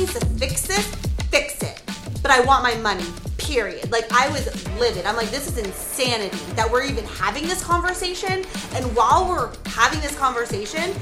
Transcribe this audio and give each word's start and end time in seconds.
needs 0.00 0.18
to 0.18 0.26
fix 0.26 0.62
this, 0.62 0.86
fix 1.30 1.62
it. 1.62 1.82
But 2.22 2.30
I 2.30 2.40
want 2.40 2.62
my 2.62 2.74
money, 2.76 3.04
period. 3.36 3.92
Like, 3.92 4.10
I 4.10 4.30
was 4.30 4.46
livid. 4.78 5.04
I'm 5.04 5.14
like, 5.14 5.30
this 5.30 5.46
is 5.46 5.58
insanity 5.58 6.38
that 6.54 6.70
we're 6.70 6.84
even 6.84 7.04
having 7.04 7.42
this 7.42 7.62
conversation. 7.62 8.44
And 8.72 8.96
while 8.96 9.28
we're 9.28 9.52
having 9.66 10.00
this 10.00 10.16
conversation, 10.16 10.94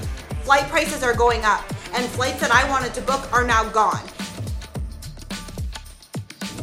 flight 0.43 0.69
prices 0.69 1.05
are 1.05 1.15
going 1.15 1.45
up. 1.45 1.63
And 1.95 2.05
flights 2.07 2.41
that 2.41 2.51
I 2.51 2.69
wanted 2.69 2.93
to 2.95 3.01
book 3.03 3.33
are 3.33 3.47
now 3.47 3.69
gone. 3.69 4.03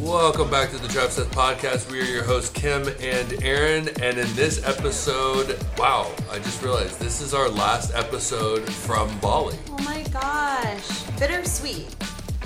Welcome 0.02 0.52
back 0.52 0.72
to 0.72 0.78
the 0.78 0.90
Travcess 0.90 1.28
Podcast. 1.28 1.90
We 1.90 2.02
are 2.02 2.04
your 2.04 2.24
hosts, 2.24 2.50
Kim 2.50 2.90
and 3.00 3.44
Aaron. 3.44 3.88
And 4.02 4.18
in 4.18 4.36
this 4.36 4.62
episode, 4.68 5.58
wow, 5.78 6.14
I 6.30 6.40
just 6.40 6.62
realized 6.62 7.00
this 7.00 7.22
is 7.22 7.34
our 7.34 7.48
last 7.48 7.96
episode 7.96 8.70
from 8.70 9.18
Bali. 9.20 9.58
Oh 9.70 9.78
my 9.84 10.04
gosh. 10.12 11.04
Bittersweet. 11.18 11.96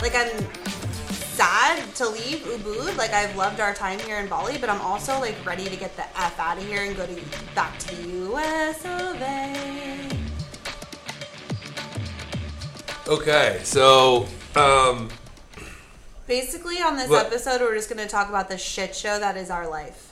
Like, 0.02 0.16
I'm 0.16 0.32
sad 1.12 1.96
to 1.96 2.08
leave 2.10 2.40
Ubud. 2.40 2.98
Like, 2.98 3.12
I've 3.12 3.36
loved 3.36 3.60
our 3.60 3.74
time 3.74 4.00
here 4.00 4.18
in 4.20 4.28
Bali, 4.28 4.58
but 4.58 4.70
I'm 4.70 4.82
also, 4.82 5.20
like, 5.20 5.36
ready 5.46 5.66
to 5.66 5.76
get 5.76 5.96
the 5.96 6.04
F 6.18 6.40
out 6.40 6.58
of 6.58 6.66
here 6.66 6.84
and 6.84 6.96
go 6.96 7.06
to 7.06 7.22
back 7.54 7.78
to 7.80 7.96
the 7.96 8.10
US 8.32 8.86
of 8.86 9.22
A. 9.22 10.10
Okay, 13.08 13.60
so, 13.64 14.28
um, 14.56 15.10
Basically, 16.28 16.80
on 16.80 16.96
this 16.96 17.10
What? 17.10 17.26
episode, 17.26 17.60
we're 17.60 17.74
just 17.74 17.90
going 17.90 17.98
to 18.06 18.08
talk 18.08 18.30
about 18.30 18.50
the 18.50 18.58
shit 18.58 18.96
show 18.96 19.18
that 19.18 19.36
is 19.36 19.50
our 19.50 19.68
life. 19.68 20.09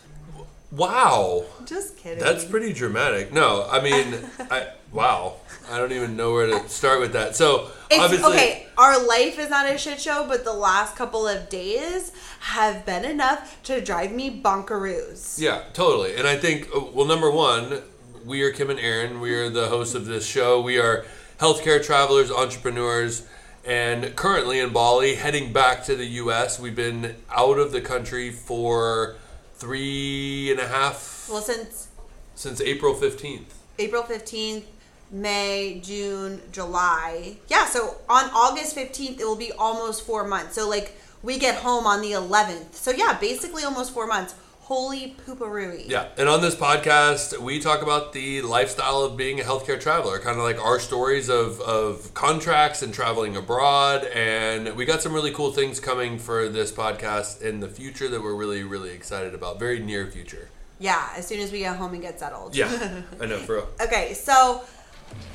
Wow. 0.72 1.46
Just 1.66 1.98
kidding. 1.98 2.24
That's 2.24 2.46
pretty 2.46 2.74
dramatic. 2.74 3.32
No, 3.34 3.68
I 3.70 3.82
mean, 3.82 4.16
I, 4.52 4.68
wow. 4.92 5.36
I 5.70 5.78
don't 5.78 5.92
even 5.92 6.16
know 6.16 6.34
where 6.34 6.48
to 6.48 6.70
start 6.70 7.00
with 7.00 7.14
that. 7.14 7.36
So, 7.36 7.70
It's, 7.90 8.00
obviously, 8.00 8.34
okay, 8.34 8.68
our 8.78 9.06
life 9.06 9.38
is 9.38 9.50
not 9.50 9.70
a 9.70 9.78
shit 9.78 10.00
show, 10.00 10.26
but 10.28 10.44
the 10.44 10.54
last 10.54 10.96
couple 10.96 11.28
of 11.28 11.50
days 11.50 12.12
have 12.40 12.86
been 12.86 13.04
enough 13.04 13.62
to 13.64 13.82
drive 13.82 14.12
me 14.12 14.42
bonkeroos. 14.42 15.40
Yeah, 15.40 15.64
totally. 15.74 16.16
And 16.16 16.28
I 16.28 16.38
think, 16.38 16.70
uh, 16.76 16.82
well, 16.94 17.06
number 17.06 17.30
one, 17.30 17.82
we 18.26 18.44
are 18.44 18.52
Kim 18.52 18.70
and 18.70 18.80
Aaron. 18.80 19.20
We 19.20 19.34
are 19.36 19.50
the 19.50 19.68
hosts 19.68 19.96
of 19.96 20.06
this 20.06 20.26
show. 20.26 20.62
We 20.62 20.80
are 20.80 21.06
healthcare 21.40 21.84
travelers, 21.84 22.32
entrepreneurs, 22.32 23.28
and 23.66 24.16
currently 24.16 24.60
in 24.60 24.72
Bali, 24.72 25.16
heading 25.16 25.52
back 25.52 25.84
to 25.86 25.96
the 25.96 26.06
U.S. 26.06 26.60
We've 26.60 26.76
been 26.76 27.16
out 27.30 27.60
of 27.60 27.72
the 27.72 27.82
country 27.82 28.32
for 28.32 29.16
three 29.58 30.52
and 30.52 30.60
a 30.60 30.68
half 30.68 31.28
Well, 31.30 31.42
since 31.42 31.88
since 32.36 32.62
April 32.62 32.94
15th. 32.94 33.46
April 33.80 34.04
15th, 34.04 34.64
May, 35.12 35.82
June, 35.84 36.42
July. 36.52 37.38
Yeah, 37.48 37.66
so 37.66 37.96
on 38.08 38.30
August 38.30 38.76
15th, 38.76 39.20
it 39.20 39.26
will 39.26 39.36
be 39.36 39.52
almost 39.54 40.06
four 40.06 40.28
months. 40.28 40.54
So, 40.54 40.70
like, 40.70 40.96
we 41.24 41.40
get 41.40 41.56
home 41.56 41.88
on 41.88 42.02
the 42.02 42.12
11th. 42.12 42.76
So, 42.76 42.92
yeah, 42.92 43.18
basically 43.20 43.64
almost 43.64 43.92
four 43.92 44.06
months. 44.06 44.36
Holy 44.68 45.16
pooperooey. 45.26 45.88
Yeah, 45.88 46.10
and 46.18 46.28
on 46.28 46.42
this 46.42 46.54
podcast, 46.54 47.40
we 47.40 47.62
talk 47.62 47.82
about 47.82 48.12
the 48.12 48.42
lifestyle 48.42 49.02
of 49.02 49.16
being 49.16 49.40
a 49.40 49.44
healthcare 49.44 49.80
traveler, 49.80 50.20
kind 50.20 50.38
of 50.38 50.44
like 50.44 50.62
our 50.62 50.78
stories 50.78 51.30
of, 51.30 51.62
of 51.62 52.14
contracts 52.14 52.82
and 52.82 52.94
traveling 52.94 53.38
abroad. 53.38 54.04
And 54.14 54.76
we 54.76 54.84
got 54.84 55.02
some 55.02 55.14
really 55.14 55.32
cool 55.32 55.54
things 55.54 55.80
coming 55.80 56.20
for 56.20 56.50
this 56.50 56.74
podcast 56.74 57.42
in 57.42 57.62
the 57.62 57.70
future 57.70 58.10
that 58.10 58.22
we're 58.22 58.36
really, 58.36 58.64
really 58.64 58.90
excited 58.90 59.34
about. 59.34 59.58
Very 59.58 59.80
near 59.80 60.06
future. 60.08 60.50
Yeah, 60.80 61.12
as 61.16 61.26
soon 61.26 61.40
as 61.40 61.50
we 61.54 61.60
get 61.60 61.78
home 61.78 61.94
and 61.94 62.02
get 62.02 62.20
settled. 62.20 62.54
Yeah, 62.54 63.04
I 63.22 63.26
know, 63.26 63.38
for 63.38 63.56
real. 63.56 63.68
Okay, 63.80 64.14
so 64.16 64.64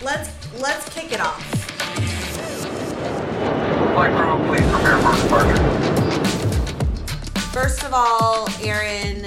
let's 0.03 0.29
let's 0.61 0.87
kick 0.91 1.11
it 1.11 1.23
off. 1.23 1.43
Flight 3.95 4.15
crew, 4.15 4.47
please 4.47 4.71
prepare 4.71 4.99
for 4.99 5.23
departure. 5.23 5.82
First 7.53 7.85
of 7.85 7.93
all, 7.93 8.49
Aaron, 8.63 9.27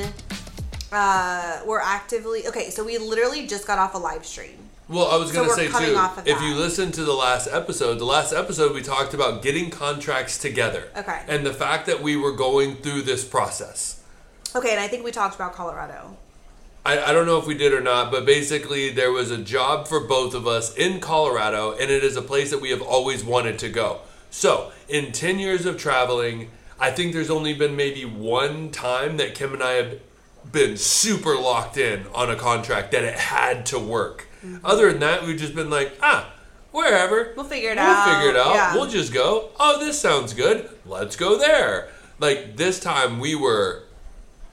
uh, 0.92 1.62
we're 1.64 1.80
actively 1.80 2.48
okay. 2.48 2.72
So 2.72 2.84
we 2.84 2.98
literally 2.98 3.46
just 3.46 3.68
got 3.68 3.78
off 3.78 3.94
a 3.94 4.00
live 4.00 4.26
stream. 4.26 4.58
Well, 4.90 5.12
I 5.12 5.18
was 5.18 5.30
So 5.30 5.36
going 5.36 5.46
to 5.46 5.50
we're 5.50 5.72
say 5.80 5.92
too, 5.92 5.96
off 5.96 6.18
of 6.18 6.28
if 6.28 6.42
you 6.42 6.56
listen 6.56 6.92
to 6.94 7.04
the 7.04 7.14
last 7.14 7.48
episode, 7.48 8.00
the 8.00 8.06
last 8.06 8.34
episode 8.34 8.74
we 8.74 8.82
talked 8.82 9.14
about 9.14 9.44
getting 9.44 9.70
contracts 9.70 10.40
together. 10.40 10.86
Okay. 10.98 11.22
And 11.28 11.46
the 11.46 11.54
fact 11.54 11.86
that 11.86 12.02
we 12.02 12.16
were 12.16 12.32
going 12.32 12.78
through 12.78 13.04
this 13.04 13.24
process. 13.24 14.02
Okay, 14.56 14.72
and 14.72 14.80
I 14.80 14.88
think 14.88 15.04
we 15.04 15.12
talked 15.12 15.36
about 15.36 15.54
Colorado. 15.54 16.18
I, 16.84 17.04
I 17.04 17.14
don't 17.14 17.28
know 17.28 17.38
if 17.38 17.46
we 17.46 17.56
did 17.56 17.74
or 17.74 17.82
not, 17.82 18.10
but 18.12 18.26
basically 18.26 18.90
there 18.90 19.12
was 19.12 19.30
a 19.30 19.38
job 19.38 19.88
for 19.88 20.00
both 20.00 20.34
of 20.34 20.48
us 20.48 20.76
in 20.76 21.00
Colorado, 21.00 21.74
and 21.74 21.92
it 21.92 22.04
is 22.04 22.16
a 22.16 22.24
place 22.24 22.50
that 22.50 22.62
we 22.62 22.72
have 22.72 22.82
always 22.82 23.24
wanted 23.24 23.60
to 23.60 23.70
go. 23.70 24.00
So, 24.32 24.72
in 24.90 25.12
10 25.12 25.38
years 25.38 25.66
of 25.68 25.78
traveling, 25.78 26.50
I 26.80 26.92
think 26.92 27.14
there's 27.14 27.30
only 27.30 27.54
been 27.54 27.76
maybe 27.76 28.06
one 28.06 28.70
time 28.72 29.18
that 29.18 29.36
Kim 29.36 29.54
and 29.54 29.64
I 29.64 29.72
have 29.74 30.00
been 30.52 30.78
super 30.78 31.36
locked 31.38 31.78
in 31.78 32.06
on 32.14 32.30
a 32.30 32.36
contract 32.36 32.92
that 32.92 33.04
it 33.04 33.16
had 33.16 33.66
to 33.68 33.80
work. 33.80 34.28
Other 34.64 34.92
than 34.92 35.00
that, 35.00 35.26
we've 35.26 35.40
just 35.40 35.56
been 35.56 35.70
like, 35.70 35.94
ah, 36.04 36.32
wherever. 36.72 37.34
We'll 37.36 37.46
figure 37.46 37.72
it 37.72 37.78
out. 37.78 38.06
we'll 38.08 38.16
figure 38.16 38.30
it 38.32 38.36
out. 38.36 38.54
Yeah. 38.56 38.76
We'll 38.76 38.90
just 38.90 39.14
go, 39.14 39.50
oh, 39.60 39.80
this 39.80 40.00
sounds 40.00 40.34
good. 40.34 40.70
Let's 40.86 41.16
go 41.16 41.38
there. 41.38 41.90
Like 42.20 42.56
this 42.56 42.80
time 42.80 43.20
we 43.20 43.36
were 43.36 43.84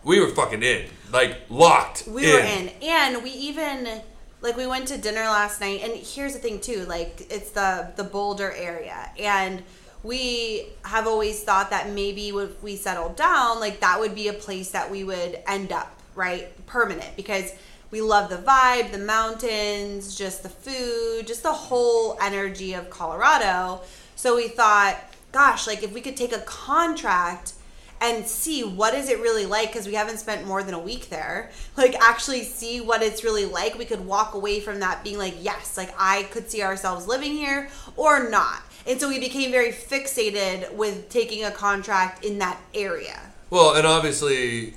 we 0.04 0.20
were 0.20 0.28
fucking 0.28 0.62
in. 0.62 0.86
Like 1.12 1.42
locked. 1.50 2.04
We 2.08 2.32
were 2.32 2.40
in, 2.40 2.70
and 2.82 3.22
we 3.22 3.30
even 3.30 4.00
like 4.40 4.56
we 4.56 4.66
went 4.66 4.88
to 4.88 4.98
dinner 4.98 5.20
last 5.20 5.60
night. 5.60 5.80
And 5.82 5.92
here's 5.94 6.32
the 6.32 6.38
thing 6.38 6.60
too, 6.60 6.84
like 6.86 7.26
it's 7.30 7.50
the 7.50 7.92
the 7.96 8.04
Boulder 8.04 8.50
area, 8.52 9.10
and 9.18 9.62
we 10.02 10.66
have 10.84 11.06
always 11.06 11.42
thought 11.42 11.70
that 11.70 11.90
maybe 11.90 12.28
if 12.28 12.62
we 12.62 12.76
settled 12.76 13.16
down, 13.16 13.60
like 13.60 13.80
that 13.80 14.00
would 14.00 14.14
be 14.14 14.28
a 14.28 14.32
place 14.32 14.70
that 14.70 14.90
we 14.90 15.04
would 15.04 15.38
end 15.46 15.72
up, 15.72 16.00
right, 16.14 16.48
permanent, 16.66 17.14
because 17.16 17.52
we 17.90 18.00
love 18.00 18.30
the 18.30 18.36
vibe, 18.36 18.90
the 18.90 18.98
mountains, 18.98 20.16
just 20.16 20.42
the 20.42 20.48
food, 20.48 21.26
just 21.26 21.42
the 21.42 21.52
whole 21.52 22.16
energy 22.20 22.72
of 22.72 22.90
Colorado. 22.90 23.82
So 24.16 24.34
we 24.36 24.48
thought, 24.48 24.98
gosh, 25.30 25.66
like 25.66 25.82
if 25.82 25.92
we 25.92 26.00
could 26.00 26.16
take 26.16 26.32
a 26.32 26.40
contract 26.40 27.52
and 28.00 28.26
see 28.26 28.64
what 28.64 28.94
is 28.94 29.08
it 29.08 29.20
really 29.20 29.46
like 29.46 29.68
because 29.68 29.86
we 29.86 29.94
haven't 29.94 30.18
spent 30.18 30.44
more 30.44 30.64
than 30.64 30.74
a 30.74 30.78
week 30.78 31.08
there 31.08 31.52
like 31.76 31.94
actually 32.02 32.42
see 32.42 32.80
what 32.80 33.02
it's 33.02 33.22
really 33.22 33.44
like. 33.44 33.78
We 33.78 33.84
could 33.84 34.04
walk 34.04 34.34
away 34.34 34.58
from 34.58 34.80
that 34.80 35.04
being 35.04 35.18
like 35.18 35.36
yes 35.40 35.76
like 35.76 35.94
i 35.96 36.24
could 36.24 36.50
see 36.50 36.62
ourselves 36.62 37.06
living 37.06 37.32
here 37.32 37.68
or 37.96 38.28
not 38.28 38.62
and 38.86 39.00
so 39.00 39.08
we 39.08 39.18
became 39.18 39.50
very 39.50 39.70
fixated 39.72 40.72
with 40.74 41.08
taking 41.08 41.44
a 41.44 41.50
contract 41.50 42.24
in 42.24 42.38
that 42.38 42.58
area 42.74 43.20
Well, 43.50 43.74
and 43.74 43.86
obviously, 43.86 44.74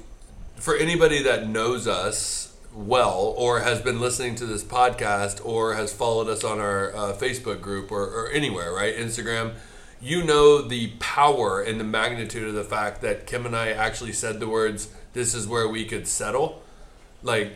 for 0.57 0.75
anybody 0.75 1.23
that 1.23 1.47
knows 1.47 1.87
us 1.87 2.53
well, 2.73 3.33
or 3.37 3.61
has 3.61 3.81
been 3.81 4.01
listening 4.01 4.35
to 4.35 4.45
this 4.45 4.61
podcast, 4.63 5.43
or 5.45 5.75
has 5.75 5.93
followed 5.93 6.27
us 6.27 6.43
on 6.43 6.59
our 6.59 6.93
uh, 6.93 7.13
Facebook 7.13 7.61
group 7.61 7.89
or, 7.89 8.03
or 8.03 8.29
anywhere, 8.31 8.73
right? 8.73 8.93
Instagram, 8.95 9.53
you 10.01 10.23
know 10.25 10.61
the 10.61 10.91
power 10.99 11.61
and 11.61 11.79
the 11.79 11.85
magnitude 11.85 12.47
of 12.49 12.53
the 12.53 12.65
fact 12.65 13.01
that 13.01 13.25
Kim 13.25 13.45
and 13.45 13.55
I 13.55 13.69
actually 13.71 14.11
said 14.11 14.41
the 14.41 14.49
words, 14.49 14.89
"This 15.13 15.33
is 15.33 15.47
where 15.47 15.69
we 15.69 15.85
could 15.85 16.05
settle." 16.05 16.61
Like 17.23 17.53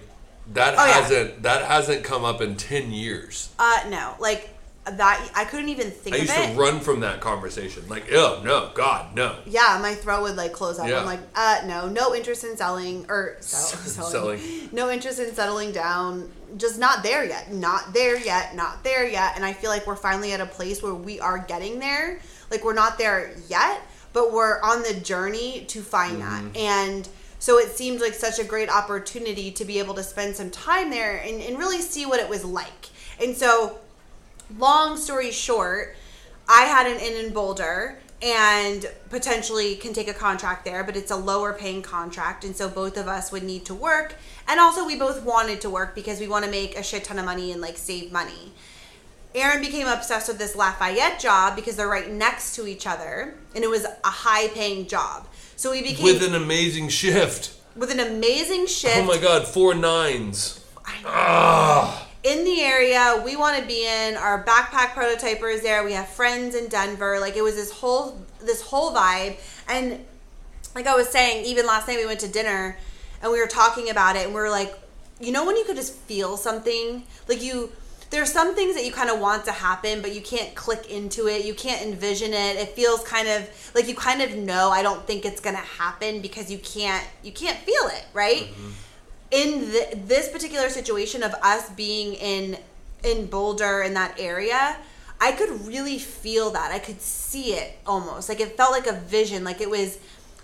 that 0.54 0.76
Oh, 0.78 0.86
hasn't 0.90 1.44
that 1.44 1.66
hasn't 1.66 2.04
come 2.06 2.24
up 2.24 2.40
in 2.42 2.56
ten 2.56 2.92
years. 2.94 3.50
uh 3.60 3.82
no 3.90 4.16
like 4.20 4.50
that 4.98 5.32
i 5.36 5.46
couldn't 5.46 5.70
even 5.70 5.92
think 5.92 6.16
of. 6.16 6.22
I 6.22 6.24
used 6.24 6.52
to 6.52 6.60
run 6.60 6.80
from 6.80 7.02
that 7.02 7.22
conversation. 7.22 7.88
Like, 7.88 8.12
oh 8.12 8.42
no, 8.44 8.72
God, 8.74 9.16
no. 9.16 9.36
yeah, 9.46 9.80
my 9.82 9.94
throat 9.96 10.22
would 10.24 10.36
like 10.36 10.54
close 10.54 10.80
up. 10.80 10.88
Yeah. 10.88 11.00
I'm 11.00 11.06
like, 11.06 11.20
uh, 11.36 11.62
no, 11.66 11.88
no 11.88 12.16
interest 12.16 12.44
in 12.44 12.58
selling 12.58 13.06
or 13.10 13.38
sell, 13.40 13.80
selling. 14.10 14.40
Selling. 14.40 14.70
No 14.72 14.90
interest 14.90 15.20
in 15.20 15.34
settling 15.34 15.72
down. 15.72 16.32
Just 16.58 16.80
not 16.80 17.04
there 17.04 17.24
yet. 17.26 17.52
Not 17.54 17.94
there 17.94 18.18
yet. 18.18 18.56
Not 18.56 18.84
there 18.84 19.08
yet. 19.08 19.34
And 19.36 19.46
I 19.46 19.54
feel 19.54 19.70
like 19.70 19.86
we're 19.86 19.96
finally 19.96 20.34
at 20.34 20.42
a 20.42 20.46
place 20.46 20.82
where 20.82 20.94
we 20.94 21.20
are 21.20 21.40
getting 21.40 21.80
there. 21.80 22.20
Like 22.50 22.64
we're 22.64 22.74
not 22.74 22.98
there 22.98 23.32
yet, 23.48 23.82
but 24.14 24.34
we're 24.34 24.62
on 24.62 24.82
the 24.84 25.00
journey 25.00 25.66
to 25.70 25.82
find 25.82 26.22
that. 26.22 26.44
And 26.56 27.08
so 27.38 27.58
it 27.58 27.70
seemed 27.70 28.02
like 28.02 28.14
such 28.14 28.40
a 28.40 28.44
great 28.44 28.70
opportunity 28.70 29.52
to 29.52 29.66
be 29.66 29.80
able 29.80 29.94
to 29.96 30.04
spend 30.04 30.36
some 30.36 30.50
time 30.50 30.90
there 30.90 31.18
and, 31.18 31.42
and 31.42 31.58
really 31.58 31.82
see 31.82 32.06
what 32.06 32.20
it 32.20 32.28
was 32.28 32.44
like. 32.44 32.90
And 33.22 33.36
so 33.36 33.80
long 34.58 34.98
story 34.98 35.32
short, 35.32 35.96
I 36.48 36.64
had 36.64 36.88
an 36.88 37.00
inn 37.00 37.26
in 37.26 37.34
Boulder 37.34 38.00
and 38.22 38.86
potentially 39.10 39.76
can 39.76 39.94
take 39.94 40.08
a 40.10 40.14
contract 40.14 40.66
there, 40.66 40.84
but 40.84 40.98
it's 40.98 41.12
a 41.12 41.16
lower 41.16 41.54
paying 41.54 41.82
contract. 41.82 42.44
And 42.44 42.56
so 42.56 42.68
both 42.68 42.98
of 42.98 43.08
us 43.08 43.32
would 43.32 43.44
need 43.44 43.66
to 43.66 43.74
work. 43.76 44.16
And 44.48 44.60
also, 44.60 44.86
we 44.86 44.98
both 44.98 45.24
wanted 45.24 45.62
to 45.62 45.70
work 45.70 45.96
because 45.96 46.20
we 46.20 46.28
want 46.28 46.44
to 46.44 46.52
make 46.52 46.78
a 46.78 46.84
shit 46.84 47.04
ton 47.06 47.18
of 47.20 47.26
money 47.26 47.52
and 47.52 47.62
like 47.62 47.78
save 47.78 48.12
money. 48.12 48.52
Aaron 49.36 49.62
became 49.62 49.88
obsessed 49.88 50.28
with 50.28 50.40
this 50.40 50.56
Lafayette 50.56 51.20
job 51.20 51.56
because 51.56 51.76
they're 51.76 51.88
right 51.88 52.12
next 52.12 52.56
to 52.56 52.66
each 52.68 52.88
other 52.88 53.36
and 53.54 53.64
it 53.64 53.70
was 53.70 53.86
a 53.86 53.92
high 54.04 54.48
paying 54.50 54.88
job. 54.88 55.28
So 55.56 55.70
we 55.72 55.82
became 55.84 56.04
With 56.04 56.24
an 56.24 56.34
amazing 56.34 56.90
shift. 56.90 57.54
with 57.76 57.92
an 57.92 58.00
amazing 58.00 58.66
shift 58.66 58.98
Oh 58.98 59.04
my 59.04 59.18
God, 59.20 59.48
four 59.48 59.76
nines. 59.76 60.66
I 60.84 60.94
know. 61.04 61.10
Ah. 61.10 62.08
In 62.24 62.44
the 62.44 62.62
area 62.62 63.22
we 63.24 63.36
want 63.36 63.60
to 63.60 63.66
be 63.66 63.86
in. 63.86 64.18
Our 64.18 64.44
backpack 64.44 64.90
prototyper 64.90 65.54
is 65.54 65.62
there. 65.62 65.84
We 65.84 65.94
have 65.94 66.08
friends 66.08 66.56
in 66.56 66.68
Denver. 66.68 67.20
Like 67.20 67.36
it 67.36 67.42
was 67.42 67.56
this 67.56 67.72
whole 67.72 68.20
this 68.42 68.62
whole 68.62 68.94
vibe. 68.94 69.38
And 69.68 70.06
like 70.76 70.88
I 70.88 70.96
was 70.96 71.10
saying, 71.10 71.46
even 71.46 71.66
last 71.66 71.88
night 71.88 71.98
we 71.98 72.06
went 72.06 72.20
to 72.22 72.28
dinner 72.28 72.78
and 73.22 73.32
we 73.32 73.40
were 73.40 73.48
talking 73.48 73.90
about 73.90 74.16
it 74.16 74.26
and 74.26 74.34
we 74.34 74.40
were 74.40 74.50
like, 74.50 74.78
you 75.20 75.32
know 75.32 75.46
when 75.46 75.58
you 75.58 75.66
could 75.66 75.76
just 75.76 75.94
feel 75.94 76.38
something? 76.38 77.04
Like 77.28 77.42
you 77.42 77.72
there's 78.10 78.32
some 78.32 78.56
things 78.56 78.76
that 78.76 78.86
you 78.86 78.92
kind 78.92 79.10
of 79.10 79.20
want 79.20 79.46
to 79.46 79.52
happen, 79.52 80.02
but 80.02 80.16
you 80.16 80.22
can't 80.22 80.56
click 80.56 80.90
into 80.90 81.28
it. 81.28 81.46
You 81.46 81.54
can't 81.54 81.86
envision 81.86 82.34
it. 82.34 82.58
It 82.58 82.70
feels 82.70 83.04
kind 83.04 83.28
of 83.28 83.72
like 83.76 83.88
you 83.88 83.96
kind 83.96 84.22
of 84.22 84.36
know 84.36 84.72
I 84.72 84.82
don't 84.82 85.06
think 85.06 85.26
it's 85.26 85.40
to 85.42 85.52
happen 85.54 86.22
because 86.22 86.52
you 86.52 86.58
can't 86.58 87.06
you 87.24 87.32
can't 87.32 87.58
feel 87.60 87.88
it, 87.88 88.06
right? 88.14 88.48
Mm-hmm. 88.48 88.70
In 89.32 89.72
th- 89.72 89.94
this 90.06 90.30
particular 90.30 90.70
situation 90.70 91.24
of 91.24 91.34
us 91.42 91.70
being 91.72 92.14
in 92.16 92.58
in 93.04 93.28
Boulder 93.28 93.82
in 93.82 93.94
that 93.94 94.20
area, 94.20 94.76
I 95.22 95.32
could 95.32 95.66
really 95.66 96.00
feel 96.00 96.50
that. 96.52 96.72
I 96.72 96.80
could 96.80 97.02
see 97.02 97.54
it 97.54 97.78
almost. 97.86 98.30
Like 98.30 98.40
it 98.40 98.58
felt 98.58 98.72
like 98.72 98.88
a 98.88 98.94
vision. 98.94 99.44
Like 99.44 99.62
it 99.62 99.70
was 99.70 99.98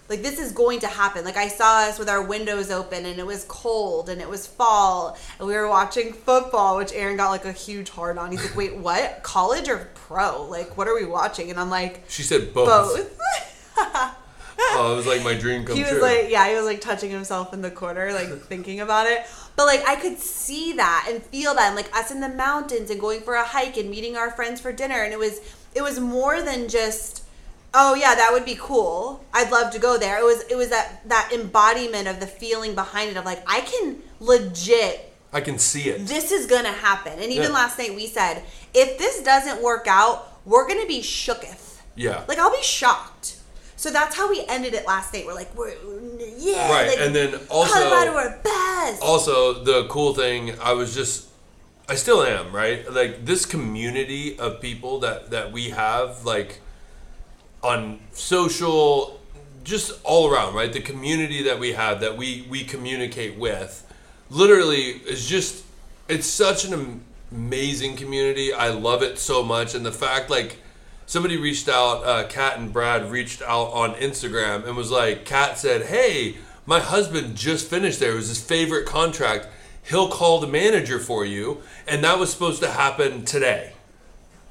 like 0.08 0.22
this 0.22 0.40
is 0.40 0.52
going 0.52 0.80
to 0.82 0.88
happen. 0.88 1.26
Like 1.26 1.38
I 1.38 1.48
saw 1.48 1.80
us 1.80 1.98
with 1.98 2.10
our 2.10 2.22
windows 2.22 2.70
open 2.70 3.06
and 3.06 3.20
it 3.20 3.26
was 3.26 3.46
cold 3.48 4.08
and 4.10 4.22
it 4.22 4.30
was 4.30 4.46
fall 4.46 5.18
and 5.40 5.48
we 5.48 5.56
were 5.56 5.68
watching 5.68 6.14
football, 6.14 6.78
which 6.78 6.94
Aaron 6.94 7.18
got 7.18 7.32
like 7.32 7.46
a 7.46 7.52
huge 7.52 7.90
hard 7.90 8.18
on. 8.18 8.32
He's 8.32 8.44
like, 8.44 8.56
"Wait, 8.56 8.76
what? 8.78 9.24
College 9.24 9.68
or 9.68 9.90
pro? 9.96 10.44
Like 10.44 10.78
what 10.78 10.88
are 10.88 10.96
we 10.96 11.06
watching?" 11.06 11.50
And 11.50 11.60
I'm 11.60 11.70
like, 11.70 12.04
She 12.08 12.24
said 12.24 12.54
both. 12.54 12.68
"Both." 12.68 14.16
Oh, 14.58 14.94
it 14.94 14.96
was 14.98 15.06
like 15.08 15.24
my 15.24 15.34
dream 15.34 15.66
come 15.66 15.76
he 15.76 15.84
was 15.84 15.92
true. 15.92 16.02
like 16.02 16.30
yeah 16.30 16.48
he 16.50 16.56
was 16.56 16.66
like 16.66 16.82
touching 16.82 17.10
himself 17.10 17.54
in 17.54 17.62
the 17.62 17.72
corner 17.72 18.12
like 18.14 18.30
thinking 18.44 18.80
about 18.82 19.06
it 19.08 19.26
but 19.56 19.66
like 19.66 19.88
i 19.88 19.96
could 19.96 20.18
see 20.18 20.74
that 20.74 21.08
and 21.10 21.22
feel 21.24 21.54
that 21.56 21.68
and 21.68 21.76
like 21.76 21.94
us 21.96 22.12
in 22.12 22.20
the 22.22 22.30
mountains 22.30 22.90
and 22.90 23.00
going 23.00 23.22
for 23.22 23.36
a 23.36 23.44
hike 23.44 23.78
and 23.78 23.90
meeting 23.90 24.16
our 24.18 24.30
friends 24.32 24.60
for 24.62 24.72
dinner 24.74 25.04
and 25.04 25.14
it 25.14 25.20
was 25.20 25.40
it 25.74 25.82
was 25.82 26.00
more 26.00 26.42
than 26.42 26.68
just 26.68 27.24
oh 27.74 27.96
yeah 27.96 28.16
that 28.16 28.30
would 28.34 28.46
be 28.46 28.56
cool 28.60 29.24
i'd 29.34 29.52
love 29.52 29.72
to 29.72 29.80
go 29.80 29.98
there 29.98 30.20
it 30.20 30.24
was 30.26 30.42
it 30.50 30.56
was 30.56 30.70
that 30.70 31.02
that 31.08 31.30
embodiment 31.34 32.08
of 32.08 32.20
the 32.20 32.28
feeling 32.28 32.76
behind 32.76 33.10
it 33.12 33.18
of 33.18 33.26
like 33.26 33.42
i 33.48 33.62
can 33.62 33.98
legit 34.20 35.12
I 35.34 35.42
can 35.42 35.58
see 35.60 35.90
it. 35.90 36.06
this 36.08 36.32
is 36.32 36.48
gonna 36.48 36.72
happen 36.72 37.14
and 37.14 37.32
even 37.32 37.48
Yeah. 37.50 37.56
last 37.56 37.78
night 37.78 37.94
we 37.96 38.08
said 38.08 38.44
if 38.74 38.98
this 38.98 39.22
doesn't 39.22 39.62
work 39.62 39.86
out 39.88 40.40
we're 40.46 40.68
gonna 40.68 40.86
be 40.86 41.02
shooketh 41.02 41.80
Yeah. 41.96 42.24
like 42.28 42.38
I'll 42.40 42.52
be 42.52 42.62
shocked. 42.64 43.35
So 43.86 43.92
that's 43.92 44.16
how 44.16 44.28
we 44.28 44.44
ended 44.48 44.74
it 44.74 44.88
last 44.88 45.14
night. 45.14 45.28
We're 45.28 45.36
like, 45.36 45.56
we're 45.56 45.76
yeah, 46.40 46.72
Right, 46.72 46.88
like, 46.88 47.00
and 47.00 47.16
then 47.16 47.36
also- 47.52 47.72
Colorado 47.72 48.14
are 48.18 48.40
best. 48.44 49.00
also 49.04 49.64
the 49.64 49.86
cool 49.90 50.16
thing 50.16 50.58
i 50.60 50.74
was 50.74 50.96
just 50.96 51.28
i 51.88 51.96
still 51.96 52.24
am 52.24 52.52
right 52.56 52.92
like 52.92 53.26
this 53.26 53.46
community 53.46 54.38
of 54.40 54.60
people 54.60 55.00
that 55.00 55.30
that 55.32 55.52
we 55.52 55.70
have 55.70 56.24
like 56.26 56.62
on 57.64 58.00
social 58.14 59.20
just 59.64 59.92
all 60.04 60.32
around 60.32 60.56
right 60.56 60.74
the 60.74 60.82
community 60.82 61.44
that 61.44 61.60
we 61.60 61.74
have 61.74 62.00
that 62.02 62.18
we 62.18 62.46
we 62.50 62.64
communicate 62.64 63.38
with 63.38 63.86
literally 64.30 65.02
is 65.14 65.28
just 65.28 65.64
it's 66.08 66.28
such 66.28 66.66
an 66.66 67.02
amazing 67.32 67.96
community 67.96 68.52
i 68.54 68.70
love 68.70 69.02
it 69.04 69.18
so 69.20 69.44
much 69.44 69.74
and 69.76 69.86
the 69.86 69.92
fact 69.92 70.30
like 70.30 70.58
somebody 71.06 71.38
reached 71.38 71.70
out 71.70 72.04
uh, 72.04 72.28
kat 72.28 72.58
and 72.58 72.74
brad 72.74 73.10
reached 73.12 73.42
out 73.42 73.72
on 73.74 73.94
instagram 73.96 74.66
and 74.66 74.76
was 74.76 74.92
like 74.92 75.26
kat 75.26 75.58
said 75.58 75.84
hey 75.84 76.36
my 76.66 76.80
husband 76.80 77.36
just 77.36 77.70
finished 77.70 78.00
there. 78.00 78.14
It 78.14 78.16
was 78.16 78.30
his 78.30 78.42
favorite 78.42 78.86
contract. 78.86 79.48
He'll 79.84 80.10
call 80.10 80.40
the 80.40 80.48
manager 80.48 81.00
for 81.00 81.24
you. 81.24 81.62
And 81.88 82.04
that 82.04 82.18
was 82.18 82.32
supposed 82.32 82.62
to 82.64 82.70
happen 82.70 83.24
today. 83.24 83.74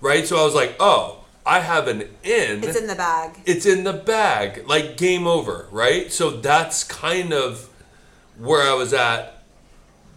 Right? 0.01 0.27
So 0.27 0.37
i 0.41 0.45
was 0.45 0.55
like 0.55 0.77
oh 0.79 1.25
i 1.47 1.61
have 1.61 1.89
an 1.89 2.03
in. 2.23 2.63
It's 2.63 2.77
in 2.77 2.87
the 2.87 2.95
bag. 2.95 3.39
it's 3.47 3.67
in 3.67 3.85
the 3.85 3.93
bag. 3.93 4.67
Like 4.67 4.97
game 4.97 5.27
over. 5.27 5.67
Right? 5.71 6.13
So 6.13 6.31
that's 6.31 6.85
kind 6.85 7.33
of 7.33 7.69
where 8.39 8.69
i 8.69 8.75
was 8.75 8.93
at 8.93 9.34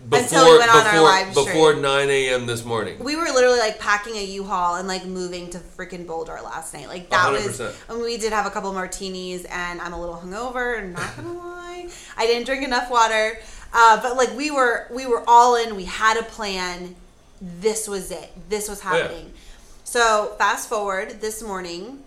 before 0.10 0.20
Until 0.20 0.52
we 0.52 0.58
went 0.60 0.72
on 0.74 0.78
our 0.86 0.92
before 0.94 1.02
live 1.04 1.32
stream. 1.34 1.46
before 1.48 1.74
9 1.76 2.10
a.m 2.10 2.46
this 2.46 2.64
morning 2.64 3.04
We 3.04 3.16
were 3.16 3.26
literally 3.26 3.60
like 3.60 3.80
packing 3.80 4.16
a 4.16 4.24
U-Haul 4.24 4.76
and 4.76 4.88
like 4.88 5.06
moving 5.06 5.50
to 5.50 5.58
freaking 5.60 6.06
Boulder 6.08 6.40
last 6.44 6.74
night. 6.74 6.88
Like 6.88 7.10
that 7.10 7.32
was. 7.32 7.60
100%. 7.60 7.74
I 7.90 7.94
mean, 7.94 8.04
we 8.04 8.18
did 8.18 8.32
have 8.32 8.46
a 8.46 8.50
couple 8.50 8.72
martinis, 8.74 9.46
and 9.46 9.82
I'm 9.82 9.94
a 9.94 10.00
little 10.00 10.16
hungover. 10.16 10.88
Not 10.92 11.16
gonna 11.18 11.34
lie, 11.34 11.90
I 12.16 12.26
didn't 12.28 12.46
drink 12.46 12.64
enough 12.64 12.90
water. 12.90 13.40
Uh, 13.74 14.02
but 14.02 14.16
like 14.16 14.36
we 14.38 14.50
were, 14.52 14.88
we 14.92 15.06
were 15.06 15.24
all 15.28 15.56
in. 15.56 15.76
We 15.76 15.86
had 15.86 16.18
a 16.18 16.24
plan. 16.24 16.96
This 17.42 17.88
was 17.88 18.10
it. 18.12 18.32
This 18.50 18.70
was 18.70 18.82
Oh, 18.86 18.96
yeah. 18.96 19.02
happening. 19.04 19.34
So 19.84 20.36
fast 20.38 20.70
forward 20.70 21.20
this 21.22 21.42
morning. 21.44 22.04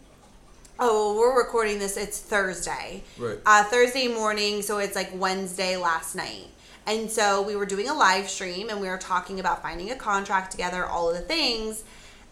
Oh, 0.78 1.18
we're 1.18 1.36
recording 1.36 1.78
this. 1.78 1.96
It's 1.98 2.18
Thursday. 2.18 3.02
Right. 3.18 3.38
Uh, 3.44 3.64
Thursday 3.64 4.08
morning, 4.08 4.62
so 4.62 4.78
it's 4.78 4.96
like 4.96 5.10
Wednesday 5.12 5.76
last 5.76 6.14
night. 6.14 6.46
And 6.90 7.08
so 7.08 7.40
we 7.40 7.54
were 7.54 7.66
doing 7.66 7.88
a 7.88 7.94
live 7.94 8.28
stream 8.28 8.68
and 8.68 8.80
we 8.80 8.88
were 8.88 8.98
talking 8.98 9.38
about 9.38 9.62
finding 9.62 9.92
a 9.92 9.94
contract 9.94 10.50
together, 10.50 10.84
all 10.84 11.08
of 11.08 11.14
the 11.16 11.22
things. 11.22 11.84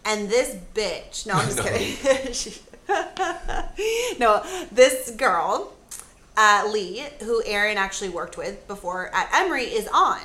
And 0.03 0.27
this 0.29 0.53
bitch, 0.75 1.25
no, 1.25 1.35
I'm 1.35 1.45
just 1.45 1.57
No. 1.57 1.63
kidding. 1.63 2.33
She- 2.33 2.61
no, 4.19 4.43
this 4.71 5.11
girl, 5.11 5.73
uh, 6.35 6.67
Lee, 6.73 7.05
who 7.23 7.41
Aaron 7.45 7.77
actually 7.77 8.09
worked 8.09 8.37
with 8.37 8.67
before 8.67 9.09
at 9.13 9.29
Emory, 9.33 9.63
is 9.65 9.87
on. 9.93 10.19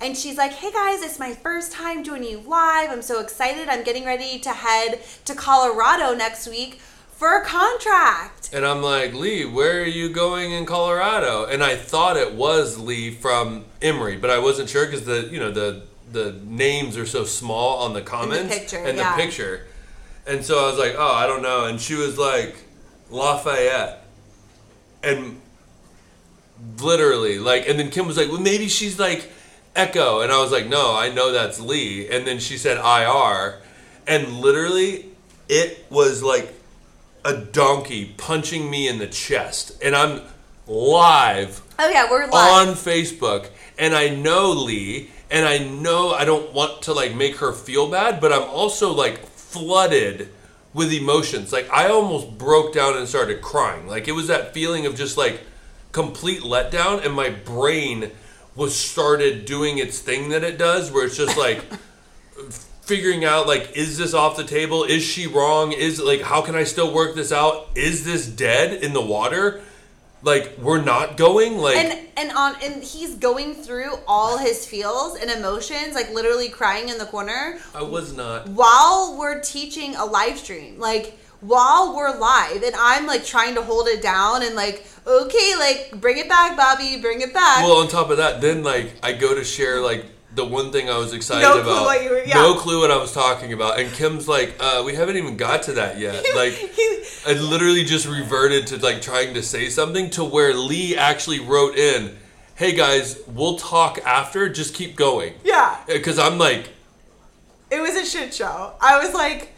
And 0.00 0.16
she's 0.16 0.36
like, 0.36 0.52
hey 0.52 0.70
guys, 0.72 1.02
it's 1.02 1.18
my 1.18 1.32
first 1.32 1.72
time 1.72 2.04
joining 2.04 2.30
you 2.30 2.38
live. 2.40 2.90
I'm 2.90 3.02
so 3.02 3.20
excited. 3.20 3.68
I'm 3.68 3.82
getting 3.82 4.04
ready 4.04 4.38
to 4.40 4.50
head 4.50 5.00
to 5.24 5.34
Colorado 5.34 6.14
next 6.14 6.46
week 6.48 6.80
for 7.22 7.36
a 7.36 7.44
contract. 7.44 8.50
and 8.52 8.66
i'm 8.66 8.82
like 8.82 9.14
lee 9.14 9.44
where 9.44 9.80
are 9.80 9.86
you 9.86 10.08
going 10.08 10.50
in 10.50 10.66
colorado? 10.66 11.44
And 11.44 11.62
i 11.62 11.76
thought 11.76 12.16
it 12.16 12.34
was 12.34 12.80
lee 12.80 13.12
from 13.12 13.64
emory 13.80 14.16
but 14.16 14.28
i 14.28 14.40
wasn't 14.40 14.68
sure 14.68 14.86
because 14.86 15.04
the 15.04 15.28
you 15.30 15.38
know 15.38 15.52
the 15.52 15.84
the 16.10 16.32
names 16.44 16.96
are 16.96 17.06
so 17.06 17.22
small 17.22 17.78
on 17.84 17.92
the 17.92 18.02
comments 18.02 18.52
picture, 18.58 18.78
and 18.78 18.98
yeah. 18.98 19.14
the 19.14 19.22
picture. 19.22 19.68
And 20.26 20.44
so 20.44 20.64
i 20.64 20.66
was 20.68 20.80
like 20.80 20.96
oh 20.98 21.14
i 21.14 21.28
don't 21.28 21.42
know. 21.42 21.66
And 21.66 21.80
she 21.80 21.94
was 21.94 22.18
like 22.18 22.56
lafayette. 23.08 24.04
And 25.04 25.40
literally 26.78 27.38
like 27.38 27.68
and 27.68 27.78
then 27.78 27.90
kim 27.90 28.08
was 28.08 28.16
like 28.16 28.30
well 28.30 28.40
maybe 28.40 28.66
she's 28.66 28.98
like 28.98 29.30
echo. 29.76 30.22
And 30.22 30.32
i 30.32 30.42
was 30.42 30.50
like 30.50 30.66
no 30.66 30.96
i 30.96 31.08
know 31.08 31.30
that's 31.30 31.60
lee. 31.60 32.08
And 32.08 32.26
then 32.26 32.40
she 32.40 32.58
said 32.58 32.78
ir 32.78 33.60
and 34.08 34.40
literally 34.40 35.06
it 35.48 35.86
was 35.88 36.20
like 36.20 36.52
a 37.24 37.36
donkey 37.36 38.14
punching 38.16 38.68
me 38.70 38.88
in 38.88 38.98
the 38.98 39.06
chest 39.06 39.72
and 39.82 39.94
i'm 39.94 40.20
live 40.66 41.60
Oh 41.78 41.88
yeah, 41.90 42.08
we're 42.10 42.26
live. 42.26 42.68
on 42.68 42.74
facebook. 42.74 43.48
And 43.78 43.94
i 43.94 44.08
know 44.08 44.50
lee 44.52 45.10
and 45.30 45.46
i 45.46 45.58
know 45.58 46.10
i 46.10 46.24
don't 46.24 46.52
want 46.52 46.82
to 46.82 46.92
like 46.92 47.14
make 47.14 47.36
her 47.36 47.52
feel 47.52 47.90
bad 47.90 48.20
but 48.20 48.32
i'm 48.32 48.42
also 48.48 48.92
like 48.92 49.18
flooded 49.26 50.28
with 50.74 50.90
emotions. 50.92 51.52
Like 51.52 51.68
i 51.70 51.88
almost 51.88 52.38
broke 52.38 52.72
down 52.72 52.96
and 52.96 53.06
started 53.08 53.42
crying. 53.42 53.86
Like 53.86 54.08
it 54.08 54.12
was 54.12 54.28
that 54.28 54.54
feeling 54.54 54.86
of 54.86 54.94
just 54.94 55.16
like 55.18 55.42
complete 55.92 56.40
letdown 56.40 57.04
and 57.04 57.12
my 57.14 57.28
brain 57.28 58.10
was 58.56 58.74
started 58.74 59.44
doing 59.44 59.76
its 59.78 59.98
thing 59.98 60.30
that 60.30 60.42
it 60.42 60.56
does 60.58 60.90
where 60.90 61.04
it's 61.06 61.16
just 61.16 61.36
like 61.36 61.62
figuring 62.82 63.24
out 63.24 63.46
like 63.46 63.76
is 63.76 63.96
this 63.96 64.12
off 64.14 64.36
the 64.36 64.44
table? 64.44 64.84
Is 64.84 65.02
she 65.02 65.26
wrong? 65.26 65.72
Is 65.72 66.00
like 66.00 66.20
how 66.20 66.42
can 66.42 66.54
i 66.54 66.64
still 66.64 66.92
work 66.92 67.14
this 67.14 67.32
out? 67.32 67.68
Is 67.74 68.04
this 68.04 68.26
dead 68.26 68.82
in 68.82 68.92
the 68.92 69.00
water? 69.00 69.62
Like 70.24 70.56
we're 70.58 70.82
not 70.82 71.16
going 71.16 71.58
like 71.58 71.76
and 71.76 72.08
and 72.16 72.30
on 72.32 72.54
and 72.62 72.82
he's 72.82 73.16
going 73.16 73.54
through 73.54 73.94
all 74.06 74.38
his 74.38 74.66
feels 74.66 75.16
and 75.16 75.30
emotions, 75.30 75.94
like 75.94 76.12
literally 76.12 76.48
crying 76.48 76.88
in 76.90 76.98
the 76.98 77.06
corner. 77.06 77.58
I 77.74 77.82
was 77.82 78.16
not. 78.16 78.48
While 78.48 79.16
we're 79.18 79.40
teaching 79.40 79.96
a 79.96 80.04
live 80.04 80.38
stream. 80.38 80.78
Like 80.78 81.18
while 81.40 81.96
we're 81.96 82.16
live 82.16 82.62
and 82.62 82.74
I'm 82.76 83.04
like 83.06 83.24
trying 83.24 83.56
to 83.56 83.62
hold 83.62 83.88
it 83.88 84.00
down 84.00 84.44
and 84.44 84.54
like, 84.54 84.86
okay, 85.04 85.54
like 85.58 86.00
bring 86.00 86.18
it 86.18 86.28
back, 86.28 86.56
Bobby, 86.56 87.00
bring 87.00 87.20
it 87.20 87.34
back. 87.34 87.64
well 87.64 87.78
on 87.78 87.88
top 87.88 88.10
of 88.10 88.18
that 88.18 88.40
then 88.40 88.62
like 88.62 88.92
i 89.02 89.12
go 89.12 89.34
to 89.34 89.42
share 89.42 89.80
like 89.80 90.06
the 90.34 90.44
one 90.44 90.72
thing 90.72 90.88
i 90.88 90.96
was 90.96 91.12
excited 91.12 91.42
No 91.42 91.52
clue 91.52 91.60
about 91.72 91.84
what 91.84 92.02
you 92.02 92.10
were- 92.10 92.24
yeah. 92.24 92.34
no 92.36 92.54
clue 92.54 92.80
what 92.80 92.90
i 92.90 92.96
was 92.96 93.12
talking 93.12 93.52
about 93.52 93.78
and 93.78 93.92
kim's 93.92 94.26
like 94.26 94.54
uh 94.60 94.82
we 94.84 94.94
haven't 94.94 95.16
even 95.16 95.36
got 95.36 95.62
to 95.64 95.72
that 95.74 95.98
yet 95.98 96.24
like 96.36 96.52
He- 96.52 96.88
I 97.24 97.34
literally 97.34 97.84
just 97.84 98.06
reverted 98.08 98.66
to 98.68 98.78
like 98.78 99.00
trying 99.00 99.34
to 99.34 99.42
say 99.42 99.68
something 99.68 100.10
to 100.10 100.24
where 100.24 100.52
Lee 100.54 100.96
actually 100.96 101.38
wrote 101.38 101.76
in, 101.76 102.16
"Hey 102.56 102.72
guys, 102.74 103.16
we'll 103.28 103.58
talk 103.58 104.00
after. 104.04 104.48
Just 104.48 104.74
keep 104.74 104.96
going." 104.96 105.34
yeah. 105.44 105.76
Because 105.86 106.18
I'm 106.18 106.36
like, 106.36 106.70
It 107.70 107.80
was 107.80 107.94
a 107.94 108.04
shit 108.04 108.34
show. 108.34 108.72
I 108.80 108.98
was 109.04 109.14
like, 109.14 109.52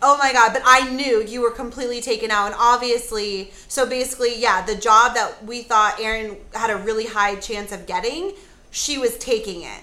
oh 0.00 0.16
my 0.16 0.32
god, 0.32 0.54
but 0.54 0.62
I 0.64 0.88
knew 0.90 1.22
you 1.22 1.42
were 1.42 1.50
completely 1.50 2.00
taken 2.00 2.30
out. 2.30 2.46
And 2.46 2.54
obviously, 2.58 3.52
so 3.68 3.86
basically, 3.86 4.38
yeah, 4.40 4.64
the 4.64 4.74
job 4.76 5.14
that 5.14 5.44
we 5.44 5.60
thought 5.62 6.00
Aaron 6.00 6.38
had 6.54 6.70
a 6.70 6.76
really 6.76 7.04
high 7.06 7.34
chance 7.36 7.70
of 7.70 7.84
getting, 7.86 8.32
she 8.70 8.96
was 8.96 9.18
taking 9.18 9.60
it. 9.62 9.82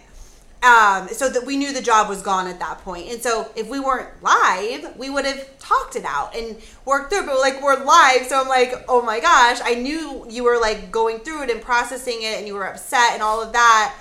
Um, 0.64 1.08
so 1.10 1.30
that 1.30 1.46
we 1.46 1.56
knew 1.56 1.72
the 1.72 1.84
job 1.84 2.10
was 2.10 2.24
gone 2.24 2.48
at 2.48 2.60
that 2.60 2.80
point. 2.80 3.10
And 3.12 3.22
so 3.22 3.48
if 3.56 3.70
we 3.70 3.80
weren't 3.80 4.10
live, 4.24 4.98
we 4.98 5.08
would 5.10 5.24
have 5.24 5.60
talked 5.60 5.96
it 5.96 6.04
out 6.04 6.36
and 6.36 6.58
worked 6.84 7.12
through 7.12 7.22
it. 7.22 7.26
But 7.28 7.40
like 7.40 7.62
we're 7.62 7.84
live, 7.84 8.26
so 8.26 8.42
I'm 8.42 8.48
like, 8.48 8.74
oh 8.90 9.04
my 9.04 9.20
gosh, 9.20 9.60
I 9.64 9.76
knew 9.76 10.26
you 10.28 10.44
were 10.44 10.60
like 10.60 10.92
going 10.92 11.20
through 11.20 11.44
it 11.44 11.52
and 11.52 11.62
processing 11.62 12.24
it 12.24 12.40
and 12.40 12.48
you 12.48 12.56
were 12.56 12.66
upset 12.66 13.12
and 13.14 13.22
all 13.22 13.42
of 13.42 13.54
that. 13.54 13.96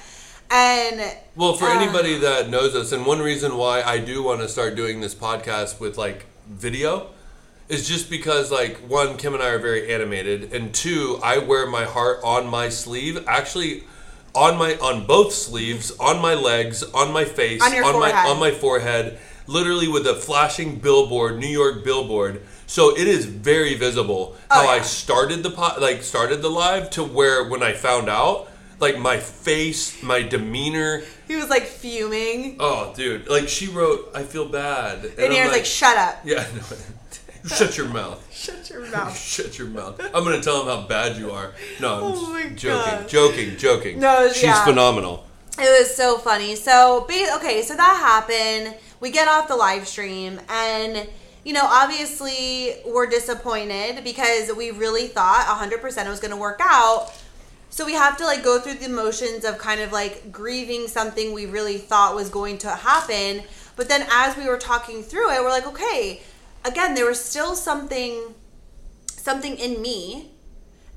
And 0.51 1.17
Well, 1.35 1.55
for 1.55 1.67
uh, 1.67 1.79
anybody 1.79 2.19
that 2.19 2.49
knows 2.49 2.75
us, 2.75 2.93
and 2.93 3.05
one 3.05 3.19
reason 3.19 3.57
why 3.57 3.83
I 3.83 3.99
do 3.99 4.23
want 4.23 4.41
to 4.41 4.49
start 4.49 4.77
doing 4.77 5.01
this 5.01 5.15
podcast 5.15 5.81
with 5.81 5.99
like 5.99 6.27
video 6.49 7.11
is 7.69 7.89
just 7.89 8.09
because 8.09 8.53
like 8.53 8.77
one, 8.89 9.17
Kim 9.17 9.35
and 9.35 9.43
I 9.43 9.49
are 9.49 9.59
very 9.59 9.93
animated, 9.93 10.53
and 10.53 10.73
two, 10.73 11.19
I 11.23 11.39
wear 11.39 11.67
my 11.67 11.85
heart 11.85 12.21
on 12.23 12.47
my 12.47 12.69
sleeve. 12.69 13.25
Actually, 13.27 13.85
on 14.37 14.57
my 14.59 14.77
on 14.77 15.07
both 15.07 15.33
sleeves, 15.33 15.91
on 15.99 16.21
my 16.21 16.35
legs, 16.35 16.83
on 16.83 17.13
my 17.13 17.25
face, 17.25 17.63
On 17.63 17.75
your 17.75 17.85
my 17.99 18.13
on 18.13 18.39
my 18.39 18.51
forehead, 18.51 19.19
literally 19.47 19.89
with 19.89 20.07
a 20.07 20.15
flashing 20.15 20.79
billboard, 20.79 21.39
New 21.39 21.47
York 21.49 21.85
billboard. 21.85 22.43
So 22.67 22.97
it 22.97 23.07
is 23.07 23.25
very 23.25 23.75
visible 23.75 24.37
Oh, 24.51 24.67
how 24.67 24.69
I 24.69 24.81
started 24.81 25.43
the 25.43 25.51
pot, 25.51 25.81
like 25.81 26.03
started 26.03 26.43
the 26.43 26.51
live 26.51 26.91
to 26.91 27.05
where 27.05 27.49
when 27.49 27.63
I 27.63 27.73
found 27.73 28.09
out, 28.09 28.49
like 28.81 28.99
my 28.99 29.19
face, 29.19 30.03
my 30.03 30.23
demeanor, 30.23 31.03
he 31.29 31.37
was 31.37 31.49
like 31.49 31.63
fuming. 31.65 32.57
Oh, 32.61 32.93
dude! 32.95 33.29
Like 33.29 33.49
she 33.49 33.69
wrote, 33.69 34.11
"I 34.15 34.23
feel 34.23 34.49
bad," 34.49 35.05
and, 35.05 35.19
And 35.19 35.27
I'm 35.27 35.33
Aaron's 35.33 35.53
like, 35.53 35.65
shut 35.65 35.97
up. 35.97 36.17
"Yeah, 36.25 36.45
no, 36.55 36.77
shut 37.47 37.77
your 37.77 37.89
mouth, 37.89 38.23
Shut 38.33 38.69
your 38.71 38.87
mouth. 38.87 39.17
shut 39.35 39.59
your 39.59 39.69
mouth." 39.69 40.01
I'm 40.15 40.25
gonna 40.25 40.41
tell 40.43 40.63
him 40.63 40.67
how 40.69 40.87
bad 40.87 41.17
you 41.17 41.31
are. 41.31 41.53
No, 41.81 41.95
I'm 41.97 42.01
Oh 42.03 42.51
joking, 42.55 42.69
God. 42.69 43.09
joking, 43.09 43.57
joking. 43.57 44.01
No, 44.01 44.29
she's 44.29 44.45
yeah. 44.45 44.65
phenomenal. 44.65 45.25
It 45.59 45.81
was 45.81 45.95
so 45.95 46.19
funny. 46.19 46.55
So, 46.55 47.07
okay, 47.37 47.63
so 47.63 47.75
that 47.77 47.97
happened. 47.99 48.77
We 49.01 49.11
get 49.11 49.27
off 49.27 49.49
the 49.49 49.57
live 49.57 49.89
stream, 49.89 50.39
and 50.51 51.09
you 51.45 51.53
know, 51.53 51.65
obviously, 51.65 52.75
we're 52.85 53.07
disappointed 53.07 54.03
because 54.05 54.53
we 54.55 54.71
really 54.71 55.07
thought 55.07 55.47
100% 55.47 56.07
it 56.07 56.09
was 56.09 56.21
going 56.21 56.33
to 56.33 56.37
work 56.37 56.61
out. 56.63 57.13
So 57.71 57.87
we 57.87 57.93
have 57.95 58.17
to 58.19 58.25
like 58.25 58.43
go 58.43 58.59
through 58.59 58.75
the 58.75 58.89
motions 58.89 59.45
of 59.45 59.57
kind 59.59 59.81
of 59.81 59.93
like 59.93 60.33
grieving 60.33 60.89
something 60.89 61.33
we 61.33 61.47
really 61.47 61.79
thought 61.79 62.15
was 62.15 62.31
going 62.31 62.59
to 62.59 62.71
happen. 62.71 63.43
But 63.77 63.89
then 63.89 64.07
as 64.11 64.37
we 64.37 64.49
were 64.49 64.57
talking 64.59 65.03
through 65.03 65.31
it, 65.33 65.41
we're 65.43 65.51
like, 65.51 65.67
okay, 65.67 66.21
again, 66.67 66.95
there 66.95 67.07
was 67.07 67.23
still 67.23 67.55
something 67.55 68.35
something 69.07 69.57
in 69.57 69.83
me 69.83 70.31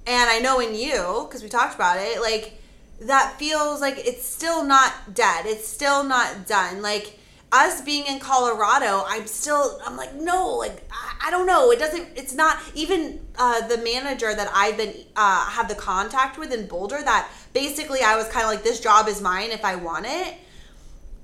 and 0.06 0.30
I 0.30 0.40
know 0.40 0.60
in 0.60 0.76
you 0.76 1.26
because 1.28 1.42
we 1.42 1.50
talked 1.50 1.74
about 1.74 1.98
it 2.00 2.22
like 2.22 2.62
that 3.02 3.40
feels 3.40 3.82
like 3.82 3.98
it's 4.06 4.24
still 4.24 4.64
not 4.64 5.16
dead 5.16 5.48
it's 5.48 5.68
still 5.68 6.04
not 6.04 6.46
done 6.46 6.84
like 6.84 7.18
us 7.52 7.82
being 7.82 8.06
in 8.06 8.20
Colorado 8.20 9.04
I'm 9.08 9.26
still 9.26 9.82
I'm 9.84 9.98
like 9.98 10.14
no 10.14 10.58
like 10.58 10.88
I, 10.92 11.28
I 11.28 11.32
don't 11.32 11.48
know 11.48 11.72
it 11.72 11.80
doesn't 11.80 12.08
it's 12.16 12.36
not 12.36 12.60
even 12.76 13.20
uh, 13.36 13.68
the 13.68 13.80
manager 13.80 14.36
that 14.36 14.52
I've 14.54 14.78
been 14.78 14.94
uh, 15.16 15.50
have 15.50 15.68
the 15.68 15.76
contact 15.76 16.38
with 16.38 16.54
in 16.54 16.68
Boulder 16.68 17.02
that 17.04 17.32
basically 17.54 18.02
I 18.02 18.16
was 18.16 18.28
kind 18.28 18.44
of 18.44 18.52
like 18.52 18.64
this 18.64 18.80
job 18.80 19.08
is 19.08 19.22
mine 19.22 19.50
if 19.50 19.66
I 19.66 19.76
want 19.76 20.06
it 20.08 20.36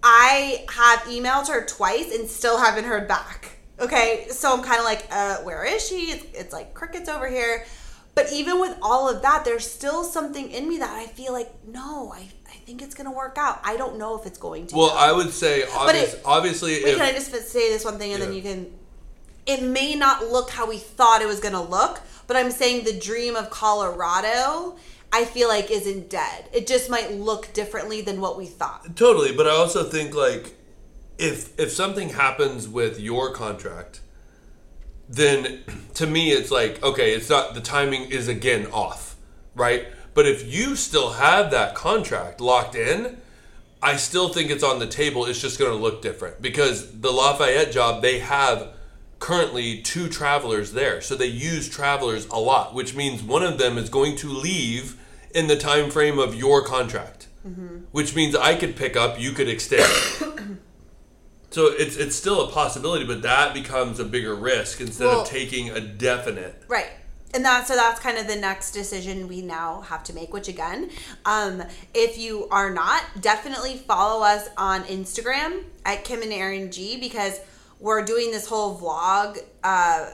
I 0.08 0.66
have 0.70 1.00
emailed 1.02 1.50
her 1.50 1.66
twice 1.66 2.14
and 2.14 2.30
still 2.30 2.60
haven't 2.60 2.84
heard 2.84 3.08
back. 3.08 3.58
Okay, 3.80 4.28
so 4.30 4.54
I'm 4.54 4.64
kind 4.64 4.80
of 4.80 4.86
like, 4.86 5.06
uh, 5.12 5.38
where 5.38 5.66
is 5.66 5.86
she? 5.86 6.12
It's, 6.12 6.26
it's 6.38 6.54
like 6.54 6.74
crickets 6.74 7.10
over 7.10 7.28
here. 7.28 7.66
But 8.14 8.32
even 8.32 8.62
with 8.62 8.78
all 8.82 9.10
of 9.10 9.22
that, 9.24 9.44
there's 9.44 9.70
still 9.70 10.06
something 10.06 10.50
in 10.50 10.70
me 10.70 10.78
that 10.78 10.90
I 10.90 11.06
feel 11.08 11.34
like, 11.34 11.52
no, 11.68 12.14
I, 12.16 12.30
I 12.48 12.56
think 12.66 12.82
it's 12.82 12.96
gonna 12.96 13.12
work 13.12 13.38
out. 13.38 13.60
I 13.66 13.76
don't 13.76 13.98
know 13.98 14.18
if 14.18 14.26
it's 14.26 14.38
going 14.38 14.68
to. 14.68 14.76
Well, 14.78 14.88
though. 14.92 14.96
I 14.96 15.12
would 15.12 15.32
say 15.32 15.64
obvious, 15.76 16.14
it- 16.14 16.22
obviously, 16.24 16.72
Wait, 16.76 16.86
if 16.86 16.98
can 16.98 17.06
I 17.06 17.12
just 17.12 17.30
say 17.50 17.70
this 17.70 17.84
one 17.84 17.98
thing 17.98 18.14
and 18.14 18.22
then 18.22 18.32
you 18.34 18.42
can. 18.42 18.72
It 19.46 19.62
may 19.62 19.94
not 19.96 20.32
look 20.32 20.50
how 20.50 20.68
we 20.68 20.78
thought 20.78 21.22
it 21.22 21.28
was 21.28 21.42
gonna 21.42 21.62
look, 21.62 22.00
but 22.26 22.38
I'm 22.38 22.52
saying 22.52 22.86
the 22.86 22.98
dream 22.98 23.36
of 23.36 23.50
Colorado, 23.50 24.78
I 25.12 25.26
feel 25.26 25.50
like 25.50 25.70
isn't 25.70 26.10
dead. 26.10 26.46
It 26.54 26.66
just 26.68 26.90
might 26.90 27.12
look 27.12 27.52
differently 27.54 28.02
than 28.02 28.22
what 28.22 28.38
we 28.38 28.46
thought. 28.46 28.96
Totally, 28.96 29.34
but 29.36 29.46
I 29.46 29.52
also 29.52 29.84
think 29.84 30.16
like 30.16 30.56
if 31.18 31.58
if 31.60 31.72
something 31.72 32.10
happens 32.10 32.68
with 32.68 33.00
your 33.00 33.32
contract, 33.32 34.02
then 35.08 35.64
to 35.96 36.08
me 36.08 36.32
it's 36.32 36.52
like 36.52 36.82
okay, 36.84 37.14
it's 37.14 37.30
not 37.30 37.54
the 37.54 37.62
timing 37.62 38.12
is 38.12 38.28
again 38.28 38.68
off, 38.68 39.16
right? 39.54 39.88
But 40.14 40.26
if 40.26 40.52
you 40.52 40.76
still 40.76 41.14
have 41.14 41.52
that 41.52 41.76
contract 41.76 42.40
locked 42.40 42.76
in, 42.76 43.18
I 43.82 43.98
still 43.98 44.30
think 44.30 44.50
it's 44.50 44.64
on 44.64 44.80
the 44.80 44.88
table. 44.88 45.26
It's 45.26 45.42
just 45.42 45.60
going 45.60 45.72
to 45.72 45.78
look 45.78 46.02
different 46.02 46.42
because 46.42 47.00
the 47.00 47.12
Lafayette 47.12 47.72
job 47.72 48.02
they 48.02 48.20
have 48.20 48.70
currently 49.20 49.82
two 49.82 50.08
travelers 50.08 50.74
there, 50.74 51.02
so 51.02 51.16
they 51.16 51.28
use 51.28 51.70
travelers 51.70 52.28
a 52.28 52.40
lot, 52.40 52.74
which 52.74 52.96
means 52.96 53.24
one 53.24 53.44
of 53.44 53.58
them 53.58 53.78
is 53.78 53.90
going 53.90 54.16
to 54.18 54.28
leave 54.28 55.02
in 55.34 55.48
the 55.48 55.56
time 55.56 55.90
frame 55.90 56.20
of 56.20 56.36
your 56.36 56.64
contract, 56.64 57.28
mm-hmm. 57.46 57.80
which 57.92 58.16
means 58.16 58.36
I 58.36 58.56
could 58.56 58.76
pick 58.76 58.96
up, 58.96 59.20
you 59.20 59.32
could 59.32 59.50
extend. 59.50 59.92
so 61.56 61.68
it's 61.68 61.96
it's 61.96 62.18
still 62.18 62.50
a 62.50 62.52
possibility, 62.52 63.06
but 63.06 63.22
that 63.22 63.54
becomes 63.54 63.98
a 64.02 64.04
bigger 64.04 64.36
risk 64.36 64.82
instead 64.82 65.08
Well- 65.08 65.22
of 65.22 65.28
taking 65.30 65.70
a 65.70 65.80
definite. 65.80 66.62
Right. 66.68 66.90
And 67.34 67.46
that 67.46 67.66
so 67.66 67.78
that's 67.78 67.98
kind 68.02 68.18
of 68.18 68.28
the 68.28 68.36
next 68.36 68.72
decision 68.72 69.30
we 69.30 69.42
now 69.42 69.80
have 69.88 70.04
to 70.06 70.14
make, 70.14 70.34
which 70.34 70.50
again, 70.50 70.90
um, 71.24 71.64
if 71.94 72.18
you 72.18 72.50
are 72.52 72.72
not, 72.72 73.04
definitely 73.22 73.78
follow 73.78 74.22
us 74.22 74.50
on 74.58 74.84
Instagram 74.84 75.64
at 75.86 76.04
Kim 76.04 76.22
and 76.22 76.34
Aaron 76.34 76.72
G 76.74 76.98
because 77.00 77.40
we're 77.80 78.04
doing 78.04 78.32
this 78.32 78.48
whole 78.48 78.78
vlog 78.78 79.40
uh, 79.64 80.10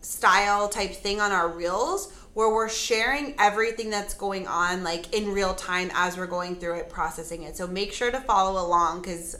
style 0.00 0.68
type 0.68 0.92
thing 0.92 1.20
on 1.20 1.30
our 1.30 1.48
reels 1.48 2.12
where 2.34 2.52
we're 2.52 2.68
sharing 2.68 3.34
everything 3.38 3.90
that's 3.90 4.14
going 4.14 4.48
on 4.48 4.82
like 4.82 5.12
in 5.14 5.32
real 5.32 5.54
time 5.54 5.90
as 5.94 6.16
we're 6.16 6.26
going 6.26 6.54
through 6.56 6.76
it 6.76 6.88
processing 6.88 7.42
it 7.42 7.56
so 7.56 7.66
make 7.66 7.92
sure 7.92 8.10
to 8.10 8.20
follow 8.20 8.64
along 8.64 9.02
because 9.02 9.36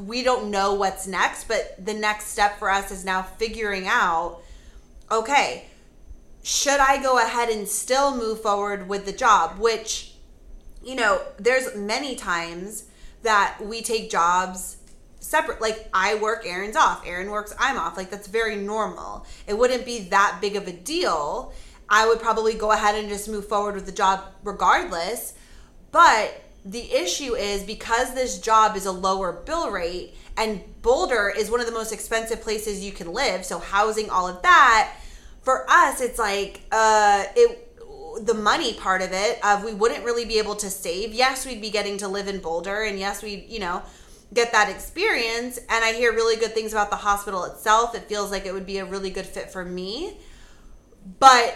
we 0.00 0.22
don't 0.22 0.50
know 0.50 0.74
what's 0.74 1.06
next 1.06 1.46
but 1.48 1.76
the 1.84 1.94
next 1.94 2.26
step 2.26 2.58
for 2.58 2.70
us 2.70 2.90
is 2.90 3.04
now 3.04 3.22
figuring 3.22 3.86
out 3.86 4.40
okay 5.10 5.66
should 6.46 6.78
i 6.78 7.02
go 7.02 7.18
ahead 7.18 7.48
and 7.48 7.66
still 7.66 8.16
move 8.16 8.40
forward 8.40 8.88
with 8.88 9.04
the 9.04 9.10
job? 9.10 9.58
Which 9.58 10.12
you 10.80 10.94
know 10.94 11.20
there's 11.38 11.74
many 11.74 12.14
times 12.14 12.84
that 13.24 13.58
we 13.60 13.82
take 13.82 14.10
jobs 14.10 14.76
separate 15.18 15.60
like 15.60 15.88
i 15.92 16.14
work 16.14 16.46
aaron's 16.46 16.76
off 16.76 17.02
aaron 17.04 17.32
works 17.32 17.52
i'm 17.58 17.76
off 17.76 17.96
like 17.96 18.10
that's 18.10 18.28
very 18.28 18.54
normal. 18.54 19.26
It 19.48 19.58
wouldn't 19.58 19.84
be 19.84 20.08
that 20.10 20.38
big 20.40 20.54
of 20.54 20.68
a 20.68 20.72
deal. 20.72 21.52
I 21.88 22.06
would 22.06 22.20
probably 22.20 22.54
go 22.54 22.70
ahead 22.70 22.94
and 22.94 23.08
just 23.08 23.28
move 23.28 23.48
forward 23.48 23.74
with 23.74 23.86
the 23.86 23.92
job 23.92 24.22
regardless 24.44 25.34
but 25.90 26.44
the 26.66 26.92
issue 26.92 27.34
is 27.34 27.62
because 27.62 28.12
this 28.14 28.38
job 28.40 28.76
is 28.76 28.86
a 28.86 28.92
lower 28.92 29.32
bill 29.32 29.70
rate 29.70 30.14
and 30.36 30.60
boulder 30.82 31.32
is 31.34 31.50
one 31.50 31.60
of 31.60 31.66
the 31.66 31.72
most 31.72 31.92
expensive 31.92 32.42
places 32.42 32.84
you 32.84 32.92
can 32.92 33.12
live 33.12 33.44
so 33.44 33.58
housing 33.58 34.10
all 34.10 34.26
of 34.28 34.42
that 34.42 34.92
for 35.42 35.64
us 35.70 36.00
it's 36.00 36.18
like 36.18 36.60
uh 36.72 37.24
it 37.36 37.66
the 38.20 38.34
money 38.34 38.74
part 38.74 39.02
of 39.02 39.10
it 39.12 39.44
of 39.44 39.64
we 39.64 39.74
wouldn't 39.74 40.04
really 40.04 40.24
be 40.24 40.38
able 40.38 40.56
to 40.56 40.70
save. 40.70 41.12
Yes 41.12 41.46
we'd 41.46 41.60
be 41.60 41.70
getting 41.70 41.98
to 41.98 42.08
live 42.08 42.28
in 42.28 42.40
boulder 42.40 42.82
and 42.82 42.98
yes 42.98 43.22
we 43.22 43.46
you 43.48 43.58
know 43.58 43.82
get 44.32 44.52
that 44.52 44.68
experience. 44.70 45.58
And 45.58 45.84
i 45.84 45.92
hear 45.92 46.12
really 46.12 46.36
good 46.36 46.52
things 46.52 46.72
about 46.72 46.90
the 46.90 46.96
hospital 46.96 47.44
itself. 47.44 47.94
It 47.94 48.02
feels 48.02 48.30
like 48.30 48.46
it 48.46 48.52
would 48.52 48.66
be 48.66 48.78
a 48.78 48.84
really 48.84 49.10
good 49.10 49.26
fit 49.26 49.50
for 49.50 49.64
me. 49.64 50.18
But 51.18 51.54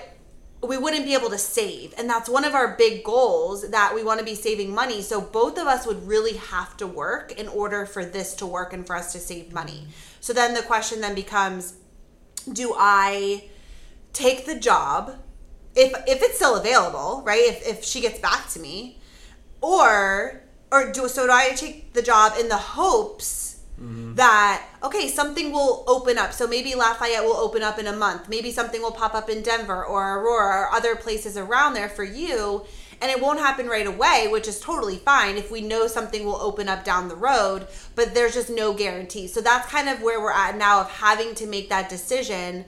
we 0.62 0.76
wouldn't 0.76 1.06
be 1.06 1.14
able 1.14 1.30
to 1.30 1.38
save. 1.38 1.94
And 1.96 2.08
that's 2.08 2.28
one 2.28 2.44
of 2.44 2.54
our 2.54 2.76
big 2.76 3.02
goals 3.02 3.70
that 3.70 3.94
we 3.94 4.04
want 4.04 4.18
to 4.18 4.24
be 4.24 4.34
saving 4.34 4.74
money. 4.74 5.00
So 5.00 5.20
both 5.20 5.58
of 5.58 5.66
us 5.66 5.86
would 5.86 6.06
really 6.06 6.36
have 6.36 6.76
to 6.78 6.86
work 6.86 7.32
in 7.32 7.48
order 7.48 7.86
for 7.86 8.04
this 8.04 8.34
to 8.36 8.46
work 8.46 8.72
and 8.72 8.86
for 8.86 8.94
us 8.94 9.12
to 9.12 9.18
save 9.18 9.52
money. 9.52 9.86
So 10.20 10.32
then 10.32 10.52
the 10.52 10.62
question 10.62 11.00
then 11.00 11.14
becomes 11.14 11.74
do 12.52 12.74
i 12.76 13.44
take 14.12 14.46
the 14.46 14.58
job 14.58 15.16
if 15.74 15.92
if 16.06 16.22
it's 16.22 16.36
still 16.36 16.56
available 16.56 17.22
right 17.24 17.42
if, 17.44 17.66
if 17.66 17.84
she 17.84 18.00
gets 18.00 18.18
back 18.18 18.48
to 18.48 18.58
me 18.58 18.98
or 19.60 20.42
or 20.72 20.90
do 20.90 21.08
so 21.08 21.26
do 21.26 21.32
i 21.32 21.50
take 21.50 21.92
the 21.92 22.02
job 22.02 22.32
in 22.38 22.48
the 22.48 22.56
hopes 22.56 23.49
Mm-hmm. 23.82 24.14
that 24.16 24.62
okay 24.82 25.08
something 25.08 25.52
will 25.52 25.84
open 25.86 26.18
up. 26.18 26.34
So 26.34 26.46
maybe 26.46 26.74
lafayette 26.74 27.24
will 27.24 27.38
open 27.38 27.62
up 27.62 27.78
in 27.78 27.86
a 27.86 27.96
month. 27.96 28.28
Maybe 28.28 28.52
something 28.52 28.82
will 28.82 28.92
pop 28.92 29.14
up 29.14 29.30
in 29.30 29.42
denver 29.42 29.82
or 29.82 30.18
aurora 30.18 30.64
or 30.64 30.70
other 30.70 30.96
places 30.96 31.38
around 31.38 31.72
there 31.72 31.88
for 31.88 32.04
you 32.04 32.66
and 33.00 33.10
it 33.10 33.22
won't 33.22 33.38
happen 33.38 33.68
right 33.68 33.86
away 33.86 34.28
which 34.30 34.46
is 34.46 34.60
totally 34.60 34.96
fine 34.96 35.38
if 35.38 35.50
we 35.50 35.62
know 35.62 35.86
something 35.86 36.26
will 36.26 36.36
open 36.36 36.68
up 36.68 36.84
down 36.84 37.08
the 37.08 37.16
road 37.16 37.66
but 37.94 38.12
there's 38.14 38.34
just 38.34 38.50
no 38.50 38.74
guarantee. 38.74 39.26
So 39.26 39.40
that's 39.40 39.66
kind 39.70 39.88
of 39.88 40.02
where 40.02 40.20
we're 40.20 40.30
at 40.30 40.58
now 40.58 40.80
of 40.82 40.90
having 40.90 41.34
to 41.36 41.46
make 41.46 41.70
that 41.70 41.88
decision. 41.88 42.66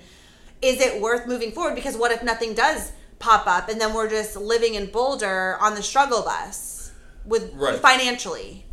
Is 0.62 0.80
it 0.80 0.98
worth 1.02 1.26
moving 1.26 1.52
forward? 1.52 1.74
Because 1.74 1.96
what 1.98 2.10
if 2.10 2.22
nothing 2.22 2.54
does 2.54 2.92
pop 3.18 3.46
up 3.46 3.68
and 3.68 3.78
then 3.78 3.92
we're 3.92 4.08
just 4.08 4.34
living 4.34 4.76
in 4.76 4.86
boulder 4.86 5.58
on 5.60 5.74
the 5.74 5.82
struggle 5.82 6.22
bus 6.22 6.90
with 7.26 7.52
Right. 7.54 7.78
financially 7.78 8.64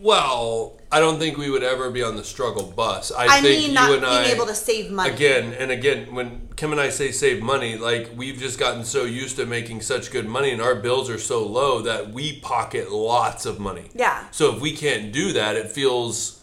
Well, 0.00 0.78
I 0.90 1.00
don't 1.00 1.18
think 1.18 1.36
we 1.36 1.50
would 1.50 1.62
ever 1.62 1.90
be 1.90 2.02
on 2.02 2.16
the 2.16 2.24
struggle 2.24 2.64
bus. 2.64 3.12
I, 3.12 3.38
I 3.38 3.40
think 3.40 3.60
mean, 3.60 3.68
you 3.68 3.74
not 3.74 3.92
and 3.92 4.00
being 4.00 4.12
I, 4.12 4.30
able 4.30 4.46
to 4.46 4.54
save 4.54 4.90
money. 4.90 5.10
Again 5.10 5.52
and 5.54 5.70
again, 5.70 6.14
when 6.14 6.48
Kim 6.56 6.72
and 6.72 6.80
I 6.80 6.88
say 6.88 7.10
save 7.10 7.42
money, 7.42 7.76
like 7.76 8.10
we've 8.16 8.38
just 8.38 8.58
gotten 8.58 8.84
so 8.84 9.04
used 9.04 9.36
to 9.36 9.46
making 9.46 9.82
such 9.82 10.10
good 10.10 10.26
money 10.26 10.50
and 10.50 10.62
our 10.62 10.74
bills 10.74 11.10
are 11.10 11.18
so 11.18 11.46
low 11.46 11.82
that 11.82 12.12
we 12.12 12.40
pocket 12.40 12.90
lots 12.90 13.44
of 13.44 13.60
money. 13.60 13.90
Yeah. 13.94 14.24
So 14.30 14.54
if 14.54 14.60
we 14.60 14.72
can't 14.72 15.12
do 15.12 15.32
that, 15.32 15.56
it 15.56 15.70
feels 15.70 16.42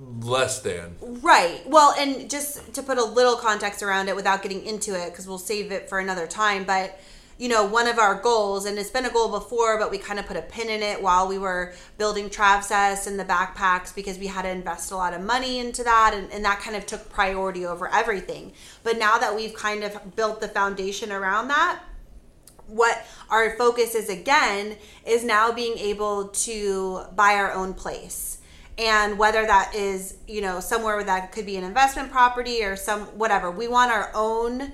less 0.00 0.60
than. 0.60 0.96
Right. 1.00 1.62
Well, 1.66 1.94
and 1.98 2.30
just 2.30 2.74
to 2.74 2.82
put 2.82 2.98
a 2.98 3.04
little 3.04 3.36
context 3.36 3.82
around 3.82 4.08
it 4.08 4.16
without 4.16 4.42
getting 4.42 4.64
into 4.64 4.94
it, 4.94 5.10
because 5.10 5.26
we'll 5.26 5.38
save 5.38 5.72
it 5.72 5.88
for 5.88 5.98
another 5.98 6.26
time, 6.26 6.64
but 6.64 6.98
you 7.38 7.48
know, 7.48 7.64
one 7.64 7.88
of 7.88 7.98
our 7.98 8.20
goals, 8.20 8.64
and 8.64 8.78
it's 8.78 8.90
been 8.90 9.06
a 9.06 9.10
goal 9.10 9.28
before, 9.28 9.78
but 9.78 9.90
we 9.90 9.98
kind 9.98 10.18
of 10.18 10.26
put 10.26 10.36
a 10.36 10.42
pin 10.42 10.68
in 10.68 10.82
it 10.82 11.02
while 11.02 11.26
we 11.26 11.38
were 11.38 11.74
building 11.98 12.30
Travcess 12.30 13.06
and 13.06 13.18
the 13.18 13.24
backpacks 13.24 13.94
because 13.94 14.18
we 14.18 14.28
had 14.28 14.42
to 14.42 14.48
invest 14.48 14.92
a 14.92 14.96
lot 14.96 15.14
of 15.14 15.20
money 15.20 15.58
into 15.58 15.82
that, 15.82 16.12
and, 16.14 16.32
and 16.32 16.44
that 16.44 16.60
kind 16.60 16.76
of 16.76 16.86
took 16.86 17.10
priority 17.10 17.66
over 17.66 17.88
everything. 17.92 18.52
But 18.82 18.98
now 18.98 19.18
that 19.18 19.34
we've 19.34 19.54
kind 19.54 19.82
of 19.82 20.14
built 20.14 20.40
the 20.40 20.48
foundation 20.48 21.10
around 21.10 21.48
that, 21.48 21.80
what 22.66 23.04
our 23.30 23.56
focus 23.56 23.94
is 23.94 24.08
again 24.08 24.76
is 25.06 25.24
now 25.24 25.52
being 25.52 25.76
able 25.78 26.28
to 26.28 27.02
buy 27.14 27.34
our 27.34 27.52
own 27.52 27.74
place 27.74 28.38
and 28.78 29.18
whether 29.18 29.46
that 29.46 29.74
is 29.74 30.16
you 30.26 30.40
know 30.40 30.60
somewhere 30.60 31.02
that 31.04 31.30
could 31.30 31.46
be 31.46 31.56
an 31.56 31.64
investment 31.64 32.10
property 32.10 32.64
or 32.64 32.74
some 32.74 33.02
whatever 33.18 33.50
we 33.50 33.68
want 33.68 33.92
our 33.92 34.10
own 34.14 34.72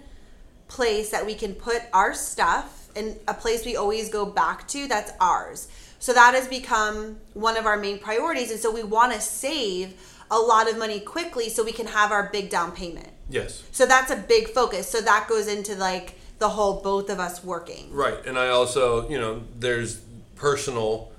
place 0.70 1.10
that 1.10 1.26
we 1.26 1.34
can 1.34 1.52
put 1.54 1.82
our 1.92 2.14
stuff 2.14 2.88
and 2.96 3.16
a 3.28 3.34
place 3.34 3.64
we 3.66 3.76
always 3.76 4.08
go 4.08 4.24
back 4.24 4.66
to 4.68 4.86
that's 4.88 5.12
ours 5.20 5.68
so 5.98 6.12
that 6.14 6.32
has 6.34 6.46
become 6.48 7.18
one 7.34 7.56
of 7.56 7.66
our 7.66 7.76
main 7.76 7.98
priorities 7.98 8.50
and 8.50 8.60
so 8.60 8.72
we 8.72 8.82
want 8.82 9.12
to 9.12 9.20
save 9.20 9.94
a 10.30 10.38
lot 10.38 10.70
of 10.70 10.78
money 10.78 11.00
quickly 11.00 11.48
so 11.48 11.64
we 11.64 11.72
can 11.72 11.86
have 11.86 12.10
our 12.12 12.30
big 12.32 12.48
down 12.48 12.70
payment 12.72 13.08
Yes. 13.28 13.62
so 13.72 13.84
that's 13.84 14.10
a 14.10 14.16
big 14.16 14.48
focus 14.48 14.88
so 14.88 15.00
that 15.00 15.26
goes 15.28 15.46
into 15.48 15.74
like 15.74 16.14
the 16.38 16.48
whole 16.50 16.80
both 16.80 17.10
of 17.10 17.18
us 17.20 17.44
working 17.44 17.92
Right. 17.92 18.24
And 18.24 18.38
I 18.38 18.48
also, 18.48 19.08
you 19.10 19.18
know, 19.18 19.42
there's 19.58 20.00
personal 20.36 21.12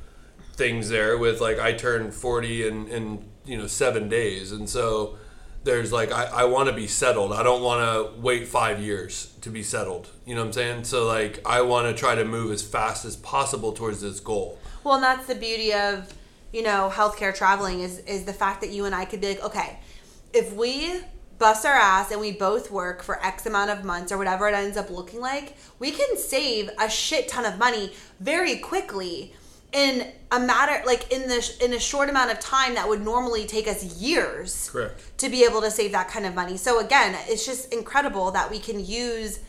things 0.53 0.89
there 0.89 1.17
with 1.17 1.39
like 1.41 1.59
I 1.59 1.73
turned 1.73 2.13
40 2.13 2.67
in, 2.67 2.87
in 2.87 3.25
you 3.45 3.57
know, 3.57 3.67
seven 3.67 4.09
days. 4.09 4.51
And 4.51 4.67
so 4.67 5.17
there's 5.63 5.91
like, 5.91 6.11
I, 6.11 6.25
I 6.25 6.43
want 6.45 6.69
to 6.69 6.75
be 6.75 6.87
settled. 6.87 7.33
I 7.33 7.43
don't 7.43 7.61
want 7.61 7.81
to 7.81 8.19
wait 8.19 8.47
five 8.47 8.79
years 8.79 9.33
to 9.41 9.49
be 9.49 9.63
settled. 9.63 10.09
You 10.25 10.35
know 10.35 10.41
what 10.41 10.47
I'm 10.47 10.53
saying? 10.53 10.83
So 10.85 11.05
like, 11.05 11.41
I 11.45 11.61
want 11.61 11.87
to 11.87 11.99
try 11.99 12.15
to 12.15 12.25
move 12.25 12.51
as 12.51 12.63
fast 12.63 13.05
as 13.05 13.15
possible 13.15 13.71
towards 13.71 14.01
this 14.01 14.19
goal. 14.19 14.57
Well, 14.83 14.95
and 14.95 15.03
that's 15.03 15.27
the 15.27 15.35
beauty 15.35 15.73
of, 15.73 16.11
you 16.51 16.63
know, 16.63 16.91
healthcare 16.93 17.35
traveling 17.35 17.81
is 17.81 17.99
is 17.99 18.25
the 18.25 18.33
fact 18.33 18.61
that 18.61 18.71
you 18.71 18.85
and 18.85 18.95
I 18.95 19.05
could 19.05 19.21
be 19.21 19.29
like, 19.29 19.43
okay, 19.43 19.79
if 20.33 20.53
we 20.53 21.01
bust 21.37 21.65
our 21.65 21.73
ass 21.73 22.11
and 22.11 22.19
we 22.19 22.31
both 22.31 22.69
work 22.69 23.01
for 23.01 23.23
X 23.25 23.45
amount 23.45 23.71
of 23.71 23.83
months 23.83 24.11
or 24.11 24.17
whatever 24.17 24.47
it 24.47 24.53
ends 24.53 24.77
up 24.77 24.89
looking 24.89 25.21
like, 25.21 25.55
we 25.79 25.91
can 25.91 26.17
save 26.17 26.69
a 26.79 26.89
shit 26.89 27.27
ton 27.27 27.45
of 27.45 27.57
money 27.57 27.93
very 28.19 28.57
quickly 28.57 29.33
in 29.73 30.11
a 30.31 30.39
matter 30.39 30.83
like 30.85 31.11
in 31.11 31.27
the 31.27 31.55
in 31.61 31.73
a 31.73 31.79
short 31.79 32.09
amount 32.09 32.31
of 32.31 32.39
time 32.39 32.75
that 32.75 32.87
would 32.87 33.01
normally 33.01 33.45
take 33.45 33.67
us 33.67 33.83
years 34.01 34.69
Correct. 34.69 35.17
to 35.17 35.29
be 35.29 35.43
able 35.43 35.61
to 35.61 35.71
save 35.71 35.91
that 35.93 36.09
kind 36.09 36.25
of 36.25 36.35
money. 36.35 36.57
So 36.57 36.79
again, 36.79 37.15
it's 37.27 37.45
just 37.45 37.73
incredible 37.73 38.31
that 38.31 38.49
we 38.49 38.59
can 38.59 38.83
use 38.83 39.39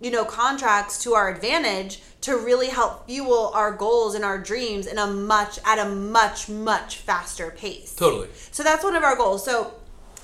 you 0.00 0.10
know 0.10 0.24
contracts 0.24 1.02
to 1.04 1.14
our 1.14 1.32
advantage 1.32 2.02
to 2.22 2.36
really 2.36 2.68
help 2.68 3.06
fuel 3.06 3.50
our 3.54 3.72
goals 3.72 4.14
and 4.14 4.24
our 4.24 4.38
dreams 4.38 4.86
in 4.86 4.98
a 4.98 5.06
much 5.06 5.58
at 5.64 5.78
a 5.78 5.88
much 5.88 6.48
much 6.48 6.96
faster 6.98 7.50
pace. 7.50 7.94
Totally. 7.94 8.28
So 8.50 8.62
that's 8.62 8.84
one 8.84 8.96
of 8.96 9.02
our 9.02 9.16
goals. 9.16 9.44
So 9.44 9.74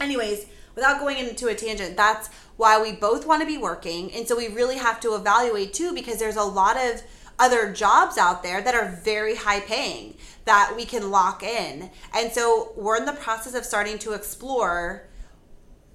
anyways, 0.01 0.47
without 0.75 1.01
going 1.01 1.19
into 1.19 1.49
a 1.49 1.55
tangent, 1.55 1.97
that's 1.97 2.29
why 2.57 2.81
we 2.81 2.93
both 2.93 3.27
want 3.27 3.41
to 3.41 3.47
be 3.47 3.57
working. 3.57 4.13
And 4.13 4.29
so 4.29 4.37
we 4.37 4.49
really 4.49 4.79
have 4.79 5.01
to 5.01 5.15
evaluate 5.15 5.73
too 5.73 5.95
because 5.95 6.19
there's 6.19 6.37
a 6.37 6.43
lot 6.43 6.77
of 6.77 7.03
other 7.39 7.73
jobs 7.73 8.19
out 8.19 8.43
there 8.43 8.61
that 8.61 8.75
are 8.75 8.99
very 9.05 9.37
high 9.37 9.61
paying 9.61 10.17
that 10.45 10.73
we 10.77 10.85
can 10.85 11.11
lock 11.11 11.43
in. 11.43 11.91
And 12.15 12.33
so 12.33 12.73
we're 12.77 12.97
in 12.97 13.05
the 13.05 13.13
process 13.13 13.55
of 13.55 13.65
starting 13.65 13.99
to 14.01 14.13
explore 14.13 15.05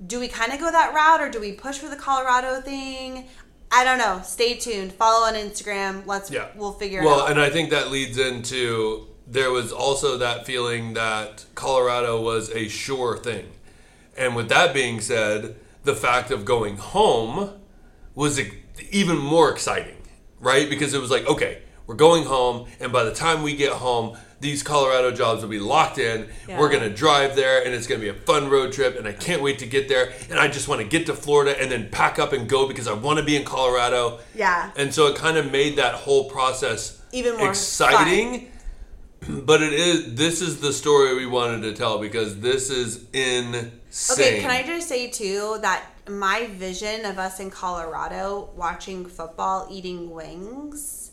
do 0.06 0.20
we 0.20 0.28
kind 0.28 0.52
of 0.52 0.60
go 0.60 0.70
that 0.72 0.94
route 0.94 1.22
or 1.22 1.30
do 1.30 1.40
we 1.40 1.54
push 1.54 1.78
for 1.78 1.88
the 1.88 1.96
Colorado 1.96 2.60
thing? 2.62 3.28
I 3.72 3.84
don't 3.84 3.98
know. 3.98 4.22
Stay 4.24 4.56
tuned. 4.56 4.92
Follow 4.92 5.26
on 5.26 5.34
Instagram. 5.36 6.06
Let's 6.06 6.30
Yeah. 6.30 6.48
we'll 6.56 6.74
figure 6.74 7.04
Well, 7.04 7.12
it 7.12 7.14
out. 7.14 7.18
Well, 7.20 7.28
and 7.32 7.40
I 7.40 7.50
think 7.50 7.70
that 7.70 7.90
leads 7.90 8.18
into 8.18 9.08
there 9.26 9.52
was 9.52 9.72
also 9.72 10.18
that 10.18 10.46
feeling 10.46 10.94
that 10.94 11.46
Colorado 11.56 12.22
was 12.22 12.50
a 12.52 12.68
sure 12.68 13.18
thing. 13.18 13.52
And 14.18 14.36
with 14.36 14.50
that 14.50 14.74
being 14.74 15.00
said, 15.00 15.56
the 15.84 15.96
fact 15.96 16.30
of 16.32 16.46
going 16.46 16.78
home 16.78 17.52
was 18.14 18.40
even 18.92 19.18
more 19.18 19.50
exciting, 19.52 19.98
right? 20.44 20.70
Because 20.70 20.94
it 20.94 21.02
was 21.02 21.10
like, 21.10 21.28
okay, 21.28 21.62
we're 21.88 21.96
going 21.96 22.24
home, 22.24 22.68
and 22.80 22.94
by 22.94 23.04
the 23.04 23.14
time 23.14 23.42
we 23.44 23.56
get 23.56 23.74
home, 23.74 24.18
these 24.40 24.62
Colorado 24.62 25.12
jobs 25.12 25.42
will 25.42 25.50
be 25.50 25.60
locked 25.60 25.98
in. 25.98 26.28
We're 26.48 26.70
going 26.70 26.84
to 26.84 26.90
drive 26.90 27.36
there, 27.36 27.64
and 27.64 27.74
it's 27.74 27.88
going 27.88 28.00
to 28.00 28.06
be 28.06 28.10
a 28.10 28.22
fun 28.22 28.50
road 28.50 28.74
trip, 28.74 28.98
and 28.98 29.08
I 29.08 29.14
can't 29.14 29.42
wait 29.42 29.60
to 29.60 29.66
get 29.66 29.88
there. 29.88 30.14
And 30.30 30.38
I 30.38 30.50
just 30.50 30.68
want 30.68 30.82
to 30.82 30.88
get 30.88 31.08
to 31.08 31.14
Florida 31.14 31.60
and 31.60 31.72
then 31.72 31.90
pack 31.90 32.20
up 32.20 32.34
and 32.34 32.48
go 32.48 32.68
because 32.68 32.88
I 32.88 32.94
want 32.94 33.20
to 33.20 33.26
be 33.26 33.36
in 33.36 33.46
Colorado. 33.46 34.20
Yeah. 34.36 34.72
And 34.76 34.94
so 34.94 35.08
it 35.08 35.16
kind 35.16 35.38
of 35.38 35.52
made 35.52 35.78
that 35.78 35.96
whole 35.96 36.30
process 36.30 37.02
Even 37.12 37.38
more 37.38 37.50
exciting. 37.50 38.50
But 39.26 39.64
it 39.64 39.72
is 39.72 40.16
this 40.16 40.42
is 40.42 40.60
the 40.60 40.74
story 40.74 41.16
we 41.16 41.26
wanted 41.26 41.62
to 41.62 41.74
tell 41.74 41.98
because 41.98 42.42
this 42.42 42.70
is 42.70 43.06
insane. 43.14 43.72
Okay, 44.12 44.42
can 44.42 44.52
I 44.52 44.64
just 44.64 44.90
say 44.90 45.10
too 45.10 45.60
that 45.62 45.93
my 46.10 46.48
vision 46.48 47.06
of 47.06 47.18
us 47.20 47.40
in 47.40 47.50
Colorado 47.50 48.50
watching 48.56 49.06
football, 49.06 49.68
eating 49.72 50.12
wings, 50.12 51.12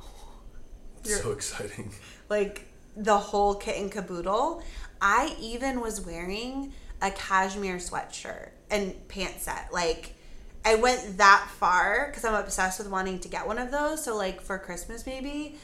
so 1.02 1.32
exciting. 1.32 1.92
like 2.28 2.66
the 2.96 3.18
whole 3.18 3.54
kit 3.54 3.76
and 3.76 3.90
caboodle. 3.90 4.62
I 5.00 5.34
even 5.40 5.80
was 5.80 6.00
wearing 6.00 6.72
a 7.00 7.10
cashmere 7.10 7.76
sweatshirt 7.76 8.50
and 8.70 9.08
pant 9.08 9.40
set. 9.40 9.68
Like, 9.72 10.14
I 10.64 10.74
went 10.74 11.18
that 11.18 11.48
far 11.58 12.08
because 12.08 12.24
I'm 12.24 12.34
obsessed 12.34 12.78
with 12.78 12.88
wanting 12.88 13.18
to 13.20 13.28
get 13.28 13.46
one 13.46 13.58
of 13.58 13.70
those. 13.70 14.04
So, 14.04 14.16
like, 14.16 14.40
for 14.40 14.58
Christmas, 14.58 15.06
maybe. 15.06 15.56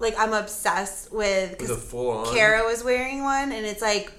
Like, 0.00 0.18
I'm 0.18 0.32
obsessed 0.32 1.12
with. 1.12 1.52
Because? 1.52 1.70
Kara 2.34 2.64
was 2.64 2.82
wearing 2.82 3.22
one, 3.22 3.52
and 3.52 3.64
it's 3.64 3.82
like, 3.82 4.12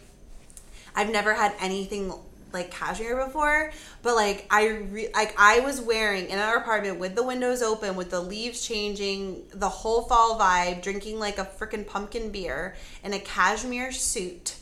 I've 0.95 1.11
never 1.11 1.33
had 1.33 1.53
anything 1.59 2.13
like 2.53 2.71
cashmere 2.71 3.25
before, 3.25 3.71
but 4.03 4.15
like 4.15 4.45
I 4.49 4.67
re- 4.67 5.09
like 5.13 5.33
I 5.37 5.59
was 5.61 5.81
wearing 5.81 6.27
in 6.29 6.37
our 6.39 6.57
apartment 6.57 6.99
with 6.99 7.15
the 7.15 7.23
windows 7.23 7.61
open, 7.61 7.95
with 7.95 8.09
the 8.11 8.19
leaves 8.21 8.65
changing, 8.65 9.43
the 9.53 9.69
whole 9.69 10.03
fall 10.03 10.39
vibe, 10.39 10.81
drinking 10.81 11.19
like 11.19 11.37
a 11.39 11.45
freaking 11.45 11.85
pumpkin 11.85 12.31
beer 12.31 12.75
in 13.03 13.13
a 13.13 13.19
cashmere 13.19 13.91
suit. 13.91 14.55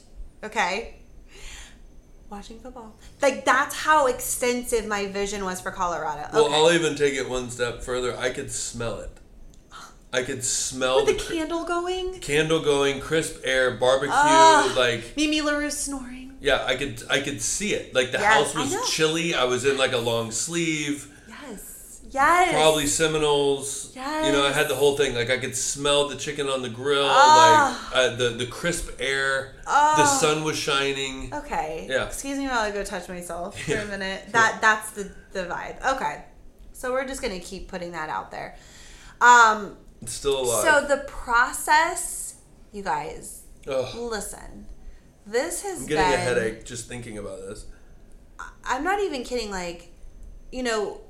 Okay. 0.43 0.95
Watching 2.30 2.60
football. 2.60 2.95
Like 3.21 3.43
that's 3.43 3.75
how 3.75 4.08
extensive 4.08 4.88
my 4.88 5.08
vision 5.08 5.43
was 5.43 5.60
for 5.60 5.69
Colorado. 5.71 6.21
Okay. 6.30 6.32
Well, 6.34 6.54
I'll 6.54 6.71
even 6.71 6.95
take 6.95 7.13
it 7.15 7.30
one 7.30 7.49
step 7.49 7.82
further. 7.84 8.17
I 8.17 8.30
could 8.30 8.49
smell 8.51 8.99
it. 9.01 9.10
I 10.13 10.23
could 10.23 10.43
smell 10.43 11.06
with 11.06 11.17
the 11.17 11.23
the 11.23 11.34
candle 11.36 11.63
going. 11.63 12.19
candle 12.19 12.62
going, 12.62 12.99
crisp 12.99 13.41
air, 13.45 13.71
barbecue, 13.71 14.12
Ah. 14.13 14.73
like 14.77 15.13
Mimi 15.15 15.41
LaRue 15.41 15.69
snoring. 15.71 16.21
Yeah, 16.41 16.63
I 16.65 16.75
could 16.75 17.01
I 17.10 17.21
could 17.21 17.41
see 17.41 17.73
it. 17.73 17.93
Like 17.95 18.12
the 18.12 18.17
Yes, 18.19 18.54
house 18.54 18.56
I 18.56 18.60
was 18.77 18.91
chilly. 18.93 19.34
I 19.36 19.45
was 19.45 19.63
in 19.65 19.77
like 19.77 19.93
a 19.93 19.97
long 19.97 20.32
sleeve. 20.32 21.08
Yes. 21.30 22.01
Yes. 22.10 22.51
probably 22.54 22.88
Seminoles. 22.88 23.93
Yes. 23.95 24.25
You 24.25 24.32
know, 24.34 24.45
I 24.45 24.51
had 24.51 24.67
the 24.67 24.75
whole 24.75 24.97
thing. 24.97 25.15
Like 25.15 25.30
I 25.30 25.38
could 25.38 25.56
smell 25.56 26.10
the 26.10 26.15
chicken 26.17 26.47
on 26.49 26.62
the 26.62 26.69
grill, 26.69 27.06
Ah. 27.08 27.89
like 27.93 27.97
uh, 28.12 28.15
the 28.17 28.30
the 28.32 28.45
crisp 28.47 28.89
air. 28.99 29.54
The 29.63 29.71
Ah. 29.71 30.17
sun 30.19 30.43
was 30.43 30.58
shining. 30.58 31.34
Okay. 31.34 31.88
Yeah. 31.89 32.08
Excuse 32.08 32.38
me 32.38 32.47
while 32.47 32.60
I 32.60 32.71
go 32.71 32.84
touch 32.84 33.08
myself 33.08 33.58
for 33.58 33.71
Yeah. 33.71 33.84
a 33.84 33.86
minute. 33.86 34.23
That 34.34 34.60
that's 34.62 34.91
the 34.91 35.10
the 35.32 35.43
vibe. 35.45 35.77
Okay. 35.95 36.25
So 36.73 36.91
we're 36.91 37.06
just 37.08 37.21
gonna 37.21 37.39
keep 37.39 37.67
putting 37.69 37.91
that 37.93 38.10
out 38.10 38.32
there. 38.32 38.58
Um. 39.21 39.77
It's 40.01 40.13
still 40.13 40.41
alive. 40.41 40.63
So 40.65 40.88
the 40.95 41.04
process, 41.04 42.36
you 42.71 42.82
guys, 42.82 43.43
Ugh, 43.67 43.93
listen. 43.95 44.65
This 45.32 45.63
has 45.63 45.82
I'm 45.82 45.88
getting 45.88 46.12
been. 46.12 46.20
a 46.20 46.24
headache 46.24 46.65
just 46.65 46.89
thinking 46.89 47.17
about 47.17 47.39
this. 47.39 47.65
I'm 48.65 48.84
not 48.84 49.00
even 49.00 49.24
kidding. 49.24 49.50
Like, 49.50 49.91
you 50.52 50.63
know, 50.63 51.02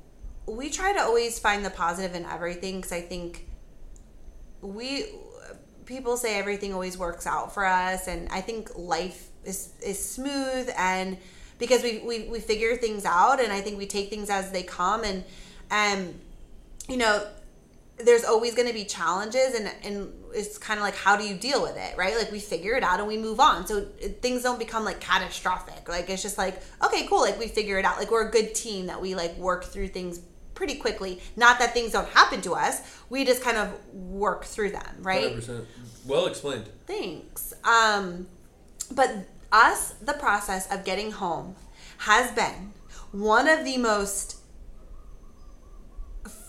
we 0.46 0.70
try 0.70 0.92
to 0.92 1.00
always 1.00 1.38
find 1.38 1.64
the 1.64 1.70
positive 1.70 2.14
in 2.14 2.24
everything 2.24 2.76
because 2.76 2.92
I 2.92 3.00
think 3.00 3.46
we 4.60 5.06
people 5.86 6.16
say 6.16 6.38
everything 6.38 6.72
always 6.72 6.96
works 6.96 7.26
out 7.26 7.52
for 7.52 7.64
us, 7.64 8.06
and 8.06 8.28
I 8.30 8.40
think 8.40 8.70
life 8.76 9.28
is 9.44 9.70
is 9.84 10.02
smooth 10.02 10.70
and 10.78 11.18
because 11.58 11.82
we 11.82 11.98
we, 11.98 12.28
we 12.28 12.38
figure 12.38 12.76
things 12.76 13.04
out, 13.04 13.40
and 13.40 13.52
I 13.52 13.60
think 13.60 13.76
we 13.76 13.86
take 13.86 14.08
things 14.08 14.30
as 14.30 14.52
they 14.52 14.62
come, 14.62 15.02
and 15.04 15.24
and 15.70 16.20
you 16.88 16.96
know 16.96 17.26
there's 18.04 18.24
always 18.24 18.54
going 18.54 18.68
to 18.68 18.74
be 18.74 18.84
challenges 18.84 19.54
and 19.54 19.70
and 19.84 20.12
it's 20.34 20.56
kind 20.58 20.78
of 20.78 20.84
like 20.84 20.96
how 20.96 21.16
do 21.16 21.24
you 21.24 21.34
deal 21.34 21.62
with 21.62 21.76
it 21.76 21.96
right 21.96 22.16
like 22.16 22.30
we 22.32 22.38
figure 22.38 22.74
it 22.74 22.82
out 22.82 22.98
and 22.98 23.08
we 23.08 23.18
move 23.18 23.38
on 23.40 23.66
so 23.66 23.86
it, 24.00 24.22
things 24.22 24.42
don't 24.42 24.58
become 24.58 24.84
like 24.84 25.00
catastrophic 25.00 25.88
like 25.88 26.08
it's 26.08 26.22
just 26.22 26.38
like 26.38 26.60
okay 26.82 27.06
cool 27.06 27.20
like 27.20 27.38
we 27.38 27.48
figure 27.48 27.78
it 27.78 27.84
out 27.84 27.98
like 27.98 28.10
we're 28.10 28.28
a 28.28 28.30
good 28.30 28.54
team 28.54 28.86
that 28.86 29.00
we 29.00 29.14
like 29.14 29.36
work 29.36 29.64
through 29.64 29.88
things 29.88 30.20
pretty 30.54 30.76
quickly 30.76 31.20
not 31.36 31.58
that 31.58 31.72
things 31.74 31.92
don't 31.92 32.08
happen 32.08 32.40
to 32.40 32.52
us 32.52 32.80
we 33.10 33.24
just 33.24 33.42
kind 33.42 33.56
of 33.56 33.72
work 33.94 34.44
through 34.44 34.70
them 34.70 34.96
right 35.00 35.36
100%. 35.36 35.66
Well 36.04 36.26
explained. 36.26 36.68
Thanks. 36.86 37.54
Um, 37.64 38.26
but 38.90 39.10
us, 39.52 39.92
the 40.02 40.14
process 40.14 40.70
of 40.72 40.84
getting 40.84 41.12
home 41.12 41.54
has 41.98 42.32
been 42.32 42.72
one 43.12 43.48
of 43.48 43.64
the 43.64 43.78
most 43.78 44.38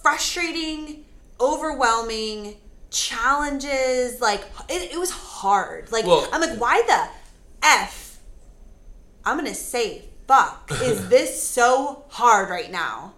frustrating, 0.02 1.06
overwhelming 1.44 2.56
challenges. 2.90 4.22
Like, 4.22 4.42
it, 4.70 4.94
it 4.94 5.00
was 5.00 5.12
hard. 5.12 5.92
Like, 5.92 6.06
Well- 6.06 6.28
I'm 6.32 6.42
like, 6.42 6.60
why 6.60 6.82
the 6.88 7.68
F? 7.68 8.20
I'm 9.26 9.44
to 9.46 9.54
say 9.56 10.06
fuck. 10.28 10.70
Is 10.82 11.08
this 11.10 11.42
so 11.42 12.06
hard 12.10 12.50
right 12.50 12.72
now? 12.72 13.14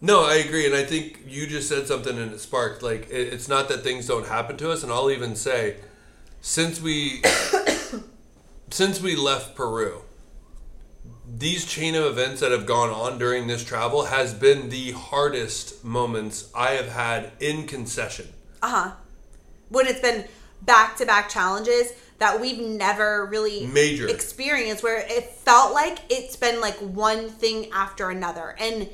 No, 0.00 0.24
I 0.24 0.36
agree, 0.36 0.64
and 0.64 0.74
I 0.76 0.84
think 0.84 1.24
you 1.26 1.46
just 1.48 1.68
said 1.68 1.88
something 1.88 2.16
and 2.16 2.32
it 2.32 2.38
sparked. 2.38 2.82
Like 2.82 3.08
it, 3.10 3.32
it's 3.32 3.48
not 3.48 3.68
that 3.68 3.82
things 3.82 4.06
don't 4.06 4.26
happen 4.28 4.56
to 4.58 4.70
us, 4.70 4.84
and 4.84 4.92
I'll 4.92 5.10
even 5.10 5.34
say, 5.34 5.78
since 6.40 6.80
we 6.80 7.20
since 8.70 9.00
we 9.00 9.16
left 9.16 9.56
Peru, 9.56 10.02
these 11.38 11.64
chain 11.64 11.94
of 11.94 12.04
events 12.04 12.40
that 12.40 12.50
have 12.50 12.66
gone 12.66 12.90
on 12.90 13.18
during 13.18 13.46
this 13.46 13.64
travel 13.64 14.06
has 14.06 14.34
been 14.34 14.70
the 14.70 14.90
hardest 14.92 15.84
moments 15.84 16.50
I 16.54 16.70
have 16.70 16.88
had 16.88 17.30
in 17.38 17.66
concession. 17.66 18.32
Uh 18.60 18.68
huh. 18.68 18.92
When 19.68 19.86
it's 19.86 20.00
been 20.00 20.24
back 20.62 20.96
to 20.96 21.06
back 21.06 21.28
challenges 21.28 21.92
that 22.18 22.40
we've 22.40 22.58
never 22.58 23.26
really 23.26 23.66
Major. 23.66 24.08
experienced, 24.08 24.82
where 24.82 24.98
it 24.98 25.30
felt 25.30 25.72
like 25.72 25.98
it's 26.08 26.34
been 26.34 26.60
like 26.60 26.76
one 26.76 27.28
thing 27.28 27.70
after 27.72 28.10
another. 28.10 28.56
And 28.58 28.88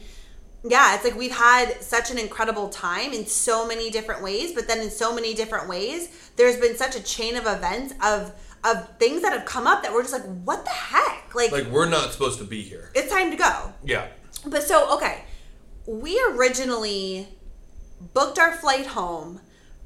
yeah, 0.63 0.95
it's 0.95 1.05
like 1.05 1.17
we've 1.17 1.35
had 1.35 1.83
such 1.83 2.11
an 2.11 2.19
incredible 2.19 2.69
time 2.69 3.13
in 3.15 3.25
so 3.25 3.67
many 3.67 3.91
different 3.91 4.23
ways, 4.23 4.53
but 4.53 4.69
then 4.69 4.81
in 4.81 4.91
so 4.91 5.15
many 5.15 5.33
different 5.33 5.69
ways, 5.69 6.31
there's 6.37 6.59
been 6.59 6.77
such 6.77 6.97
a 6.97 7.03
chain 7.03 7.37
of 7.37 7.47
events 7.47 7.95
of 8.03 8.33
of 8.65 8.97
things 8.99 9.23
that 9.23 9.33
have 9.33 9.45
come 9.45 9.67
up 9.67 9.83
that 9.83 9.93
we're 9.93 10.03
just 10.03 10.13
like, 10.13 10.25
what 10.45 10.65
the 10.65 10.71
heck? 10.71 11.35
Like, 11.35 11.53
Like 11.53 11.67
we're 11.67 11.89
not 11.89 12.13
supposed 12.13 12.39
to 12.39 12.45
be 12.45 12.63
here. 12.63 12.91
it's 12.95 13.11
time 13.13 13.31
to 13.31 13.37
go. 13.37 13.73
Yeah. 13.85 14.07
But 14.47 14.63
so, 14.63 14.95
okay, 14.97 15.25
we 15.87 16.21
originally 16.31 17.29
booked 18.15 18.39
our 18.39 18.53
flight 18.53 18.87
home 18.87 19.41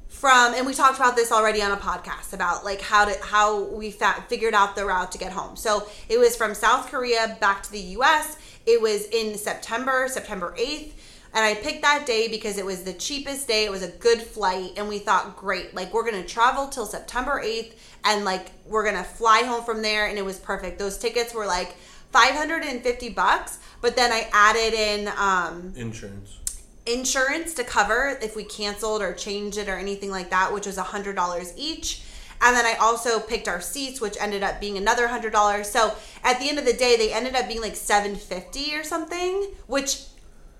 from, 0.07 0.53
and 0.53 0.65
we 0.65 0.73
talked 0.73 0.97
about 0.97 1.15
this 1.15 1.31
already 1.31 1.61
on 1.61 1.71
a 1.71 1.77
podcast 1.77 2.33
about 2.33 2.65
like 2.65 2.81
how 2.81 3.05
to 3.05 3.15
how 3.23 3.63
we 3.63 3.91
fa- 3.91 4.23
figured 4.27 4.53
out 4.53 4.75
the 4.75 4.85
route 4.85 5.11
to 5.13 5.17
get 5.17 5.31
home. 5.31 5.55
So 5.55 5.87
it 6.09 6.17
was 6.19 6.35
from 6.35 6.53
South 6.55 6.87
Korea 6.89 7.37
back 7.39 7.63
to 7.63 7.71
the 7.71 7.79
U.S. 7.79 8.37
It 8.65 8.81
was 8.81 9.05
in 9.07 9.37
September, 9.37 10.07
September 10.09 10.53
eighth. 10.57 10.95
And 11.33 11.45
I 11.45 11.53
picked 11.55 11.83
that 11.83 12.05
day 12.05 12.27
because 12.27 12.57
it 12.57 12.65
was 12.65 12.83
the 12.83 12.93
cheapest 12.93 13.47
day. 13.47 13.65
It 13.65 13.71
was 13.71 13.83
a 13.83 13.89
good 13.89 14.21
flight. 14.21 14.71
And 14.77 14.87
we 14.89 14.99
thought, 14.99 15.37
great, 15.37 15.75
like 15.75 15.93
we're 15.93 16.09
going 16.09 16.21
to 16.21 16.27
travel 16.27 16.67
till 16.67 16.85
September 16.85 17.41
8th 17.43 17.73
and 18.03 18.25
like 18.25 18.51
we're 18.65 18.83
going 18.83 18.95
to 18.95 19.03
fly 19.03 19.43
home 19.43 19.63
from 19.63 19.81
there. 19.81 20.07
And 20.07 20.17
it 20.17 20.25
was 20.25 20.39
perfect. 20.39 20.79
Those 20.79 20.97
tickets 20.97 21.33
were 21.33 21.45
like 21.45 21.75
550 22.11 23.09
bucks. 23.09 23.59
But 23.81 23.95
then 23.95 24.11
I 24.11 24.27
added 24.33 24.73
in 24.73 25.07
um, 25.17 25.73
Insurance. 25.75 26.39
insurance 26.85 27.53
to 27.55 27.63
cover 27.63 28.17
if 28.21 28.35
we 28.35 28.43
canceled 28.43 29.01
or 29.01 29.13
changed 29.13 29.57
it 29.57 29.69
or 29.69 29.77
anything 29.77 30.09
like 30.09 30.29
that, 30.31 30.51
which 30.53 30.65
was 30.65 30.77
$100 30.77 31.53
each. 31.55 32.01
And 32.41 32.55
then 32.55 32.65
I 32.65 32.75
also 32.79 33.19
picked 33.19 33.47
our 33.47 33.61
seats, 33.61 33.99
which 34.01 34.15
ended 34.19 34.43
up 34.43 34.61
being 34.61 34.77
another 34.77 35.09
hundred 35.09 35.33
dollars. 35.33 35.69
So 35.69 35.93
at 36.23 36.39
the 36.39 36.47
end 36.47 36.57
of 36.57 36.63
the 36.63 36.71
day, 36.71 36.95
they 36.95 37.11
ended 37.11 37.35
up 37.35 37.49
being 37.49 37.59
like 37.59 37.75
seven 37.75 38.15
fifty 38.15 38.73
or 38.73 38.83
something, 38.85 39.51
which 39.67 40.03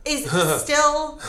is 0.06 0.30
still. 0.62 1.20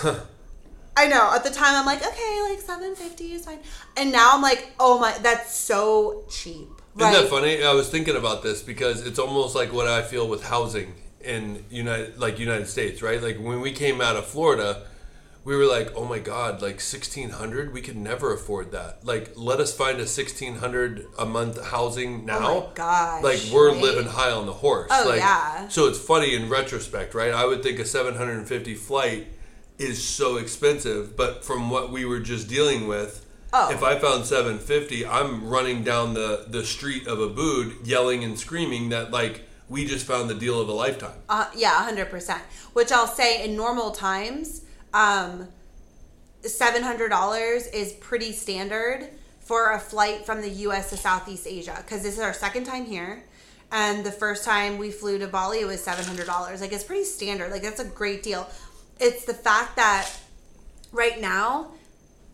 I 0.96 1.06
know. 1.06 1.30
At 1.34 1.44
the 1.44 1.50
time, 1.50 1.74
I'm 1.76 1.86
like, 1.86 2.04
okay, 2.06 2.42
like 2.48 2.60
seven 2.60 2.94
fifty 2.94 3.32
is 3.32 3.44
fine, 3.44 3.58
and 3.96 4.12
now 4.12 4.30
I'm 4.34 4.42
like, 4.42 4.72
oh 4.78 4.98
my, 4.98 5.16
that's 5.18 5.54
so 5.54 6.24
cheap. 6.30 6.68
Isn't 6.98 7.12
that 7.12 7.28
funny? 7.28 7.62
I 7.62 7.72
was 7.72 7.88
thinking 7.88 8.16
about 8.16 8.42
this 8.42 8.62
because 8.62 9.06
it's 9.06 9.18
almost 9.18 9.54
like 9.54 9.72
what 9.72 9.86
I 9.86 10.02
feel 10.02 10.28
with 10.28 10.44
housing 10.44 10.94
in 11.22 11.64
United, 11.70 12.18
like 12.18 12.38
United 12.38 12.66
States, 12.66 13.00
right? 13.00 13.22
Like 13.22 13.38
when 13.38 13.60
we 13.60 13.72
came 13.72 14.00
out 14.00 14.16
of 14.16 14.26
Florida, 14.26 14.86
we 15.44 15.56
were 15.56 15.64
like, 15.64 15.92
"Oh 15.96 16.04
my 16.04 16.18
God, 16.18 16.60
like 16.60 16.80
sixteen 16.80 17.30
hundred? 17.30 17.72
We 17.72 17.80
could 17.80 17.96
never 17.96 18.32
afford 18.32 18.72
that. 18.72 19.04
Like, 19.04 19.32
let 19.36 19.60
us 19.60 19.74
find 19.74 19.98
a 20.00 20.06
sixteen 20.06 20.56
hundred 20.56 21.06
a 21.18 21.24
month 21.24 21.62
housing 21.62 22.26
now. 22.26 22.48
Oh 22.48 22.66
my 22.68 22.74
gosh, 22.74 23.22
like 23.22 23.40
we're 23.52 23.72
right? 23.72 23.82
living 23.82 24.06
high 24.06 24.30
on 24.30 24.46
the 24.46 24.52
horse. 24.52 24.90
Oh, 24.92 25.06
like, 25.08 25.20
yeah. 25.20 25.68
So 25.68 25.88
it's 25.88 25.98
funny 25.98 26.34
in 26.34 26.48
retrospect, 26.48 27.14
right? 27.14 27.32
I 27.32 27.46
would 27.46 27.62
think 27.62 27.78
a 27.78 27.84
seven 27.84 28.14
hundred 28.16 28.38
and 28.38 28.48
fifty 28.48 28.74
flight 28.74 29.28
is 29.78 30.02
so 30.02 30.36
expensive, 30.36 31.16
but 31.16 31.42
from 31.42 31.70
what 31.70 31.90
we 31.90 32.04
were 32.04 32.20
just 32.20 32.48
dealing 32.48 32.86
with. 32.86 33.26
Oh. 33.52 33.72
If 33.72 33.82
I 33.82 33.98
found 33.98 34.26
750, 34.26 35.04
I'm 35.06 35.48
running 35.48 35.82
down 35.82 36.14
the, 36.14 36.44
the 36.46 36.64
street 36.64 37.08
of 37.08 37.18
Ubud 37.18 37.84
yelling 37.84 38.22
and 38.22 38.38
screaming 38.38 38.90
that 38.90 39.10
like 39.10 39.42
we 39.68 39.86
just 39.86 40.06
found 40.06 40.28
the 40.30 40.34
deal 40.34 40.60
of 40.60 40.68
a 40.68 40.72
lifetime. 40.72 41.18
Uh, 41.28 41.48
yeah, 41.56 41.82
hundred 41.82 42.10
percent. 42.10 42.42
Which 42.74 42.92
I'll 42.92 43.06
say 43.06 43.44
in 43.44 43.56
normal 43.56 43.90
times, 43.90 44.62
um, 44.92 45.48
seven 46.42 46.82
hundred 46.82 47.08
dollars 47.08 47.66
is 47.68 47.92
pretty 47.92 48.32
standard 48.32 49.08
for 49.40 49.72
a 49.72 49.80
flight 49.80 50.24
from 50.24 50.40
the 50.42 50.50
U.S. 50.50 50.90
to 50.90 50.96
Southeast 50.96 51.46
Asia 51.46 51.74
because 51.78 52.02
this 52.02 52.14
is 52.14 52.20
our 52.20 52.32
second 52.32 52.64
time 52.64 52.84
here, 52.84 53.24
and 53.72 54.04
the 54.04 54.12
first 54.12 54.44
time 54.44 54.78
we 54.78 54.90
flew 54.90 55.18
to 55.18 55.26
Bali 55.26 55.60
it 55.60 55.66
was 55.66 55.82
seven 55.82 56.04
hundred 56.04 56.26
dollars. 56.26 56.60
Like 56.60 56.72
it's 56.72 56.84
pretty 56.84 57.04
standard. 57.04 57.50
Like 57.50 57.62
that's 57.62 57.80
a 57.80 57.84
great 57.84 58.22
deal. 58.22 58.48
It's 58.98 59.24
the 59.24 59.34
fact 59.34 59.76
that 59.76 60.10
right 60.92 61.20
now 61.20 61.72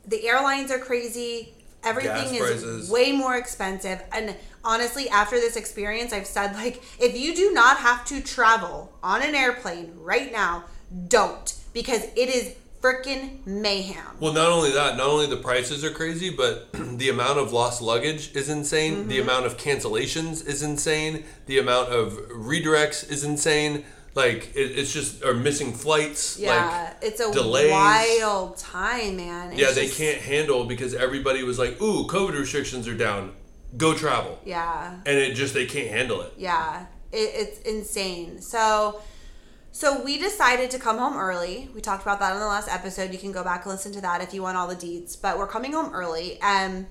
the 0.07 0.27
airlines 0.27 0.71
are 0.71 0.79
crazy. 0.79 1.53
Everything 1.85 2.35
is 2.35 2.91
way 2.91 3.13
more 3.13 3.37
expensive. 3.37 4.03
And 4.13 4.35
honestly, 4.65 5.09
after 5.09 5.37
this 5.37 5.57
experience, 5.57 6.13
I've 6.13 6.27
said 6.27 6.55
like, 6.55 6.83
if 6.99 7.17
you 7.17 7.35
do 7.35 7.53
not 7.53 7.77
have 7.77 8.05
to 8.07 8.21
travel 8.21 8.93
on 9.03 9.23
an 9.23 9.35
airplane 9.35 9.93
right 9.97 10.33
now, 10.33 10.65
don't 11.07 11.55
because 11.77 12.05
it 12.17 12.29
is 12.31 12.55
freaking 12.81 13.45
mayhem. 13.47 14.03
Well, 14.19 14.33
not 14.33 14.49
only 14.51 14.71
that, 14.73 14.97
not 14.97 15.09
only 15.09 15.27
the 15.27 15.37
prices 15.37 15.85
are 15.85 15.91
crazy, 15.91 16.31
but 16.31 16.73
the 16.73 17.11
amount 17.11 17.39
of 17.39 17.53
lost 17.53 17.83
luggage 17.83 18.35
is 18.35 18.49
insane. 18.49 18.95
Mm-hmm. 18.97 19.09
The 19.09 19.21
amount 19.21 19.45
of 19.47 19.57
cancellations 19.59 20.47
is 20.47 20.63
insane. 20.63 21.25
The 21.47 21.59
amount 21.59 21.91
of 21.91 22.13
redirects 22.31 23.11
is 23.11 23.25
insane. 23.25 23.85
Like 24.15 24.53
it, 24.57 24.79
it's 24.79 24.93
just 24.95 25.23
or 25.23 25.35
missing 25.35 25.75
flights. 25.75 26.39
Yeah, 26.39 26.95
like, 26.95 26.97
it's 27.03 27.21
a 27.21 27.31
delays. 27.31 27.71
wild 27.71 28.57
time, 28.57 29.17
man. 29.19 29.53
It's 29.53 29.61
Yeah, 29.61 29.73
they 29.73 29.87
just- 29.87 29.99
can't 29.99 30.23
handle 30.23 30.65
because 30.65 30.95
everybody 30.95 31.43
was 31.43 31.59
like, 31.59 31.81
"Ooh, 31.83 32.07
COVID 32.07 32.39
restrictions 32.39 32.89
are 32.89 32.95
down. 32.97 33.35
Go 33.77 33.93
travel." 33.93 34.39
Yeah, 34.47 34.95
And 35.05 35.19
it 35.19 35.35
just 35.35 35.53
they 35.53 35.67
can't 35.67 35.91
handle 35.91 36.23
it. 36.23 36.33
yeah, 36.39 36.87
it, 37.13 37.31
it's 37.43 37.59
insane. 37.61 38.41
So, 38.41 39.01
so 39.77 40.03
we 40.03 40.17
decided 40.17 40.71
to 40.71 40.79
come 40.79 40.97
home 40.97 41.19
early. 41.19 41.69
We 41.75 41.83
talked 41.83 42.01
about 42.01 42.19
that 42.21 42.33
in 42.33 42.41
the 42.41 42.47
last 42.47 42.67
episode. 42.67 43.13
You 43.13 43.19
can 43.19 43.31
go 43.31 43.45
back 43.45 43.67
and 43.67 43.73
listen 43.73 43.93
to 43.93 44.01
that 44.01 44.23
if 44.23 44.33
you 44.33 44.41
want 44.41 44.57
all 44.57 44.67
the 44.67 44.75
deeds. 44.75 45.17
But 45.17 45.37
we're 45.37 45.47
coming 45.47 45.75
home 45.75 45.95
early, 45.95 46.41
um, 46.41 46.87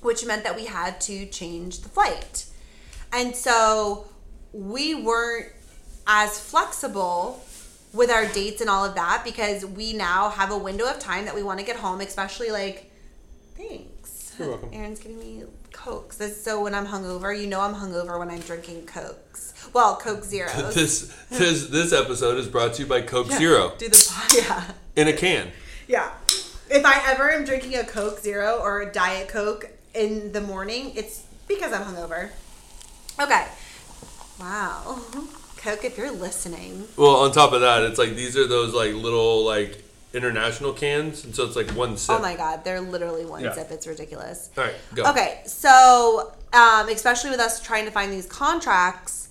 which 0.00 0.24
meant 0.24 0.42
that 0.44 0.56
we 0.56 0.64
had 0.64 1.02
to 1.02 1.26
change 1.26 1.80
the 1.80 1.90
flight, 1.90 2.46
and 3.12 3.36
so 3.36 4.06
we 4.54 4.94
weren't 4.94 5.52
as 6.06 6.40
flexible 6.40 7.44
with 7.92 8.10
our 8.10 8.24
dates 8.28 8.62
and 8.62 8.70
all 8.70 8.86
of 8.86 8.94
that 8.94 9.20
because 9.22 9.66
we 9.66 9.92
now 9.92 10.30
have 10.30 10.50
a 10.50 10.56
window 10.56 10.88
of 10.88 10.98
time 10.98 11.26
that 11.26 11.34
we 11.34 11.42
want 11.42 11.60
to 11.60 11.66
get 11.66 11.76
home, 11.76 12.00
especially 12.00 12.50
like 12.50 12.90
thanks. 13.54 14.34
You're 14.38 14.48
welcome. 14.48 14.70
Aaron's 14.72 14.98
giving 14.98 15.18
me 15.18 15.44
cokes. 15.72 16.22
So 16.42 16.62
when 16.62 16.74
I'm 16.74 16.86
hungover, 16.86 17.38
you 17.38 17.46
know 17.46 17.60
I'm 17.60 17.74
hungover 17.74 18.18
when 18.18 18.30
I'm 18.30 18.40
drinking 18.40 18.86
cokes. 18.86 19.53
Well, 19.74 19.96
Coke 19.96 20.24
Zero. 20.24 20.48
This 20.72 21.12
this 21.30 21.66
this 21.68 21.92
episode 21.92 22.38
is 22.38 22.46
brought 22.46 22.74
to 22.74 22.82
you 22.82 22.88
by 22.88 23.02
Coke 23.02 23.30
Zero 23.30 23.72
Do 23.76 23.88
the 23.88 24.12
yeah 24.36 24.64
in 24.96 25.08
a 25.08 25.12
can. 25.12 25.48
yeah. 25.88 26.10
If 26.70 26.84
I 26.86 27.02
ever 27.12 27.30
am 27.30 27.44
drinking 27.44 27.74
a 27.76 27.84
Coke 27.84 28.20
Zero 28.20 28.58
or 28.62 28.80
a 28.82 28.90
Diet 28.92 29.28
Coke 29.28 29.68
in 29.92 30.32
the 30.32 30.40
morning, 30.40 30.92
it's 30.96 31.24
because 31.46 31.72
I'm 31.72 31.82
hungover. 31.82 32.30
Okay. 33.20 33.46
Wow. 34.40 35.00
Coke, 35.56 35.84
if 35.84 35.96
you're 35.98 36.10
listening. 36.10 36.86
Well, 36.96 37.16
on 37.16 37.32
top 37.32 37.52
of 37.52 37.60
that, 37.60 37.82
it's 37.82 37.98
like 37.98 38.14
these 38.14 38.36
are 38.36 38.46
those 38.46 38.72
like 38.74 38.94
little 38.94 39.44
like 39.44 39.82
international 40.14 40.72
cans, 40.72 41.24
and 41.24 41.34
so 41.34 41.44
it's 41.44 41.56
like 41.56 41.70
one 41.70 41.96
sip. 41.96 42.14
Oh 42.16 42.22
my 42.22 42.36
god, 42.36 42.64
they're 42.64 42.80
literally 42.80 43.24
one 43.26 43.42
Yeah. 43.44 43.52
sip. 43.54 43.70
It's 43.70 43.86
ridiculous. 43.86 44.50
All 44.56 44.64
right, 44.64 44.74
go. 44.94 45.04
Okay, 45.10 45.42
so 45.46 46.32
um, 46.52 46.88
especially 46.88 47.30
with 47.30 47.40
us 47.40 47.60
trying 47.62 47.84
to 47.86 47.90
find 47.90 48.12
these 48.12 48.26
contracts, 48.26 49.23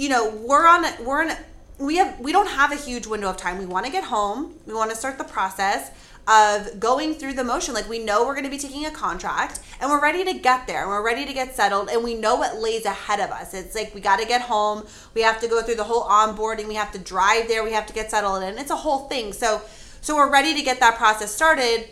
you 0.00 0.08
know, 0.08 0.30
we're 0.30 0.66
on 0.66 0.86
we're 1.04 1.22
in 1.24 1.36
we 1.78 1.96
have 1.98 2.18
we 2.20 2.32
don't 2.32 2.48
have 2.48 2.72
a 2.72 2.76
huge 2.76 3.06
window 3.06 3.28
of 3.28 3.36
time. 3.36 3.58
We 3.58 3.66
want 3.66 3.84
to 3.84 3.92
get 3.92 4.04
home. 4.04 4.54
We 4.66 4.72
want 4.72 4.90
to 4.90 4.96
start 4.96 5.18
the 5.18 5.24
process. 5.24 5.90
of 6.26 6.78
going 6.78 7.14
through 7.14 7.34
the 7.34 7.44
motion. 7.44 7.74
Like 7.74 7.88
we 7.88 7.98
know 7.98 8.24
we're 8.24 8.34
going 8.34 8.44
to 8.44 8.50
be 8.50 8.58
taking 8.58 8.86
a 8.86 8.90
contract 8.90 9.60
and 9.78 9.90
we're 9.90 10.00
ready 10.00 10.24
to 10.24 10.32
get 10.32 10.66
there 10.66 10.82
and 10.82 10.90
we're 10.90 11.04
ready 11.04 11.26
to 11.26 11.34
get 11.34 11.54
settled 11.54 11.88
and 11.90 12.02
we 12.02 12.14
know 12.14 12.36
what 12.36 12.56
lays 12.56 12.86
ahead 12.86 13.20
of 13.20 13.30
us. 13.30 13.52
It's 13.52 13.74
like 13.74 13.94
we 13.94 14.00
got 14.00 14.18
to 14.20 14.26
get 14.26 14.42
home. 14.42 14.86
We 15.12 15.20
have 15.22 15.38
to 15.40 15.48
go 15.48 15.60
through 15.62 15.76
the 15.76 15.84
whole 15.84 16.04
onboarding. 16.04 16.66
We 16.68 16.76
have 16.76 16.92
to 16.92 16.98
drive 16.98 17.48
there. 17.48 17.62
We 17.62 17.72
have 17.72 17.86
to 17.86 17.92
get 17.92 18.10
settled 18.10 18.42
and 18.42 18.58
it's 18.58 18.70
a 18.70 18.76
whole 18.76 19.00
thing. 19.08 19.34
So 19.34 19.60
so 20.00 20.16
we're 20.16 20.32
ready 20.32 20.54
to 20.54 20.62
get 20.62 20.80
that 20.80 20.96
process 20.96 21.34
started. 21.34 21.88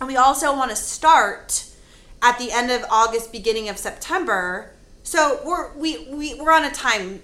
And 0.00 0.08
we 0.08 0.16
also 0.16 0.54
want 0.54 0.70
to 0.70 0.76
start 0.76 1.64
at 2.20 2.38
the 2.38 2.52
end 2.52 2.70
of 2.70 2.84
August, 2.90 3.32
beginning 3.32 3.68
of 3.70 3.78
September. 3.78 4.72
So 5.02 5.40
we're 5.46 5.72
we, 5.78 6.08
we 6.10 6.34
we're 6.40 6.52
on 6.52 6.64
a 6.64 6.70
time 6.70 7.22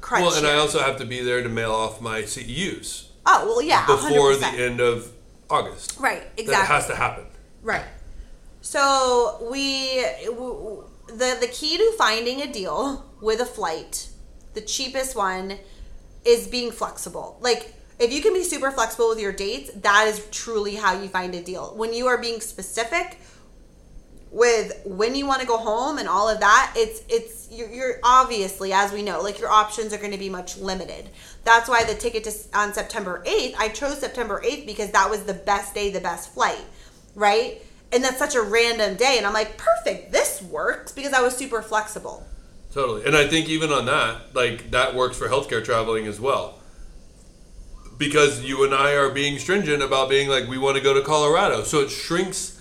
crunch. 0.00 0.24
Well, 0.24 0.34
and 0.34 0.46
I 0.46 0.54
also 0.54 0.80
have 0.80 0.96
to 0.98 1.04
be 1.04 1.22
there 1.22 1.42
to 1.42 1.48
mail 1.48 1.72
off 1.72 2.00
my 2.00 2.22
CEUs 2.22 3.10
oh 3.26 3.44
well, 3.46 3.62
yeah, 3.62 3.86
before 3.86 4.32
100%. 4.32 4.40
the 4.40 4.62
end 4.62 4.80
of 4.80 5.12
August. 5.48 5.98
Right, 5.98 6.22
Exactly. 6.36 6.46
That 6.46 6.66
has 6.66 6.86
to 6.86 6.96
happen. 6.96 7.24
Right. 7.62 7.84
So 8.60 9.48
we 9.50 10.04
w- 10.24 10.84
the 11.08 11.36
the 11.40 11.48
key 11.50 11.76
to 11.78 11.92
finding 11.96 12.42
a 12.42 12.52
deal 12.52 13.04
with 13.20 13.40
a 13.40 13.46
flight, 13.46 14.08
the 14.54 14.60
cheapest 14.60 15.16
one, 15.16 15.58
is 16.24 16.46
being 16.46 16.70
flexible. 16.70 17.38
Like 17.40 17.74
if 17.98 18.12
you 18.12 18.22
can 18.22 18.32
be 18.32 18.42
super 18.42 18.70
flexible 18.70 19.08
with 19.08 19.20
your 19.20 19.32
dates, 19.32 19.70
that 19.74 20.06
is 20.08 20.26
truly 20.30 20.76
how 20.76 21.00
you 21.00 21.08
find 21.08 21.34
a 21.34 21.42
deal. 21.42 21.74
When 21.76 21.92
you 21.92 22.06
are 22.06 22.18
being 22.18 22.40
specific 22.40 23.18
with 24.30 24.80
when 24.84 25.14
you 25.14 25.26
want 25.26 25.40
to 25.40 25.46
go 25.46 25.56
home 25.56 25.98
and 25.98 26.08
all 26.08 26.28
of 26.28 26.40
that, 26.40 26.72
it's 26.76 27.02
it's 27.08 27.48
you're, 27.50 27.68
you're 27.68 28.00
obviously 28.04 28.72
as 28.72 28.92
we 28.92 29.02
know, 29.02 29.20
like 29.20 29.40
your 29.40 29.50
options 29.50 29.92
are 29.92 29.98
going 29.98 30.12
to 30.12 30.18
be 30.18 30.28
much 30.28 30.56
limited. 30.56 31.10
That's 31.44 31.68
why 31.68 31.84
the 31.84 31.94
ticket 31.94 32.24
to 32.24 32.32
on 32.54 32.72
September 32.72 33.22
8th, 33.26 33.54
I 33.58 33.68
chose 33.68 33.98
September 33.98 34.40
8th 34.44 34.66
because 34.66 34.90
that 34.92 35.10
was 35.10 35.24
the 35.24 35.34
best 35.34 35.74
day, 35.74 35.90
the 35.90 36.00
best 36.00 36.32
flight, 36.32 36.64
right? 37.14 37.60
And 37.92 38.04
that's 38.04 38.18
such 38.18 38.36
a 38.36 38.42
random 38.42 38.96
day 38.96 39.16
and 39.18 39.26
I'm 39.26 39.32
like, 39.32 39.56
"Perfect, 39.56 40.12
this 40.12 40.40
works" 40.42 40.92
because 40.92 41.12
I 41.12 41.22
was 41.22 41.36
super 41.36 41.60
flexible. 41.60 42.24
Totally. 42.72 43.04
And 43.04 43.16
I 43.16 43.26
think 43.26 43.48
even 43.48 43.72
on 43.72 43.86
that, 43.86 44.34
like 44.34 44.70
that 44.70 44.94
works 44.94 45.18
for 45.18 45.28
healthcare 45.28 45.64
traveling 45.64 46.06
as 46.06 46.20
well. 46.20 46.60
Because 47.98 48.42
you 48.44 48.64
and 48.64 48.72
I 48.72 48.92
are 48.92 49.10
being 49.10 49.38
stringent 49.38 49.82
about 49.82 50.08
being 50.08 50.28
like 50.28 50.48
we 50.48 50.56
want 50.56 50.76
to 50.76 50.82
go 50.82 50.94
to 50.94 51.02
Colorado. 51.02 51.64
So 51.64 51.80
it 51.80 51.90
shrinks 51.90 52.59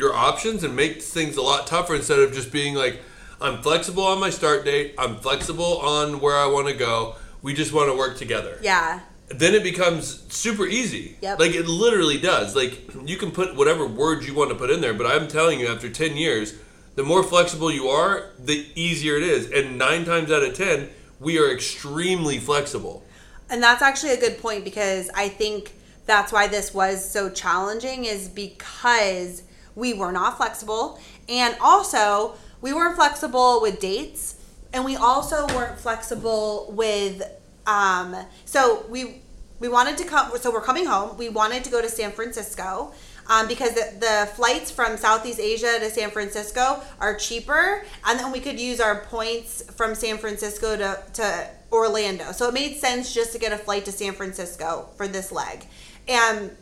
your 0.00 0.14
options 0.14 0.64
and 0.64 0.74
makes 0.74 1.12
things 1.12 1.36
a 1.36 1.42
lot 1.42 1.66
tougher 1.66 1.94
instead 1.94 2.18
of 2.18 2.32
just 2.32 2.50
being 2.50 2.74
like 2.74 3.00
I'm 3.40 3.62
flexible 3.62 4.02
on 4.02 4.18
my 4.18 4.30
start 4.30 4.64
date, 4.64 4.94
I'm 4.98 5.16
flexible 5.16 5.78
on 5.78 6.20
where 6.20 6.36
I 6.36 6.46
want 6.46 6.68
to 6.68 6.74
go. 6.74 7.16
We 7.42 7.54
just 7.54 7.72
want 7.72 7.90
to 7.90 7.96
work 7.96 8.16
together. 8.16 8.58
Yeah. 8.62 9.00
Then 9.28 9.54
it 9.54 9.62
becomes 9.62 10.24
super 10.28 10.66
easy. 10.66 11.16
Yep. 11.22 11.38
Like 11.38 11.54
it 11.54 11.66
literally 11.66 12.18
does. 12.18 12.56
Like 12.56 12.80
you 13.04 13.16
can 13.16 13.30
put 13.30 13.54
whatever 13.54 13.86
words 13.86 14.26
you 14.26 14.34
want 14.34 14.50
to 14.50 14.56
put 14.56 14.70
in 14.70 14.80
there, 14.80 14.92
but 14.92 15.06
I'm 15.06 15.28
telling 15.28 15.60
you 15.60 15.68
after 15.68 15.88
10 15.88 16.16
years, 16.16 16.54
the 16.96 17.02
more 17.02 17.22
flexible 17.22 17.70
you 17.70 17.88
are, 17.88 18.30
the 18.38 18.66
easier 18.74 19.16
it 19.16 19.22
is. 19.22 19.50
And 19.50 19.78
9 19.78 20.04
times 20.04 20.32
out 20.32 20.42
of 20.42 20.54
10, 20.54 20.90
we 21.20 21.38
are 21.38 21.50
extremely 21.50 22.38
flexible. 22.38 23.04
And 23.48 23.62
that's 23.62 23.82
actually 23.82 24.12
a 24.12 24.20
good 24.20 24.38
point 24.38 24.64
because 24.64 25.10
I 25.14 25.28
think 25.28 25.72
that's 26.04 26.32
why 26.32 26.46
this 26.46 26.74
was 26.74 27.08
so 27.08 27.30
challenging 27.30 28.04
is 28.04 28.28
because 28.28 29.44
we 29.74 29.94
were 29.94 30.12
not 30.12 30.36
flexible. 30.36 31.00
And 31.28 31.56
also 31.60 32.34
we 32.60 32.72
weren't 32.72 32.96
flexible 32.96 33.60
with 33.60 33.80
dates 33.80 34.36
and 34.72 34.84
we 34.84 34.96
also 34.96 35.46
weren't 35.48 35.78
flexible 35.78 36.72
with 36.76 37.22
um 37.66 38.16
so 38.44 38.84
we 38.88 39.22
we 39.58 39.68
wanted 39.68 39.98
to 39.98 40.04
come 40.04 40.30
so 40.38 40.50
we're 40.50 40.62
coming 40.62 40.86
home. 40.86 41.16
We 41.16 41.28
wanted 41.28 41.64
to 41.64 41.70
go 41.70 41.80
to 41.80 41.88
san 41.88 42.12
francisco 42.12 42.92
um, 43.26 43.46
because 43.46 43.74
the, 43.74 43.94
the 44.00 44.30
flights 44.34 44.70
from 44.70 44.96
southeast 44.96 45.38
asia 45.40 45.78
to 45.78 45.90
san 45.90 46.10
francisco 46.10 46.82
are 46.98 47.14
cheaper 47.14 47.84
and 48.06 48.18
then 48.18 48.32
we 48.32 48.40
could 48.40 48.58
use 48.58 48.80
our 48.80 49.00
points 49.02 49.62
from 49.74 49.94
san 49.94 50.18
francisco 50.18 50.76
to, 50.76 51.02
to 51.14 51.50
orlando. 51.72 52.32
So 52.32 52.48
it 52.48 52.54
made 52.54 52.76
sense 52.76 53.14
just 53.14 53.32
to 53.32 53.38
get 53.38 53.52
a 53.52 53.58
flight 53.58 53.84
to 53.84 53.92
san 53.92 54.12
francisco 54.14 54.88
for 54.96 55.06
this 55.06 55.30
leg. 55.30 55.66
And 56.08 56.56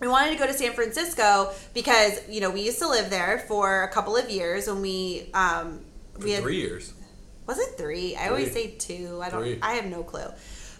we 0.00 0.08
wanted 0.08 0.32
to 0.32 0.38
go 0.38 0.46
to 0.46 0.52
San 0.52 0.72
Francisco 0.72 1.52
because 1.72 2.20
you 2.28 2.40
know 2.40 2.50
we 2.50 2.62
used 2.62 2.78
to 2.80 2.88
live 2.88 3.10
there 3.10 3.44
for 3.48 3.84
a 3.84 3.88
couple 3.88 4.16
of 4.16 4.28
years 4.30 4.66
when 4.66 4.80
we 4.80 5.30
um 5.34 5.80
we 6.20 6.32
had 6.32 6.42
three 6.42 6.56
years. 6.56 6.92
was 7.46 7.58
it 7.58 7.76
three? 7.76 8.16
I 8.16 8.28
always 8.28 8.52
say 8.52 8.72
two. 8.72 9.20
I 9.22 9.30
don't. 9.30 9.40
Three. 9.40 9.58
I 9.62 9.74
have 9.74 9.86
no 9.86 10.02
clue. 10.02 10.26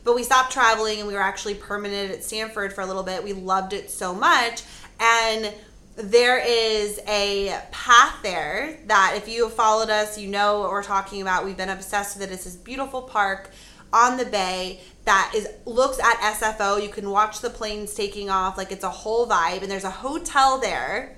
But 0.05 0.15
we 0.15 0.23
stopped 0.23 0.53
traveling 0.53 0.99
and 0.99 1.09
we 1.09 1.15
were 1.15 1.23
actually 1.23 1.55
permanent 1.55 2.11
at 2.11 2.23
Stanford 2.23 2.75
for 2.75 2.83
a 2.83 2.87
little 2.87 3.03
bit. 3.03 3.25
We 3.25 3.33
loved 3.33 3.73
it 3.73 3.91
so 3.91 4.15
much, 4.15 4.63
and 5.01 5.53
there 5.97 6.39
is 6.39 7.01
a 7.07 7.59
path 7.71 8.17
there 8.23 8.79
that 8.87 9.15
if 9.17 9.29
you 9.29 9.45
have 9.45 9.55
followed 9.55 9.91
us, 9.91 10.19
you 10.19 10.29
know 10.29 10.61
what 10.61 10.71
we're 10.71 10.83
talking 10.83 11.23
about. 11.23 11.45
We've 11.45 11.57
been 11.57 11.71
obsessed 11.71 12.19
with 12.19 12.29
it. 12.29 12.33
It's 12.35 12.45
this 12.45 12.57
beautiful 12.57 13.03
park 13.03 13.51
on 13.95 14.17
the 14.19 14.27
bay 14.27 14.81
that 15.05 15.33
is 15.35 15.47
looks 15.67 15.99
at 16.01 16.17
SFO. 16.35 16.83
You 16.83 16.89
can 16.89 17.11
watch 17.11 17.41
the 17.41 17.51
planes 17.51 17.95
taking 17.95 18.29
off. 18.31 18.57
Like 18.59 18.73
it's 18.73 18.85
a 18.85 18.91
whole 18.91 19.27
vibe, 19.27 19.63
and 19.63 19.71
there's 19.71 19.85
a 19.85 19.91
hotel 19.91 20.59
there 20.59 21.17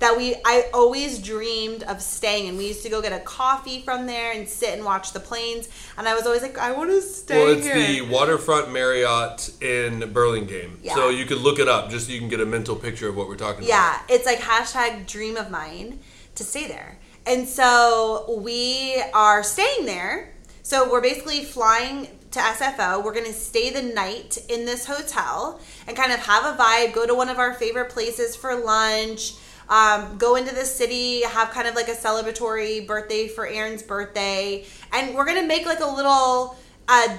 that 0.00 0.16
we 0.16 0.34
I 0.44 0.68
always 0.74 1.18
dreamed 1.20 1.82
of 1.84 2.00
staying 2.02 2.46
in. 2.48 2.56
We 2.56 2.66
used 2.68 2.82
to 2.84 2.88
go 2.88 3.00
get 3.02 3.12
a 3.12 3.20
coffee 3.20 3.82
from 3.82 4.06
there 4.06 4.32
and 4.32 4.48
sit 4.48 4.70
and 4.74 4.84
watch 4.84 5.12
the 5.12 5.20
planes. 5.20 5.68
And 5.98 6.08
I 6.08 6.14
was 6.14 6.24
always 6.26 6.42
like, 6.42 6.58
I 6.58 6.72
want 6.72 6.90
to 6.90 7.02
stay 7.02 7.36
Well, 7.44 7.52
it's 7.56 7.66
here. 7.66 7.76
the 7.76 8.00
Waterfront 8.02 8.72
Marriott 8.72 9.50
in 9.62 10.10
Burlingame. 10.12 10.78
Yeah. 10.82 10.94
So 10.94 11.10
you 11.10 11.24
could 11.26 11.38
look 11.38 11.58
it 11.58 11.68
up 11.68 11.90
just 11.90 12.06
so 12.06 12.12
you 12.12 12.18
can 12.18 12.28
get 12.28 12.40
a 12.40 12.46
mental 12.46 12.74
picture 12.76 13.08
of 13.08 13.16
what 13.16 13.28
we're 13.28 13.36
talking 13.36 13.64
about. 13.64 13.68
yeah, 13.68 14.00
it's 14.08 14.26
like 14.26 14.38
hashtag 14.38 15.06
dream 15.06 15.36
of 15.36 15.50
mine 15.50 16.00
to 16.34 16.44
stay 16.44 16.66
there. 16.66 16.98
And 17.26 17.46
so 17.46 18.40
we 18.42 19.02
are 19.12 19.42
staying 19.44 19.84
there. 19.86 20.32
So 20.70 20.88
we're 20.88 21.00
basically 21.00 21.42
flying 21.42 22.06
to 22.30 22.38
SFO. 22.38 23.02
We're 23.02 23.12
going 23.12 23.26
to 23.26 23.32
stay 23.32 23.70
the 23.70 23.82
night 23.82 24.38
in 24.48 24.66
this 24.66 24.86
hotel 24.86 25.58
and 25.88 25.96
kind 25.96 26.12
of 26.12 26.20
have 26.20 26.44
a 26.44 26.56
vibe, 26.56 26.92
go 26.92 27.04
to 27.08 27.12
one 27.12 27.28
of 27.28 27.40
our 27.40 27.54
favorite 27.54 27.90
places 27.90 28.36
for 28.36 28.54
lunch. 28.54 29.34
Um, 29.68 30.16
go 30.16 30.36
into 30.36 30.54
the 30.54 30.64
city, 30.64 31.22
have 31.22 31.50
kind 31.50 31.66
of 31.66 31.74
like 31.74 31.88
a 31.88 31.96
celebratory 31.96 32.86
birthday 32.86 33.26
for 33.26 33.48
Aaron's 33.48 33.82
birthday, 33.82 34.64
and 34.92 35.12
we're 35.16 35.24
gonna 35.24 35.46
make 35.46 35.66
like 35.66 35.80
a 35.80 35.86
little 35.86 36.56
uh, 36.86 37.16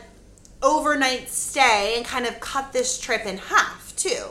overnight 0.64 1.28
stay 1.28 1.96
and 1.98 2.06
kind 2.06 2.26
of 2.26 2.40
cut 2.40 2.72
this 2.72 3.02
trip 3.02 3.26
in 3.26 3.38
half 3.38 3.94
too. 3.98 4.28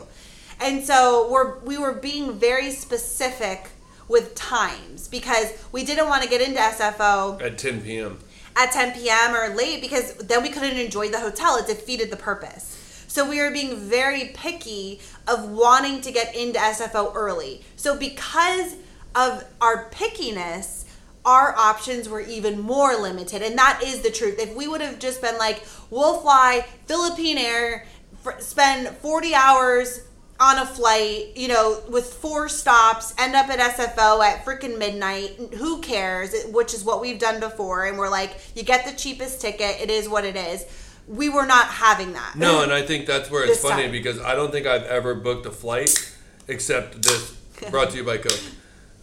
And 0.60 0.82
so 0.82 1.30
we're 1.30 1.58
we 1.58 1.76
were 1.76 1.92
being 1.92 2.38
very 2.38 2.70
specific 2.70 3.68
with 4.08 4.34
times 4.34 5.08
because 5.08 5.52
we 5.72 5.84
didn't 5.84 6.08
want 6.08 6.22
to 6.22 6.28
get 6.28 6.40
into 6.40 6.58
SFO. 6.58 7.40
At 7.40 7.58
10 7.58 7.82
p.m. 7.82 8.18
at 8.56 8.72
10 8.72 8.92
p.m. 8.98 9.34
or 9.34 9.54
late 9.54 9.80
because 9.80 10.14
then 10.14 10.42
we 10.42 10.48
couldn't 10.48 10.78
enjoy 10.78 11.08
the 11.08 11.20
hotel. 11.20 11.56
It 11.56 11.66
defeated 11.66 12.10
the 12.10 12.16
purpose. 12.16 12.76
So 13.08 13.28
we 13.28 13.40
were 13.40 13.50
being 13.50 13.76
very 13.76 14.26
picky 14.34 15.00
of 15.26 15.50
wanting 15.50 16.00
to 16.02 16.12
get 16.12 16.34
into 16.34 16.58
SFO 16.58 17.12
early. 17.14 17.62
So 17.76 17.98
because 17.98 18.76
of 19.14 19.44
our 19.60 19.90
pickiness, 19.90 20.84
our 21.24 21.56
options 21.56 22.08
were 22.08 22.20
even 22.20 22.60
more 22.60 22.96
limited. 22.96 23.42
And 23.42 23.58
that 23.58 23.82
is 23.84 24.02
the 24.02 24.10
truth. 24.10 24.38
If 24.38 24.54
we 24.54 24.68
would 24.68 24.80
have 24.80 24.98
just 24.98 25.20
been 25.20 25.36
like, 25.38 25.64
we'll 25.90 26.20
fly 26.20 26.66
Philippine 26.86 27.38
Air, 27.38 27.86
for, 28.22 28.36
spend 28.38 28.88
40 28.98 29.34
hours 29.34 30.02
on 30.40 30.58
a 30.58 30.64
flight, 30.64 31.36
you 31.36 31.48
know, 31.48 31.82
with 31.90 32.14
four 32.14 32.48
stops, 32.48 33.14
end 33.18 33.36
up 33.36 33.48
at 33.50 33.58
SFO 33.58 34.24
at 34.24 34.44
freaking 34.44 34.78
midnight. 34.78 35.36
Who 35.58 35.82
cares? 35.82 36.34
Which 36.46 36.72
is 36.72 36.82
what 36.82 37.02
we've 37.02 37.18
done 37.18 37.40
before. 37.40 37.84
And 37.84 37.98
we're 37.98 38.08
like, 38.08 38.40
you 38.56 38.62
get 38.62 38.86
the 38.86 38.92
cheapest 38.96 39.42
ticket. 39.42 39.80
It 39.80 39.90
is 39.90 40.08
what 40.08 40.24
it 40.24 40.36
is. 40.36 40.64
We 41.06 41.28
were 41.28 41.44
not 41.44 41.66
having 41.66 42.14
that. 42.14 42.36
No, 42.36 42.62
and 42.62 42.72
I 42.72 42.82
think 42.82 43.06
that's 43.06 43.30
where 43.30 43.44
it's 43.44 43.60
funny 43.60 43.82
time. 43.84 43.92
because 43.92 44.18
I 44.20 44.34
don't 44.34 44.50
think 44.50 44.66
I've 44.66 44.84
ever 44.84 45.14
booked 45.14 45.44
a 45.44 45.50
flight 45.50 46.16
except 46.48 47.02
this 47.02 47.32
brought 47.70 47.90
to 47.90 47.98
you 47.98 48.04
by 48.04 48.16
Coke. 48.18 48.40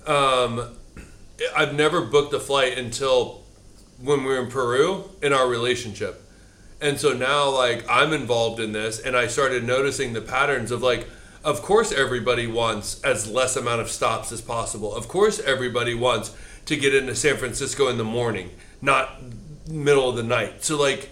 Um, 0.08 0.76
I've 1.56 1.76
never 1.76 2.02
booked 2.02 2.34
a 2.34 2.39
flight 2.39 2.78
until 2.78 3.43
when 4.02 4.23
we 4.23 4.30
were 4.30 4.39
in 4.39 4.50
Peru 4.50 5.10
in 5.21 5.34
our 5.34 5.47
relationship. 5.47 6.23
And 6.82 7.00
so 7.00 7.13
now 7.13 7.50
like 7.50 7.86
I'm 7.89 8.13
involved 8.13 8.60
in 8.60 8.71
this 8.71 9.00
and 9.00 9.15
I 9.15 9.28
started 9.28 9.65
noticing 9.65 10.13
the 10.13 10.21
patterns 10.21 10.71
of 10.71 10.82
like 10.82 11.08
of 11.47 11.62
course 11.62 11.93
everybody 11.93 12.45
wants 12.45 13.01
as 13.03 13.25
less 13.25 13.55
amount 13.55 13.79
of 13.79 13.89
stops 13.89 14.33
as 14.33 14.41
possible. 14.41 14.93
Of 14.93 15.07
course 15.07 15.39
everybody 15.39 15.95
wants 15.95 16.36
to 16.65 16.75
get 16.75 16.93
into 16.93 17.15
San 17.15 17.38
Francisco 17.38 17.88
in 17.88 17.97
the 17.97 18.03
morning, 18.03 18.51
not 18.81 19.21
middle 19.69 20.10
of 20.10 20.17
the 20.17 20.23
night. 20.23 20.65
So 20.65 20.77
like 20.77 21.10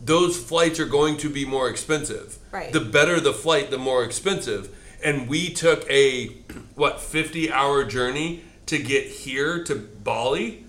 those 0.00 0.36
flights 0.36 0.80
are 0.80 0.86
going 0.86 1.16
to 1.18 1.30
be 1.30 1.44
more 1.44 1.70
expensive. 1.70 2.38
Right. 2.50 2.72
The 2.72 2.80
better 2.80 3.20
the 3.20 3.32
flight, 3.32 3.70
the 3.70 3.78
more 3.78 4.02
expensive. 4.02 4.74
And 5.04 5.28
we 5.28 5.54
took 5.54 5.88
a 5.88 6.26
what 6.74 7.00
50 7.00 7.52
hour 7.52 7.84
journey 7.84 8.42
to 8.66 8.80
get 8.80 9.06
here 9.06 9.62
to 9.62 9.76
Bali 9.76 10.64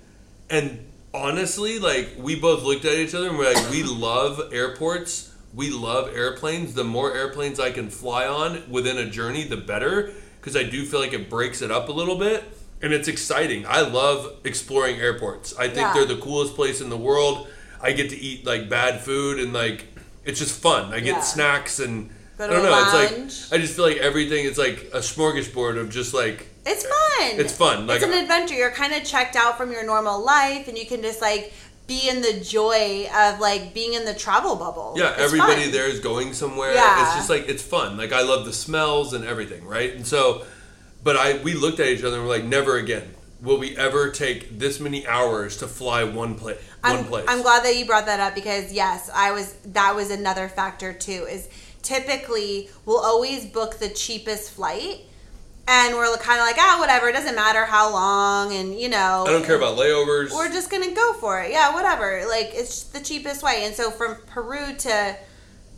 and 0.52 0.86
honestly 1.16 1.80
like 1.80 2.10
we 2.16 2.40
both 2.40 2.62
looked 2.62 2.86
at 2.86 2.94
each 2.94 3.16
other 3.16 3.30
and 3.30 3.40
we're 3.40 3.52
like 3.52 3.72
we 3.72 3.82
love 3.82 4.54
airports 4.54 5.29
we 5.54 5.70
love 5.72 6.16
airplanes 6.16 6.74
the 6.74 6.84
more 6.84 7.14
airplanes 7.16 7.60
i 7.60 7.72
can 7.72 7.90
fly 7.90 8.26
on 8.28 8.62
within 8.70 8.98
a 8.98 9.10
journey 9.10 9.44
the 9.44 9.58
better 9.58 10.12
because 10.40 10.56
I 10.56 10.64
do 10.64 10.86
feel 10.86 11.02
like 11.02 11.12
it 11.12 11.30
breaks 11.30 11.62
it 11.62 11.70
up 11.70 11.90
a 11.90 11.92
little 11.92 12.18
bit 12.18 12.42
and 12.82 12.94
it's 12.94 13.10
exciting. 13.10 13.66
I 13.68 13.82
love 13.82 14.36
exploring 14.46 14.96
airports. 14.96 15.54
I 15.60 15.66
think 15.68 15.80
Yeah. 15.80 15.94
they're 15.94 16.06
the 16.06 16.16
coolest 16.16 16.56
place 16.56 16.80
in 16.80 16.90
the 16.90 16.96
world. 16.96 17.50
I 17.82 17.92
get 17.92 18.10
to 18.12 18.18
eat 18.18 18.46
like 18.46 18.70
bad 18.70 19.02
food 19.02 19.38
and 19.40 19.52
like 19.52 19.84
it's 20.24 20.40
just 20.40 20.58
fun. 20.62 20.94
I 20.94 21.02
get 21.02 21.16
Yeah. 21.16 21.20
snacks 21.22 21.80
and 21.80 22.10
I 22.40 22.48
don't 22.48 22.64
know. 22.64 22.72
lounge. 22.72 23.28
It's 23.34 23.52
like 23.52 23.60
I 23.60 23.62
just 23.62 23.76
feel 23.76 23.84
like 23.84 23.98
everything 23.98 24.46
is 24.46 24.58
like 24.58 24.92
a 24.94 25.00
smorgasbord 25.00 25.78
of 25.78 25.90
just 25.90 26.14
like 26.14 26.48
It's 26.66 26.84
fun. 26.84 27.32
It's 27.38 27.52
fun, 27.54 27.86
like- 27.86 27.98
it's 28.02 28.06
an 28.06 28.14
adventure. 28.18 28.56
You're 28.56 28.72
kind 28.72 28.94
of 28.94 29.04
checked 29.04 29.36
out 29.36 29.58
from 29.58 29.74
your 29.74 29.84
normal 29.86 30.24
life, 30.24 30.70
and 30.70 30.78
you 30.78 30.86
can 30.86 31.02
just 31.02 31.20
like 31.22 31.52
be 31.90 32.08
in 32.08 32.22
the 32.22 32.40
joy 32.40 33.10
of 33.14 33.42
like 33.42 33.74
being 33.74 33.96
in 33.96 34.06
the 34.06 34.14
travel 34.14 34.56
bubble. 34.56 34.94
Yeah, 34.96 35.12
It's 35.12 35.22
everybody 35.24 35.64
fun. 35.64 35.72
there 35.72 35.90
is 35.90 36.00
going 36.00 36.34
somewhere. 36.34 36.74
Yeah. 36.74 37.08
It's 37.08 37.16
just 37.16 37.30
like 37.30 37.50
it's 37.50 37.64
fun. 37.64 37.98
Like 37.98 38.14
I 38.14 38.22
love 38.22 38.46
the 38.46 38.54
smells 38.54 39.14
and 39.14 39.26
everything, 39.26 39.66
right? 39.66 39.94
And 39.94 40.08
so, 40.08 40.46
but 41.04 41.18
I 41.18 41.40
we 41.44 41.54
looked 41.54 41.82
at 41.82 41.88
each 41.88 42.04
other 42.06 42.18
and 42.18 42.26
we're 42.26 42.34
like, 42.34 42.46
never 42.46 42.78
again 42.78 43.16
will 43.42 43.58
we 43.58 43.76
ever 43.78 44.10
take 44.10 44.60
this 44.60 44.80
many 44.80 45.08
hours 45.08 45.58
to 45.58 45.68
fly 45.68 46.04
one 46.04 46.36
place. 46.36 46.60
One 46.82 46.98
I'm, 46.98 47.06
place. 47.06 47.26
I'm 47.28 47.42
glad 47.42 47.64
that 47.64 47.76
you 47.76 47.86
brought 47.86 48.06
that 48.06 48.20
up 48.20 48.36
because 48.36 48.72
yes, 48.72 49.10
I 49.14 49.32
was 49.32 49.54
that 49.66 49.96
was 49.96 50.12
another 50.12 50.48
factor 50.50 50.94
too. 50.94 51.26
Is 51.30 51.50
typically 51.82 52.70
we'll 52.86 53.00
always 53.00 53.46
book 53.46 53.80
the 53.80 53.90
cheapest 53.90 54.52
flight, 54.52 55.02
and 55.70 55.94
we're 55.96 56.18
kind 56.18 56.40
of 56.42 56.46
like 56.48 56.56
ah 56.58 56.78
whatever, 56.80 57.08
it 57.10 57.14
doesn't 57.14 57.36
matter 57.36 57.64
how 57.66 57.92
long, 57.94 58.54
and 58.54 58.78
you 58.80 58.90
know 58.90 59.24
I 59.28 59.32
don't 59.32 59.46
care 59.46 59.56
about 59.56 59.78
layovers. 59.78 60.32
we're 60.34 60.50
just 60.50 60.70
gonna 60.72 60.94
go 60.94 61.14
for 61.14 61.42
it. 61.42 61.52
Yeah, 61.52 61.74
whatever. 61.74 62.24
Like 62.28 62.50
it's 62.54 62.84
the 62.84 63.00
cheapest 63.00 63.44
way. 63.44 63.62
And 63.66 63.76
so 63.76 63.92
from 63.92 64.18
Peru 64.26 64.76
to 64.80 65.16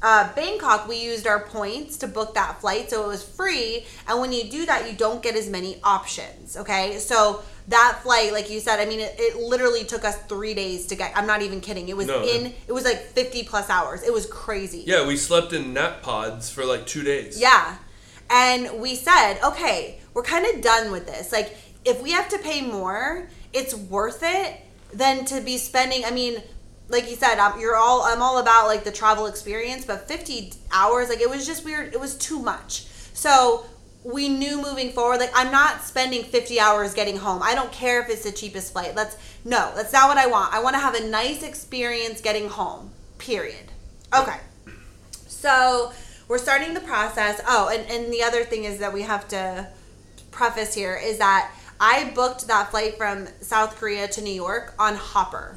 uh, 0.04 0.34
Bangkok, 0.34 0.88
we 0.88 0.96
used 1.04 1.28
our 1.28 1.42
points 1.42 1.98
to 1.98 2.08
book 2.08 2.34
that 2.36 2.60
flight, 2.62 2.90
so 2.90 3.04
it 3.04 3.08
was 3.08 3.22
free. 3.22 3.86
And 4.08 4.20
when 4.22 4.32
you 4.32 4.46
do 4.50 4.66
that, 4.66 4.90
you 4.90 4.98
don't 4.98 5.22
get 5.22 5.36
as 5.36 5.48
many 5.50 5.80
options. 5.84 6.58
Okay, 6.58 6.98
so 6.98 7.44
that 7.68 8.00
flight, 8.02 8.32
like 8.34 8.50
you 8.50 8.60
said, 8.62 8.80
I 8.80 8.86
mean, 8.86 9.00
it, 9.00 9.14
it 9.20 9.38
literally 9.38 9.84
took 9.84 10.04
us 10.04 10.18
three 10.24 10.54
days 10.56 10.88
to 10.88 10.96
get. 10.96 11.12
I'm 11.16 11.28
not 11.28 11.42
even 11.44 11.62
kidding. 11.62 11.88
It 11.90 11.96
was 11.98 12.08
No. 12.08 12.24
in. 12.24 12.54
It 12.68 12.72
was 12.72 12.84
like 12.86 13.00
50 13.02 13.44
plus 13.44 13.70
hours. 13.70 14.02
It 14.04 14.12
was 14.14 14.26
crazy. 14.26 14.84
yeah, 14.88 15.06
we 15.06 15.18
slept 15.18 15.54
in 15.54 15.74
nap 15.74 16.02
pods 16.02 16.50
for 16.50 16.66
like 16.66 16.88
two 16.88 17.04
days. 17.04 17.40
Yeah. 17.40 17.76
And 18.32 18.80
we 18.80 18.96
said, 18.96 19.40
okay, 19.44 20.00
we're 20.14 20.24
kind 20.24 20.46
of 20.46 20.62
done 20.62 20.92
with 20.92 21.06
this. 21.06 21.34
Like, 21.34 21.56
if 21.84 22.02
we 22.02 22.12
have 22.12 22.30
to 22.30 22.38
pay 22.38 22.62
more, 22.62 23.28
it's 23.52 23.76
worth 23.76 24.22
it 24.24 24.62
than 24.94 25.26
to 25.26 25.42
be 25.42 25.58
spending. 25.58 26.06
I 26.06 26.12
mean, 26.12 26.42
like 26.88 27.10
you 27.10 27.16
said, 27.16 27.40
um, 27.40 27.60
you're 27.60 27.76
all. 27.76 28.04
I'm 28.04 28.22
all 28.22 28.38
about 28.38 28.68
like 28.68 28.84
the 28.84 28.92
travel 28.92 29.26
experience, 29.26 29.86
but 29.86 30.08
50 30.08 30.54
hours, 30.72 31.10
like 31.10 31.20
it 31.20 31.30
was 31.30 31.46
just 31.46 31.66
weird. 31.66 31.94
It 31.94 32.00
was 32.00 32.18
too 32.18 32.40
much. 32.40 32.86
So 33.14 33.66
we 34.04 34.30
knew 34.30 34.62
moving 34.62 34.92
forward, 34.92 35.20
like 35.20 35.32
I'm 35.34 35.52
not 35.52 35.84
spending 35.84 36.24
50 36.24 36.60
hours 36.60 36.94
getting 36.94 37.18
home. 37.18 37.42
I 37.44 37.54
don't 37.54 37.72
care 37.72 38.02
if 38.02 38.10
it's 38.10 38.24
the 38.24 38.32
cheapest 38.32 38.74
flight. 38.74 38.96
Let's 38.96 39.18
no, 39.46 39.72
that's 39.76 39.94
not 39.94 40.08
what 40.08 40.18
I 40.18 40.28
want. 40.28 40.54
I 40.54 40.62
want 40.62 40.76
to 40.76 40.80
have 40.80 40.96
a 40.96 41.08
nice 41.08 41.44
experience 41.44 42.22
getting 42.22 42.50
home. 42.50 42.92
Period. 43.18 43.72
Okay. 44.18 44.38
So 45.28 45.94
we're 46.32 46.38
starting 46.38 46.74
the 46.74 46.80
process. 46.80 47.42
Oh, 47.46 47.68
and, 47.68 47.92
and 47.92 48.12
the 48.12 48.24
other 48.24 48.46
thing 48.46 48.64
is 48.64 48.78
that 48.80 48.94
we 48.94 49.02
have 49.02 49.28
to 49.28 49.68
preface 50.32 50.74
here 50.74 50.96
is 50.96 51.18
that 51.18 51.52
I 51.78 52.10
booked 52.16 52.48
that 52.48 52.72
flight 52.72 52.96
from 52.96 53.28
South 53.42 53.76
Korea 53.76 54.08
to 54.08 54.22
New 54.22 54.34
York 54.34 54.74
on 54.80 54.96
Hopper. 54.96 55.54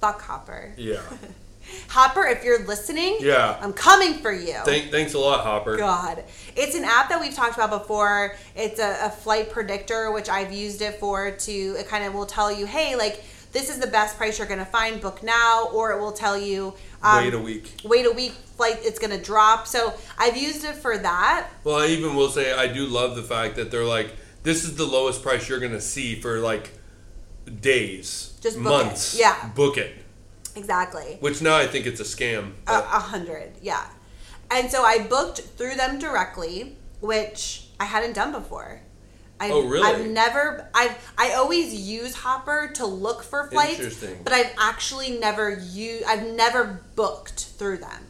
Fuck 0.00 0.22
Hopper. 0.22 0.74
Yeah. 0.76 1.02
Hopper, 1.88 2.26
if 2.26 2.42
you're 2.42 2.66
listening, 2.66 3.18
Yeah. 3.20 3.56
I'm 3.60 3.72
coming 3.72 4.14
for 4.14 4.32
you. 4.32 4.58
Thank, 4.64 4.90
thanks 4.90 5.14
a 5.14 5.20
lot, 5.20 5.44
Hopper. 5.44 5.76
God. 5.76 6.24
It's 6.56 6.74
an 6.74 6.82
app 6.82 7.10
that 7.10 7.20
we've 7.20 7.34
talked 7.34 7.54
about 7.54 7.70
before. 7.70 8.34
It's 8.56 8.80
a, 8.80 9.06
a 9.06 9.10
flight 9.10 9.50
predictor, 9.50 10.10
which 10.10 10.28
I've 10.28 10.52
used 10.52 10.82
it 10.82 10.94
for 10.98 11.30
to, 11.30 11.52
it 11.52 11.86
kind 11.86 12.02
of 12.02 12.12
will 12.12 12.26
tell 12.26 12.50
you, 12.50 12.66
hey, 12.66 12.96
like, 12.96 13.22
this 13.52 13.68
is 13.70 13.78
the 13.78 13.86
best 13.86 14.16
price 14.16 14.38
you're 14.38 14.46
going 14.46 14.60
to 14.60 14.64
find, 14.64 15.00
book 15.00 15.22
now, 15.22 15.68
or 15.72 15.92
it 15.92 16.00
will 16.00 16.12
tell 16.12 16.38
you, 16.38 16.74
um, 17.02 17.24
Wait 17.24 17.34
a 17.34 17.38
week. 17.38 17.74
wait 17.84 18.06
a 18.06 18.10
week, 18.12 18.32
flight, 18.32 18.78
it's 18.82 18.98
going 18.98 19.16
to 19.16 19.22
drop. 19.24 19.66
So 19.66 19.92
I've 20.18 20.36
used 20.36 20.64
it 20.64 20.74
for 20.76 20.96
that. 20.98 21.48
Well, 21.64 21.76
I 21.76 21.86
even 21.86 22.14
will 22.14 22.28
say 22.30 22.52
I 22.52 22.66
do 22.72 22.86
love 22.86 23.16
the 23.16 23.22
fact 23.22 23.56
that 23.56 23.70
they're 23.70 23.84
like, 23.84 24.14
this 24.42 24.64
is 24.64 24.76
the 24.76 24.86
lowest 24.86 25.22
price 25.22 25.48
you're 25.50 25.60
gonna 25.60 25.82
see 25.82 26.14
for 26.18 26.38
like 26.38 26.70
days, 27.60 28.38
Just 28.40 28.56
book 28.62 28.82
it. 28.82 28.84
months. 28.86 29.18
Yeah. 29.18 29.48
book 29.54 29.76
it. 29.76 29.94
Exactly. 30.56 31.16
Which 31.20 31.42
now 31.42 31.56
I 31.56 31.66
think 31.66 31.86
it's 31.86 32.00
a 32.00 32.04
scam. 32.04 32.52
A 32.66 32.72
a 32.78 33.00
hundred, 33.00 33.52
yeah. 33.62 33.86
And 34.50 34.70
so 34.70 34.82
I 34.82 34.98
booked 35.06 35.40
through 35.40 35.76
them 35.76 35.98
directly, 35.98 36.76
which 37.00 37.66
I 37.78 37.84
hadn't 37.84 38.14
done 38.14 38.32
before. 38.32 38.80
I've, 39.40 39.50
Oh, 39.52 39.66
really? 39.66 39.88
I've 39.88 40.06
never. 40.06 40.68
I've. 40.74 41.12
I 41.16 41.32
always 41.32 41.74
use 41.74 42.14
Hopper 42.14 42.70
to 42.74 42.84
look 42.86 43.22
for 43.22 43.48
flights, 43.50 43.78
Interesting. 43.78 44.20
but 44.22 44.34
I've 44.34 44.52
actually 44.58 45.18
never 45.18 45.50
used. 45.50 46.04
I've 46.04 46.26
never 46.26 46.80
booked 46.94 47.46
through 47.58 47.78
them. 47.78 48.04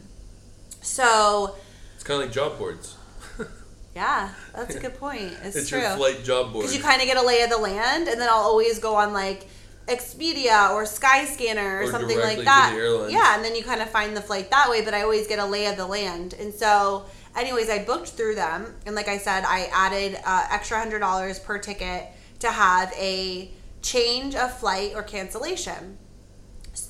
So 0.81 1.55
it's 1.95 2.03
kind 2.03 2.21
of 2.21 2.27
like 2.27 2.33
job 2.33 2.57
boards. 2.57 2.97
yeah, 3.95 4.29
that's 4.53 4.75
a 4.75 4.79
good 4.79 4.97
point. 4.99 5.33
It's, 5.43 5.55
It's 5.55 5.69
true. 5.69 5.79
your 5.79 5.95
flight 5.95 6.23
job 6.23 6.51
board. 6.51 6.63
because 6.63 6.75
you 6.75 6.81
kind 6.83 7.01
of 7.01 7.07
get 7.07 7.17
a 7.17 7.21
lay 7.25 7.41
of 7.43 7.49
the 7.49 7.57
land, 7.57 8.07
and 8.07 8.19
then 8.19 8.27
I'll 8.29 8.35
always 8.41 8.79
go 8.79 8.95
on 8.95 9.13
like 9.13 9.47
Expedia 9.87 10.71
or 10.71 10.83
Skyscanner 10.83 11.79
or, 11.79 11.83
Or 11.83 11.91
something 11.91 12.19
like 12.19 12.43
that. 12.43 13.07
Yeah, 13.09 13.35
and 13.35 13.43
then 13.45 13.55
you 13.55 13.63
kind 13.63 13.81
of 13.81 13.89
find 13.89 14.15
the 14.17 14.21
flight 14.21 14.49
that 14.51 14.69
way. 14.69 14.83
But 14.83 14.93
I 14.93 15.01
always 15.03 15.27
get 15.27 15.39
a 15.39 15.45
lay 15.45 15.67
of 15.67 15.77
the 15.77 15.85
land, 15.87 16.33
and 16.33 16.53
so, 16.53 17.05
anyways, 17.35 17.69
I 17.69 17.83
booked 17.83 18.09
through 18.09 18.35
them, 18.35 18.75
and 18.85 18.95
like 18.95 19.07
I 19.07 19.17
said, 19.17 19.43
I 19.45 19.69
added 19.73 20.19
uh, 20.25 20.47
extra 20.51 20.77
hundred 20.77 20.99
dollars 20.99 21.39
per 21.39 21.57
ticket 21.57 22.07
to 22.39 22.51
have 22.51 22.91
a 22.93 23.51
change 23.81 24.35
of 24.35 24.57
flight 24.57 24.93
or 24.95 25.03
cancellation, 25.03 25.97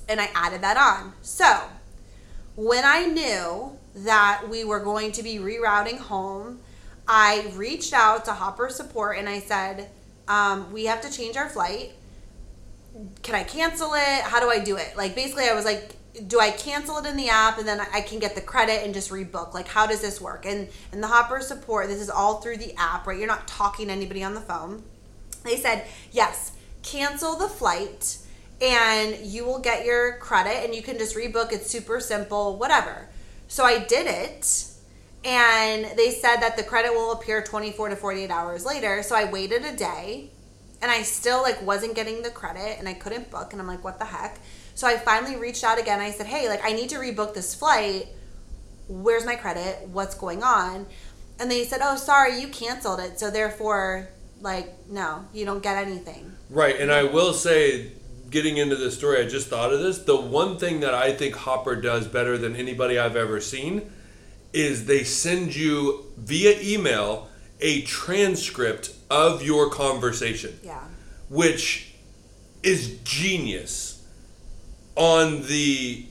and 0.08 0.20
I 0.20 0.30
added 0.34 0.62
that 0.62 0.78
on. 0.78 1.14
So 1.22 1.62
when 2.56 2.84
I 2.86 3.06
knew 3.06 3.78
that 3.96 4.44
we 4.50 4.64
were 4.64 4.80
going 4.80 5.12
to 5.14 5.24
be 5.24 5.38
rerouting 5.38 5.98
home, 5.98 6.60
I 7.08 7.52
reached 7.56 7.94
out 7.94 8.26
to 8.26 8.34
Hopper 8.34 8.70
Support 8.70 9.18
and 9.18 9.28
I 9.28 9.40
said, 9.40 9.90
um, 10.28 10.72
"We 10.72 10.86
have 10.86 11.02
to 11.02 11.12
change 11.12 11.38
our 11.38 11.50
flight. 11.50 11.94
Can 13.22 13.36
I 13.36 13.44
cancel 13.44 13.94
it? 13.94 14.22
How 14.24 14.40
do 14.40 14.50
I 14.50 14.60
do 14.60 14.78
it?" 14.78 14.96
Like 14.96 15.16
basically, 15.16 15.46
I 15.46 15.54
was 15.54 15.66
like, 15.66 15.96
"Do 16.28 16.40
I 16.40 16.52
cancel 16.52 16.98
it 16.98 17.06
in 17.06 17.18
the 17.18 17.30
app 17.30 17.58
and 17.58 17.68
then 17.68 17.80
I 17.94 18.02
can 18.02 18.20
get 18.20 18.36
the 18.36 18.42
credit 18.42 18.84
and 18.84 18.94
just 18.94 19.10
rebook? 19.10 19.54
Like, 19.54 19.68
how 19.68 19.86
does 19.86 20.02
this 20.02 20.20
work?" 20.22 20.46
And 20.46 20.70
and 20.92 21.02
the 21.02 21.08
Hopper 21.08 21.42
Support, 21.42 21.88
this 21.88 22.02
is 22.02 22.10
all 22.10 22.42
through 22.42 22.58
the 22.58 22.74
app, 22.78 23.08
right? 23.08 23.18
You're 23.18 23.28
not 23.28 23.48
talking 23.48 23.88
to 23.88 23.94
anybody 23.94 24.24
on 24.24 24.34
the 24.34 24.42
phone. 24.42 24.84
They 25.44 25.58
said, 25.58 25.86
"Yes, 26.12 26.52
cancel 26.84 27.36
the 27.36 27.50
flight." 27.50 28.18
and 28.62 29.18
you 29.26 29.44
will 29.44 29.60
get 29.60 29.86
your 29.86 30.18
credit 30.18 30.64
and 30.64 30.76
you 30.76 30.84
can 30.84 30.98
just 31.00 31.16
rebook. 31.16 31.52
It's 31.52 31.70
super 31.70 32.00
simple, 32.00 32.58
whatever. 32.58 33.10
So 33.48 33.66
I 33.66 33.80
did 33.80 34.06
it 34.06 34.66
and 35.26 35.98
they 35.98 36.12
said 36.12 36.38
that 36.38 36.58
the 36.58 36.64
credit 36.64 36.94
will 36.94 37.12
appear 37.12 37.42
24 37.42 37.90
to 37.90 37.96
48 37.96 38.30
hours 38.30 38.66
later. 38.66 39.02
So 39.02 39.16
I 39.16 39.26
waited 39.26 39.66
a 39.66 39.76
day 39.76 40.30
and 40.82 40.92
I 40.92 41.02
still 41.02 41.42
like 41.42 41.62
wasn't 41.64 41.96
getting 41.96 42.22
the 42.22 42.30
credit 42.30 42.78
and 42.78 42.88
I 42.88 42.94
couldn't 42.94 43.32
book 43.32 43.52
and 43.52 43.62
I'm 43.62 43.68
like 43.68 43.84
what 43.84 43.98
the 43.98 44.06
heck? 44.06 44.40
So 44.76 44.88
I 44.88 44.98
finally 44.98 45.36
reached 45.36 45.64
out 45.64 45.80
again. 45.80 46.00
I 46.00 46.12
said, 46.12 46.28
"Hey, 46.28 46.48
like 46.50 46.62
I 46.64 46.72
need 46.74 46.90
to 46.90 46.98
rebook 46.98 47.34
this 47.34 47.54
flight. 47.56 48.08
Where's 48.88 49.26
my 49.26 49.36
credit? 49.36 49.88
What's 49.90 50.16
going 50.16 50.44
on?" 50.44 50.88
And 51.40 51.50
they 51.50 51.66
said, 51.66 51.82
"Oh, 51.84 51.96
sorry, 51.96 52.40
you 52.40 52.48
canceled 52.48 53.00
it. 53.00 53.20
So 53.20 53.30
therefore 53.30 54.10
like 54.42 54.74
no, 54.90 55.26
you 55.34 55.46
don't 55.46 55.62
get 55.62 55.78
anything." 55.78 56.34
Right, 56.50 56.80
and 56.80 56.92
I 56.92 57.04
will 57.04 57.34
say, 57.34 57.92
getting 58.30 58.58
into 58.58 58.76
this 58.76 58.98
story, 58.98 59.24
I 59.24 59.28
just 59.28 59.48
thought 59.48 59.72
of 59.72 59.80
this. 59.80 60.00
The 60.00 60.20
one 60.20 60.58
thing 60.58 60.80
that 60.82 60.94
I 60.94 61.14
think 61.14 61.36
Hopper 61.36 61.76
does 61.76 62.08
better 62.08 62.38
than 62.38 62.56
anybody 62.56 62.98
I've 62.98 63.16
ever 63.16 63.40
seen 63.40 63.92
is 64.54 64.86
they 64.86 65.04
send 65.04 65.56
you 65.56 66.06
via 66.18 66.60
email 66.62 67.30
a 67.62 67.82
transcript 67.84 68.92
of 69.10 69.44
your 69.44 69.70
conversation, 69.70 70.60
Yeah. 70.64 70.80
which 71.30 71.94
is 72.64 72.98
genius 73.04 73.91
on 75.02 75.42
the 75.48 76.06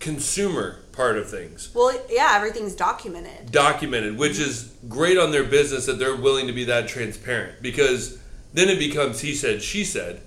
consumer 0.00 0.80
part 0.90 1.16
of 1.16 1.30
things. 1.30 1.70
Well, 1.72 1.96
yeah, 2.10 2.32
everything's 2.34 2.74
documented. 2.74 3.52
documented, 3.52 4.18
which 4.18 4.40
is 4.40 4.74
great 4.88 5.16
on 5.16 5.30
their 5.30 5.44
business 5.44 5.86
that 5.86 6.00
they're 6.00 6.16
willing 6.16 6.48
to 6.48 6.52
be 6.52 6.64
that 6.64 6.88
transparent 6.88 7.62
because 7.62 8.18
then 8.52 8.68
it 8.68 8.80
becomes 8.80 9.20
he 9.20 9.32
said, 9.36 9.62
she 9.62 9.84
said. 9.84 10.22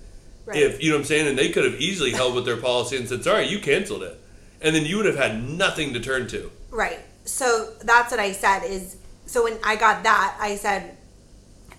Right. 0.46 0.58
If 0.58 0.82
you 0.82 0.92
know 0.92 0.98
what 0.98 1.02
I'm 1.02 1.06
saying, 1.08 1.28
and 1.28 1.38
they 1.38 1.50
could 1.50 1.66
have 1.66 1.82
easily 1.82 2.12
held 2.12 2.36
with 2.36 2.46
their 2.46 2.56
policy 2.58 2.96
and 2.98 3.10
said, 3.10 3.24
"Sorry, 3.24 3.48
you 3.48 3.60
canceled 3.60 4.04
it," 4.04 4.16
and 4.62 4.76
then 4.76 4.86
you 4.86 4.98
would 4.98 5.08
have 5.08 5.18
had 5.18 5.44
nothing 5.44 5.92
to 5.96 6.00
turn 6.00 6.28
to. 6.28 6.52
Right. 6.70 7.00
So 7.26 7.74
that's 7.82 8.12
what 8.12 8.20
I 8.20 8.32
said 8.32 8.64
is 8.64 8.96
so 9.26 9.44
when 9.44 9.58
I 9.64 9.76
got 9.76 10.04
that, 10.04 10.38
I 10.40 10.56
said, 10.56 10.96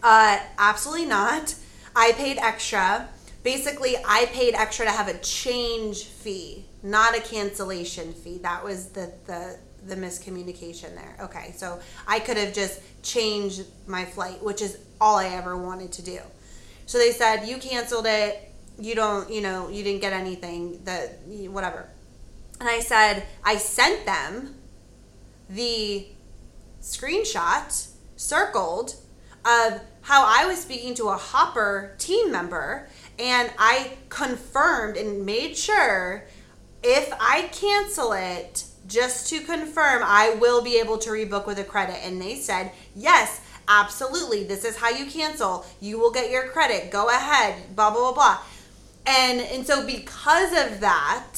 uh, 0.02 0.38
absolutely 0.58 1.06
not. 1.06 1.54
I 1.94 2.10
paid 2.12 2.38
extra. 2.38 3.08
Basically, 3.46 3.94
I 4.04 4.26
paid 4.32 4.54
extra 4.54 4.86
to 4.86 4.90
have 4.90 5.06
a 5.06 5.16
change 5.18 6.02
fee, 6.02 6.64
not 6.82 7.16
a 7.16 7.20
cancellation 7.20 8.12
fee. 8.12 8.38
That 8.38 8.64
was 8.64 8.88
the 8.88 9.12
the 9.26 9.56
the 9.86 9.94
miscommunication 9.94 10.96
there. 10.96 11.16
Okay, 11.20 11.54
so 11.56 11.78
I 12.08 12.18
could 12.18 12.38
have 12.38 12.52
just 12.52 12.80
changed 13.04 13.62
my 13.86 14.04
flight, 14.04 14.42
which 14.42 14.62
is 14.62 14.78
all 15.00 15.16
I 15.18 15.28
ever 15.28 15.56
wanted 15.56 15.92
to 15.92 16.02
do. 16.02 16.18
So 16.86 16.98
they 16.98 17.12
said 17.12 17.44
you 17.46 17.58
canceled 17.58 18.06
it. 18.08 18.52
You 18.80 18.96
don't, 18.96 19.30
you 19.30 19.42
know, 19.42 19.68
you 19.68 19.84
didn't 19.84 20.00
get 20.00 20.12
anything. 20.12 20.80
That 20.82 21.20
whatever. 21.48 21.88
And 22.58 22.68
I 22.68 22.80
said 22.80 23.28
I 23.44 23.58
sent 23.58 24.06
them 24.06 24.56
the 25.48 26.08
screenshot 26.82 27.90
circled 28.16 28.96
of 29.44 29.82
how 30.06 30.24
I 30.24 30.46
was 30.46 30.60
speaking 30.62 30.94
to 30.94 31.08
a 31.08 31.16
Hopper 31.16 31.92
team 31.98 32.30
member 32.30 32.88
and 33.18 33.50
I 33.58 33.90
confirmed 34.08 34.96
and 34.96 35.26
made 35.26 35.56
sure 35.56 36.24
if 36.84 37.12
I 37.20 37.48
cancel 37.50 38.12
it, 38.12 38.64
just 38.86 39.28
to 39.30 39.40
confirm, 39.40 40.04
I 40.04 40.36
will 40.40 40.62
be 40.62 40.78
able 40.78 40.98
to 40.98 41.10
rebook 41.10 41.44
with 41.44 41.58
a 41.58 41.64
credit. 41.64 41.96
And 42.04 42.22
they 42.22 42.36
said, 42.36 42.70
yes, 42.94 43.40
absolutely. 43.66 44.44
This 44.44 44.64
is 44.64 44.76
how 44.76 44.90
you 44.90 45.06
cancel. 45.06 45.66
You 45.80 45.98
will 45.98 46.12
get 46.12 46.30
your 46.30 46.50
credit. 46.50 46.92
Go 46.92 47.08
ahead. 47.08 47.74
Blah 47.74 47.90
blah 47.90 48.12
blah 48.12 48.12
blah. 48.12 48.38
And 49.06 49.40
and 49.40 49.66
so 49.66 49.84
because 49.84 50.52
of 50.52 50.78
that, 50.80 51.34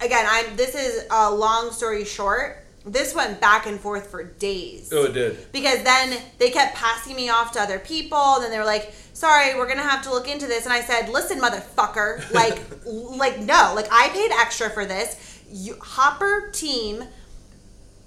again, 0.00 0.24
I'm. 0.26 0.56
This 0.56 0.74
is 0.74 1.04
a 1.10 1.30
long 1.30 1.72
story 1.72 2.06
short. 2.06 2.65
This 2.86 3.14
went 3.16 3.40
back 3.40 3.66
and 3.66 3.80
forth 3.80 4.10
for 4.10 4.22
days. 4.22 4.90
Oh, 4.92 5.04
it 5.06 5.12
did. 5.12 5.50
because 5.52 5.82
then 5.82 6.16
they 6.38 6.50
kept 6.50 6.76
passing 6.76 7.16
me 7.16 7.28
off 7.28 7.50
to 7.52 7.60
other 7.60 7.80
people 7.80 8.34
and 8.36 8.44
then 8.44 8.50
they 8.52 8.58
were 8.58 8.64
like 8.64 8.94
sorry 9.12 9.54
we're 9.56 9.66
gonna 9.66 9.82
have 9.82 10.02
to 10.02 10.10
look 10.10 10.28
into 10.28 10.46
this 10.46 10.64
and 10.64 10.72
i 10.72 10.80
said 10.80 11.08
listen 11.08 11.40
motherfucker 11.40 12.30
like 12.32 12.60
like 12.84 13.38
no 13.40 13.72
like 13.74 13.88
i 13.90 14.08
paid 14.10 14.30
extra 14.30 14.70
for 14.70 14.84
this. 14.86 15.40
You, 15.50 15.76
hopper 15.80 16.50
team 16.52 17.04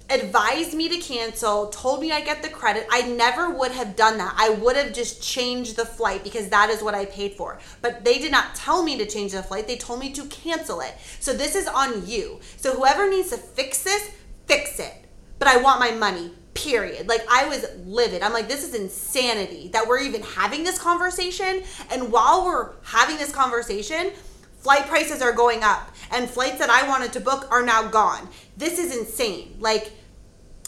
advised 0.08 0.74
me 0.74 0.88
to 0.88 0.98
cancel 0.98 1.68
told 1.68 2.00
me 2.00 2.10
i 2.10 2.20
get 2.20 2.42
the 2.42 2.48
credit. 2.48 2.86
I 2.90 3.02
never 3.02 3.50
would 3.50 3.70
have 3.72 3.94
done 3.96 4.18
that. 4.18 4.34
I 4.36 4.50
would 4.50 4.76
have 4.76 4.92
just 4.92 5.22
changed 5.22 5.76
the 5.76 5.84
flight 5.86 6.24
because 6.24 6.48
that 6.48 6.68
is 6.70 6.82
what 6.82 6.94
i 6.94 7.04
paid 7.04 7.34
for. 7.34 7.58
But 7.80 8.04
they 8.04 8.18
did 8.18 8.32
not 8.32 8.54
tell 8.54 8.82
me 8.82 8.96
to 8.98 9.06
change 9.06 9.32
the 9.32 9.42
flight. 9.42 9.66
They 9.68 9.76
told 9.76 10.00
me 10.00 10.12
to 10.12 10.24
cancel 10.26 10.80
it. 10.80 10.94
So 11.20 11.32
this 11.32 11.54
is 11.54 11.68
on 11.68 12.06
you. 12.06 12.40
So 12.56 12.74
whoever 12.74 13.08
needs 13.08 13.30
to 13.30 13.36
fix 13.36 13.82
this 13.84 14.10
fix 14.50 14.78
it 14.78 14.94
but 15.38 15.48
i 15.48 15.56
want 15.56 15.78
my 15.78 15.90
money 15.90 16.30
period 16.54 17.06
like 17.08 17.24
i 17.30 17.46
was 17.46 17.64
livid 17.84 18.22
i'm 18.22 18.32
like 18.32 18.48
this 18.48 18.66
is 18.66 18.74
insanity 18.74 19.68
that 19.68 19.86
we're 19.86 20.00
even 20.00 20.22
having 20.22 20.64
this 20.64 20.78
conversation 20.78 21.62
and 21.90 22.10
while 22.10 22.44
we're 22.44 22.70
having 22.82 23.16
this 23.16 23.32
conversation 23.32 24.10
flight 24.58 24.86
prices 24.86 25.22
are 25.22 25.32
going 25.32 25.62
up 25.62 25.90
and 26.10 26.28
flights 26.28 26.58
that 26.58 26.68
i 26.68 26.86
wanted 26.88 27.12
to 27.12 27.20
book 27.20 27.46
are 27.50 27.62
now 27.62 27.86
gone 27.88 28.28
this 28.56 28.78
is 28.78 28.96
insane 28.96 29.56
like 29.60 29.92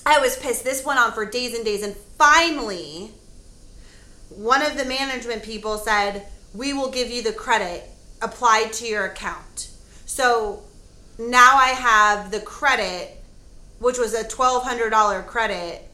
I 0.05 0.19
was 0.19 0.37
pissed. 0.37 0.65
This 0.65 0.85
went 0.85 0.99
on 0.99 1.13
for 1.13 1.25
days 1.25 1.55
and 1.55 1.65
days. 1.65 1.83
And 1.83 1.95
finally, 1.95 3.13
one 4.29 4.63
of 4.63 4.77
the 4.77 4.85
management 4.85 5.43
people 5.43 5.79
said, 5.79 6.27
We 6.55 6.73
will 6.73 6.91
give 6.91 7.11
you 7.11 7.23
the 7.23 7.33
credit 7.33 7.85
applied 8.21 8.73
to 8.75 8.87
your 8.87 9.07
account. 9.07 9.71
So 10.07 10.63
now 11.19 11.57
I 11.57 11.69
have 11.69 12.31
the 12.31 12.41
credit, 12.41 13.22
which 13.83 13.99
was 13.99 14.15
a 14.15 14.25
$1,200 14.25 15.27
credit, 15.27 15.89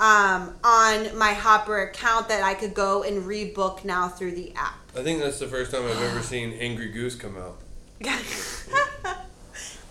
um, 0.00 0.54
on 0.64 1.16
my 1.16 1.32
Hopper 1.32 1.82
account 1.82 2.28
that 2.28 2.42
I 2.42 2.54
could 2.54 2.74
go 2.74 3.02
and 3.02 3.22
rebook 3.22 3.84
now 3.84 4.08
through 4.08 4.32
the 4.32 4.52
app. 4.54 4.78
I 4.96 5.02
think 5.02 5.20
that's 5.22 5.38
the 5.38 5.46
first 5.46 5.70
time 5.70 5.84
I've 5.84 6.02
ever 6.02 6.22
seen 6.22 6.52
Angry 6.54 6.90
Goose 6.90 7.14
come 7.14 7.36
out. 7.36 7.58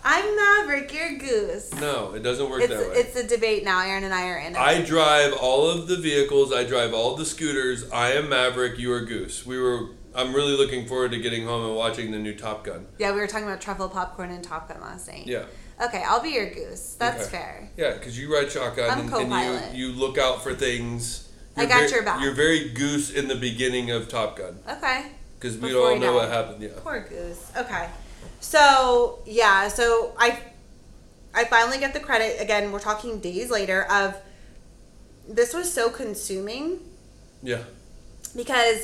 I'm 0.08 0.36
Maverick, 0.36 0.94
you're 0.94 1.18
Goose. 1.18 1.74
No, 1.82 2.14
it 2.14 2.22
doesn't 2.22 2.48
work 2.48 2.62
It's, 2.62 2.72
that 2.72 2.90
way. 2.92 2.96
it's 2.96 3.16
a 3.16 3.28
debate 3.28 3.64
now. 3.64 3.82
Aaron 3.82 4.04
and 4.04 4.14
I 4.14 4.28
are 4.28 4.38
in 4.38 4.54
it. 4.54 4.60
I 4.60 4.84
drive 4.84 5.34
all 5.34 5.68
of 5.68 5.88
the 5.88 5.98
vehicles. 5.98 6.54
I 6.54 6.64
drive 6.64 6.94
all 6.94 7.16
the 7.16 7.26
scooters. 7.26 7.90
I 7.90 8.12
am 8.12 8.30
Maverick. 8.30 8.78
You 8.78 8.94
are 8.94 9.02
Goose. 9.02 9.44
We 9.48 9.60
were. 9.60 9.90
I'm 10.14 10.34
really 10.36 10.56
looking 10.56 10.86
forward 10.86 11.10
to 11.12 11.18
getting 11.18 11.46
home 11.46 11.66
and 11.66 11.76
watching 11.76 12.12
the 12.12 12.20
new 12.20 12.36
Top 12.36 12.64
Gun. 12.64 12.86
Yeah, 13.00 13.14
we 13.14 13.20
were 13.20 13.26
talking 13.26 13.48
about 13.48 13.62
truffle 13.62 13.90
popcorn 13.90 14.30
and 14.30 14.44
Top 14.44 14.70
Gun 14.70 14.80
last 14.80 15.08
night. 15.08 15.26
Yeah. 15.26 15.46
Okay, 15.82 16.04
I'll 16.08 16.22
be 16.22 16.30
your 16.30 16.50
goose. 16.50 16.96
That's 16.98 17.24
Okay. 17.24 17.32
fair. 17.32 17.70
Yeah, 17.76 17.94
because 17.94 18.18
you 18.18 18.34
ride 18.34 18.50
shotgun 18.52 18.90
I'm 18.90 19.00
and, 19.02 19.10
co-pilot. 19.10 19.64
and 19.64 19.78
you 19.78 19.88
you 19.88 19.94
look 19.94 20.18
out 20.18 20.42
for 20.44 20.54
things. 20.56 21.28
I 21.58 21.62
You're 21.62 21.70
got 21.70 21.80
very- 21.80 21.92
your 21.92 22.04
back. 22.04 22.22
You're 22.22 22.34
very 22.34 22.70
Goose 22.70 23.10
in 23.12 23.28
the 23.28 23.36
beginning 23.36 23.92
of 23.92 24.08
Top 24.10 24.38
Gun 24.38 24.60
Okay. 24.70 25.06
because 25.40 25.58
we 25.58 25.70
Before 25.70 25.92
all 25.92 25.96
know 25.98 26.14
what 26.14 26.30
happened. 26.30 26.62
Yeah. 26.62 26.70
Poor 26.84 27.02
goose. 27.10 27.40
Okay. 27.58 27.90
So 28.40 29.20
yeah, 29.26 29.68
so 29.68 30.14
I 30.18 30.40
I 31.34 31.44
finally 31.46 31.78
get 31.78 31.94
the 31.94 32.00
credit 32.00 32.40
again. 32.42 32.72
We're 32.72 32.80
talking 32.80 33.20
days 33.20 33.50
later 33.50 33.84
of 33.92 34.16
this 35.28 35.54
was 35.54 35.72
so 35.72 35.90
consuming 35.90 36.80
Yeah. 37.44 37.64
because 38.36 38.84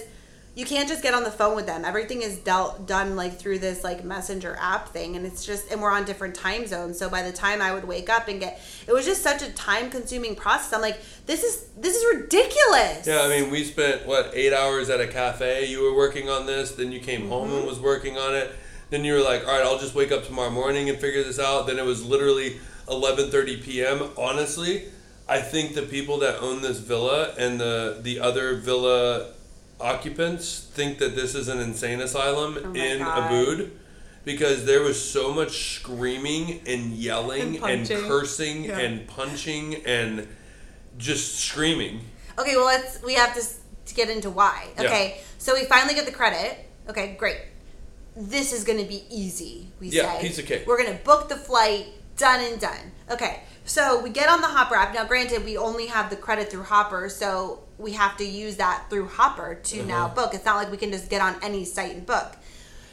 you 0.53 0.65
can't 0.65 0.89
just 0.89 1.01
get 1.01 1.13
on 1.13 1.23
the 1.23 1.31
phone 1.31 1.55
with 1.55 1.65
them. 1.65 1.85
Everything 1.85 2.21
is 2.21 2.37
dealt 2.39 2.85
done 2.85 3.15
like 3.15 3.39
through 3.39 3.59
this 3.59 3.83
like 3.85 4.03
messenger 4.03 4.57
app 4.59 4.89
thing 4.89 5.15
and 5.15 5.25
it's 5.25 5.45
just 5.45 5.71
and 5.71 5.81
we're 5.81 5.91
on 5.91 6.03
different 6.03 6.35
time 6.35 6.67
zones. 6.67 6.99
So 6.99 7.09
by 7.09 7.21
the 7.21 7.31
time 7.31 7.61
I 7.61 7.73
would 7.73 7.85
wake 7.85 8.09
up 8.09 8.27
and 8.27 8.39
get 8.39 8.59
it 8.85 8.91
was 8.91 9.05
just 9.05 9.21
such 9.23 9.41
a 9.41 9.49
time 9.53 9.89
consuming 9.89 10.35
process. 10.35 10.73
I'm 10.73 10.81
like, 10.81 10.99
this 11.25 11.43
is 11.43 11.67
this 11.77 11.95
is 11.95 12.03
ridiculous. 12.17 13.07
Yeah, 13.07 13.21
I 13.21 13.29
mean, 13.29 13.49
we 13.49 13.63
spent 13.63 14.05
what 14.05 14.31
eight 14.33 14.53
hours 14.53 14.89
at 14.89 14.99
a 14.99 15.07
cafe. 15.07 15.67
You 15.67 15.83
were 15.83 15.95
working 15.95 16.29
on 16.29 16.45
this, 16.47 16.71
then 16.73 16.91
you 16.91 16.99
came 16.99 17.29
home 17.29 17.47
Mm-hmm. 17.47 17.57
and 17.59 17.67
was 17.67 17.79
working 17.79 18.17
on 18.17 18.35
it. 18.35 18.51
Then 18.89 19.05
you 19.05 19.13
were 19.13 19.21
like, 19.21 19.47
"All 19.47 19.53
right, 19.57 19.65
I'll 19.65 19.79
just 19.79 19.95
wake 19.95 20.11
up 20.11 20.25
tomorrow 20.25 20.49
morning 20.49 20.89
and 20.89 20.99
figure 20.99 21.23
this 21.23 21.39
out." 21.39 21.65
Then 21.65 21.79
it 21.79 21.85
was 21.85 22.03
literally 22.03 22.59
11:30 22.89 23.63
p.m. 23.63 24.09
Honestly, 24.17 24.89
I 25.29 25.39
think 25.39 25.75
the 25.75 25.83
people 25.83 26.17
that 26.19 26.39
own 26.41 26.61
this 26.61 26.79
villa 26.79 27.33
and 27.37 27.57
the 27.59 27.99
the 28.01 28.19
other 28.19 28.55
villa 28.55 29.31
occupants 29.81 30.69
think 30.73 30.99
that 30.99 31.15
this 31.15 31.35
is 31.35 31.47
an 31.47 31.59
insane 31.59 32.01
asylum 32.01 32.57
Oh 32.63 32.73
in 32.73 32.99
God. 32.99 33.31
Ubud 33.31 33.71
because 34.23 34.65
there 34.65 34.81
was 34.81 35.01
so 35.01 35.33
much 35.33 35.75
screaming 35.75 36.61
and 36.67 36.91
yelling 36.93 37.57
And 37.63 37.89
and, 37.89 38.07
cursing 38.07 38.65
Yeah. 38.65 38.79
and 38.79 39.07
punching 39.07 39.83
and 39.85 40.27
just 40.97 41.39
screaming. 41.39 42.01
Okay, 42.37 42.55
well 42.55 42.65
let's 42.65 43.01
we 43.03 43.15
have 43.15 43.33
to, 43.35 43.41
to 43.87 43.95
get 43.95 44.09
into 44.09 44.29
why. 44.29 44.67
Yeah. 44.77 44.85
Okay, 44.85 45.21
so 45.37 45.53
we 45.55 45.65
finally 45.65 45.93
get 45.95 46.05
the 46.05 46.11
credit. 46.11 46.65
Okay, 46.89 47.15
great. 47.17 47.37
This 48.15 48.51
is 48.53 48.63
going 48.63 48.79
to 48.79 48.85
be 48.85 49.03
easy. 49.09 49.69
We 49.79 49.87
Yeah, 49.87 50.13
say 50.17 50.21
piece 50.27 50.37
of 50.39 50.45
cake. 50.45 50.63
We're 50.67 50.81
going 50.81 50.95
to 50.97 51.03
book 51.03 51.29
the 51.29 51.37
flight. 51.37 51.85
Done 52.17 52.41
and 52.41 52.59
done. 52.61 52.91
Okay, 53.09 53.41
so 53.65 53.99
we 54.03 54.09
get 54.11 54.29
on 54.29 54.41
the 54.41 54.47
Hopper 54.47 54.75
app. 54.75 54.93
Now, 54.93 55.05
granted, 55.05 55.43
we 55.43 55.57
only 55.57 55.87
have 55.87 56.09
the 56.11 56.15
credit 56.15 56.51
through 56.51 56.63
Hopper, 56.63 57.09
so 57.09 57.61
we 57.81 57.91
have 57.93 58.15
to 58.17 58.25
use 58.25 58.55
that 58.57 58.85
through 58.89 59.07
Hopper 59.07 59.55
to 59.55 59.83
now 59.83 60.05
Uh-huh. 60.05 60.15
book. 60.15 60.33
It's 60.33 60.45
not 60.45 60.55
like 60.55 60.69
we 60.71 60.77
can 60.77 60.91
just 60.91 61.09
get 61.09 61.21
on 61.21 61.35
any 61.41 61.65
site 61.65 61.95
and 61.95 62.05
book. 62.05 62.35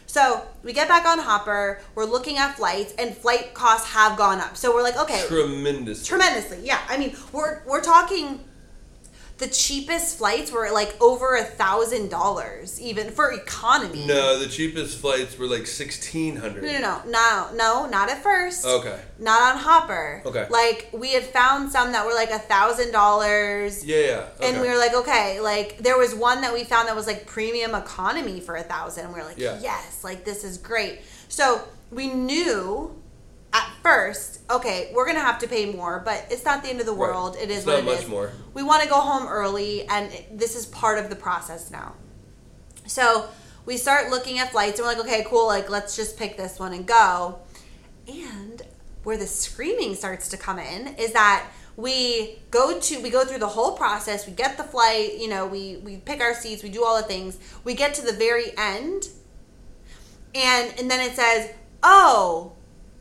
So 0.07 0.43
we 0.65 0.73
get 0.73 0.89
back 0.89 1.05
on 1.07 1.19
Hopper. 1.19 1.81
We're 1.95 2.07
looking 2.07 2.39
at 2.39 2.57
flights, 2.57 2.95
and 2.99 3.15
flight 3.15 3.53
costs 3.53 3.89
have 3.91 4.17
gone 4.17 4.41
up. 4.41 4.57
So 4.57 4.75
we're 4.75 4.83
like, 4.83 4.97
okay, 4.97 5.23
Tremendous. 5.29 6.07
tremendously 6.07 6.61
yeah 6.65 6.81
i 6.89 6.97
mean 6.97 7.15
we're 7.33 7.63
we're 7.67 7.83
talking 7.83 8.41
the 9.39 9.47
cheapest 9.47 10.19
flights 10.19 10.51
were 10.51 10.69
like 10.73 11.01
over 11.01 11.37
a 11.37 11.45
thousand 11.45 12.09
dollars 12.11 12.81
even 12.81 13.11
for 13.11 13.33
economy 13.33 14.05
No, 14.07 14.39
the 14.39 14.49
cheapest 14.49 14.99
flights 14.99 15.39
were 15.39 15.47
like 15.47 15.67
sixteen 15.67 16.37
hundred. 16.37 16.65
no 16.65 16.73
no 16.73 16.79
no 16.81 17.03
no 17.07 17.51
no 17.55 17.87
not 17.89 18.11
at 18.11 18.23
first 18.23 18.65
Okay. 18.67 18.99
not 19.19 19.41
on 19.55 19.59
hopper 19.59 20.23
Okay. 20.27 20.47
like 20.51 20.89
we 20.93 21.13
had 21.13 21.23
found 21.23 21.71
some 21.71 21.93
that 21.93 22.05
were 22.05 22.15
like 22.15 22.31
a 22.31 22.39
thousand 22.39 22.91
dollars 22.93 23.85
Yeah, 23.85 23.97
yeah. 23.97 24.27
Okay. 24.37 24.49
and 24.51 24.61
we 24.61 24.69
were 24.69 24.77
like 24.77 24.95
okay 24.95 25.41
like 25.41 25.79
there 25.79 25.97
was 25.99 26.15
one 26.15 26.41
that 26.41 26.53
we 26.53 26.65
found 26.65 26.89
that 26.89 26.97
was 26.97 27.07
like 27.07 27.27
premium 27.27 27.75
economy 27.75 28.41
for 28.41 28.57
a 28.57 28.63
thousand 28.63 29.05
and 29.07 29.15
we 29.15 29.21
were 29.21 29.27
like 29.27 29.39
Yeah. 29.39 29.59
yes 29.63 30.03
like 30.03 30.25
this 30.25 30.43
is 30.45 30.59
great 30.59 31.01
so 31.29 31.63
we 31.91 32.09
knew 32.09 32.95
at 33.53 33.71
first 33.83 34.41
okay 34.51 34.91
we're 34.95 35.07
gonna 35.07 35.21
have 35.21 35.39
to 35.39 35.49
pay 35.49 35.73
more 35.73 36.01
but 36.05 36.27
it's 36.31 36.45
not 36.45 36.63
the 36.63 36.69
end 36.69 36.81
of 36.81 36.87
the 36.87 36.93
Right. 36.93 36.99
world 37.11 37.37
it 37.41 37.51
is 37.51 37.59
It's 37.59 37.67
what 37.67 37.73
not 37.73 37.79
it 37.83 37.85
much 37.97 38.03
is. 38.05 38.09
more. 38.09 38.33
we 38.55 38.63
want 38.63 38.83
to 38.83 38.89
go 38.89 38.97
home 38.97 39.27
early 39.27 39.87
and 39.89 40.11
this 40.33 40.55
is 40.57 40.67
part 40.67 40.99
of 40.99 41.09
the 41.11 41.17
process 41.17 41.71
now 41.71 41.95
so 42.87 43.29
we 43.67 43.77
start 43.77 44.11
looking 44.11 44.39
at 44.39 44.51
flights 44.53 44.79
and 44.79 44.87
we're 44.87 44.95
like 44.95 45.05
okay 45.05 45.25
cool 45.29 45.47
like 45.47 45.71
let's 45.71 45.97
just 45.97 46.17
pick 46.19 46.37
this 46.37 46.59
one 46.59 46.73
and 46.73 46.87
go 46.87 47.39
and 48.07 48.63
where 49.05 49.17
the 49.17 49.27
screaming 49.27 49.95
starts 49.95 50.29
to 50.29 50.37
come 50.37 50.59
in 50.59 50.89
is 50.97 51.13
that 51.13 51.49
we 51.77 52.39
go 52.51 52.79
to 52.81 53.01
we 53.01 53.09
go 53.09 53.25
through 53.25 53.39
the 53.39 53.47
whole 53.47 53.73
process 53.77 54.27
we 54.27 54.33
get 54.33 54.57
the 54.57 54.65
flight 54.65 55.17
you 55.19 55.29
know 55.29 55.47
we 55.47 55.77
we 55.85 55.97
pick 55.97 56.21
our 56.21 56.35
seats 56.35 56.63
we 56.63 56.69
do 56.69 56.85
all 56.85 56.97
the 56.97 57.07
things 57.07 57.39
we 57.65 57.73
get 57.75 57.95
to 57.95 58.03
the 58.05 58.13
very 58.13 58.47
end 58.59 59.09
and 60.35 60.75
and 60.79 60.91
then 60.91 61.01
it 61.09 61.15
says 61.15 61.51
oh 61.83 62.53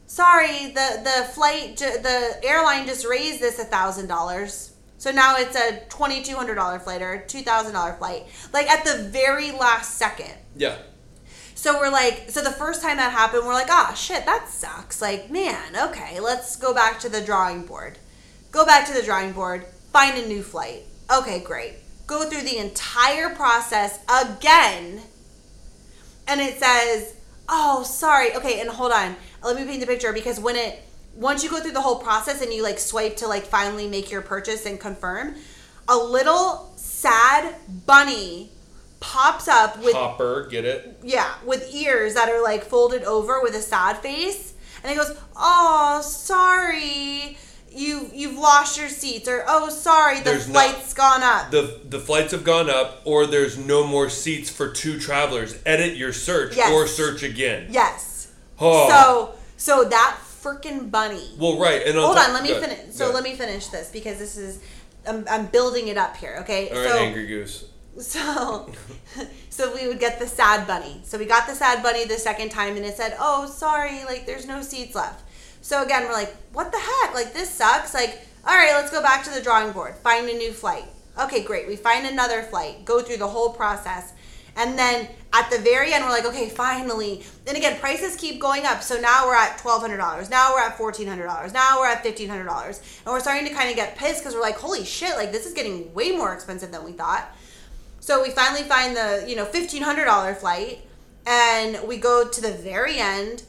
sorry 0.07 0.67
the 0.67 1.01
the 1.03 1.27
flight 1.33 1.77
the 1.77 2.39
airline 2.43 2.87
just 2.87 3.05
raised 3.05 3.39
this 3.39 3.59
a 3.59 3.65
thousand 3.65 4.07
dollars 4.07 4.73
so 4.99 5.11
now 5.11 5.35
it's 5.37 5.55
a 5.55 5.79
$2200 5.89 6.81
flight 6.81 7.03
or 7.03 7.13
a 7.13 7.21
$2000 7.23 7.97
flight 7.99 8.25
like 8.51 8.67
at 8.67 8.83
the 8.83 9.03
very 9.09 9.51
last 9.51 9.95
second 9.95 10.33
yeah. 10.55 10.77
So 11.57 11.79
we're 11.79 11.89
like, 11.89 12.29
so 12.29 12.43
the 12.43 12.51
first 12.51 12.83
time 12.83 12.97
that 12.97 13.11
happened, 13.11 13.43
we're 13.43 13.53
like, 13.53 13.71
ah, 13.71 13.91
shit, 13.95 14.25
that 14.27 14.47
sucks. 14.47 15.01
Like, 15.01 15.31
man, 15.31 15.75
okay, 15.75 16.19
let's 16.19 16.55
go 16.55 16.71
back 16.71 16.99
to 16.99 17.09
the 17.09 17.19
drawing 17.19 17.65
board. 17.65 17.97
Go 18.51 18.63
back 18.63 18.85
to 18.87 18.93
the 18.93 19.01
drawing 19.01 19.31
board, 19.31 19.65
find 19.91 20.17
a 20.19 20.27
new 20.27 20.43
flight. 20.43 20.83
Okay, 21.11 21.39
great. 21.39 21.73
Go 22.05 22.29
through 22.29 22.43
the 22.43 22.57
entire 22.57 23.33
process 23.33 23.99
again, 24.07 25.01
and 26.27 26.39
it 26.39 26.59
says, 26.59 27.15
oh, 27.49 27.83
sorry. 27.83 28.35
Okay, 28.35 28.59
and 28.59 28.69
hold 28.69 28.91
on. 28.91 29.15
Let 29.43 29.55
me 29.55 29.65
paint 29.65 29.81
the 29.81 29.87
picture 29.87 30.13
because 30.13 30.39
when 30.39 30.55
it, 30.55 30.81
once 31.15 31.43
you 31.43 31.49
go 31.49 31.59
through 31.59 31.71
the 31.71 31.81
whole 31.81 31.99
process 31.99 32.41
and 32.41 32.53
you 32.53 32.63
like 32.63 32.79
swipe 32.79 33.17
to 33.17 33.27
like 33.27 33.43
finally 33.43 33.87
make 33.87 34.11
your 34.11 34.21
purchase 34.21 34.65
and 34.65 34.79
confirm, 34.79 35.35
a 35.87 35.95
little 35.97 36.71
sad 36.75 37.55
bunny 37.85 38.51
pops 38.99 39.47
up 39.47 39.77
with 39.83 39.93
Hopper, 39.93 40.47
get 40.49 40.65
it? 40.65 40.97
yeah, 41.03 41.35
with 41.45 41.73
ears 41.73 42.15
that 42.15 42.29
are 42.29 42.41
like 42.43 42.63
folded 42.63 43.03
over 43.03 43.41
with 43.41 43.55
a 43.55 43.61
sad 43.61 43.97
face, 43.97 44.53
and 44.83 44.91
it 44.91 44.95
goes, 44.95 45.15
"Oh, 45.35 46.01
sorry, 46.03 47.37
you 47.77 48.09
you've 48.13 48.37
lost 48.37 48.77
your 48.77 48.89
seats," 48.89 49.27
or 49.29 49.45
"Oh, 49.47 49.69
sorry, 49.69 50.17
the 50.17 50.23
There's 50.31 50.47
not- 50.47 50.95
gone 50.95 51.23
up." 51.23 51.51
The 51.51 51.79
the 51.87 51.99
flights 51.99 52.31
have 52.31 52.43
gone 52.43 52.69
up, 52.69 53.01
or 53.05 53.25
there's 53.25 53.57
no 53.57 53.85
more 53.85 54.09
seats 54.09 54.49
for 54.49 54.69
two 54.69 54.99
travelers. 54.99 55.55
Edit 55.65 55.95
your 55.95 56.11
search 56.13 56.55
Yes. 56.57 56.71
or 56.71 56.87
search 56.87 57.23
again. 57.23 57.67
yes. 57.69 58.27
Oh. 58.59 58.89
So 58.89 59.35
so 59.57 59.83
that 59.89 60.17
freaking 60.43 60.89
bunny. 60.91 61.35
well, 61.37 61.57
right. 61.59 61.85
And 61.85 61.97
Hold 61.97 62.15
top- 62.17 62.27
on, 62.29 62.33
let 62.33 62.43
me 62.43 62.53
finish. 62.53 62.93
So 62.93 63.11
let 63.11 63.23
me 63.23 63.35
finish 63.35 63.67
this 63.67 63.89
because 63.89 64.17
this 64.17 64.37
is 64.37 64.59
I'm, 65.07 65.25
I'm 65.29 65.45
building 65.47 65.87
it 65.87 65.97
up 65.97 66.17
here. 66.17 66.37
Okay. 66.41 66.69
All 66.69 66.77
right, 66.81 66.89
so 66.89 66.97
Angry 66.97 67.27
Goose. 67.27 67.65
So, 67.99 68.69
so 69.49 69.73
we 69.73 69.87
would 69.87 69.99
get 69.99 70.19
the 70.19 70.27
sad 70.27 70.67
bunny. 70.67 71.01
So 71.03 71.17
we 71.17 71.25
got 71.25 71.47
the 71.47 71.55
sad 71.55 71.81
bunny 71.81 72.05
the 72.05 72.19
second 72.19 72.49
time, 72.49 72.75
and 72.77 72.85
it 72.85 72.95
said, 72.95 73.15
"Oh, 73.19 73.47
sorry, 73.47 74.03
like 74.05 74.27
there's 74.27 74.45
no 74.45 74.61
seats 74.61 74.93
left." 74.93 75.23
So 75.67 75.83
again, 75.83 76.03
we're 76.05 76.13
like, 76.13 76.33
"What 76.53 76.71
the 76.71 76.79
heck? 76.79 77.13
Like 77.13 77.33
this 77.33 77.49
sucks." 77.49 77.93
Like, 77.93 78.21
all 78.47 78.55
right, 78.55 78.71
let's 78.71 78.89
go 78.89 79.01
back 79.01 79.25
to 79.25 79.29
the 79.29 79.41
drawing 79.41 79.73
board, 79.73 79.95
find 79.95 80.29
a 80.29 80.33
new 80.33 80.53
flight. 80.53 80.85
Okay, 81.19 81.43
great. 81.43 81.67
We 81.67 81.75
find 81.75 82.07
another 82.07 82.41
flight, 82.43 82.85
go 82.85 83.01
through 83.01 83.17
the 83.17 83.27
whole 83.27 83.49
process, 83.49 84.13
and 84.55 84.79
then 84.79 85.09
at 85.33 85.51
the 85.51 85.57
very 85.57 85.91
end, 85.91 86.05
we're 86.05 86.11
like, 86.11 86.25
"Okay, 86.25 86.47
finally." 86.47 87.25
Then 87.43 87.57
again, 87.57 87.77
prices 87.81 88.15
keep 88.15 88.39
going 88.39 88.65
up. 88.65 88.81
So 88.81 88.97
now 88.97 89.27
we're 89.27 89.35
at 89.35 89.57
twelve 89.57 89.81
hundred 89.81 89.97
dollars. 89.97 90.29
Now 90.29 90.53
we're 90.53 90.61
at 90.61 90.77
fourteen 90.77 91.05
hundred 91.05 91.25
dollars. 91.25 91.51
Now 91.51 91.81
we're 91.81 91.87
at 91.87 92.01
fifteen 92.01 92.29
hundred 92.29 92.45
dollars, 92.45 92.79
and 93.03 93.13
we're 93.13 93.19
starting 93.19 93.45
to 93.49 93.53
kind 93.53 93.69
of 93.69 93.75
get 93.75 93.97
pissed 93.97 94.21
because 94.21 94.35
we're 94.35 94.47
like, 94.49 94.57
"Holy 94.57 94.85
shit! 94.85 95.17
Like 95.17 95.33
this 95.33 95.45
is 95.45 95.51
getting 95.51 95.93
way 95.93 96.11
more 96.11 96.33
expensive 96.33 96.71
than 96.71 96.85
we 96.85 96.93
thought." 96.93 97.27
So 97.99 98.23
we 98.23 98.29
finally 98.29 98.63
find 98.63 98.95
the, 98.95 99.25
you 99.27 99.35
know, 99.35 99.45
$1,500 99.45 100.37
flight 100.37 100.79
and 101.25 101.85
we 101.85 101.97
go 101.97 102.25
to 102.25 102.41
the 102.41 102.53
very 102.53 102.99
end. 102.99 103.43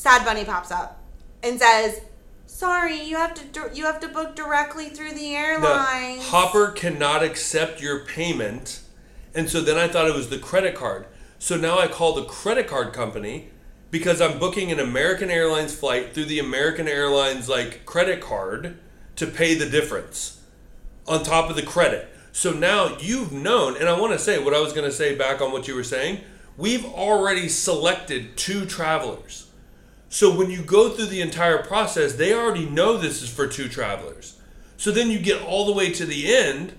Sad 0.00 0.24
Bunny 0.24 0.46
pops 0.46 0.70
up 0.70 0.98
and 1.42 1.60
says, 1.60 2.00
"Sorry, 2.46 3.02
you 3.02 3.16
have 3.16 3.34
to 3.34 3.70
you 3.74 3.84
have 3.84 4.00
to 4.00 4.08
book 4.08 4.34
directly 4.34 4.88
through 4.88 5.12
the 5.12 5.32
No, 5.32 5.36
airlines." 5.36 6.26
Hopper 6.28 6.68
cannot 6.68 7.22
accept 7.22 7.82
your 7.82 8.06
payment, 8.06 8.80
and 9.34 9.50
so 9.50 9.60
then 9.60 9.76
I 9.76 9.88
thought 9.88 10.06
it 10.06 10.14
was 10.14 10.30
the 10.30 10.38
credit 10.38 10.74
card. 10.74 11.04
So 11.38 11.58
now 11.58 11.78
I 11.78 11.86
call 11.86 12.14
the 12.14 12.24
credit 12.24 12.66
card 12.66 12.94
company 12.94 13.50
because 13.90 14.22
I'm 14.22 14.38
booking 14.38 14.72
an 14.72 14.80
American 14.80 15.30
Airlines 15.30 15.74
flight 15.74 16.14
through 16.14 16.24
the 16.24 16.38
American 16.38 16.88
Airlines 16.88 17.46
like 17.46 17.84
credit 17.84 18.22
card 18.22 18.78
to 19.16 19.26
pay 19.26 19.54
the 19.54 19.68
difference 19.68 20.40
on 21.06 21.22
top 21.22 21.50
of 21.50 21.56
the 21.56 21.62
credit. 21.62 22.08
So 22.32 22.54
now 22.54 22.96
you've 23.00 23.32
known, 23.32 23.76
and 23.76 23.86
I 23.86 24.00
want 24.00 24.14
to 24.14 24.18
say 24.18 24.42
what 24.42 24.54
I 24.54 24.60
was 24.60 24.72
going 24.72 24.88
to 24.88 24.96
say 24.96 25.14
back 25.14 25.42
on 25.42 25.52
what 25.52 25.68
you 25.68 25.74
were 25.74 25.84
saying. 25.84 26.20
We've 26.56 26.86
already 26.86 27.50
selected 27.50 28.38
two 28.38 28.64
travelers. 28.64 29.48
So 30.12 30.34
when 30.34 30.50
you 30.50 30.60
go 30.62 30.90
through 30.90 31.06
the 31.06 31.20
entire 31.20 31.62
process, 31.62 32.14
they 32.14 32.34
already 32.34 32.66
know 32.68 32.98
this 32.98 33.22
is 33.22 33.32
for 33.32 33.46
two 33.46 33.68
travelers. 33.68 34.38
So 34.76 34.90
then 34.90 35.08
you 35.08 35.20
get 35.20 35.40
all 35.40 35.64
the 35.66 35.72
way 35.72 35.92
to 35.92 36.04
the 36.04 36.34
end 36.34 36.72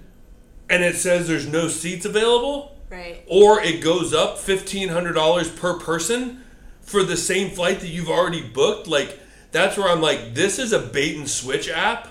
and 0.70 0.84
it 0.84 0.96
says 0.98 1.28
there's 1.28 1.48
no 1.48 1.68
seats 1.68 2.06
available 2.06 2.78
Right. 2.90 3.24
or 3.28 3.62
it 3.62 3.82
goes 3.82 4.14
up 4.14 4.38
$1500 4.38 5.56
per 5.56 5.80
person 5.80 6.44
for 6.82 7.04
the 7.04 7.16
same 7.16 7.50
flight 7.52 7.80
that 7.80 7.88
you've 7.88 8.10
already 8.10 8.42
booked 8.42 8.86
like 8.88 9.18
that's 9.54 9.78
where 9.78 9.88
I'm 9.88 10.02
like 10.02 10.34
this 10.34 10.60
is 10.60 10.74
a 10.74 10.80
bait 10.80 11.16
and 11.16 11.30
switch 11.30 11.70
app. 11.70 12.10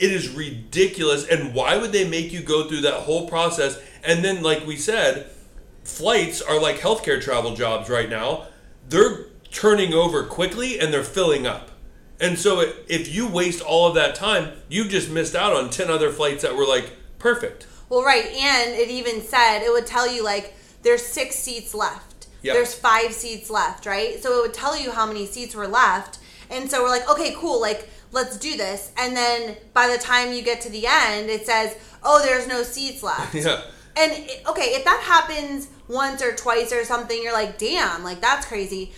It 0.00 0.10
is 0.10 0.28
ridiculous 0.30 1.28
and 1.28 1.54
why 1.54 1.76
would 1.76 1.92
they 1.92 2.08
make 2.08 2.32
you 2.32 2.40
go 2.42 2.66
through 2.68 2.80
that 2.80 2.94
whole 3.02 3.28
process 3.28 3.78
and 4.04 4.24
then 4.24 4.42
like 4.42 4.66
we 4.66 4.76
said 4.76 5.30
flights 5.84 6.42
are 6.42 6.60
like 6.60 6.78
healthcare 6.80 7.22
travel 7.22 7.54
jobs 7.54 7.88
right 7.88 8.10
now. 8.10 8.46
They're 8.88 9.26
turning 9.50 9.92
over 9.94 10.22
quickly 10.24 10.78
and 10.78 10.92
they're 10.92 11.02
filling 11.04 11.46
up. 11.46 11.70
And 12.18 12.38
so 12.38 12.60
it, 12.60 12.84
if 12.88 13.14
you 13.14 13.28
waste 13.28 13.60
all 13.60 13.88
of 13.88 13.94
that 13.94 14.14
time, 14.14 14.52
you've 14.68 14.88
just 14.88 15.10
missed 15.10 15.34
out 15.34 15.52
on 15.54 15.70
10 15.70 15.90
other 15.90 16.10
flights 16.10 16.42
that 16.42 16.56
were 16.56 16.66
like 16.66 16.92
perfect. 17.18 17.66
Well, 17.88 18.02
right, 18.02 18.24
and 18.26 18.72
it 18.74 18.88
even 18.88 19.20
said 19.22 19.60
it 19.62 19.70
would 19.70 19.86
tell 19.86 20.10
you 20.10 20.24
like 20.24 20.54
there's 20.82 21.04
6 21.04 21.34
seats 21.34 21.74
left. 21.74 22.26
Yep. 22.42 22.54
There's 22.54 22.74
5 22.74 23.12
seats 23.12 23.50
left, 23.50 23.86
right? 23.86 24.22
So 24.22 24.38
it 24.38 24.42
would 24.42 24.54
tell 24.54 24.78
you 24.80 24.92
how 24.92 25.06
many 25.06 25.26
seats 25.26 25.54
were 25.54 25.68
left. 25.68 26.18
And 26.50 26.70
so 26.70 26.82
we're 26.82 26.90
like, 26.90 27.08
"Okay, 27.10 27.34
cool. 27.36 27.60
Like 27.60 27.88
let's 28.12 28.36
do 28.38 28.56
this." 28.56 28.92
And 28.96 29.16
then 29.16 29.56
by 29.74 29.88
the 29.88 29.98
time 29.98 30.32
you 30.32 30.42
get 30.42 30.60
to 30.62 30.70
the 30.70 30.86
end, 30.86 31.28
it 31.28 31.44
says, 31.44 31.76
"Oh, 32.04 32.22
there's 32.22 32.46
no 32.46 32.62
seats 32.62 33.02
left." 33.02 33.34
Yeah. 33.46 33.62
And 33.96 34.12
it- 34.12 34.42
okay, 34.48 34.74
if 34.74 34.84
that 34.84 35.00
happens 35.00 35.68
once 35.88 36.22
or 36.22 36.34
twice 36.36 36.70
or 36.72 36.84
something, 36.84 37.20
you're 37.22 37.32
like, 37.32 37.58
damn, 37.58 38.04
like 38.04 38.20
that's 38.20 38.46
crazy. 38.46 38.92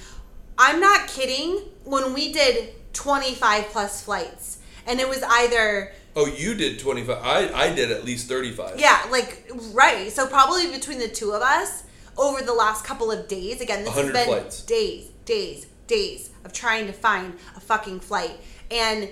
I'm 0.58 0.80
not 0.80 1.08
kidding. 1.08 1.60
When 1.84 2.12
we 2.12 2.32
did 2.32 2.74
25 2.92 3.64
plus 3.66 4.02
flights, 4.02 4.58
and 4.86 5.00
it 5.00 5.08
was 5.08 5.22
either, 5.22 5.92
Oh, 6.16 6.26
you 6.26 6.54
did 6.54 6.80
25. 6.80 7.22
I, 7.22 7.52
I 7.52 7.72
did 7.74 7.90
at 7.92 8.04
least 8.04 8.28
35. 8.28 8.80
yeah, 8.80 9.06
like, 9.10 9.48
right. 9.72 10.10
So 10.10 10.26
probably 10.26 10.70
between 10.70 10.98
the 10.98 11.08
two 11.08 11.32
of 11.32 11.42
us 11.42 11.84
over 12.16 12.42
the 12.42 12.52
last 12.54 12.84
couple 12.84 13.12
of 13.12 13.28
days, 13.28 13.60
again, 13.60 13.84
this 13.84 13.94
has 13.94 14.04
100 14.06 14.12
been 14.12 14.26
flights. 14.26 14.62
days, 14.62 15.10
days, 15.24 15.66
days 15.86 16.30
of 16.44 16.52
trying 16.52 16.86
to 16.88 16.92
find 16.92 17.34
a 17.56 17.60
fucking 17.60 18.00
flight. 18.00 18.32
And 18.70 19.08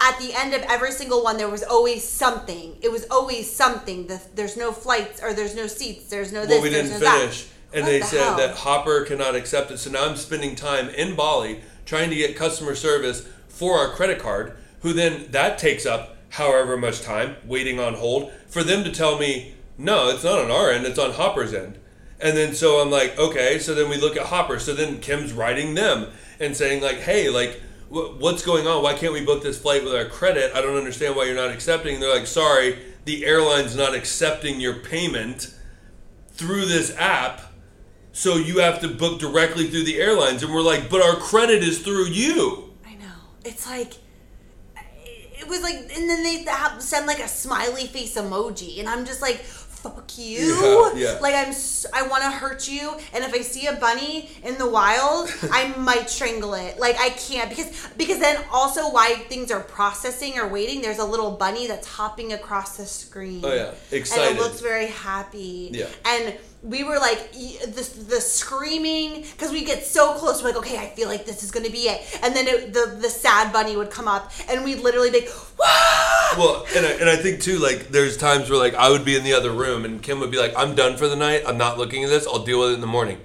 at 0.00 0.18
the 0.18 0.32
end 0.34 0.54
of 0.54 0.62
every 0.62 0.92
single 0.92 1.22
one, 1.22 1.36
there 1.36 1.50
was 1.50 1.62
always 1.62 2.02
something. 2.08 2.78
It 2.80 2.90
was 2.90 3.06
always 3.10 3.50
something. 3.54 4.06
The, 4.06 4.22
there's 4.34 4.56
no 4.56 4.72
flights 4.72 5.22
or 5.22 5.34
there's 5.34 5.54
no 5.54 5.66
seats. 5.66 6.08
There's 6.08 6.32
no 6.32 6.46
this. 6.46 6.54
Well, 6.54 6.62
we 6.62 6.70
there's 6.70 6.88
didn't 6.88 7.02
no 7.02 7.06
that. 7.06 7.44
And 7.72 7.82
What 7.84 7.90
they 7.90 8.00
the 8.00 8.06
said 8.06 8.20
hell? 8.24 8.36
that 8.36 8.56
Hopper 8.56 9.04
cannot 9.04 9.34
accept 9.34 9.70
it. 9.70 9.78
So 9.78 9.90
now 9.90 10.06
I'm 10.08 10.16
spending 10.16 10.56
time 10.56 10.88
in 10.88 11.14
Bali 11.14 11.60
trying 11.86 12.10
to 12.10 12.16
get 12.16 12.36
customer 12.36 12.74
service 12.74 13.26
for 13.48 13.78
our 13.78 13.90
credit 13.90 14.18
card, 14.18 14.56
who 14.80 14.92
then 14.92 15.26
that 15.30 15.58
takes 15.58 15.86
up 15.86 16.16
however 16.30 16.76
much 16.76 17.02
time 17.02 17.36
waiting 17.44 17.78
on 17.80 17.94
hold 17.94 18.32
for 18.48 18.62
them 18.62 18.84
to 18.84 18.90
tell 18.92 19.18
me, 19.18 19.54
no, 19.78 20.08
it's 20.10 20.24
not 20.24 20.38
on 20.38 20.50
our 20.50 20.70
end, 20.70 20.86
it's 20.86 20.98
on 20.98 21.12
Hopper's 21.12 21.52
end. 21.54 21.78
And 22.20 22.36
then 22.36 22.54
so 22.54 22.80
I'm 22.80 22.90
like, 22.90 23.18
okay, 23.18 23.58
so 23.58 23.74
then 23.74 23.88
we 23.88 23.96
look 23.96 24.16
at 24.16 24.26
Hopper. 24.26 24.58
So 24.58 24.74
then 24.74 25.00
Kim's 25.00 25.32
writing 25.32 25.74
them 25.74 26.08
and 26.38 26.56
saying, 26.56 26.82
like, 26.82 26.98
hey, 26.98 27.30
like, 27.30 27.60
wh- 27.88 28.18
what's 28.20 28.44
going 28.44 28.66
on? 28.66 28.82
Why 28.82 28.94
can't 28.94 29.12
we 29.12 29.24
book 29.24 29.42
this 29.42 29.58
flight 29.60 29.82
with 29.84 29.94
our 29.94 30.04
credit? 30.04 30.52
I 30.54 30.60
don't 30.60 30.76
understand 30.76 31.16
why 31.16 31.24
you're 31.24 31.34
not 31.34 31.50
accepting. 31.50 31.94
And 31.94 32.02
they're 32.02 32.14
like, 32.14 32.26
sorry, 32.26 32.78
the 33.06 33.24
airline's 33.24 33.74
not 33.74 33.94
accepting 33.94 34.60
your 34.60 34.74
payment 34.74 35.54
through 36.32 36.66
this 36.66 36.94
app. 36.96 37.40
So 38.12 38.36
you 38.36 38.58
have 38.58 38.80
to 38.80 38.88
book 38.88 39.20
directly 39.20 39.68
through 39.68 39.84
the 39.84 40.00
airlines. 40.00 40.42
And 40.42 40.52
we're 40.52 40.62
like, 40.62 40.90
but 40.90 41.02
our 41.02 41.16
credit 41.16 41.62
is 41.62 41.80
through 41.80 42.06
you. 42.06 42.72
I 42.84 42.94
know. 42.94 43.12
It's 43.44 43.68
like 43.68 43.94
it 45.40 45.48
was 45.48 45.62
like, 45.62 45.74
and 45.74 46.08
then 46.08 46.22
they 46.22 46.42
have, 46.44 46.82
send 46.82 47.06
like 47.06 47.18
a 47.18 47.28
smiley 47.28 47.86
face 47.86 48.16
emoji, 48.16 48.78
and 48.78 48.88
I'm 48.88 49.06
just 49.06 49.22
like, 49.22 49.36
"Fuck 49.36 50.18
you!" 50.18 50.92
Yeah, 50.94 51.14
yeah. 51.14 51.18
Like 51.20 51.34
I'm, 51.34 51.54
I 51.94 52.06
want 52.06 52.22
to 52.24 52.30
hurt 52.30 52.68
you, 52.68 52.94
and 53.14 53.24
if 53.24 53.32
I 53.32 53.40
see 53.40 53.66
a 53.66 53.74
bunny 53.74 54.30
in 54.44 54.58
the 54.58 54.68
wild, 54.68 55.30
I 55.50 55.74
might 55.76 56.10
strangle 56.10 56.54
it. 56.54 56.78
Like 56.78 57.00
I 57.00 57.10
can't 57.10 57.48
because 57.48 57.88
because 57.96 58.18
then 58.18 58.44
also 58.52 58.90
why 58.90 59.14
things 59.28 59.50
are 59.50 59.60
processing 59.60 60.38
or 60.38 60.46
waiting. 60.46 60.82
There's 60.82 60.98
a 60.98 61.04
little 61.04 61.32
bunny 61.32 61.66
that's 61.66 61.88
hopping 61.88 62.34
across 62.34 62.76
the 62.76 62.84
screen. 62.84 63.40
Oh, 63.42 63.52
yeah. 63.52 63.72
and 63.92 64.36
it 64.36 64.38
looks 64.38 64.60
very 64.60 64.88
happy. 64.88 65.70
Yeah. 65.72 65.86
and 66.04 66.36
we 66.62 66.84
were 66.84 66.98
like 66.98 67.32
the, 67.32 68.04
the 68.08 68.20
screaming 68.20 69.22
because 69.22 69.50
we 69.50 69.64
get 69.64 69.84
so 69.84 70.14
close. 70.14 70.42
We're 70.42 70.50
like, 70.50 70.58
okay, 70.58 70.78
I 70.78 70.88
feel 70.90 71.08
like 71.08 71.24
this 71.24 71.42
is 71.42 71.50
gonna 71.50 71.70
be 71.70 71.88
it. 71.88 72.02
And 72.22 72.34
then 72.34 72.46
it, 72.46 72.72
the 72.72 72.98
the 73.00 73.08
sad 73.08 73.52
bunny 73.52 73.76
would 73.76 73.90
come 73.90 74.08
up, 74.08 74.30
and 74.48 74.64
we'd 74.64 74.80
literally 74.80 75.10
be, 75.10 75.26
Wah! 75.58 75.66
Well, 76.36 76.66
and 76.76 76.86
I, 76.86 76.90
and 76.90 77.08
I 77.08 77.16
think 77.16 77.40
too, 77.40 77.58
like, 77.58 77.88
there's 77.88 78.16
times 78.16 78.48
where, 78.50 78.58
like, 78.58 78.74
I 78.74 78.88
would 78.90 79.04
be 79.04 79.16
in 79.16 79.24
the 79.24 79.32
other 79.32 79.50
room 79.50 79.84
and 79.84 80.00
Kim 80.00 80.20
would 80.20 80.30
be 80.30 80.38
like, 80.38 80.52
I'm 80.56 80.74
done 80.74 80.96
for 80.96 81.08
the 81.08 81.16
night. 81.16 81.42
I'm 81.46 81.58
not 81.58 81.76
looking 81.76 82.04
at 82.04 82.10
this. 82.10 82.26
I'll 82.26 82.44
deal 82.44 82.60
with 82.60 82.70
it 82.70 82.74
in 82.74 82.80
the 82.80 82.86
morning. 82.86 83.20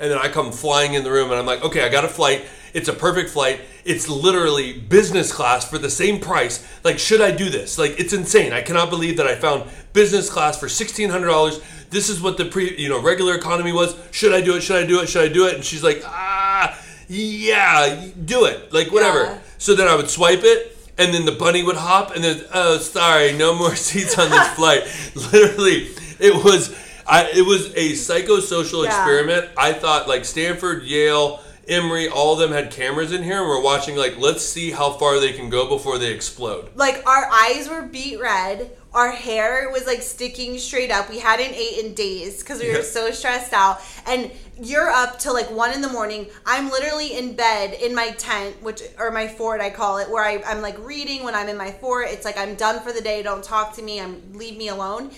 And 0.00 0.10
then 0.10 0.18
I 0.18 0.28
come 0.28 0.50
flying 0.50 0.94
in 0.94 1.04
the 1.04 1.10
room, 1.10 1.30
and 1.30 1.38
I'm 1.38 1.46
like, 1.46 1.62
okay, 1.62 1.84
I 1.84 1.88
got 1.88 2.04
a 2.04 2.08
flight. 2.08 2.46
It's 2.72 2.88
a 2.88 2.92
perfect 2.92 3.30
flight. 3.30 3.60
It's 3.84 4.08
literally 4.08 4.78
business 4.78 5.32
class 5.32 5.68
for 5.68 5.76
the 5.76 5.90
same 5.90 6.20
price. 6.20 6.66
Like, 6.84 6.98
should 6.98 7.20
I 7.20 7.30
do 7.32 7.50
this? 7.50 7.78
Like, 7.78 7.98
it's 7.98 8.12
insane. 8.12 8.52
I 8.52 8.62
cannot 8.62 8.90
believe 8.90 9.16
that 9.18 9.26
I 9.26 9.34
found 9.34 9.68
business 9.92 10.30
class 10.30 10.58
for 10.58 10.68
sixteen 10.68 11.10
hundred 11.10 11.28
dollars. 11.28 11.60
This 11.90 12.08
is 12.08 12.22
what 12.22 12.36
the 12.36 12.46
pre, 12.46 12.76
you 12.78 12.88
know, 12.88 13.00
regular 13.00 13.34
economy 13.34 13.72
was. 13.72 13.96
Should 14.10 14.32
I 14.32 14.40
do 14.40 14.56
it? 14.56 14.62
Should 14.62 14.82
I 14.82 14.86
do 14.86 15.00
it? 15.00 15.08
Should 15.08 15.28
I 15.28 15.32
do 15.32 15.46
it? 15.46 15.54
And 15.56 15.64
she's 15.64 15.82
like, 15.82 16.02
ah, 16.06 16.80
yeah, 17.08 18.06
do 18.24 18.46
it. 18.46 18.72
Like, 18.72 18.92
whatever. 18.92 19.24
Yeah. 19.24 19.38
So 19.58 19.74
then 19.74 19.88
I 19.88 19.96
would 19.96 20.08
swipe 20.08 20.44
it, 20.44 20.76
and 20.96 21.12
then 21.12 21.24
the 21.26 21.32
bunny 21.32 21.62
would 21.62 21.76
hop, 21.76 22.14
and 22.14 22.22
then 22.22 22.44
oh, 22.54 22.78
sorry, 22.78 23.32
no 23.32 23.54
more 23.54 23.74
seats 23.88 24.18
on 24.18 24.30
this 24.30 24.48
flight. 24.50 24.84
Literally, 25.32 25.88
it 26.20 26.44
was 26.44 26.74
I, 27.10 27.30
it 27.34 27.44
was 27.44 27.66
a 27.74 27.92
psychosocial 27.92 28.84
Yeah. 28.84 28.90
experiment. 28.90 29.50
I 29.56 29.72
thought 29.72 30.08
like 30.08 30.24
Stanford, 30.24 30.84
Yale, 30.84 31.40
Emory, 31.68 32.08
all 32.08 32.32
of 32.34 32.38
them 32.38 32.52
had 32.52 32.70
cameras 32.70 33.12
in 33.12 33.22
here, 33.22 33.38
and 33.40 33.48
we're 33.48 33.60
watching 33.62 33.96
like 33.96 34.18
let's 34.18 34.44
see 34.44 34.70
how 34.70 34.90
far 34.92 35.18
they 35.20 35.32
can 35.32 35.50
go 35.50 35.68
before 35.68 35.98
they 35.98 36.12
explode. 36.12 36.70
like 36.76 37.04
our 37.06 37.28
eyes 37.32 37.68
were 37.68 37.82
beet 37.82 38.20
red 38.20 38.70
our 38.92 39.12
hair 39.12 39.70
was 39.70 39.86
like 39.86 40.02
sticking 40.02 40.58
straight 40.58 40.90
up 40.90 41.08
we 41.08 41.20
hadn't 41.20 41.54
ate 41.54 41.78
in 41.84 41.94
days 41.94 42.40
because 42.40 42.58
we 42.60 42.66
were 42.68 42.78
Yeah. 42.78 42.82
so 42.82 43.12
stressed 43.12 43.52
out 43.52 43.80
and 44.06 44.32
you're 44.60 44.90
up 44.90 45.20
till 45.20 45.32
like 45.32 45.48
one 45.52 45.72
in 45.72 45.80
the 45.80 45.88
morning 45.88 46.26
i'm 46.44 46.70
literally 46.70 47.16
in 47.16 47.36
bed 47.36 47.72
in 47.80 47.94
my 47.94 48.10
tent 48.10 48.60
which 48.64 48.82
or 48.98 49.12
my 49.12 49.28
fort 49.28 49.60
i 49.60 49.70
call 49.70 49.98
it 49.98 50.10
where 50.10 50.24
I, 50.24 50.42
i'm 50.44 50.60
like 50.60 50.76
reading 50.84 51.22
when 51.22 51.36
i'm 51.36 51.48
in 51.48 51.56
my 51.56 51.70
fort 51.70 52.08
it's 52.10 52.24
like 52.24 52.36
i'm 52.36 52.56
done 52.56 52.80
for 52.82 52.90
the 52.90 53.00
day 53.00 53.22
don't 53.22 53.44
talk 53.44 53.74
to 53.76 53.82
me 53.82 54.00
i'm 54.00 54.32
leave 54.32 54.56
me 54.56 54.66
alone 54.68 55.12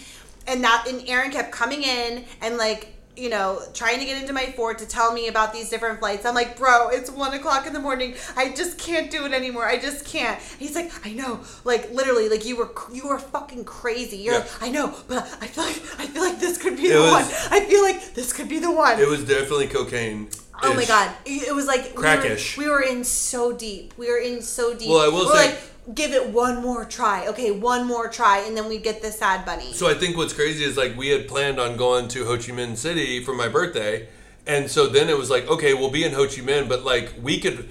and 0.46 0.62
that 0.64 0.86
and 0.88 1.02
aaron 1.08 1.30
kept 1.30 1.52
coming 1.52 1.82
in 1.82 2.24
and 2.40 2.56
like 2.56 2.88
you 3.14 3.28
know, 3.28 3.60
trying 3.74 3.98
to 3.98 4.06
get 4.06 4.18
into 4.18 4.32
my 4.32 4.46
fort 4.56 4.78
to 4.78 4.86
tell 4.88 5.12
me 5.12 5.28
about 5.28 5.52
these 5.52 5.68
different 5.68 5.98
flights. 5.98 6.24
I'm 6.24 6.34
like, 6.34 6.56
bro, 6.56 6.88
it's 6.88 7.10
one 7.10 7.34
o'clock 7.34 7.66
in 7.66 7.74
the 7.74 7.78
morning. 7.78 8.14
I 8.38 8.52
just 8.52 8.78
can't 8.78 9.10
do 9.10 9.26
it 9.26 9.34
anymore. 9.34 9.66
I 9.66 9.76
just 9.78 10.06
can't. 10.06 10.40
He's 10.58 10.74
like, 10.74 10.90
I 11.06 11.12
know, 11.12 11.40
like 11.62 11.90
literally, 11.92 12.30
like 12.30 12.46
you 12.46 12.56
were, 12.56 12.70
you 12.90 13.06
were 13.06 13.18
fucking 13.18 13.66
crazy. 13.66 14.16
You're 14.16 14.32
Yeah. 14.32 14.38
like, 14.40 14.62
I 14.62 14.70
know, 14.70 14.96
but 15.08 15.24
I 15.42 15.46
feel 15.46 15.64
like, 15.64 15.76
I 16.00 16.06
feel 16.06 16.22
like 16.22 16.40
this 16.40 16.56
could 16.56 16.74
be 16.78 16.84
It 16.86 16.94
the 16.94 17.00
was- 17.00 17.12
one. 17.12 17.24
I 17.50 17.60
feel 17.66 17.82
like 17.82 18.14
this 18.14 18.32
could 18.32 18.48
be 18.48 18.58
the 18.58 18.72
one. 18.72 18.98
It 18.98 19.06
was 19.06 19.22
definitely 19.26 19.66
cocaine. 19.68 20.28
Oh 20.62 20.72
my 20.72 20.86
god! 20.86 21.10
It 21.26 21.54
was 21.54 21.66
like 21.66 21.82
we 21.84 21.92
were- 21.92 22.00
Crackish. 22.02 22.56
We 22.56 22.66
were, 22.68 22.80
in 22.82 23.04
so 23.04 23.52
deep. 23.52 23.92
We 23.98 24.08
were 24.10 24.18
in 24.18 24.40
so 24.40 24.72
deep. 24.74 24.88
Well, 24.88 25.00
I 25.00 25.08
will 25.08 25.26
we're 25.26 25.36
say- 25.36 25.50
like, 25.50 25.60
give 25.94 26.12
it 26.12 26.28
one 26.28 26.62
more 26.62 26.84
try. 26.84 27.26
Okay, 27.26 27.50
one 27.50 27.86
more 27.86 28.08
try, 28.08 28.38
and 28.38 28.56
then 28.56 28.68
we 28.68 28.78
get 28.78 29.02
the 29.02 29.10
sad 29.10 29.44
bunny. 29.44 29.72
So 29.72 29.88
I 29.88 29.94
think 29.94 30.16
what's 30.16 30.32
crazy 30.32 30.64
is 30.64 30.76
like 30.76 30.96
we 30.96 31.08
had 31.08 31.28
planned 31.28 31.58
on 31.58 31.76
going 31.76 32.08
to 32.08 32.24
Ho 32.24 32.36
Chi 32.36 32.52
Minh 32.52 32.76
City 32.76 33.22
for 33.22 33.34
my 33.34 33.48
birthday, 33.48 34.08
and 34.46 34.70
so 34.70 34.86
then 34.86 35.08
it 35.08 35.18
was 35.18 35.30
like, 35.30 35.48
okay, 35.48 35.74
we'll 35.74 35.90
be 35.90 36.04
in 36.04 36.12
Ho 36.12 36.26
Chi 36.26 36.42
Minh, 36.42 36.68
but 36.68 36.84
like 36.84 37.14
we 37.20 37.40
could, 37.40 37.68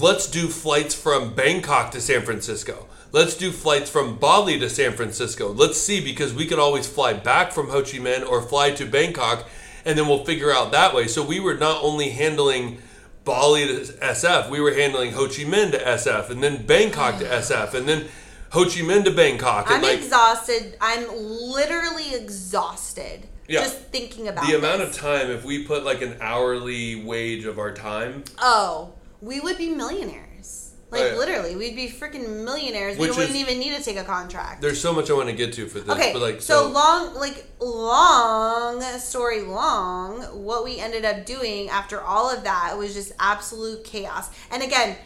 let's 0.00 0.30
do 0.30 0.46
flights 0.48 0.94
from 0.94 1.34
Bangkok 1.34 1.90
to 1.92 2.00
San 2.00 2.22
Francisco. 2.22 2.86
Let's 3.12 3.36
do 3.36 3.52
flights 3.52 3.90
from 3.90 4.16
Bali 4.16 4.58
to 4.58 4.68
San 4.68 4.92
Francisco. 4.92 5.52
Let's 5.52 5.80
see 5.80 6.04
because 6.04 6.34
we 6.34 6.46
could 6.46 6.58
always 6.58 6.88
fly 6.88 7.12
back 7.12 7.52
from 7.52 7.68
Ho 7.68 7.82
Chi 7.82 7.98
Minh 7.98 8.28
or 8.28 8.42
fly 8.42 8.70
to 8.72 8.86
Bangkok, 8.86 9.48
and 9.84 9.98
then 9.98 10.08
we'll 10.08 10.24
figure 10.24 10.52
out 10.52 10.72
that 10.72 10.94
way. 10.94 11.06
So 11.08 11.24
we 11.24 11.40
were 11.40 11.54
not 11.54 11.82
only 11.82 12.10
handling. 12.10 12.78
Bali 13.24 13.66
to 13.66 13.92
SF, 13.92 14.50
we 14.50 14.60
were 14.60 14.74
handling 14.74 15.12
Ho 15.12 15.26
Chi 15.26 15.44
Minh 15.44 15.70
to 15.72 15.78
SF, 15.78 16.30
and 16.30 16.42
then 16.42 16.64
Bangkok 16.66 17.18
to 17.18 17.24
mm. 17.24 17.38
SF, 17.38 17.74
and 17.74 17.88
then 17.88 18.06
Ho 18.50 18.64
Chi 18.64 18.80
Minh 18.80 19.04
to 19.04 19.10
Bangkok. 19.10 19.70
I'm 19.70 19.82
like, 19.82 19.98
exhausted. 19.98 20.76
I'm 20.80 21.08
literally 21.08 22.14
exhausted. 22.14 23.26
Yeah. 23.48 23.60
Just 23.60 23.78
thinking 23.84 24.28
about 24.28 24.46
the 24.46 24.56
amount 24.56 24.82
of 24.82 24.94
time 24.94 25.30
if 25.30 25.44
we 25.44 25.64
put 25.64 25.84
like 25.84 26.00
an 26.02 26.16
hourly 26.20 27.02
wage 27.02 27.44
of 27.44 27.58
our 27.58 27.74
time 27.74 28.24
Oh, 28.38 28.92
we 29.20 29.40
would 29.40 29.58
be 29.58 29.68
millionaires. 29.68 30.23
Like 30.94 31.16
literally, 31.16 31.56
we'd 31.56 31.76
be 31.76 31.88
freaking 31.88 32.44
millionaires. 32.44 32.96
We 32.96 33.08
wouldn't 33.08 33.30
is- 33.30 33.36
even 33.36 33.58
need 33.58 33.76
to 33.76 33.82
take 33.82 33.96
a 33.96 34.04
contract. 34.04 34.60
there's 34.62 34.80
so 34.80 34.92
much 34.92 35.10
i 35.10 35.14
want 35.14 35.28
to 35.28 35.34
get 35.34 35.52
to 35.54 35.66
for 35.66 35.80
this 35.80 35.94
Okay, 35.94 36.12
but 36.12 36.22
like 36.22 36.40
so, 36.40 36.62
so, 36.62 36.70
long, 36.70 37.14
like 37.14 37.46
long 37.60 38.82
story 38.98 39.42
long, 39.42 40.22
what 40.44 40.64
we 40.64 40.78
ended 40.78 41.04
up 41.04 41.26
doing 41.26 41.68
after 41.68 42.00
all 42.00 42.30
of 42.30 42.44
that 42.44 42.76
was 42.76 42.94
just 42.94 43.12
absolute 43.18 43.84
chaos. 43.84 44.30
And 44.50 44.62
again, 44.62 44.96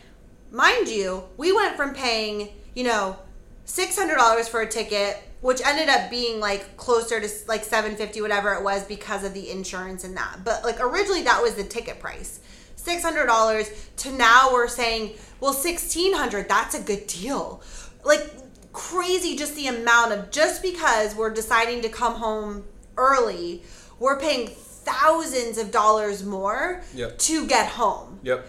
mind 0.51 0.89
you, 0.89 1.24
we 1.36 1.53
went 1.53 1.76
from 1.76 1.95
paying, 1.95 2.51
you 2.74 2.84
know, 2.84 3.16
six 3.64 3.99
hundred 3.99 4.16
dollars 4.16 4.49
for 4.49 4.61
a 4.61 4.68
ticket, 4.68 5.16
which 5.41 5.61
ended 5.64 5.89
up 5.89 6.11
being 6.11 6.41
like 6.41 6.76
closer 6.76 7.20
to 7.20 7.28
like 7.47 7.64
seven 7.64 7.97
fifty, 7.97 8.20
whatever 8.20 8.55
it 8.55 8.62
was, 8.62 8.84
because 8.84 9.24
of 9.24 9.34
the 9.34 9.51
insurance 9.51 10.05
and 10.05 10.16
that. 10.16 10.39
But 10.45 10.64
like 10.64 10.80
originally, 10.80 11.22
that 11.22 11.43
was 11.43 11.55
the 11.55 11.64
ticket 11.64 12.01
price. 12.01 12.41
Six 12.89 13.03
hundred 13.03 13.26
dollars 13.26 13.70
to 13.99 14.12
now 14.12 14.51
we're 14.53 14.68
saying, 14.68 15.14
well, 15.41 15.53
sixteen 15.53 16.14
hundred. 16.14 16.49
That's 16.49 16.74
a 16.74 16.80
good 16.80 17.07
deal. 17.07 17.62
Like 18.05 18.30
crazy, 18.72 19.36
just 19.36 19.55
the 19.57 19.66
amount 19.66 20.12
of 20.12 20.30
just 20.30 20.62
because 20.62 21.14
we're 21.14 21.32
deciding 21.34 21.82
to 21.82 21.89
come 21.89 22.14
home 22.14 22.64
early, 22.97 23.62
we're 23.99 24.18
paying 24.18 24.49
thousands 24.49 25.59
of 25.59 25.70
dollars 25.70 26.24
more 26.24 26.82
Yep. 26.95 27.18
to 27.18 27.47
get 27.47 27.68
home 27.68 28.20
yep 28.22 28.47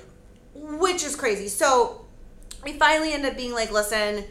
which 0.53 1.03
is 1.03 1.15
crazy. 1.15 1.47
So 1.47 2.05
we 2.63 2.73
finally 2.73 3.13
end 3.13 3.25
up 3.25 3.35
being 3.35 3.53
like, 3.53 3.71
listen, 3.71 4.25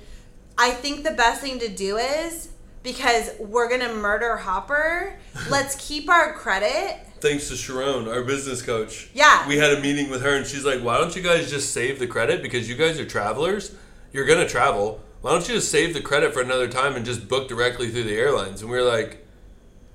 I 0.56 0.70
think 0.70 1.04
the 1.04 1.12
best 1.12 1.40
thing 1.40 1.58
to 1.60 1.68
do 1.68 1.96
is 1.96 2.48
because 2.82 3.30
we're 3.38 3.68
gonna 3.68 3.92
murder 3.94 4.36
Hopper. 4.36 5.18
Let's 5.50 5.74
keep 5.76 6.08
our 6.08 6.32
credit. 6.34 6.98
Thanks 7.20 7.48
to 7.48 7.56
sharon 7.56 8.08
our 8.08 8.22
business 8.22 8.62
coach. 8.62 9.08
Yeah. 9.14 9.46
we 9.48 9.56
had 9.58 9.72
a 9.72 9.80
meeting 9.80 10.10
with 10.10 10.22
her 10.22 10.34
and 10.36 10.46
she's 10.46 10.64
like 10.64 10.80
why 10.80 10.98
don't 10.98 11.14
you 11.16 11.22
guys 11.22 11.50
just 11.50 11.72
save 11.72 11.98
the 11.98 12.06
credit? 12.06 12.42
Because 12.42 12.68
you 12.68 12.74
guys 12.76 12.98
are 12.98 13.04
travelers. 13.06 13.74
You're 14.12 14.24
gonna 14.26 14.48
travel. 14.48 15.00
Why 15.20 15.32
don't 15.32 15.46
you 15.48 15.54
just 15.54 15.70
save 15.70 15.94
the 15.94 16.00
credit 16.00 16.32
for 16.32 16.40
another 16.40 16.68
time 16.68 16.94
and 16.96 17.04
just 17.04 17.28
book 17.28 17.48
directly 17.48 17.88
through 17.90 18.04
the 18.04 18.16
airlines? 18.16 18.62
And 18.62 18.70
we 18.70 18.76
were 18.76 18.84
like 18.84 19.24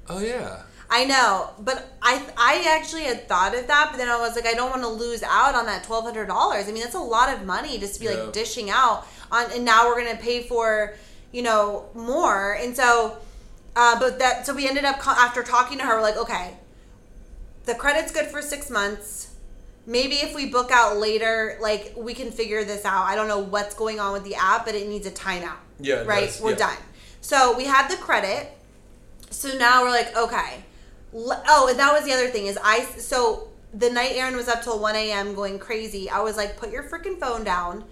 oh 0.09 0.19
yeah. 0.19 0.63
I 0.89 1.05
know, 1.05 1.49
but 1.59 1.91
I 2.03 2.23
I 2.37 2.77
actually 2.77 3.03
had 3.03 3.27
thought 3.27 3.55
of 3.57 3.65
that, 3.67 3.87
but 3.91 3.97
then 3.97 4.09
I 4.09 4.19
was 4.19 4.35
like, 4.35 4.45
I 4.45 4.53
don't 4.53 4.69
want 4.69 4.83
to 4.83 4.89
lose 4.89 5.23
out 5.23 5.55
on 5.55 5.65
that 5.65 5.83
twelve 5.83 6.03
hundred 6.03 6.27
dollars. 6.27 6.67
I 6.67 6.71
mean, 6.71 6.83
that's 6.83 6.93
a 6.93 6.99
lot 6.99 7.33
of 7.33 7.45
money 7.45 7.79
just 7.79 7.95
to 7.95 7.99
be 8.01 8.05
Yeah. 8.07 8.21
like 8.23 8.33
dishing 8.33 8.69
out 8.69 9.07
on, 9.31 9.49
and 9.53 9.65
now 9.65 9.87
we're 9.87 10.03
gonna 10.03 10.19
pay 10.19 10.43
for 10.43 10.93
you 11.31 11.41
know 11.41 11.85
more, 11.95 12.53
and 12.61 12.75
so, 12.75 13.17
uh, 13.75 13.97
but 13.99 14.19
that 14.19 14.45
so 14.45 14.53
we 14.53 14.67
ended 14.67 14.85
up 14.85 14.97
after 15.07 15.41
talking 15.41 15.79
to 15.79 15.83
her, 15.83 15.95
we're 15.95 16.01
like, 16.03 16.17
okay, 16.17 16.53
the 17.65 17.75
credit's 17.75 18.11
good 18.11 18.27
for 18.27 18.41
six 18.41 18.69
months. 18.69 19.29
Maybe 19.85 20.15
if 20.15 20.33
we 20.33 20.45
book 20.49 20.71
out 20.71 20.97
later, 20.97 21.57
like 21.61 21.93
we 21.97 22.13
can 22.13 22.31
figure 22.31 22.63
this 22.63 22.85
out. 22.85 23.03
I 23.05 23.15
don't 23.15 23.27
know 23.27 23.39
what's 23.39 23.75
going 23.75 23.99
on 23.99 24.13
with 24.13 24.23
the 24.23 24.35
app, 24.35 24.65
but 24.65 24.75
it 24.75 24.87
needs 24.87 25.05
a 25.05 25.11
timeout. 25.11 25.57
Yeah, 25.79 26.03
Right? 26.03 26.37
We're 26.41 26.51
yeah. 26.51 26.57
done. 26.57 26.77
So 27.21 27.55
we 27.57 27.65
had 27.65 27.89
the 27.89 27.97
credit. 27.97 28.49
So 29.29 29.57
now 29.57 29.83
we're 29.83 29.89
like, 29.89 30.15
okay. 30.15 30.63
Oh, 31.13 31.67
and 31.69 31.79
that 31.79 31.91
was 31.93 32.05
the 32.05 32.13
other 32.13 32.27
thing 32.29 32.47
is 32.47 32.57
I. 32.63 32.81
So 32.85 33.49
the 33.73 33.89
night 33.89 34.11
Aaron 34.13 34.35
was 34.35 34.47
up 34.47 34.63
till 34.63 34.79
one 34.79 34.95
a.m. 34.95 35.33
going 35.35 35.59
crazy. 35.59 36.09
I 36.09 36.21
was 36.21 36.37
like, 36.37 36.57
put 36.57 36.71
your 36.71 36.83
freaking 36.83 37.19
phone 37.19 37.43
down. 37.43 37.83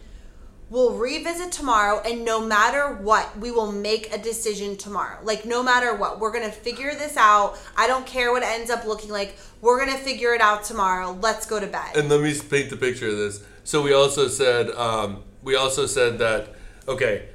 We'll 0.71 0.93
revisit 0.93 1.51
tomorrow, 1.51 2.01
and 2.05 2.23
no 2.23 2.39
matter 2.39 2.93
what, 2.93 3.37
we 3.37 3.51
will 3.51 3.73
make 3.73 4.15
a 4.15 4.17
decision 4.17 4.77
tomorrow. 4.77 5.19
Like, 5.21 5.43
no 5.43 5.61
matter 5.61 5.93
what, 5.93 6.21
we're 6.21 6.31
gonna 6.31 6.49
figure 6.49 6.93
this 6.93 7.17
out. 7.17 7.59
I 7.75 7.87
don't 7.87 8.05
care 8.05 8.31
what 8.31 8.41
it 8.41 8.47
ends 8.47 8.71
up 8.71 8.85
looking 8.85 9.09
like. 9.09 9.35
We're 9.59 9.77
gonna 9.77 9.97
figure 9.97 10.33
it 10.33 10.39
out 10.39 10.63
tomorrow. 10.63 11.11
Let's 11.21 11.45
go 11.45 11.59
to 11.59 11.67
bed. 11.67 11.97
And 11.97 12.07
let 12.07 12.21
me 12.21 12.33
paint 12.39 12.69
the 12.69 12.77
picture 12.77 13.09
of 13.09 13.17
this. 13.17 13.43
So 13.65 13.81
we 13.81 13.91
also 13.91 14.29
said, 14.29 14.69
um, 14.69 15.23
we 15.43 15.57
also 15.57 15.85
said 15.87 16.19
that, 16.19 16.55
okay, 16.87 17.27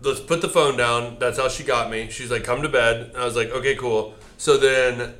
let's 0.00 0.20
put 0.20 0.40
the 0.40 0.48
phone 0.48 0.78
down. 0.78 1.18
That's 1.18 1.36
how 1.36 1.50
she 1.50 1.62
got 1.62 1.90
me. 1.90 2.08
She's 2.08 2.30
like, 2.30 2.42
come 2.42 2.62
to 2.62 2.70
bed. 2.70 3.10
And 3.10 3.18
I 3.18 3.26
was 3.26 3.36
like, 3.36 3.50
okay, 3.50 3.74
cool. 3.74 4.14
So 4.38 4.56
then 4.56 5.12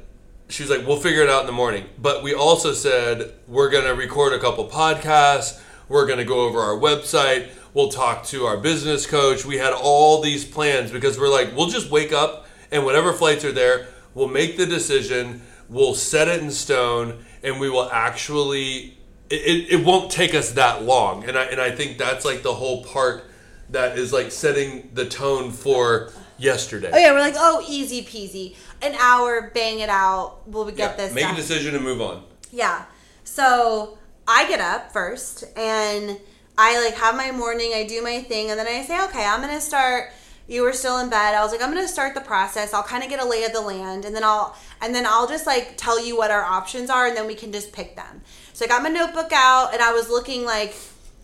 she 0.49 0.63
was 0.63 0.71
like, 0.71 0.87
we'll 0.87 0.97
figure 0.97 1.21
it 1.21 1.29
out 1.29 1.43
in 1.43 1.47
the 1.47 1.53
morning. 1.53 1.85
But 1.99 2.23
we 2.23 2.33
also 2.33 2.73
said, 2.73 3.35
we're 3.47 3.71
to 3.71 3.91
record 3.91 4.33
a 4.33 4.39
couple 4.39 4.67
podcasts. 4.71 5.61
We're 5.91 6.07
going 6.07 6.21
to 6.21 6.25
go 6.25 6.43
over 6.43 6.61
our 6.61 6.77
website. 6.79 7.49
We'll 7.75 7.89
talk 7.89 8.25
to 8.27 8.47
our 8.47 8.57
business 8.57 9.07
coach. 9.07 9.45
We 9.45 9.59
had 9.59 9.73
all 9.73 10.23
these 10.23 10.45
plans 10.45 10.93
because 10.93 11.19
we're 11.19 11.29
like, 11.29 11.55
we'll 11.57 11.69
just 11.69 11.91
wake 11.91 12.13
up 12.13 12.47
and 12.71 12.85
whatever 12.85 13.13
flights 13.13 13.45
are 13.45 13.51
there, 13.51 13.89
we'll 14.15 14.29
make 14.29 14.57
the 14.57 14.67
decision. 14.67 15.43
We'll 15.69 15.97
set 15.97 16.29
it 16.29 16.41
in 16.43 16.53
stone 16.53 17.25
and 17.43 17.59
we 17.59 17.69
will 17.69 17.91
actually 17.91 18.97
it, 19.31 19.35
it, 19.35 19.81
it 19.81 19.85
won't 19.85 20.13
take 20.13 20.33
us 20.35 20.53
that 20.53 20.83
long 20.85 21.25
and 21.25 21.37
I, 21.37 21.45
and 21.47 21.61
I 21.61 21.71
think 21.73 21.99
that's 21.99 22.25
like 22.25 22.43
the 22.43 22.55
whole 22.55 22.85
part 22.85 23.25
that 23.71 23.99
is 23.99 24.13
like 24.13 24.31
setting 24.31 24.91
the 24.95 25.07
tone 25.07 25.51
for 25.53 26.11
yesterday 26.39 26.91
oh 26.93 26.99
yeah, 26.99 27.13
we're 27.13 27.21
like, 27.21 27.35
oh, 27.37 27.65
easy 27.69 28.03
peasy. 28.03 28.55
An 28.83 28.95
hour, 29.01 29.51
bang 29.55 29.81
it 29.81 29.89
out. 29.89 30.47
We'll 30.49 30.67
get 30.67 30.77
Yeah, 30.79 30.97
this. 30.97 31.15
make 31.15 31.25
done. 31.25 31.35
a 31.35 31.37
decision 31.37 31.75
and 31.75 31.83
move 31.83 32.01
on 32.01 32.23
Yeah. 32.53 32.85
So 33.25 33.99
I 34.27 34.49
get 34.49 34.61
up 34.61 34.93
first 34.93 35.45
and 35.57 36.19
I 36.57 36.85
like 36.85 36.95
have 36.95 37.17
my 37.17 37.33
morning, 37.33 37.73
I 37.75 37.87
do 37.87 38.03
my 38.03 38.21
thing, 38.21 38.51
and 38.51 38.59
then 38.59 38.67
I 38.67 38.83
say, 38.85 39.03
okay, 39.07 39.25
I'm 39.25 39.41
gonna 39.41 39.61
start, 39.61 40.11
You 40.51 40.63
were 40.63 40.73
still 40.73 40.99
in 40.99 41.09
bed. 41.09 41.37
I 41.37 41.45
was 41.45 41.53
like, 41.53 41.63
I'm 41.63 41.73
gonna 41.73 41.87
start 41.87 42.13
the 42.15 42.21
process. 42.21 42.75
I'll 42.75 42.83
kind 42.83 43.05
of 43.05 43.09
get 43.09 43.23
a 43.23 43.25
lay 43.25 43.45
of 43.45 43.53
the 43.53 43.61
land, 43.61 44.05
and 44.05 44.13
then 44.17 44.25
I'll 44.25 44.57
and 44.83 44.93
then 44.93 45.07
I'll 45.07 45.29
just 45.29 45.47
like 45.47 45.75
tell 45.77 46.05
you 46.05 46.17
what 46.17 46.33
our 46.33 46.43
options 46.43 46.91
are, 46.91 47.07
and 47.07 47.17
then 47.17 47.29
we 47.29 47.37
can 47.37 47.53
just 47.53 47.73
pick 47.73 47.95
them. 47.95 48.21
So 48.53 48.65
I 48.65 48.69
got 48.69 48.83
my 48.83 48.89
notebook 48.89 49.31
out, 49.33 49.73
and 49.73 49.81
I 49.81 49.93
was 49.93 50.11
looking 50.11 50.45
like 50.45 50.75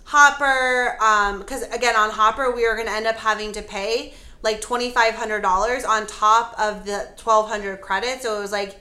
Hopper, 0.05 0.97
um, 1.03 1.41
because 1.41 1.63
again 1.63 1.97
on 1.97 2.11
Hopper 2.11 2.53
we 2.53 2.67
are 2.67 2.77
gonna 2.77 2.93
end 2.93 3.09
up 3.09 3.17
having 3.17 3.51
to 3.53 3.63
pay 3.63 4.15
like 4.43 4.61
twenty 4.61 4.93
five 4.93 5.15
hundred 5.15 5.41
dollars 5.41 5.85
on 5.85 6.07
top 6.07 6.55
of 6.57 6.87
the 6.87 7.09
twelve 7.17 7.49
hundred 7.49 7.81
credits. 7.81 8.23
So 8.23 8.39
it 8.39 8.41
was 8.41 8.53
like 8.53 8.79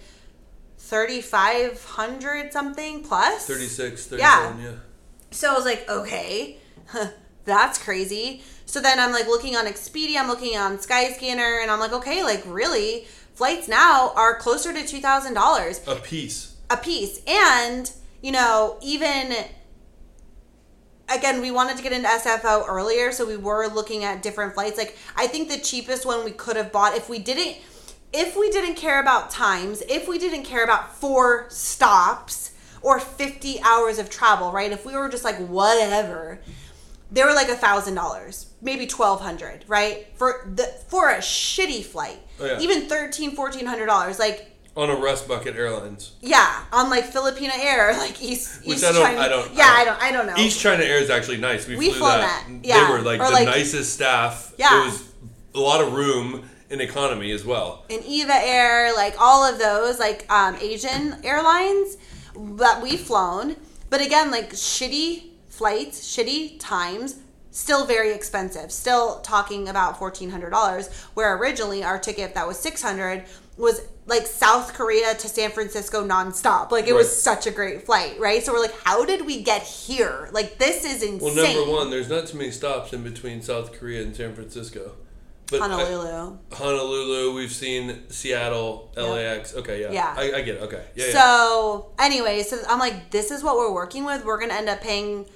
thirty 0.85 1.19
five 1.21 1.83
hundred 1.83 2.53
something 2.53 3.01
plus 3.03 3.47
36, 3.47 4.05
37, 4.07 4.19
Yeah. 4.19 4.55
yeah. 4.63 4.71
so 5.31 5.51
I 5.51 5.53
was 5.55 5.65
like, 5.65 5.89
okay, 5.89 6.57
that's 7.45 7.77
crazy. 7.77 8.43
So 8.67 8.79
then 8.81 8.99
I'm 8.99 9.11
like 9.11 9.27
looking 9.27 9.55
on 9.55 9.65
Expedia, 9.65 10.17
I'm 10.17 10.27
looking 10.27 10.57
on 10.57 10.77
Skyscanner, 10.77 11.61
and 11.61 11.69
I'm 11.71 11.79
like, 11.79 11.93
okay, 11.93 12.23
like 12.23 12.43
really, 12.45 13.07
flights 13.33 13.67
now 13.67 14.11
are 14.15 14.35
closer 14.37 14.73
to 14.73 14.85
two 14.87 14.99
thousand 15.01 15.33
dollars 15.33 15.81
A 15.87 15.95
piece. 15.95 16.55
a 16.69 16.77
piece. 16.77 17.21
And, 17.27 17.91
you 18.21 18.31
know, 18.31 18.77
even 18.81 19.33
again, 21.09 21.41
we 21.41 21.51
wanted 21.51 21.77
to 21.77 21.83
get 21.83 21.93
into 21.93 22.07
SFO 22.07 22.67
earlier, 22.67 23.11
so 23.11 23.25
we 23.25 23.37
were 23.37 23.67
looking 23.67 24.03
at 24.03 24.21
different 24.23 24.53
flights. 24.53 24.77
Like 24.77 24.97
I 25.15 25.27
think 25.27 25.49
the 25.49 25.59
cheapest 25.59 26.05
one 26.05 26.23
we 26.25 26.31
could 26.31 26.55
have 26.57 26.71
bought 26.71 26.95
if 26.95 27.09
we 27.09 27.19
didn't 27.19 27.57
if 28.15 28.35
we 28.37 28.49
didn't 28.49 28.75
care 28.75 28.99
about 28.99 29.29
times, 29.29 29.81
if 29.89 30.07
we 30.07 30.17
didn't 30.17 30.43
care 30.43 30.63
about 30.63 30.95
four 30.95 31.45
stops 31.49 32.51
or 32.81 32.99
50 32.99 33.59
hours 33.61 33.99
of 33.99 34.09
travel, 34.09 34.51
right? 34.51 34.71
If 34.71 34.85
we 34.85 34.95
were 34.95 35.09
just 35.09 35.23
like 35.23 35.37
whatever, 35.37 36.39
they 37.11 37.23
were 37.23 37.33
like 37.33 37.49
a 37.49 37.55
thousand 37.55 37.95
dollars, 37.95 38.47
maybe 38.61 38.87
twelve 38.87 39.21
hundred, 39.21 39.63
right? 39.67 40.07
For 40.15 40.49
the 40.53 40.63
for 40.87 41.09
a 41.11 41.17
shitty 41.19 41.83
flight. 41.83 42.19
Oh, 42.39 42.45
yeah. 42.45 42.59
Even 42.59 42.81
thirteen, 42.89 43.31
fourteen 43.35 43.65
hundred 43.65 43.85
dollars. 43.87 44.17
Like 44.19 44.51
On 44.75 44.89
a 44.89 44.95
Rust 44.95 45.27
Bucket 45.27 45.55
Airlines. 45.55 46.13
yeah, 46.21 46.63
on 46.73 46.89
like 46.89 47.05
Filipina 47.11 47.57
Air, 47.57 47.93
like 47.97 48.21
East 48.21 48.65
Which 48.65 48.77
East 48.77 48.85
I 48.85 48.91
don't- 48.91 49.03
China. 49.03 49.19
I 49.21 49.29
don't- 49.29 49.53
Yeah, 49.53 49.63
I 49.67 49.81
I 49.81 49.85
don't-. 49.85 50.01
I 50.01 50.11
don't 50.11 50.27
know. 50.27 50.35
East 50.37 50.59
China 50.59 50.83
Air 50.83 50.97
is 50.97 51.09
actually 51.09 51.37
nice. 51.37 51.67
We, 51.67 51.75
We 51.77 51.89
flew 51.89 51.99
flown 51.99 52.19
that. 52.21 52.45
that, 52.47 52.65
yeah. 52.65 52.87
They 52.87 52.91
were 52.93 53.01
like 53.01 53.19
Or 53.21 53.27
the 53.27 53.31
like- 53.33 53.45
nicest 53.47 53.93
staff. 53.93 54.53
Yeah. 54.57 54.81
It 54.81 54.85
was 54.85 55.03
a 55.53 55.59
lot 55.59 55.81
of 55.81 55.93
room 55.93 56.49
in 56.69 56.81
economy 56.81 57.31
as 57.31 57.45
well. 57.45 57.85
and 57.89 58.03
Eva 58.03 58.33
Air, 58.35 58.93
like 58.95 59.15
all 59.19 59.43
of 59.43 59.59
those, 59.59 59.99
like 59.99 60.25
um, 60.31 60.55
Asian 60.61 61.23
airlines 61.23 61.97
that 62.35 62.81
we've 62.81 62.99
flown. 62.99 63.55
But 63.89 64.01
again, 64.01 64.31
like 64.31 64.51
shitty 64.51 65.29
flights, 65.47 66.01
shitty 66.05 66.57
times, 66.59 67.17
still 67.51 67.85
very 67.85 68.11
expensive. 68.11 68.71
Still 68.71 69.19
talking 69.21 69.69
about 69.69 69.97
fourteen 69.99 70.29
hundred 70.31 70.49
dollars, 70.49 70.89
where 71.13 71.35
originally 71.37 71.83
our 71.83 71.99
ticket 71.99 72.33
that 72.33 72.47
was 72.47 72.57
six 72.59 72.81
hundred 72.81 73.25
was 73.57 73.87
like 74.07 74.27
South 74.27 74.73
Korea 74.73 75.13
to 75.15 75.27
San 75.29 75.49
Francisco 75.51 76.05
nonstop. 76.05 76.71
Like 76.71 76.87
it 76.87 76.93
was 76.93 77.09
such 77.23 77.47
a 77.47 77.51
great 77.51 77.83
flight, 77.85 78.19
right? 78.19 78.43
So 78.43 78.51
we're 78.51 78.59
like, 78.59 78.77
how 78.83 79.05
did 79.05 79.25
we 79.25 79.41
get 79.43 79.61
here? 79.63 80.29
Like 80.33 80.57
this 80.57 80.83
is 80.83 81.01
insane. 81.01 81.21
Well, 81.21 81.35
number 81.35 81.71
one, 81.71 81.89
there's 81.89 82.09
not 82.09 82.27
too 82.27 82.37
many 82.37 82.51
stops 82.51 82.91
in 82.91 83.03
between 83.03 83.41
South 83.41 83.71
Korea 83.71 84.01
and 84.01 84.15
San 84.15 84.33
Francisco. 84.35 84.91
But 85.51 85.61
I- 85.61 85.67
Honolulu. 85.67 86.37
Honolulu, 86.51 87.35
we've 87.35 87.51
seen 87.51 88.09
Seattle, 88.09 88.91
LAX. 88.97 89.53
Okay, 89.55 89.81
yeah. 89.81 89.91
Yeah. 89.91 90.13
I, 90.17 90.33
I 90.37 90.41
get 90.41 90.55
it. 90.55 90.61
Okay. 90.63 90.83
Yeah, 90.95 91.05
yeah. 91.07 91.13
So 91.13 91.91
anyway, 91.99 92.41
so 92.43 92.57
I'm 92.67 92.79
like, 92.79 93.11
this 93.11 93.29
is 93.31 93.43
what 93.43 93.55
we're 93.57 93.73
working 93.73 94.05
with. 94.05 94.25
We're 94.25 94.39
gonna 94.39 94.55
end 94.55 94.69
up 94.69 94.81
paying, 94.81 95.27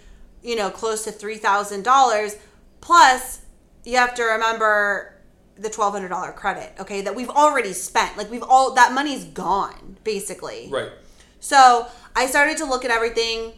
you 0.41 0.55
know, 0.55 0.69
close 0.71 1.03
to 1.03 1.11
three 1.11 1.37
thousand 1.37 1.83
dollars. 1.83 2.35
Plus, 2.81 3.41
you 3.83 3.97
have 3.97 4.15
to 4.15 4.23
remember 4.23 5.13
the 5.57 5.69
twelve 5.69 5.93
hundred 5.93 6.09
dollar 6.09 6.31
credit. 6.31 6.73
Okay, 6.79 7.01
that 7.01 7.13
we've 7.15 7.29
already 7.29 7.73
spent. 7.73 8.17
Like 8.17 8.31
we've 8.31 8.43
all 8.43 8.73
that 8.75 8.93
money's 8.93 9.25
gone 9.25 9.97
basically. 10.03 10.69
Right. 10.71 10.89
So 11.39 11.87
I 12.15 12.25
started 12.25 12.57
to 12.57 12.65
look 12.65 12.83
at 12.83 12.89
everything, 12.91 13.53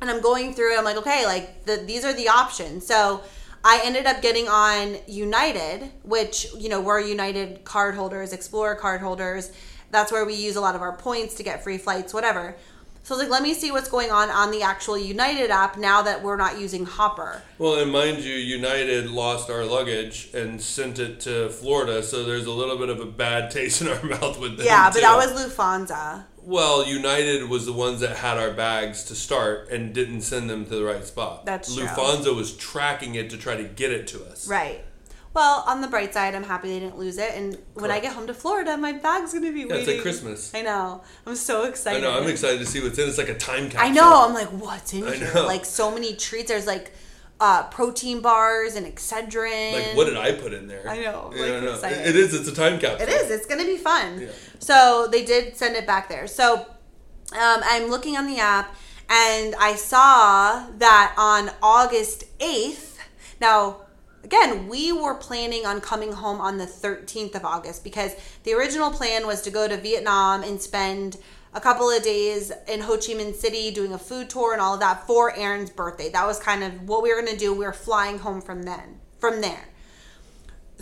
and 0.00 0.08
I'm 0.08 0.20
going 0.20 0.54
through 0.54 0.74
it. 0.74 0.78
I'm 0.78 0.84
like, 0.84 0.98
okay, 0.98 1.26
like 1.26 1.64
the, 1.64 1.76
these 1.78 2.04
are 2.04 2.12
the 2.12 2.28
options. 2.28 2.86
So 2.86 3.22
I 3.66 3.80
ended 3.82 4.04
up 4.04 4.20
getting 4.20 4.46
on 4.46 4.98
United, 5.06 5.90
which 6.02 6.46
you 6.56 6.68
know 6.68 6.82
we're 6.82 7.00
United 7.00 7.64
card 7.64 7.94
holders, 7.94 8.34
Explorer 8.34 8.74
card 8.74 9.00
holders. 9.00 9.52
That's 9.90 10.12
where 10.12 10.26
we 10.26 10.34
use 10.34 10.56
a 10.56 10.60
lot 10.60 10.74
of 10.74 10.82
our 10.82 10.94
points 10.94 11.34
to 11.36 11.42
get 11.42 11.64
free 11.64 11.78
flights, 11.78 12.12
whatever. 12.12 12.56
So 13.04 13.14
I 13.14 13.18
was 13.18 13.24
like, 13.24 13.32
let 13.32 13.42
me 13.42 13.52
see 13.52 13.70
what's 13.70 13.88
going 13.88 14.10
on 14.10 14.30
on 14.30 14.50
the 14.50 14.62
actual 14.62 14.96
United 14.96 15.50
app 15.50 15.76
now 15.76 16.00
that 16.02 16.22
we're 16.22 16.36
not 16.36 16.58
using 16.58 16.86
Hopper. 16.86 17.42
Well, 17.58 17.76
and 17.76 17.92
mind 17.92 18.24
you, 18.24 18.34
United 18.34 19.10
lost 19.10 19.50
our 19.50 19.62
luggage 19.64 20.30
and 20.32 20.60
sent 20.60 20.98
it 20.98 21.20
to 21.20 21.50
Florida, 21.50 22.02
so 22.02 22.24
there's 22.24 22.46
a 22.46 22.50
little 22.50 22.78
bit 22.78 22.88
of 22.88 23.00
a 23.00 23.06
bad 23.06 23.50
taste 23.50 23.82
in 23.82 23.88
our 23.88 24.02
mouth 24.04 24.38
with 24.40 24.56
them. 24.56 24.66
Yeah, 24.66 24.88
but 24.88 24.96
too. 24.96 25.00
that 25.02 25.16
was 25.16 25.32
Lufthansa. 25.32 26.24
Well, 26.46 26.86
United 26.86 27.48
was 27.48 27.64
the 27.66 27.72
ones 27.72 28.00
that 28.00 28.16
had 28.16 28.36
our 28.38 28.50
bags 28.50 29.04
to 29.04 29.14
start 29.14 29.68
and 29.70 29.94
didn't 29.94 30.20
send 30.20 30.50
them 30.50 30.64
to 30.66 30.74
the 30.74 30.84
right 30.84 31.04
spot. 31.04 31.46
That's 31.46 31.74
true. 31.74 31.86
Lufthansa 31.86 32.34
was 32.36 32.54
tracking 32.56 33.14
it 33.14 33.30
to 33.30 33.38
try 33.38 33.56
to 33.56 33.64
get 33.64 33.90
it 33.92 34.06
to 34.08 34.24
us. 34.26 34.46
Right. 34.46 34.84
Well, 35.32 35.64
on 35.66 35.80
the 35.80 35.88
bright 35.88 36.14
side, 36.14 36.34
I'm 36.36 36.44
happy 36.44 36.68
they 36.68 36.78
didn't 36.78 36.96
lose 36.98 37.18
it. 37.18 37.32
And 37.34 37.58
when 37.72 37.90
I 37.90 37.98
get 37.98 38.12
home 38.12 38.28
to 38.28 38.34
Florida, 38.34 38.76
my 38.76 38.92
bag's 38.92 39.32
gonna 39.32 39.50
be 39.50 39.60
Yeah, 39.60 39.66
waiting. 39.66 39.78
it's 39.78 39.88
like 39.88 40.02
Christmas. 40.02 40.54
I 40.54 40.62
know. 40.62 41.02
I'm 41.26 41.34
so 41.34 41.64
excited. 41.64 42.04
I 42.04 42.06
know. 42.06 42.20
I'm 42.20 42.28
excited 42.28 42.60
to 42.60 42.66
see 42.66 42.80
what's 42.80 42.98
in. 42.98 43.08
It's 43.08 43.18
like 43.18 43.30
a 43.30 43.34
time 43.34 43.68
capsule. 43.68 43.80
I 43.80 43.90
know. 43.92 44.24
I'm 44.26 44.32
like, 44.34 44.48
what's 44.48 44.92
in 44.92 45.02
I 45.04 45.14
here? 45.16 45.34
know. 45.34 45.46
Like 45.46 45.64
so 45.64 45.90
many 45.90 46.14
treats. 46.14 46.48
There's 46.50 46.66
like 46.68 46.92
uh, 47.40 47.64
protein 47.64 48.20
bars 48.20 48.76
and 48.76 48.86
Excedrin. 48.86 49.72
Like, 49.72 49.96
what 49.96 50.04
did 50.06 50.16
I 50.16 50.32
put 50.32 50.52
in 50.52 50.66
there? 50.68 50.88
I 50.88 51.00
know, 51.02 51.30
like, 51.32 51.62
know. 51.62 51.74
excited. 51.74 52.06
It 52.06 52.16
is. 52.16 52.34
It's 52.34 52.48
a 52.48 52.54
time 52.54 52.78
capsule. 52.78 53.08
It 53.08 53.12
is. 53.12 53.30
It's 53.30 53.46
gonna 53.46 53.64
be 53.64 53.76
fun. 53.76 54.20
Yeah. 54.20 54.28
So 54.58 55.08
they 55.10 55.24
did 55.24 55.56
send 55.56 55.76
it 55.76 55.86
back 55.86 56.08
there. 56.08 56.26
So 56.26 56.66
um, 57.32 57.60
I'm 57.64 57.90
looking 57.90 58.16
on 58.16 58.26
the 58.26 58.38
app, 58.38 58.74
and 59.08 59.54
I 59.56 59.74
saw 59.74 60.66
that 60.78 61.14
on 61.18 61.50
August 61.62 62.24
8th. 62.38 62.98
Now, 63.40 63.80
again, 64.22 64.68
we 64.68 64.92
were 64.92 65.14
planning 65.14 65.66
on 65.66 65.80
coming 65.80 66.12
home 66.12 66.40
on 66.40 66.58
the 66.58 66.66
13th 66.66 67.34
of 67.34 67.44
August 67.44 67.82
because 67.82 68.14
the 68.44 68.54
original 68.54 68.90
plan 68.90 69.26
was 69.26 69.42
to 69.42 69.50
go 69.50 69.66
to 69.66 69.76
Vietnam 69.76 70.42
and 70.42 70.60
spend 70.60 71.16
a 71.54 71.60
couple 71.60 71.88
of 71.90 72.02
days 72.02 72.52
in 72.68 72.80
Ho 72.80 72.96
Chi 72.96 73.14
Minh 73.14 73.34
City 73.34 73.70
doing 73.70 73.92
a 73.92 73.98
food 73.98 74.28
tour 74.28 74.52
and 74.52 74.60
all 74.60 74.74
of 74.74 74.80
that 74.80 75.06
for 75.06 75.34
Aaron's 75.36 75.70
birthday. 75.70 76.10
That 76.10 76.26
was 76.26 76.38
kind 76.38 76.64
of 76.64 76.88
what 76.88 77.02
we 77.02 77.14
were 77.14 77.20
going 77.20 77.32
to 77.32 77.38
do. 77.38 77.52
We 77.52 77.64
were 77.64 77.72
flying 77.72 78.18
home 78.18 78.40
from 78.40 78.64
then, 78.64 79.00
from 79.18 79.40
there 79.40 79.68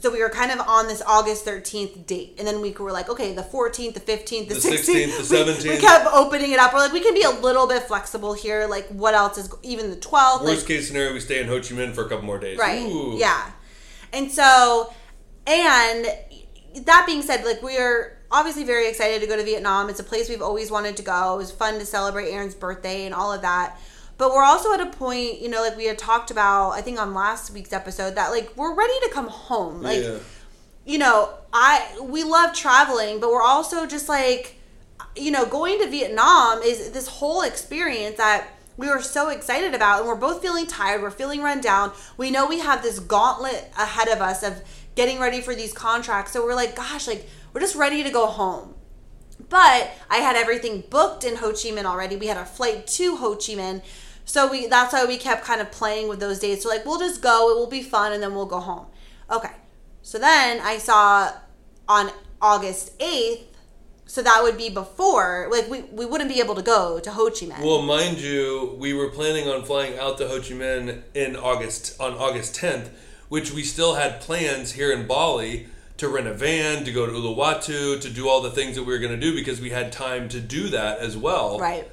so 0.03 0.11
we 0.11 0.21
were 0.21 0.31
kind 0.31 0.51
of 0.51 0.59
on 0.67 0.89
this 0.89 1.01
August 1.07 1.47
13th 1.47 2.07
date. 2.07 2.35
And 2.39 2.47
then 2.47 2.61
we 2.61 2.73
were 2.73 2.91
like, 2.91 3.09
okay, 3.09 3.35
the 3.35 3.43
14th, 3.43 3.95
the 3.95 4.01
15th, 4.01 4.49
the, 4.49 4.55
The 4.55 4.61
16th. 4.61 4.79
16th, 4.79 5.29
the 5.29 5.45
we- 5.45 5.53
17th. 5.53 5.71
We, 5.71 5.79
kept 5.79 6.07
opening 6.13 6.51
it 6.51 6.59
up. 6.59 6.73
We're 6.73 6.81
like, 6.81 6.93
we 6.93 7.01
can 7.01 7.15
be 7.15 7.23
a 7.23 7.31
little 7.31 7.69
bit 7.69 7.85
flexible 7.85 8.33
here. 8.35 8.67
Like, 8.67 8.89
what 8.89 9.15
else 9.15 9.39
is, 9.39 9.49
even 9.63 9.91
the 9.91 9.97
12th. 9.97 10.43
Worst 10.43 10.63
like, 10.63 10.67
case 10.67 10.89
scenario, 10.89 11.13
we 11.13 11.21
stay 11.21 11.41
in 11.41 11.47
Ho 11.47 11.61
Chi 11.61 11.69
Minh 11.77 11.95
for 11.95 12.05
a 12.05 12.09
couple 12.09 12.25
more 12.25 12.39
days. 12.39 12.59
Right. 12.59 12.83
Ooh. 12.83 13.17
Yeah. 13.17 13.53
And 14.13 14.31
so, 14.31 14.93
and 15.47 16.07
that 16.85 17.05
being 17.07 17.23
said, 17.23 17.45
like 17.45 17.63
we're 17.63 18.19
obviously 18.33 18.65
very 18.65 18.89
excited 18.89 19.21
to 19.21 19.27
go 19.27 19.37
to 19.37 19.45
Vietnam. 19.45 19.91
It's 19.91 20.01
a 20.01 20.05
place 20.05 20.29
we've 20.29 20.43
always 20.43 20.71
wanted 20.71 20.97
to 20.97 21.03
go. 21.03 21.35
It 21.35 21.37
was 21.37 21.53
fun 21.53 21.79
to 21.79 21.87
celebrate 21.87 22.31
Aaron's 22.31 22.55
birthday 22.55 23.05
and 23.05 23.15
all 23.15 23.33
of 23.33 23.43
that. 23.43 23.79
But 24.19 24.31
we're 24.31 24.45
also 24.45 24.73
at 24.73 24.81
a 24.81 24.87
point, 24.87 25.41
you 25.41 25.49
know, 25.49 25.61
like 25.63 25.77
we 25.77 25.87
had 25.87 25.99
talked 25.99 26.31
about, 26.31 26.71
I 26.71 26.81
think 26.81 26.99
on 26.99 27.15
last 27.15 27.53
week's 27.53 27.73
episode, 27.73 28.15
that 28.15 28.31
like 28.31 28.57
we're 28.57 28.75
ready 28.75 28.99
to 29.05 29.11
come 29.13 29.29
home. 29.29 29.83
Like, 29.83 30.03
yeah. 30.03 30.19
you 30.85 30.99
know, 30.99 31.35
I 31.53 31.99
we 32.01 32.25
love 32.25 32.55
traveling, 32.55 33.21
but 33.21 33.31
we're 33.31 33.43
also 33.43 33.87
just 33.87 34.09
like, 34.09 34.57
you 35.17 35.31
know, 35.31 35.45
going 35.45 35.79
to 35.81 35.89
Vietnam 35.89 36.63
is 36.63 36.91
this 36.93 37.09
whole 37.09 37.43
experience 37.43 38.17
that 38.17 38.49
we 38.77 38.89
were 38.89 39.03
so 39.03 39.29
excited 39.29 39.75
about, 39.75 40.01
and 40.01 40.09
we're 40.09 40.15
both 40.15 40.41
feeling 40.41 40.67
tired. 40.67 41.03
We're 41.03 41.11
feeling 41.11 41.43
run 41.43 41.61
down. 41.61 41.93
We 42.17 42.31
know 42.31 42.47
we 42.47 42.61
have 42.61 42.83
this 42.83 42.99
gauntlet 42.99 43.71
ahead 43.79 44.09
of 44.09 44.21
us 44.21 44.43
of 44.43 44.63
getting 44.95 45.19
ready 45.19 45.41
for 45.41 45.55
these 45.55 45.73
contracts. 45.73 46.33
So 46.33 46.45
we're 46.45 46.55
like, 46.55 46.77
gosh, 46.77 47.07
like 47.07 47.29
we're 47.53 47.61
just 47.61 47.77
ready 47.77 48.03
to 48.03 48.11
go 48.11 48.27
home. 48.27 48.75
But 49.49 49.91
I 50.09 50.19
had 50.19 50.37
everything 50.37 50.85
booked 50.89 51.25
in 51.25 51.37
Ho 51.37 51.51
Chi 51.51 51.71
Minh 51.71 51.85
already. 51.85 52.17
We 52.17 52.27
had 52.27 52.37
a 52.37 52.45
flight 52.45 52.87
to 52.89 53.17
Ho 53.17 53.35
Chi 53.35 53.55
Minh. 53.55 53.83
So 54.25 54.51
we 54.51 54.67
that's 54.67 54.93
why 54.93 55.05
we 55.05 55.17
kept 55.17 55.45
kind 55.45 55.61
of 55.61 55.71
playing 55.73 56.09
with 56.09 56.21
those 56.21 56.39
dates. 56.39 56.63
So 56.63 56.69
like 56.69 56.87
we'll 56.87 56.99
just 56.99 57.23
go, 57.23 57.51
it 57.51 57.57
will 57.57 57.67
be 57.67 57.83
fun, 57.83 58.13
and 58.13 58.23
then 58.23 58.35
we'll 58.35 58.47
go 58.47 58.61
home. 58.61 58.87
Okay. 59.31 59.51
So 60.03 60.19
then 60.19 60.61
I 60.61 60.79
saw 60.79 61.33
on 61.89 62.11
August 62.41 62.99
8th, 62.99 63.45
so 64.07 64.23
that 64.23 64.43
would 64.43 64.57
be 64.57 64.69
before, 64.69 65.49
like 65.51 65.71
we, 65.71 65.83
we 65.83 66.05
wouldn't 66.05 66.29
be 66.29 66.41
able 66.41 66.55
to 66.57 66.63
go 66.63 66.99
to 67.01 67.11
Ho 67.11 67.27
Chi 67.31 67.47
Minh. 67.47 67.61
Well, 67.61 67.83
mind 67.83 68.19
you, 68.19 68.77
we 68.79 68.93
were 68.93 69.09
planning 69.09 69.49
on 69.49 69.65
flying 69.65 69.99
out 69.99 70.19
to 70.19 70.29
Ho 70.29 70.39
Chi 70.39 70.55
Minh 70.55 71.03
in 71.15 71.37
August 71.37 72.01
on 72.01 72.15
August 72.15 72.57
10th, 72.57 72.91
which 73.29 73.53
we 73.53 73.63
still 73.63 73.95
had 73.95 74.21
plans 74.21 74.73
here 74.73 74.93
in 74.93 75.07
Bali 75.07 75.69
to 75.99 76.09
rent 76.09 76.27
a 76.27 76.35
van, 76.35 76.85
to 76.85 76.93
go 76.93 77.07
to 77.07 77.13
Uluwatu, 77.13 78.01
to 78.01 78.11
do 78.11 78.29
all 78.29 78.41
the 78.41 78.51
things 78.51 78.77
that 78.77 78.83
we 78.83 78.93
were 78.93 78.99
going 78.99 79.13
to 79.13 79.21
do 79.21 79.35
because 79.35 79.61
we 79.61 79.71
had 79.71 79.93
time 79.93 80.29
to 80.31 80.41
do 80.41 80.69
that 80.71 80.99
as 80.99 81.17
well. 81.17 81.59
right. 81.59 81.89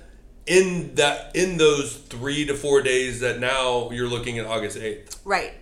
In 0.45 0.95
that 0.95 1.35
in 1.35 1.57
those 1.57 1.95
3 1.95 2.47
to 2.47 2.55
4 2.55 2.81
days 2.81 3.19
that 3.19 3.39
now 3.39 3.91
you're 3.91 4.07
looking 4.07 4.39
at 4.39 4.47
August 4.47 4.79
8th. 4.79 5.19
Right. 5.23 5.53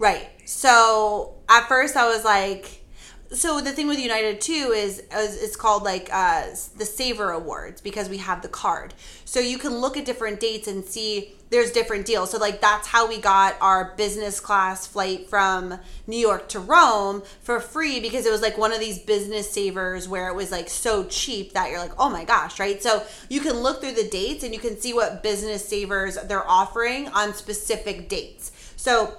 Right. 0.00 0.28
So 0.44 1.34
at 1.48 1.68
first 1.68 1.96
I 1.96 2.08
was 2.08 2.24
like, 2.24 2.84
so 3.32 3.60
the 3.60 3.70
thing 3.70 3.86
with 3.86 3.98
United 4.00 4.40
too 4.40 4.72
is, 4.74 5.00
is 5.00 5.42
it's 5.42 5.56
called 5.56 5.84
like 5.84 6.08
uh, 6.12 6.46
the 6.76 6.84
Saver 6.84 7.30
Awards 7.30 7.80
because 7.80 8.08
we 8.08 8.18
have 8.18 8.42
the 8.42 8.48
card. 8.48 8.92
So 9.24 9.38
you 9.40 9.58
can 9.58 9.76
look 9.76 9.96
at 9.96 10.04
different 10.04 10.40
dates 10.40 10.66
and 10.66 10.84
see 10.84 11.34
there's 11.54 11.70
different 11.70 12.04
deals. 12.04 12.30
So 12.32 12.38
like 12.38 12.60
that's 12.60 12.88
how 12.88 13.08
we 13.08 13.20
got 13.20 13.56
our 13.60 13.94
business 13.96 14.40
class 14.40 14.86
flight 14.86 15.28
from 15.28 15.78
New 16.06 16.18
York 16.18 16.48
to 16.50 16.58
Rome 16.58 17.22
for 17.42 17.60
free 17.60 18.00
because 18.00 18.26
it 18.26 18.30
was 18.32 18.42
like 18.42 18.58
one 18.58 18.72
of 18.72 18.80
these 18.80 18.98
business 18.98 19.50
savers 19.50 20.08
where 20.08 20.28
it 20.28 20.34
was 20.34 20.50
like 20.50 20.68
so 20.68 21.04
cheap 21.04 21.52
that 21.52 21.70
you're 21.70 21.78
like, 21.78 21.92
"Oh 21.98 22.10
my 22.10 22.24
gosh," 22.24 22.58
right? 22.58 22.82
So 22.82 23.04
you 23.28 23.40
can 23.40 23.60
look 23.60 23.80
through 23.80 23.92
the 23.92 24.08
dates 24.08 24.42
and 24.42 24.52
you 24.52 24.60
can 24.60 24.78
see 24.80 24.92
what 24.92 25.22
business 25.22 25.66
savers 25.66 26.16
they're 26.24 26.46
offering 26.46 27.08
on 27.08 27.34
specific 27.34 28.08
dates. 28.08 28.50
So 28.76 29.14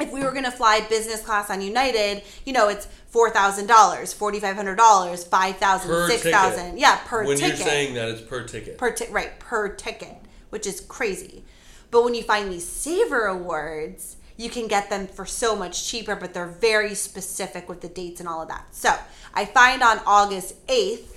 if 0.00 0.12
we 0.12 0.22
were 0.22 0.30
going 0.30 0.44
to 0.44 0.50
fly 0.50 0.80
business 0.88 1.20
class 1.20 1.50
on 1.50 1.60
United, 1.60 2.22
you 2.46 2.52
know, 2.52 2.68
it's 2.68 2.86
four 3.08 3.28
thousand 3.30 3.66
dollars, 3.66 4.12
forty 4.12 4.40
five 4.40 4.56
hundred 4.56 4.76
dollars, 4.76 5.24
five 5.24 5.56
thousand, 5.56 5.90
six 6.08 6.22
ticket. 6.22 6.78
yeah, 6.78 7.00
per 7.04 7.24
when 7.26 7.36
ticket. 7.36 7.50
When 7.50 7.58
you're 7.58 7.66
saying 7.66 7.94
that, 7.94 8.08
it's 8.08 8.22
per 8.22 8.44
ticket. 8.44 8.78
per 8.78 8.92
ti- 8.92 9.10
right 9.10 9.38
per 9.40 9.68
ticket, 9.68 10.16
which 10.50 10.66
is 10.66 10.80
crazy. 10.80 11.44
But 11.92 12.02
when 12.02 12.14
you 12.14 12.22
find 12.24 12.50
these 12.50 12.66
saver 12.66 13.26
awards, 13.26 14.16
you 14.36 14.50
can 14.50 14.66
get 14.66 14.90
them 14.90 15.06
for 15.06 15.26
so 15.26 15.54
much 15.54 15.86
cheaper, 15.86 16.16
but 16.16 16.34
they're 16.34 16.46
very 16.46 16.94
specific 16.94 17.68
with 17.68 17.82
the 17.82 17.88
dates 17.88 18.18
and 18.18 18.28
all 18.28 18.42
of 18.42 18.48
that. 18.48 18.74
So 18.74 18.92
I 19.34 19.44
find 19.44 19.82
on 19.82 20.00
August 20.06 20.54
eighth 20.68 21.10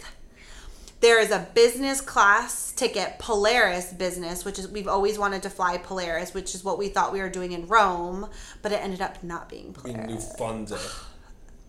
there 0.99 1.19
is 1.19 1.31
a 1.31 1.47
business 1.53 2.01
class 2.01 2.71
ticket 2.71 3.19
Polaris 3.19 3.93
business 3.93 4.43
which 4.43 4.57
is 4.57 4.67
we've 4.69 4.87
always 4.87 5.19
wanted 5.19 5.43
to 5.43 5.49
fly 5.49 5.77
Polaris 5.77 6.33
which 6.33 6.55
is 6.55 6.63
what 6.63 6.77
we 6.79 6.87
thought 6.87 7.13
we 7.13 7.19
were 7.19 7.29
doing 7.29 7.51
in 7.51 7.67
Rome 7.67 8.27
but 8.61 8.71
it 8.71 8.81
ended 8.81 9.01
up 9.01 9.21
not 9.23 9.47
being 9.49 9.73
Polaris 9.73 10.33
Lufthansa. 10.39 11.03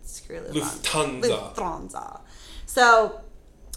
screw 0.03 0.41
Lufthansa. 0.41 1.55
Lufthansa 1.55 2.21
so 2.67 3.21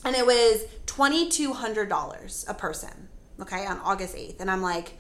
and 0.06 0.16
it 0.16 0.26
was 0.26 0.66
$2200 0.86 2.50
a 2.50 2.54
person 2.54 3.10
okay 3.42 3.66
on 3.66 3.80
August 3.80 4.16
8th 4.16 4.40
and 4.40 4.50
I'm 4.50 4.62
like 4.62 4.94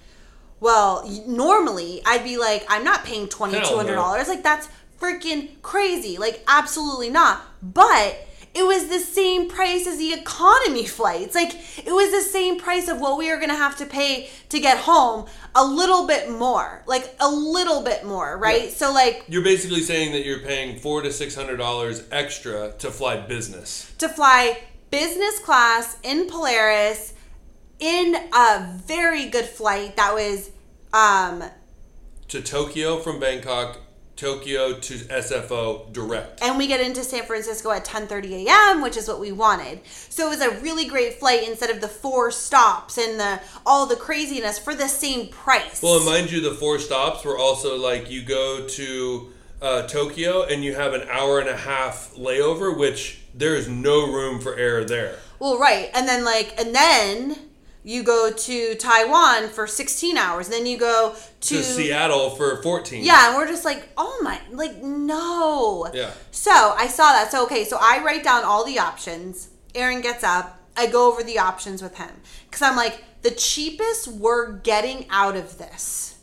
well 0.59 1.07
normally 1.25 2.01
I'd 2.05 2.23
be 2.23 2.37
like 2.37 2.65
I'm 2.69 2.83
not 2.83 3.03
paying 3.03 3.27
$2200 3.27 4.27
like 4.27 4.43
that's 4.43 4.67
freaking 4.99 5.61
crazy 5.61 6.17
like 6.17 6.43
absolutely 6.47 7.09
not 7.09 7.41
but 7.61 8.27
it 8.53 8.63
was 8.63 8.87
the 8.87 8.99
same 8.99 9.47
price 9.47 9.85
as 9.87 9.97
the 9.97 10.13
economy 10.13 10.85
flights. 10.97 11.35
Like 11.35 11.53
it 11.77 11.91
was 11.91 12.11
the 12.11 12.21
same 12.21 12.59
price 12.59 12.87
of 12.87 12.99
what 12.99 13.17
we 13.17 13.29
are 13.29 13.39
gonna 13.39 13.55
have 13.55 13.77
to 13.77 13.85
pay 13.85 14.29
to 14.49 14.59
get 14.59 14.77
home, 14.79 15.27
a 15.55 15.63
little 15.63 16.07
bit 16.07 16.29
more, 16.29 16.83
like 16.87 17.15
a 17.19 17.29
little 17.29 17.83
bit 17.83 18.05
more, 18.05 18.37
right? 18.37 18.65
Yeah. 18.65 18.69
So 18.69 18.93
like 18.93 19.25
You're 19.27 19.43
basically 19.43 19.81
saying 19.81 20.13
that 20.13 20.25
you're 20.25 20.39
paying 20.39 20.77
four 20.79 21.01
to 21.01 21.11
six 21.11 21.35
hundred 21.35 21.57
dollars 21.57 22.03
extra 22.11 22.73
to 22.79 22.91
fly 22.91 23.17
business. 23.17 23.91
to 23.99 24.09
fly 24.09 24.59
business 24.89 25.39
class 25.39 25.97
in 26.03 26.27
Polaris 26.27 27.13
in 27.79 28.15
a 28.33 28.79
very 28.85 29.25
good 29.29 29.45
flight 29.45 29.95
that 29.97 30.13
was 30.13 30.51
um 30.93 31.43
To 32.29 32.41
Tokyo 32.41 32.99
from 32.99 33.19
Bangkok, 33.19 33.79
Tokyo 34.15 34.77
to 34.79 34.93
SFO 34.95 35.91
direct. 35.93 36.41
and 36.43 36.57
we 36.57 36.67
get 36.67 36.81
into 36.81 37.03
San 37.03 37.23
Francisco 37.23 37.71
at 37.71 37.85
10:30 37.85 38.45
a.m., 38.47 38.81
which 38.81 38.97
is 38.97 39.07
what 39.07 39.19
we 39.19 39.31
wanted. 39.31 39.79
So 40.09 40.27
it 40.27 40.29
was 40.37 40.41
a 40.41 40.59
really 40.61 40.85
great 40.85 41.19
flight 41.19 41.47
instead 41.47 41.69
of 41.69 41.79
the 41.79 41.87
four 41.87 42.29
stops 42.31 42.97
and 42.97 43.19
the 43.19 43.39
all 43.65 43.85
the 43.85 43.95
craziness 43.95 44.59
for 44.59 44.75
the 44.75 44.87
same 44.89 45.29
price. 45.29 45.81
Well, 45.81 45.97
and 45.97 46.05
mind 46.05 46.31
you, 46.31 46.41
the 46.41 46.55
four 46.55 46.79
stops 46.79 47.23
were 47.23 47.37
also 47.37 47.77
like 47.77 48.11
you 48.11 48.21
go 48.23 48.67
to 48.67 49.31
uh, 49.61 49.87
Tokyo 49.87 50.43
and 50.43 50.63
you 50.65 50.75
have 50.75 50.93
an 50.93 51.07
hour 51.09 51.39
and 51.39 51.47
a 51.49 51.55
half 51.57 52.13
layover, 52.15 52.77
which 52.77 53.19
there 53.33 53.55
is 53.55 53.67
no 53.69 54.05
room 54.11 54.39
for 54.41 54.55
error 54.55 54.83
there. 54.83 55.19
Well, 55.39 55.57
right. 55.57 55.89
And 55.93 56.07
then 56.09 56.25
like 56.25 56.59
and 56.59 56.75
then 56.75 57.37
you 57.89 58.03
go 58.03 58.31
to 58.31 58.75
Taiwan 58.75 59.49
for 59.49 59.65
16 59.65 60.15
hours. 60.15 60.47
Then 60.47 60.67
you 60.67 60.77
go 60.77 61.15
to, 61.41 61.55
To 61.55 61.63
Seattle 61.63 62.29
for 62.29 62.61
14. 62.61 63.03
Yeah, 63.03 63.29
and 63.29 63.35
we're 63.35 63.47
just 63.47 63.65
like, 63.65 63.89
"Oh 63.97 64.19
my, 64.21 64.39
like 64.51 64.83
no." 64.83 65.89
Yeah. 65.91 66.11
So, 66.29 66.51
I 66.51 66.85
saw 66.85 67.11
that. 67.13 67.31
So, 67.31 67.43
okay, 67.45 67.65
so 67.65 67.79
I 67.81 68.03
write 68.05 68.23
down 68.23 68.43
all 68.43 68.63
the 68.63 68.77
options. 68.77 69.49
Aaron 69.73 70.01
gets 70.01 70.23
up. 70.23 70.59
I 70.77 70.85
go 70.85 71.11
over 71.11 71.23
the 71.23 71.39
options 71.39 71.81
with 71.81 71.97
him 71.97 72.11
cuz 72.51 72.61
I'm 72.61 72.75
like, 72.75 73.03
the 73.23 73.31
cheapest 73.31 74.07
we're 74.07 74.53
getting 74.53 75.07
out 75.09 75.35
of 75.35 75.57
this 75.57 76.15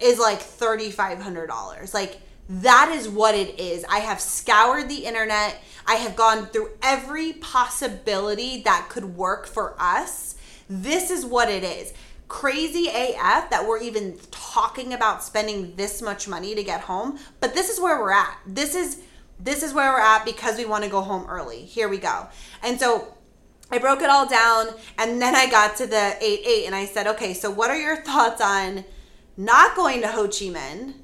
is 0.00 0.18
like 0.18 0.40
$3500. 0.40 1.94
Like 1.94 2.20
that 2.48 2.90
is 2.92 3.08
what 3.08 3.34
it 3.34 3.58
is. 3.60 3.84
I 3.88 4.00
have 4.00 4.20
scoured 4.20 4.88
the 4.88 5.06
internet. 5.06 5.62
I 5.86 5.94
have 5.94 6.16
gone 6.16 6.46
through 6.46 6.70
every 6.82 7.32
possibility 7.34 8.62
that 8.62 8.88
could 8.90 9.16
work 9.16 9.46
for 9.46 9.74
us. 9.78 10.31
This 10.72 11.10
is 11.10 11.26
what 11.26 11.50
it 11.50 11.62
is. 11.62 11.92
Crazy 12.28 12.88
AF 12.88 13.50
that 13.50 13.66
we're 13.68 13.82
even 13.82 14.18
talking 14.30 14.94
about 14.94 15.22
spending 15.22 15.76
this 15.76 16.00
much 16.00 16.26
money 16.26 16.54
to 16.54 16.62
get 16.62 16.80
home, 16.80 17.18
but 17.40 17.52
this 17.52 17.68
is 17.68 17.78
where 17.78 18.00
we're 18.00 18.12
at. 18.12 18.38
This 18.46 18.74
is 18.74 19.02
this 19.38 19.62
is 19.62 19.74
where 19.74 19.92
we're 19.92 20.00
at 20.00 20.24
because 20.24 20.56
we 20.56 20.64
want 20.64 20.82
to 20.84 20.88
go 20.88 21.02
home 21.02 21.26
early. 21.28 21.64
Here 21.64 21.90
we 21.90 21.98
go. 21.98 22.28
And 22.62 22.80
so 22.80 23.18
I 23.70 23.78
broke 23.78 24.00
it 24.00 24.08
all 24.08 24.26
down 24.26 24.68
and 24.96 25.20
then 25.20 25.34
I 25.34 25.50
got 25.50 25.76
to 25.76 25.86
the 25.86 26.16
8 26.20 26.40
8 26.46 26.66
and 26.66 26.74
I 26.74 26.86
said, 26.86 27.06
okay, 27.08 27.34
so 27.34 27.50
what 27.50 27.68
are 27.68 27.76
your 27.76 27.96
thoughts 27.96 28.40
on 28.40 28.86
not 29.36 29.76
going 29.76 30.00
to 30.00 30.08
Ho 30.08 30.22
Chi 30.22 30.46
Minh? 30.46 30.94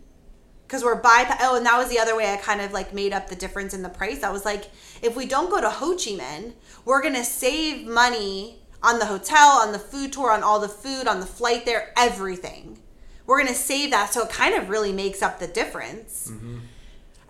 Because 0.66 0.82
we're 0.82 0.94
bypass. 0.94 1.40
Oh, 1.42 1.56
and 1.56 1.66
that 1.66 1.76
was 1.76 1.90
the 1.90 1.98
other 1.98 2.16
way 2.16 2.32
I 2.32 2.36
kind 2.36 2.62
of 2.62 2.72
like 2.72 2.94
made 2.94 3.12
up 3.12 3.28
the 3.28 3.36
difference 3.36 3.74
in 3.74 3.82
the 3.82 3.90
price. 3.90 4.22
I 4.22 4.30
was 4.30 4.46
like, 4.46 4.70
if 5.02 5.14
we 5.14 5.26
don't 5.26 5.50
go 5.50 5.60
to 5.60 5.68
Ho 5.68 5.90
Chi 5.90 6.12
Minh, 6.12 6.54
we're 6.86 7.02
going 7.02 7.14
to 7.14 7.24
save 7.24 7.86
money 7.86 8.57
on 8.82 8.98
the 8.98 9.06
hotel, 9.06 9.60
on 9.62 9.72
the 9.72 9.78
food 9.78 10.12
tour, 10.12 10.30
on 10.30 10.42
all 10.42 10.60
the 10.60 10.68
food, 10.68 11.06
on 11.06 11.20
the 11.20 11.26
flight 11.26 11.64
there, 11.66 11.92
everything. 11.96 12.78
We're 13.26 13.38
going 13.38 13.48
to 13.48 13.54
save 13.54 13.90
that. 13.90 14.12
So 14.12 14.22
it 14.22 14.30
kind 14.30 14.54
of 14.54 14.68
really 14.68 14.92
makes 14.92 15.22
up 15.22 15.38
the 15.38 15.46
difference. 15.46 16.30
Mm-hmm. 16.30 16.58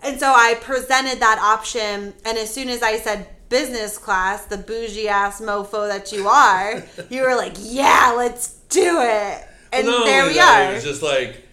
And 0.01 0.19
so 0.19 0.27
I 0.27 0.55
presented 0.61 1.19
that 1.19 1.39
option, 1.39 2.13
and 2.23 2.37
as 2.37 2.53
soon 2.53 2.69
as 2.69 2.81
I 2.81 2.97
said 2.97 3.27
business 3.49 3.97
class, 3.97 4.45
the 4.45 4.57
bougie 4.57 5.09
ass 5.09 5.41
mofo 5.41 5.89
that 5.89 6.11
you 6.13 6.27
are, 6.27 6.83
you 7.09 7.23
were 7.23 7.35
like, 7.35 7.55
"Yeah, 7.57 8.13
let's 8.15 8.59
do 8.69 9.01
it." 9.01 9.45
And 9.73 9.87
Well, 9.87 10.05
there 10.05 10.25
we 10.25 10.35
that, 10.35 10.67
are. 10.67 10.71
It 10.71 10.75
was 10.75 10.83
just 10.85 11.01
like 11.01 11.43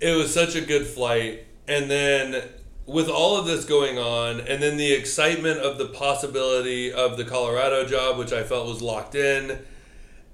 it 0.00 0.14
was 0.14 0.34
such 0.34 0.54
a 0.54 0.60
good 0.60 0.86
flight, 0.86 1.46
and 1.66 1.90
then 1.90 2.42
with 2.86 3.08
all 3.08 3.36
of 3.36 3.46
this 3.46 3.64
going 3.64 3.98
on, 3.98 4.40
and 4.40 4.62
then 4.62 4.76
the 4.76 4.92
excitement 4.92 5.58
of 5.58 5.78
the 5.78 5.86
possibility 5.86 6.92
of 6.92 7.16
the 7.16 7.24
Colorado 7.24 7.86
job, 7.86 8.18
which 8.18 8.32
I 8.32 8.42
felt 8.42 8.66
was 8.66 8.82
locked 8.82 9.14
in, 9.14 9.58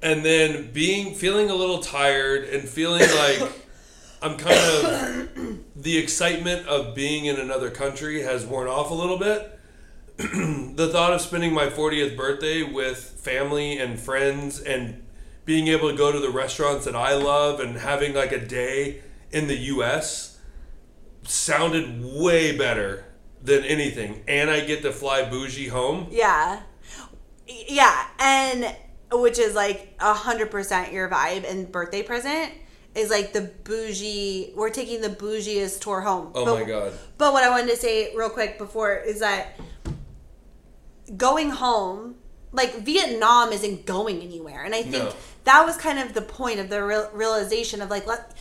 and 0.02 0.24
then 0.24 0.72
being 0.72 1.14
feeling 1.14 1.50
a 1.50 1.54
little 1.54 1.78
tired 1.78 2.44
and 2.44 2.68
feeling 2.68 3.00
like 3.16 3.52
I'm 4.22 4.36
kind 4.36 4.58
of 4.58 5.60
the 5.76 5.96
excitement 5.96 6.66
of 6.66 6.94
being 6.94 7.26
in 7.26 7.36
another 7.36 7.70
country 7.70 8.22
has 8.22 8.44
worn 8.44 8.68
off 8.68 8.90
a 8.90 8.94
little 8.94 9.18
bit. 9.18 9.58
the 10.16 10.90
thought 10.92 11.14
of 11.14 11.20
spending 11.22 11.54
my 11.54 11.66
40th 11.66 12.14
birthday 12.16 12.62
with 12.62 12.98
family 12.98 13.78
and 13.78 13.98
friends 13.98 14.60
and 14.60 15.02
being 15.46 15.68
able 15.68 15.90
to 15.90 15.96
go 15.96 16.12
to 16.12 16.18
the 16.18 16.28
restaurants 16.28 16.84
that 16.84 16.94
I 16.94 17.14
love 17.14 17.60
and 17.60 17.78
having 17.78 18.12
like 18.12 18.30
a 18.32 18.44
day 18.44 19.00
in 19.30 19.46
the 19.46 19.56
US 19.56 20.29
sounded 21.22 22.02
way 22.04 22.56
better 22.56 23.04
than 23.42 23.64
anything. 23.64 24.22
And 24.28 24.50
I 24.50 24.60
get 24.60 24.82
to 24.82 24.92
fly 24.92 25.28
bougie 25.28 25.68
home. 25.68 26.08
yeah, 26.10 26.62
yeah, 27.46 28.06
and 28.18 28.74
which 29.12 29.38
is 29.38 29.54
like 29.54 29.94
a 29.98 30.12
hundred 30.14 30.50
percent 30.50 30.92
your 30.92 31.08
vibe 31.08 31.48
and 31.50 31.70
birthday 31.72 32.02
present 32.02 32.52
is 32.94 33.10
like 33.10 33.32
the 33.32 33.40
bougie. 33.64 34.52
We're 34.56 34.70
taking 34.70 35.00
the 35.00 35.08
bougiest 35.08 35.80
tour 35.80 36.00
home. 36.00 36.32
Oh 36.34 36.44
But- 36.44 36.60
my 36.60 36.64
God. 36.64 36.92
But 37.18 37.32
what 37.32 37.42
I 37.44 37.50
wanted 37.50 37.70
to 37.70 37.76
say 37.76 38.14
real 38.14 38.30
quick 38.30 38.58
before 38.58 38.94
is 38.96 39.20
that 39.20 39.58
going 41.16 41.50
home, 41.50 42.16
like 42.52 42.74
Vietnam 42.84 43.52
isn't 43.52 43.86
going 43.86 44.20
anywhere, 44.22 44.62
and 44.64 44.74
I 44.74 44.82
think 44.82 45.04
No. 45.04 45.12
that 45.44 45.64
was 45.66 45.76
kind 45.76 45.98
of 45.98 46.14
the 46.14 46.22
point 46.22 46.60
of 46.60 46.68
the 46.68 46.82
real, 46.84 47.08
realization 47.12 47.80
of 47.82 47.90
like 47.90 48.06
let. 48.06 48.32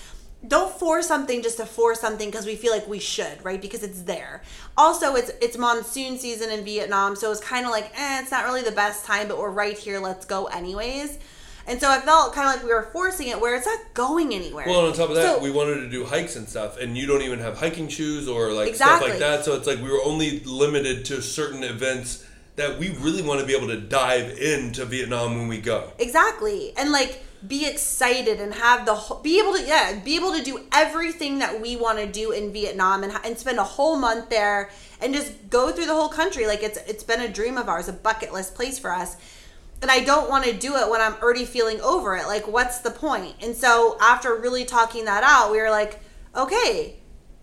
Don't 0.48 0.74
force 0.74 1.06
something 1.06 1.42
just 1.44 1.58
to 1.58 1.66
force 1.66 2.00
something 2.00 2.30
because 2.30 2.46
we 2.46 2.56
feel 2.56 2.72
like 2.72 2.88
we 2.88 3.00
should, 3.00 3.44
right? 3.44 3.62
Because 3.62 3.84
it's 3.84 4.04
there. 4.04 4.42
Also, 4.78 5.16
it's 5.16 5.32
it's 5.42 5.58
monsoon 5.58 6.18
season 6.18 6.50
in 6.50 6.64
Vietnam, 6.64 7.16
so 7.18 7.30
it's 7.32 7.42
kind 7.42 7.66
of 7.66 7.72
like, 7.72 7.92
eh, 7.98 8.22
it's 8.22 8.32
not 8.32 8.46
really 8.46 8.62
the 8.62 8.72
best 8.72 9.04
time, 9.06 9.28
but 9.28 9.38
we're 9.38 9.50
right 9.52 9.78
here. 9.78 10.00
Let's 10.00 10.26
go 10.26 10.46
anyways. 10.46 11.20
And 11.68 11.80
so 11.80 11.90
I 11.92 12.00
felt 12.00 12.34
kind 12.34 12.48
of 12.48 12.56
like 12.56 12.64
we 12.64 12.74
were 12.74 12.90
forcing 12.94 13.28
it, 13.28 13.40
where 13.40 13.54
it's 13.56 13.66
not 13.66 13.80
going 13.94 14.34
anywhere. 14.34 14.66
Well, 14.66 14.80
and 14.80 14.88
on 14.88 14.94
top 14.94 15.10
of 15.10 15.16
that, 15.18 15.36
So- 15.36 15.40
we 15.44 15.52
wanted 15.52 15.82
to 15.82 15.90
do 15.90 16.06
hikes 16.06 16.36
and 16.38 16.48
stuff, 16.48 16.78
and 16.78 16.98
you 16.98 17.06
don't 17.06 17.22
even 17.22 17.40
have 17.40 17.58
hiking 17.58 17.90
shoes 17.90 18.28
or 18.28 18.54
like 18.54 18.70
Exactly. 18.70 19.10
stuff 19.10 19.10
like 19.10 19.20
that. 19.20 19.46
So 19.46 19.56
it's 19.56 19.68
like 19.68 19.80
we 19.82 19.92
were 19.92 20.04
only 20.04 20.40
limited 20.46 21.04
to 21.06 21.22
certain 21.22 21.64
events 21.64 22.24
that 22.56 22.80
we 22.80 22.90
really 23.02 23.22
want 23.22 23.40
to 23.42 23.46
be 23.46 23.54
able 23.56 23.68
to 23.68 23.80
dive 23.80 24.38
into 24.40 24.86
Vietnam 24.86 25.38
when 25.38 25.48
we 25.50 25.60
go. 25.60 25.92
Exactly. 26.00 26.74
And 26.78 26.92
like 26.92 27.24
be 27.48 27.66
excited 27.66 28.40
and 28.40 28.54
have 28.54 28.86
the 28.86 29.18
be 29.24 29.40
able 29.40 29.54
to 29.54 29.66
yeah, 29.66 29.98
be 30.04 30.16
able 30.16 30.34
to 30.34 30.44
do 30.44 30.62
everything 30.74 31.40
that 31.40 31.62
we 31.62 31.76
want 31.76 31.98
to 31.98 32.06
do 32.06 32.32
in 32.32 32.52
Vietnam 32.52 33.04
and 33.04 33.14
and 33.24 33.38
spend 33.38 33.58
a 33.58 33.64
whole 33.64 33.98
month 33.98 34.30
there 34.30 34.70
and 35.02 35.14
just 35.14 35.50
go 35.50 35.72
through 35.72 35.86
the 35.86 35.94
whole 35.94 36.10
country 36.10 36.46
like 36.46 36.64
it's 36.64 36.78
it's 36.88 37.04
been 37.04 37.22
a 37.22 37.30
dream 37.30 37.58
of 37.58 37.70
ours, 37.70 37.88
a 37.88 37.94
bucket 37.94 38.34
list 38.34 38.56
place 38.56 38.78
for 38.78 38.92
us. 38.92 39.16
And 39.82 39.90
I 39.90 40.04
don't 40.04 40.30
want 40.30 40.44
to 40.44 40.54
do 40.54 40.76
it 40.76 40.90
when 40.90 41.00
I'm 41.00 41.14
already 41.22 41.46
feeling 41.46 41.80
over 41.80 42.18
it. 42.18 42.26
Like 42.28 42.46
what's 42.48 42.80
the? 42.80 42.90
And 43.42 43.56
so 43.56 43.98
after 44.02 44.36
really 44.36 44.66
talking 44.66 45.06
that 45.06 45.24
out, 45.24 45.52
we 45.52 45.62
were 45.62 45.70
like, 45.70 46.02
okay, 46.36 46.96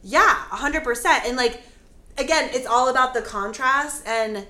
yeah, 0.02 0.44
100%. 0.50 1.06
And 1.24 1.38
like 1.38 1.62
again, 2.18 2.50
it's 2.52 2.66
all 2.66 2.90
about 2.90 3.14
the 3.14 3.22
contrast 3.22 4.06
and 4.06 4.46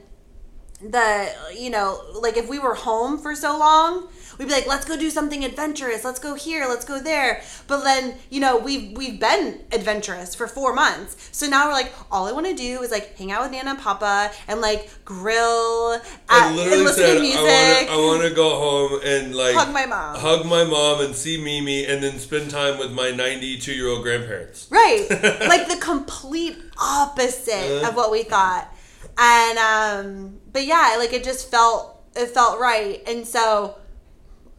the 0.80 1.32
you 1.56 1.70
know 1.70 2.00
like 2.20 2.36
if 2.36 2.48
we 2.48 2.58
were 2.58 2.74
home 2.74 3.16
for 3.16 3.34
so 3.34 3.58
long 3.58 4.08
we'd 4.38 4.46
be 4.46 4.50
like 4.52 4.66
let's 4.66 4.84
go 4.84 4.96
do 4.96 5.10
something 5.10 5.44
adventurous. 5.44 6.04
Let's 6.04 6.18
go 6.18 6.34
here. 6.34 6.66
Let's 6.68 6.84
go 6.84 7.00
there. 7.00 7.42
But 7.66 7.82
then 7.84 8.14
you 8.30 8.40
know 8.40 8.56
we've 8.58 8.96
we've 8.96 9.18
been 9.20 9.60
adventurous 9.72 10.34
for 10.34 10.46
four 10.46 10.74
months. 10.74 11.16
So 11.32 11.46
now 11.46 11.66
we're 11.66 11.72
like 11.74 11.92
all 12.10 12.26
i 12.26 12.32
want 12.32 12.46
to 12.46 12.54
do 12.54 12.82
is 12.82 12.90
like 12.90 13.16
hang 13.16 13.32
out 13.32 13.42
with 13.42 13.50
nana 13.52 13.70
and 13.70 13.78
papa 13.78 14.30
and 14.48 14.60
like 14.60 14.90
grill 15.04 15.92
at, 15.94 16.02
I 16.28 16.46
and 16.48 16.56
literally 16.56 16.84
listen 16.84 17.04
said 17.04 17.14
to 17.14 17.20
music 17.20 17.40
I 17.40 17.42
want 17.42 17.88
to 17.88 17.92
I 17.92 17.96
want 17.96 18.22
to 18.22 18.30
go 18.34 18.50
home 18.50 19.00
and 19.04 19.34
like 19.34 19.54
Hug 19.56 19.72
my 19.72 19.86
mom. 19.86 20.16
hug 20.16 20.46
my 20.46 20.64
mom, 20.64 21.00
and 21.00 21.14
see 21.14 21.42
Mimi, 21.42 21.84
and 21.86 22.02
then 22.02 22.18
spend 22.18 22.50
time 22.50 22.78
with 22.78 22.92
my 22.92 23.10
92 23.10 23.72
year 23.72 23.88
old 23.88 24.02
grandparents. 24.02 24.68
right. 24.70 25.06
Like 25.46 25.68
the 25.68 25.78
complete 25.80 26.56
opposite 26.78 27.82
Uh. 27.84 27.88
of 27.88 27.96
what 27.96 28.10
we 28.10 28.22
thought. 28.22 28.72
And 29.18 29.58
um 29.58 30.38
but 30.52 30.64
yeah 30.66 30.96
like 30.98 31.12
it 31.12 31.24
just 31.24 31.50
felt 31.50 32.02
it 32.14 32.26
felt 32.30 32.58
right. 32.60 33.02
And 33.06 33.26
so 33.26 33.76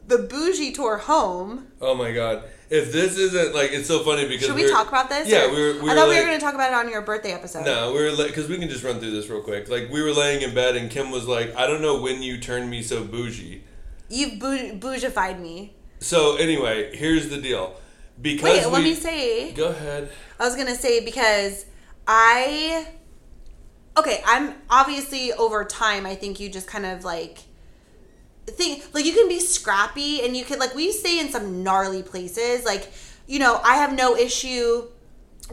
the 0.07 0.17
bougie 0.17 0.71
tour 0.71 0.97
home 0.97 1.67
Oh 1.79 1.93
my 1.93 2.11
god! 2.11 2.43
If 2.69 2.91
this 2.91 3.17
isn't 3.17 3.55
like, 3.55 3.71
it's 3.71 3.87
so 3.87 4.03
funny 4.03 4.27
because 4.27 4.47
Should 4.47 4.55
we 4.55 4.69
talk 4.69 4.89
about 4.89 5.09
this? 5.09 5.27
Yeah, 5.27 5.45
or- 5.45 5.51
we 5.51 5.61
were. 5.61 5.73
We 5.73 5.79
I 5.79 5.93
were 5.93 5.99
thought 5.99 6.09
we 6.09 6.15
were 6.19 6.25
going 6.25 6.39
to 6.39 6.43
talk 6.43 6.53
about 6.55 6.71
it 6.71 6.75
on 6.75 6.89
your 6.89 7.01
birthday 7.01 7.31
episode. 7.31 7.65
No, 7.65 7.93
we 7.93 7.99
were 7.99 8.27
because 8.27 8.49
we 8.49 8.57
can 8.57 8.67
just 8.67 8.83
run 8.83 8.99
through 8.99 9.11
this 9.11 9.29
real 9.29 9.41
quick. 9.41 9.69
Like 9.69 9.89
we 9.89 10.01
were 10.01 10.11
laying 10.11 10.41
in 10.41 10.53
bed, 10.53 10.75
and 10.75 10.89
Kim 10.89 11.11
was 11.11 11.27
like, 11.27 11.55
"I 11.55 11.67
don't 11.67 11.81
know 11.81 12.01
when 12.01 12.21
you 12.21 12.39
turned 12.39 12.69
me 12.69 12.81
so 12.81 13.03
bougie." 13.03 13.63
You've 14.09 14.39
bou- 14.39 14.79
bougified 14.79 15.39
me. 15.39 15.75
So 15.99 16.35
anyway, 16.37 16.95
here's 16.95 17.29
the 17.29 17.37
deal. 17.37 17.75
Because 18.21 18.43
Wait, 18.43 18.65
we, 18.65 18.71
let 18.71 18.83
me 18.83 18.95
say. 18.95 19.51
Go 19.51 19.67
ahead. 19.69 20.09
I 20.39 20.45
was 20.45 20.55
going 20.55 20.67
to 20.67 20.75
say 20.75 21.03
because 21.03 21.65
I. 22.07 22.87
Okay, 23.97 24.21
I'm 24.25 24.53
obviously 24.69 25.33
over 25.33 25.63
time, 25.65 26.05
I 26.05 26.15
think 26.15 26.39
you 26.39 26.49
just 26.49 26.67
kind 26.67 26.85
of 26.85 27.03
like. 27.03 27.39
Think 28.47 28.83
like 28.93 29.05
you 29.05 29.13
can 29.13 29.27
be 29.27 29.39
scrappy 29.39 30.23
and 30.23 30.35
you 30.35 30.45
can 30.45 30.57
like 30.59 30.73
we 30.73 30.91
stay 30.91 31.19
in 31.19 31.29
some 31.29 31.63
gnarly 31.63 32.01
places. 32.03 32.63
Like 32.65 32.91
you 33.27 33.39
know 33.39 33.59
I 33.63 33.75
have 33.75 33.93
no 33.93 34.15
issue 34.15 34.87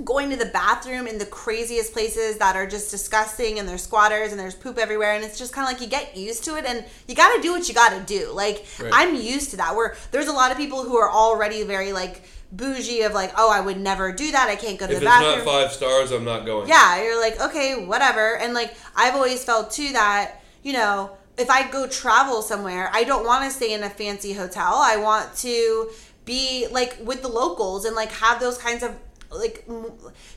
going 0.05 0.29
to 0.31 0.37
the 0.37 0.47
bathroom 0.47 1.07
in 1.07 1.19
the 1.19 1.27
craziest 1.27 1.93
places 1.93 2.39
that 2.39 2.57
are 2.57 2.67
just 2.67 2.91
disgusting 2.91 3.61
and 3.61 3.69
there's 3.69 3.83
squatters 3.83 4.33
and 4.33 4.41
there's 4.41 4.55
poop 4.57 4.77
everywhere 4.77 5.13
and 5.13 5.25
it's 5.25 5.39
just 5.39 5.53
kind 5.53 5.65
of 5.69 5.73
like 5.73 5.81
you 5.81 5.87
get 5.89 6.17
used 6.17 6.43
to 6.43 6.57
it 6.57 6.65
and 6.65 6.85
you 7.07 7.15
got 7.15 7.35
to 7.37 7.41
do 7.43 7.53
what 7.53 7.69
you 7.69 7.75
got 7.75 7.91
to 7.91 8.01
do. 8.05 8.33
Like 8.33 8.65
Right. 8.81 8.91
i'm 8.93 9.15
used 9.15 9.51
to 9.51 9.57
that. 9.59 9.75
Where 9.77 9.97
there's 10.11 10.27
a 10.29 10.33
lot 10.33 10.51
of 10.51 10.57
people 10.57 10.83
who 10.85 10.97
are 10.97 11.11
already 11.11 11.63
very 11.65 11.93
like 11.93 12.23
bougie 12.53 13.03
of 13.03 13.13
like 13.13 13.33
oh 13.37 13.51
i 13.53 13.61
would 13.61 13.79
never 13.79 14.13
do 14.13 14.31
that. 14.33 14.49
I 14.49 14.57
can't 14.57 14.79
go 14.79 14.87
to 14.87 14.93
If 14.93 15.01
the 15.01 15.07
it's 15.07 15.21
not 15.21 15.41
five 15.45 15.73
stars, 15.73 16.11
I'm 16.13 16.25
not 16.25 16.45
going. 16.47 16.69
yeah 16.69 17.03
you're 17.03 17.21
like 17.21 17.41
okay 17.41 17.85
whatever. 17.87 18.37
And 18.39 18.55
like 18.55 18.75
i've 18.97 19.15
always 19.15 19.45
felt 19.45 19.71
too 19.73 19.93
that 19.93 20.41
you 20.63 20.73
know 20.73 21.11
if 21.37 21.51
i 21.51 21.69
go 21.71 21.87
travel 21.87 22.43
somewhere 22.43 22.91
i 22.93 23.05
don't 23.05 23.27
want 23.27 23.45
to 23.45 23.51
stay 23.51 23.73
in 23.73 23.83
a 23.83 23.91
fancy 23.91 24.33
hotel. 24.33 24.75
I 24.77 24.97
want 24.97 25.37
to 25.39 25.91
be 26.25 26.67
like 26.71 26.99
with 27.03 27.23
the 27.23 27.29
locals 27.29 27.85
and 27.85 27.95
like 27.95 28.11
have 28.13 28.41
those 28.41 28.59
kinds 28.59 28.83
of 28.83 28.95
like 29.31 29.69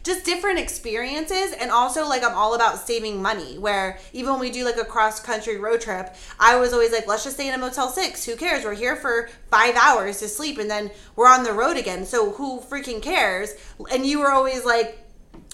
just 0.03 0.25
different 0.25 0.57
experiences. 0.59 1.53
And 1.53 1.69
also 1.71 2.07
like 2.07 2.23
i'm 2.23 2.33
all 2.33 2.55
about 2.55 2.77
saving 2.79 3.21
money 3.21 3.57
where 3.57 3.99
even 4.13 4.31
when 4.31 4.39
we 4.39 4.49
do 4.49 4.65
like 4.65 4.77
a 4.77 4.85
cross 4.85 5.19
country 5.19 5.57
road 5.57 5.81
trip 5.81 6.15
i 6.39 6.57
was 6.57 6.73
always 6.73 6.91
like 6.91 7.07
let's 7.07 7.23
just 7.23 7.35
stay 7.35 7.47
in 7.47 7.53
a 7.53 7.57
motel 7.57 7.89
6 7.89 8.25
who 8.25 8.35
cares? 8.35 8.63
We're 8.65 8.73
here 8.73 8.95
for 8.95 9.29
5 9.51 9.75
hours 9.75 10.19
to 10.19 10.27
sleep 10.27 10.57
and 10.57 10.69
then 10.69 10.91
we're 11.15 11.27
on 11.27 11.43
the 11.43 11.53
road 11.53 11.77
again. 11.77 12.05
So 12.05 12.31
who 12.31 12.59
freaking 12.59 13.01
cares? 13.01 13.53
And 13.91 14.05
you 14.05 14.19
were 14.19 14.31
always 14.31 14.65
like 14.65 14.99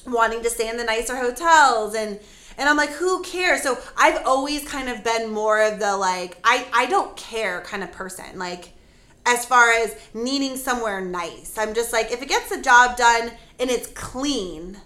wanting 0.06 0.42
to 0.44 0.50
stay 0.50 0.70
in 0.70 0.78
the 0.78 0.84
nicer 0.84 1.16
hotels 1.16 1.96
and 1.96 2.20
and 2.58 2.68
I'm 2.70 2.78
like 2.78 2.90
who 2.92 3.22
cares 3.24 3.62
so 3.64 3.78
I've 3.98 4.26
always 4.26 4.68
kind 4.68 4.90
of 4.90 5.04
been 5.04 5.30
more 5.32 5.62
of 5.62 5.80
the 5.80 5.96
like 5.98 6.38
I 6.44 6.66
I 6.74 6.86
don't 6.88 7.16
care 7.18 7.62
kind 7.62 7.84
of 7.84 7.92
person 7.92 8.38
like 8.38 8.74
as 9.26 9.46
far 9.46 9.72
as 9.72 9.96
needing 10.14 10.58
somewhere 10.58 11.00
nice 11.02 11.58
I'm 11.58 11.74
just 11.74 11.94
like 11.94 12.12
if 12.12 12.22
it 12.22 12.28
gets 12.30 12.50
the 12.50 12.62
job 12.62 12.98
done 12.98 13.32
and 13.60 13.70
it's 13.70 13.88
clean 13.88 14.78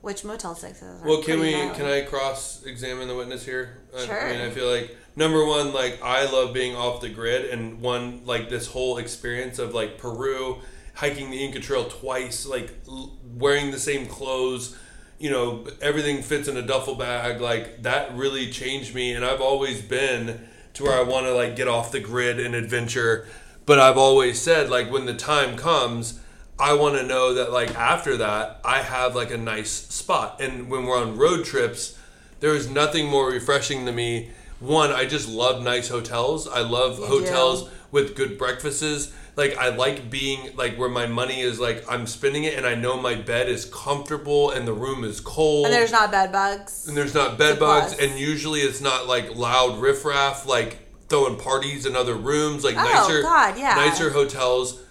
which 0.00 0.24
motel 0.24 0.54
6 0.54 0.80
is 0.80 1.02
Well, 1.02 1.22
can 1.22 1.40
we? 1.40 1.50
Can 1.52 1.84
I 1.84 2.02
cross 2.02 2.62
examine 2.64 3.08
the 3.08 3.16
witness 3.16 3.44
here? 3.44 3.78
I- 3.96 4.06
Sure. 4.06 4.28
I 4.28 4.32
mean, 4.32 4.40
I 4.40 4.50
feel 4.50 4.70
like 4.70 4.96
number 5.16 5.44
one, 5.44 5.72
like 5.72 5.98
I 6.02 6.24
love 6.30 6.54
being 6.54 6.76
off 6.76 7.00
the 7.00 7.08
grid, 7.08 7.46
and 7.46 7.80
one 7.80 8.24
like 8.24 8.48
this 8.48 8.68
whole 8.68 8.98
experience 8.98 9.58
of 9.58 9.74
like 9.74 9.98
Peru, 9.98 10.58
hiking 10.94 11.30
the 11.32 11.44
Inca 11.44 11.58
Trail 11.58 11.88
twice, 11.88 12.46
like 12.46 12.70
l- 12.86 13.16
wearing 13.36 13.72
the 13.72 13.78
same 13.78 14.06
clothes. 14.06 14.76
You 15.18 15.30
know, 15.30 15.66
everything 15.82 16.22
fits 16.22 16.46
in 16.48 16.56
a 16.56 16.62
duffel 16.62 16.94
bag. 16.94 17.40
Like 17.40 17.82
that 17.82 18.14
really 18.16 18.50
changed 18.50 18.94
me, 18.94 19.12
and 19.12 19.24
I've 19.24 19.40
always 19.40 19.82
been 19.82 20.48
to 20.74 20.84
where 20.84 20.98
I 20.98 21.02
want 21.02 21.26
to 21.26 21.34
like 21.34 21.56
get 21.56 21.66
off 21.68 21.90
the 21.90 22.00
grid 22.00 22.38
and 22.38 22.54
adventure. 22.54 23.26
But 23.66 23.78
I've 23.78 23.98
always 23.98 24.40
said 24.40 24.70
like 24.70 24.90
when 24.90 25.06
the 25.06 25.14
time 25.14 25.56
comes. 25.56 26.20
I 26.60 26.72
want 26.72 26.96
to 26.96 27.04
know 27.04 27.34
that 27.34 27.52
like 27.52 27.72
after 27.76 28.16
that 28.16 28.60
I 28.64 28.78
have 28.82 29.14
like 29.14 29.30
a 29.30 29.36
nice 29.38 29.70
spot. 29.70 30.40
And 30.40 30.68
when 30.68 30.86
we're 30.86 31.00
on 31.00 31.16
road 31.16 31.44
trips, 31.44 31.96
there 32.40 32.52
is 32.54 32.68
nothing 32.68 33.06
more 33.06 33.30
refreshing 33.30 33.86
to 33.86 33.92
me. 33.92 34.30
One, 34.58 34.90
I 34.90 35.04
just 35.04 35.28
love 35.28 35.62
nice 35.62 35.88
hotels. 35.88 36.48
I 36.48 36.62
love 36.62 36.98
You 36.98 37.06
hotels 37.06 37.64
do. 37.64 37.70
with 37.92 38.16
good 38.16 38.38
breakfasts. 38.38 39.12
Like 39.38 39.56
I 39.56 39.68
like 39.68 40.10
being 40.10 40.54
like 40.56 40.76
where 40.76 40.88
my 40.88 41.06
money 41.06 41.40
is 41.40 41.60
like 41.60 41.84
I'm 41.88 42.06
spending 42.08 42.42
it 42.44 42.54
and 42.58 42.66
I 42.66 42.74
know 42.74 43.00
my 43.00 43.14
bed 43.14 43.48
is 43.48 43.64
comfortable 43.66 44.50
and 44.50 44.66
the 44.66 44.72
room 44.72 45.04
is 45.04 45.20
cold. 45.20 45.66
And 45.66 45.72
there's 45.74 45.92
not 45.92 46.10
bed 46.10 46.32
bugs. 46.32 46.88
And 46.88 46.96
there's 46.96 47.14
not 47.14 47.38
bed 47.38 47.58
bugs. 47.60 47.94
plus. 47.94 48.00
and 48.10 48.18
usually 48.18 48.60
it's 48.60 48.80
not 48.80 49.06
like 49.06 49.36
loud 49.36 49.78
riffraff 49.78 50.44
like 50.44 50.78
throwing 51.08 51.36
parties 51.38 51.86
in 51.86 51.94
other 51.96 52.14
rooms 52.16 52.64
like 52.64 52.74
Oh, 52.76 52.82
nicer 52.82 53.22
God, 53.22 53.56
yeah. 53.56 53.74
nicer 53.76 54.10
hotels. 54.10 54.82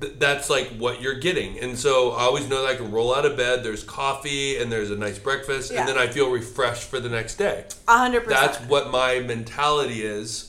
Th- 0.00 0.12
that's 0.18 0.50
like 0.50 0.68
what 0.78 1.00
you're 1.00 1.18
getting. 1.20 1.58
And 1.60 1.78
so 1.78 2.10
i 2.12 2.22
always 2.22 2.48
know 2.48 2.62
that 2.62 2.70
i 2.72 2.76
can 2.76 2.90
roll 2.90 3.14
out 3.14 3.24
of 3.26 3.36
bed 3.36 3.62
there's 3.64 3.84
coffee 3.84 4.58
and 4.58 4.70
there's 4.72 4.90
a 4.90 4.96
nice 4.96 5.18
breakfast 5.20 5.70
Yeah. 5.72 5.80
and 5.80 5.88
then 5.88 5.96
i 5.98 6.06
feel 6.08 6.30
refreshed 6.30 6.84
for 6.90 6.98
the 7.00 7.08
next 7.08 7.36
day. 7.36 7.64
100% 7.86 8.26
that's 8.26 8.58
what 8.66 8.90
my 8.90 9.20
mentality 9.20 10.02
is 10.02 10.47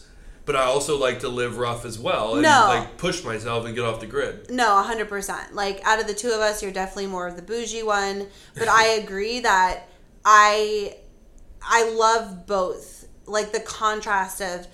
but 0.49 0.55
i 0.55 0.63
also 0.63 0.97
like 0.97 1.19
to 1.19 1.29
live 1.29 1.59
rough 1.59 1.85
as 1.85 1.99
well 1.99 2.33
and 2.33 2.41
No. 2.41 2.65
like 2.69 2.97
push 2.97 3.23
myself 3.23 3.67
and 3.67 3.75
get 3.75 3.85
off 3.85 3.99
the 3.99 4.07
grid 4.07 4.49
No, 4.49 4.81
hundred 4.81 5.07
percent. 5.07 5.53
Like 5.53 5.79
out 5.85 6.01
of 6.01 6.07
the 6.07 6.15
two 6.15 6.29
of 6.29 6.39
us, 6.39 6.63
you're 6.63 6.71
definitely 6.71 7.05
more 7.05 7.27
of 7.27 7.35
the 7.35 7.43
bougie 7.43 7.83
one. 7.83 8.25
But 8.55 8.67
I 8.67 8.85
agree 9.03 9.41
that 9.41 9.83
I 10.25 10.95
I 11.61 11.91
love 11.91 12.47
both. 12.47 13.07
Like 13.27 13.51
the 13.51 13.59
contrast 13.59 14.41
of 14.41 14.65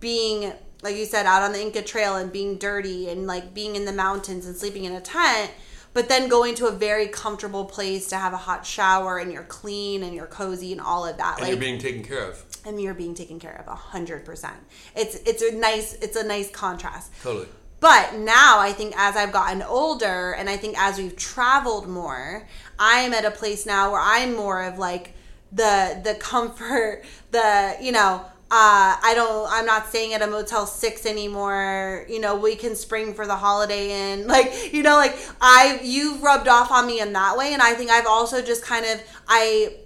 being 0.00 0.52
like 0.82 0.96
you 0.96 1.06
said 1.06 1.24
out 1.24 1.42
on 1.42 1.52
the 1.52 1.62
Inca 1.62 1.80
Trail 1.80 2.16
and 2.16 2.30
being 2.30 2.58
dirty 2.58 3.08
and 3.08 3.26
like 3.26 3.54
being 3.54 3.74
in 3.74 3.86
the 3.86 3.92
mountains 3.92 4.44
and 4.44 4.54
sleeping 4.54 4.84
in 4.84 4.92
a 4.92 5.00
tent, 5.00 5.50
but 5.94 6.10
then 6.10 6.28
going 6.28 6.54
to 6.56 6.66
a 6.66 6.72
very 6.72 7.06
comfortable 7.08 7.64
place 7.64 8.06
to 8.08 8.16
have 8.16 8.34
a 8.34 8.36
hot 8.48 8.66
shower 8.66 9.16
and 9.16 9.32
you're 9.32 9.44
clean 9.44 10.02
and 10.02 10.14
you're 10.14 10.26
cozy 10.26 10.72
and 10.72 10.80
all 10.82 11.06
of 11.06 11.16
that. 11.16 11.34
and 11.36 11.42
like 11.42 11.50
you're 11.50 11.58
being 11.60 11.78
taken 11.78 12.02
care 12.04 12.24
of 12.28 12.44
and 12.64 12.80
you're 12.80 12.94
being 12.94 13.14
taken 13.14 13.38
care 13.38 13.56
of 13.60 13.66
a 13.66 13.74
hundred 13.74 14.24
percent. 14.24 14.56
It's 14.94 15.16
it's 15.26 15.42
a 15.42 15.52
nice 15.52 15.94
it's 15.94 16.16
a 16.16 16.24
nice 16.24 16.50
contrast. 16.50 17.12
totally 17.22 17.48
But 17.80 18.14
now 18.14 18.58
I 18.58 18.72
think 18.72 18.94
as 18.96 19.16
I've 19.16 19.32
gotten 19.32 19.62
older 19.62 20.32
and 20.32 20.48
I 20.48 20.56
think 20.56 20.78
as 20.78 20.98
we've 20.98 21.16
traveled 21.16 21.88
more, 21.88 22.46
I'm 22.78 23.12
at 23.12 23.24
a 23.24 23.30
place 23.30 23.66
now 23.66 23.92
where 23.92 24.00
I'm 24.00 24.34
more 24.34 24.62
of 24.62 24.78
like 24.78 25.14
the 25.50 26.00
the 26.02 26.14
comfort, 26.14 27.04
the 27.30 27.76
you 27.80 27.92
know, 27.92 28.24
uh, 28.54 29.00
I 29.02 29.12
don't 29.14 29.50
I'm 29.50 29.64
not 29.64 29.88
staying 29.88 30.12
at 30.12 30.20
a 30.20 30.26
Motel 30.26 30.66
6 30.66 31.06
anymore. 31.06 32.04
You 32.08 32.20
know, 32.20 32.36
we 32.36 32.54
can 32.54 32.76
spring 32.76 33.14
for 33.14 33.26
the 33.26 33.36
holiday 33.36 34.12
inn. 34.12 34.26
Like, 34.32 34.72
you 34.72 34.82
know, 34.82 34.96
like 34.96 35.18
I 35.40 35.80
you've 35.82 36.22
rubbed 36.22 36.48
off 36.48 36.70
on 36.70 36.86
me 36.86 37.00
in 37.00 37.12
that 37.14 37.36
way 37.36 37.52
and 37.52 37.62
I 37.62 37.74
think 37.74 37.90
I've 37.90 38.06
also 38.06 38.42
just 38.42 38.62
kind 38.62 38.86
of 38.86 39.02
I 39.26 39.76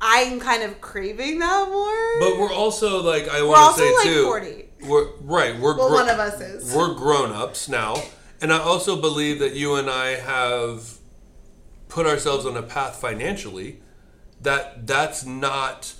I'm 0.00 0.38
kind 0.40 0.62
of 0.62 0.80
craving 0.80 1.38
that 1.40 1.68
more. 1.68 2.20
but 2.30 2.38
we're 2.40 2.52
also 2.52 3.02
like 3.02 3.28
i 3.28 3.42
want 3.42 3.76
to 3.76 3.82
say 3.82 3.94
like 3.96 4.04
too 4.04 4.22
40. 4.24 4.64
we're 4.86 5.08
right 5.22 5.58
we're 5.58 5.76
Well, 5.76 5.88
gro- 5.88 5.96
one 5.98 6.08
of 6.08 6.18
us 6.18 6.40
is. 6.40 6.72
we're 6.74 6.94
grown-ups 6.94 7.68
now 7.68 7.96
and 8.40 8.52
i 8.52 8.58
also 8.58 9.00
believe 9.00 9.38
that 9.40 9.54
you 9.54 9.74
and 9.74 9.90
i 9.90 10.10
have 10.10 10.98
put 11.88 12.06
ourselves 12.06 12.46
on 12.46 12.56
a 12.56 12.62
path 12.62 13.00
financially 13.00 13.80
that 14.40 14.86
that's 14.86 15.24
not 15.24 15.94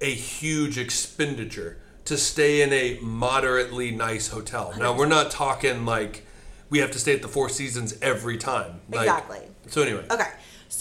a 0.00 0.12
huge 0.12 0.78
expenditure 0.78 1.78
to 2.06 2.16
stay 2.16 2.62
in 2.62 2.72
a 2.72 2.98
moderately 3.00 3.92
nice 3.92 4.28
hotel. 4.28 4.72
Now 4.76 4.96
we're 4.96 5.06
not 5.06 5.30
talking 5.30 5.84
like 5.84 6.26
we 6.70 6.78
have 6.78 6.90
to 6.92 6.98
stay 6.98 7.14
at 7.14 7.22
the 7.22 7.28
Four 7.28 7.48
Seasons 7.48 7.94
every 8.02 8.36
time. 8.38 8.80
Like- 8.90 9.02
Exactly. 9.02 9.40
So 9.68 9.82
anyway, 9.82 10.04
Okay. 10.10 10.28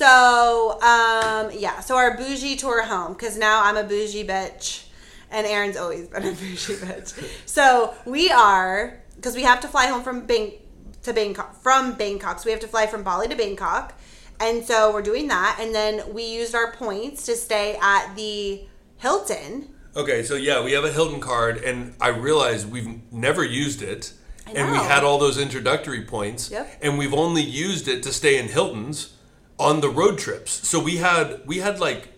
So, 0.02 0.80
um, 0.82 1.52
yeah. 1.56 1.80
So 1.82 1.96
our 1.96 2.18
bougie 2.18 2.56
tour 2.56 2.82
home, 2.84 3.14
because 3.14 3.38
now 3.38 3.64
I'm 3.64 3.78
a 3.78 3.84
bougie 3.84 4.26
bitch, 4.26 4.86
and 5.30 5.46
Aaron's 5.46 5.78
always 5.78 6.08
been 6.08 6.24
a 6.24 6.32
bougie 6.32 6.74
bitch. 6.74 7.14
So 7.46 7.94
we 8.06 8.32
are, 8.32 9.00
because 9.16 9.36
we 9.36 9.44
have 9.44 9.60
to 9.62 9.68
fly 9.68 9.86
home 9.86 10.02
from 10.02 10.26
Bang 10.26 10.54
to 11.04 11.14
Bangkok 11.14 11.54
from 11.62 11.94
Bangkok. 11.94 12.40
So 12.40 12.46
we 12.48 12.52
have 12.52 12.62
to 12.62 12.68
fly 12.68 12.88
from 12.88 13.04
Bali 13.04 13.28
to 13.28 13.36
Bangkok, 13.36 13.94
and 14.40 14.66
so 14.66 14.92
we're 14.92 15.04
doing 15.04 15.28
that. 15.28 15.60
And 15.62 15.74
then 15.76 16.12
we 16.12 16.24
used 16.26 16.56
our 16.56 16.72
points 16.72 17.28
to 17.28 17.36
stay 17.36 17.78
at 17.80 18.16
the 18.16 18.64
Hilton. 18.98 19.70
Okay, 19.96 20.24
so 20.24 20.34
yeah, 20.34 20.64
we 20.64 20.72
have 20.72 20.84
a 20.84 20.92
Hilton 20.92 21.20
card, 21.20 21.58
and 21.58 21.94
I 22.02 22.08
realized 22.08 22.72
we've 22.72 22.90
never 23.12 23.44
used 23.44 23.84
it, 23.84 24.14
I 24.48 24.54
and 24.54 24.72
we 24.72 24.80
had 24.80 25.04
all 25.04 25.20
those 25.20 25.38
introductory 25.38 26.06
points, 26.06 26.50
Yep. 26.50 26.80
and 26.82 26.98
we've 26.98 27.14
only 27.14 27.44
used 27.44 27.88
it 27.88 28.02
to 28.02 28.12
stay 28.12 28.40
in 28.40 28.48
Hilton's 28.48 29.14
on 29.62 29.80
the 29.82 29.90
road 29.90 30.18
trips. 30.18 30.68
So 30.68 30.80
we 30.80 30.98
had 30.98 31.42
we 31.46 31.60
had 31.60 31.80
like 31.80 32.10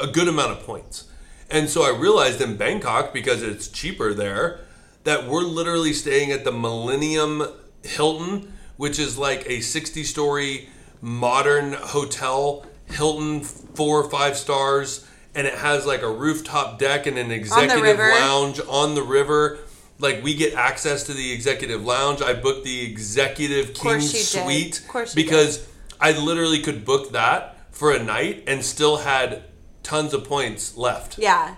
a 0.00 0.06
good 0.06 0.28
amount 0.28 0.52
of 0.52 0.60
points, 0.64 1.04
and 1.48 1.70
so 1.70 1.82
I 1.82 1.96
realized 1.96 2.40
in 2.40 2.56
Bangkok 2.56 3.14
because 3.14 3.42
it's 3.42 3.68
cheaper 3.68 4.12
there 4.12 4.60
that 5.04 5.26
we're 5.28 5.42
literally 5.42 5.92
staying 5.92 6.32
at 6.32 6.44
the 6.44 6.52
Millennium 6.52 7.46
Hilton, 7.82 8.52
which 8.76 8.98
is 8.98 9.16
like 9.16 9.48
a 9.48 9.60
sixty-story 9.60 10.68
modern 11.00 11.72
hotel, 11.74 12.66
Hilton 12.86 13.40
four 13.40 14.02
or 14.02 14.10
five 14.10 14.36
stars, 14.36 15.06
and 15.34 15.46
it 15.46 15.54
has 15.54 15.86
like 15.86 16.02
a 16.02 16.10
rooftop 16.10 16.78
deck 16.78 17.06
and 17.06 17.16
an 17.16 17.30
executive 17.30 17.82
river. 17.82 18.10
lounge 18.10 18.60
on 18.68 18.94
the 18.94 19.02
river. 19.02 19.58
Like 20.00 20.22
we 20.22 20.34
get 20.34 20.54
access 20.54 21.04
to 21.04 21.12
the 21.14 21.32
executive 21.32 21.84
lounge. 21.84 22.22
I 22.22 22.32
booked 22.32 22.64
the 22.64 22.82
executive 22.90 23.74
king 23.74 23.82
course 23.82 24.12
you 24.12 24.18
did. 24.18 24.44
suite 24.44 24.80
Of 24.80 24.88
course 24.88 25.16
you 25.16 25.22
did. 25.24 25.68
I 26.00 26.12
literally 26.12 26.60
could 26.60 26.84
book 26.84 27.12
that 27.12 27.56
for 27.70 27.92
a 27.92 28.02
night 28.02 28.44
and 28.46 28.64
still 28.64 28.98
had 28.98 29.44
tons 29.82 30.12
of 30.12 30.24
points 30.24 30.76
left. 30.76 31.18
Yeah. 31.18 31.56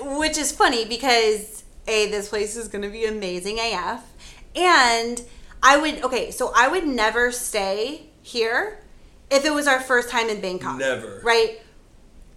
Which 0.00 0.38
is 0.38 0.52
funny 0.52 0.84
because 0.84 1.64
A, 1.86 2.10
this 2.10 2.28
place 2.28 2.56
is 2.56 2.68
gonna 2.68 2.90
be 2.90 3.04
amazing 3.04 3.58
AF. 3.60 4.02
And 4.54 5.22
I 5.62 5.76
would 5.76 6.02
okay, 6.04 6.30
so 6.30 6.52
I 6.54 6.68
would 6.68 6.86
never 6.86 7.30
stay 7.30 8.06
here 8.22 8.82
if 9.30 9.44
it 9.44 9.52
was 9.52 9.66
our 9.66 9.80
first 9.80 10.08
time 10.10 10.28
in 10.28 10.40
Bangkok. 10.40 10.78
Never. 10.78 11.20
Right? 11.22 11.60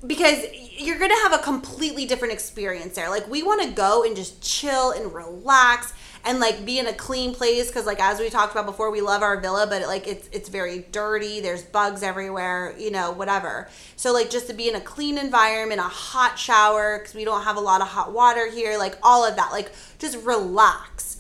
Because 0.06 0.46
you're 0.78 1.00
gonna 1.00 1.22
have 1.24 1.34
a 1.34 1.40
completely 1.40 2.06
different 2.06 2.34
experience 2.34 2.96
there. 2.96 3.10
Like 3.10 3.28
we 3.30 3.44
wanna 3.44 3.72
go 3.72 4.04
and 4.04 4.16
just 4.16 4.42
chill 4.42 4.92
and 4.92 5.14
relax 5.14 5.94
and 6.26 6.40
like 6.40 6.66
be 6.66 6.80
in 6.80 6.88
a 6.88 6.94
clean 6.94 7.34
place 7.34 7.68
because 7.68 7.86
like 7.86 8.00
as 8.00 8.20
we 8.20 8.30
talked 8.30 8.52
about 8.52 8.66
before 8.66 8.92
we 8.92 9.02
love 9.02 9.22
our 9.22 9.40
villa 9.40 9.66
but 9.70 9.82
like 9.84 10.08
it's 10.08 10.30
it's 10.32 10.50
very 10.50 10.86
dirty 10.92 11.40
there's 11.40 11.64
bugs 11.64 12.04
everywhere 12.04 12.74
you 12.78 12.92
know 12.92 13.12
whatever. 13.12 13.70
So 13.96 14.14
like 14.14 14.30
just 14.30 14.48
to 14.48 14.54
be 14.54 14.70
in 14.70 14.76
a 14.76 14.82
clean 14.82 15.18
environment 15.18 15.80
a 15.80 15.84
hot 15.84 16.38
shower 16.38 17.00
because 17.00 17.14
we 17.14 17.26
don't 17.26 17.44
have 17.44 17.58
a 17.58 17.62
lot 17.62 17.82
of 17.82 17.88
hot 17.88 18.14
water 18.14 18.50
here 18.50 18.78
like 18.78 18.98
all 19.04 19.26
of 19.26 19.36
that 19.36 19.52
like 19.52 19.72
just 19.98 20.18
relax. 20.26 21.18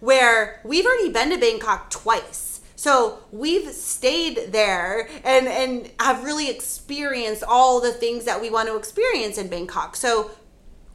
Where 0.00 0.60
we've 0.64 0.84
already 0.84 1.10
been 1.10 1.30
to 1.30 1.38
bangkok 1.38 1.88
twice. 1.88 2.60
So 2.76 3.20
we've 3.32 3.72
stayed 3.72 4.52
there 4.52 5.08
and 5.24 5.48
and 5.48 5.90
have 5.98 6.24
really 6.24 6.50
experienced 6.50 7.42
all 7.42 7.80
the 7.80 7.92
things 7.92 8.26
that 8.26 8.42
we 8.42 8.50
want 8.50 8.68
to 8.68 8.76
experience 8.76 9.38
in 9.38 9.48
bangkok. 9.48 9.96
So 9.96 10.32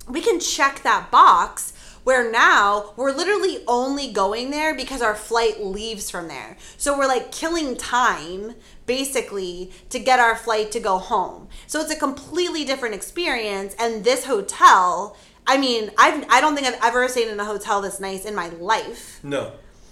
we 0.07 0.21
can 0.21 0.39
check 0.39 0.83
that 0.83 1.09
box 1.09 1.73
where 2.09 2.31
now 2.31 2.91
we're 2.95 3.11
literally 3.11 3.63
only 3.67 4.11
going 4.11 4.49
there 4.49 4.73
because 4.73 4.99
our 4.99 5.13
flight 5.13 5.63
leaves 5.63 6.09
from 6.09 6.27
there. 6.27 6.57
So 6.75 6.97
we're 6.97 7.05
like 7.05 7.31
killing 7.31 7.77
time 7.77 8.55
basically 8.87 9.71
to 9.91 9.99
get 9.99 10.19
our 10.19 10.35
flight 10.35 10.71
to 10.71 10.79
go 10.79 10.97
home. 10.97 11.49
So 11.67 11.79
it's 11.81 11.91
a 11.91 11.95
completely 11.95 12.65
different 12.65 12.95
experience 12.95 13.75
and 13.77 14.03
this 14.03 14.25
hotel, 14.25 15.15
I 15.45 15.59
mean, 15.59 15.91
I've 15.99 16.25
I 16.31 16.41
don't 16.41 16.55
think 16.55 16.65
I've 16.65 16.83
ever 16.83 17.07
stayed 17.09 17.27
in 17.27 17.39
a 17.39 17.45
hotel 17.45 17.79
this 17.79 17.99
nice 17.99 18.25
in 18.25 18.33
my 18.33 18.49
life. 18.49 19.19
No. 19.21 19.51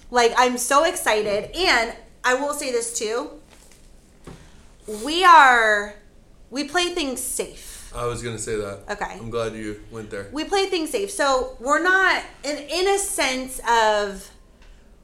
Like 0.10 0.34
I'm 0.38 0.58
so 0.58 0.86
excited 0.86 1.56
and 1.56 1.94
I 2.24 2.34
will 2.34 2.56
say 2.56 2.72
this 2.72 2.98
too. 2.98 3.30
We 5.06 5.24
are 5.24 5.94
we 6.50 6.64
play 6.64 6.96
things 6.96 7.22
safe. 7.22 7.77
I 7.96 8.06
was 8.06 8.22
gonna 8.22 8.38
say 8.38 8.56
that. 8.56 8.80
Okay. 8.90 9.14
I'm 9.14 9.30
glad 9.30 9.54
you 9.54 9.82
went 9.92 10.10
there. 10.10 10.28
we 10.32 10.44
play 10.44 10.66
things 10.68 10.92
safe. 10.92 11.12
So 11.12 11.58
we're 11.60 11.82
not 11.82 12.24
in 12.44 12.58
in 12.58 12.88
a 12.88 12.98
sense 12.98 13.60
of 13.70 14.32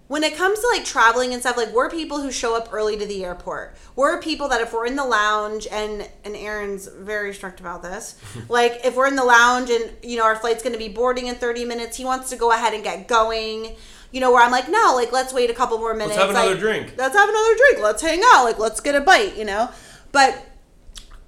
when 0.08 0.24
it 0.24 0.36
comes 0.36 0.60
to 0.60 0.68
like 0.68 0.86
traveling 0.86 1.34
and 1.34 1.42
stuff, 1.42 1.58
like 1.58 1.74
we're 1.74 1.90
people 1.90 2.22
who 2.22 2.32
show 2.32 2.56
up 2.56 2.70
early 2.72 2.98
to 2.98 3.06
the 3.06 3.24
airport. 3.24 3.76
We're 3.96 4.22
people 4.22 4.50
that 4.50 4.62
if 4.62 4.74
we're 4.74 4.86
in 4.86 4.96
the 4.96 5.06
lounge 5.06 5.68
and 5.72 6.08
and 6.24 6.36
Aaron's 6.36 6.88
very 6.88 7.34
strict 7.34 7.60
about 7.60 7.82
this. 7.82 8.16
like 8.50 8.82
if 8.84 8.96
we're 8.96 9.08
in 9.08 9.16
the 9.16 9.24
lounge 9.24 9.70
and 9.70 9.92
you 10.04 10.18
know 10.18 10.26
our 10.26 10.36
flight's 10.36 10.62
gonna 10.62 10.78
be 10.78 10.90
boarding 10.90 11.28
in 11.28 11.36
30 11.36 11.66
minutes, 11.66 11.98
he 11.98 12.06
wants 12.06 12.30
to 12.30 12.36
go 12.36 12.52
ahead 12.52 12.74
and 12.74 12.84
get 12.84 13.08
going. 13.08 13.76
You 14.12 14.20
know, 14.20 14.32
where 14.32 14.44
I'm 14.44 14.52
like, 14.52 14.70
no, 14.70 14.94
like 14.96 15.12
let's 15.12 15.34
wait 15.34 15.50
a 15.50 15.56
couple 15.56 15.80
more 15.80 15.96
minutes. 15.96 16.16
Let's 16.16 16.22
have 16.22 16.30
another 16.30 16.52
like, 16.52 16.60
drink. 16.60 16.94
Let's 16.96 17.16
have 17.16 17.28
another 17.28 17.56
drink. 17.56 17.80
Let's 17.82 18.02
hang 18.04 18.22
out. 18.34 18.44
Like 18.44 18.60
let's 18.60 18.80
get 18.80 18.94
a 18.94 19.02
bite, 19.02 19.36
you 19.36 19.46
know? 19.46 19.72
But 20.12 20.40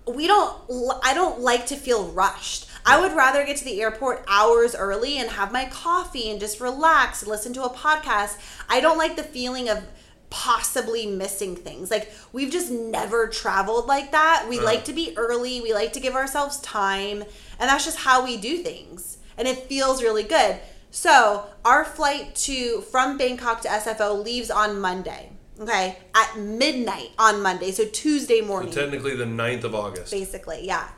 we 0.08 0.28
don't 0.28 0.56
i 1.04 1.14
don't 1.14 1.40
like 1.40 1.66
to 1.68 1.76
feel 1.76 2.08
rushed. 2.08 2.68
I 2.86 3.02
would 3.02 3.14
rather 3.14 3.44
get 3.44 3.58
to 3.58 3.66
the 3.66 3.82
airport 3.82 4.24
hours 4.28 4.76
early 4.76 5.18
and 5.18 5.32
have 5.32 5.52
my 5.52 5.66
coffee 5.66 6.30
and 6.30 6.40
just 6.40 6.62
relax 6.62 7.24
and 7.24 7.32
listen 7.32 7.52
to 7.54 7.64
a 7.64 7.70
podcast. 7.70 8.38
I 8.70 8.80
don't 8.80 9.00
like 9.00 9.16
the 9.16 9.24
feeling 9.24 9.70
of 9.70 9.84
possibly 10.30 11.08
missing 11.08 11.56
things. 11.56 11.90
Like 11.90 12.12
we've 12.32 12.52
just 12.52 12.70
never 12.70 13.28
traveled 13.28 13.88
like 13.88 14.12
that. 14.12 14.46
We 14.48 14.60
like 14.60 14.86
to 14.86 14.94
be 14.94 15.14
early. 15.18 15.62
We 15.62 15.74
like 15.74 15.94
to 15.94 16.00
give 16.00 16.14
ourselves 16.14 16.60
time. 16.60 17.24
And 17.60 17.70
that's 17.70 17.86
just 17.86 17.98
how 17.98 18.24
we 18.24 18.38
do 18.38 18.58
things. 18.58 19.18
And 19.36 19.48
it 19.48 19.64
feels 19.64 20.04
really 20.04 20.24
good. 20.24 20.58
So 20.92 21.48
our 21.66 21.84
flight 21.84 22.36
to 22.36 22.82
from 22.82 23.18
bangkok 23.18 23.62
to 23.62 23.68
sfo 23.68 24.24
leaves 24.24 24.50
on 24.50 24.80
monday 24.80 25.35
okay 25.60 25.98
at 26.14 26.38
midnight 26.38 27.12
on 27.18 27.42
monday 27.42 27.72
so 27.72 27.86
tuesday 27.86 28.42
morning 28.42 28.72
Technically 28.72 29.16
the 29.16 29.26
9th 29.26 29.64
of 29.64 29.76
August. 29.76 30.12
basically 30.12 30.66
yeah 30.66 30.90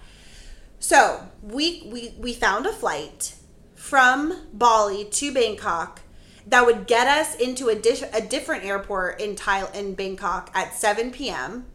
so 0.80 1.28
we 1.42 1.84
we 1.92 2.14
we 2.20 2.34
found 2.34 2.66
a 2.66 2.74
flight 2.74 3.36
from 3.76 4.48
bali 4.54 5.06
to 5.06 5.34
bangkok 5.34 6.02
that 6.50 6.66
would 6.66 6.88
get 6.88 7.08
us 7.08 7.36
into 7.36 7.68
a, 7.70 7.76
dish, 7.76 8.02
a 8.14 8.22
different 8.22 8.64
airport 8.64 9.20
in 9.20 9.36
Thailand, 9.36 9.76
in 9.76 9.94
Bangkok 9.94 10.50
at 10.54 10.74
7 10.74 11.12
p.m. 11.12 11.66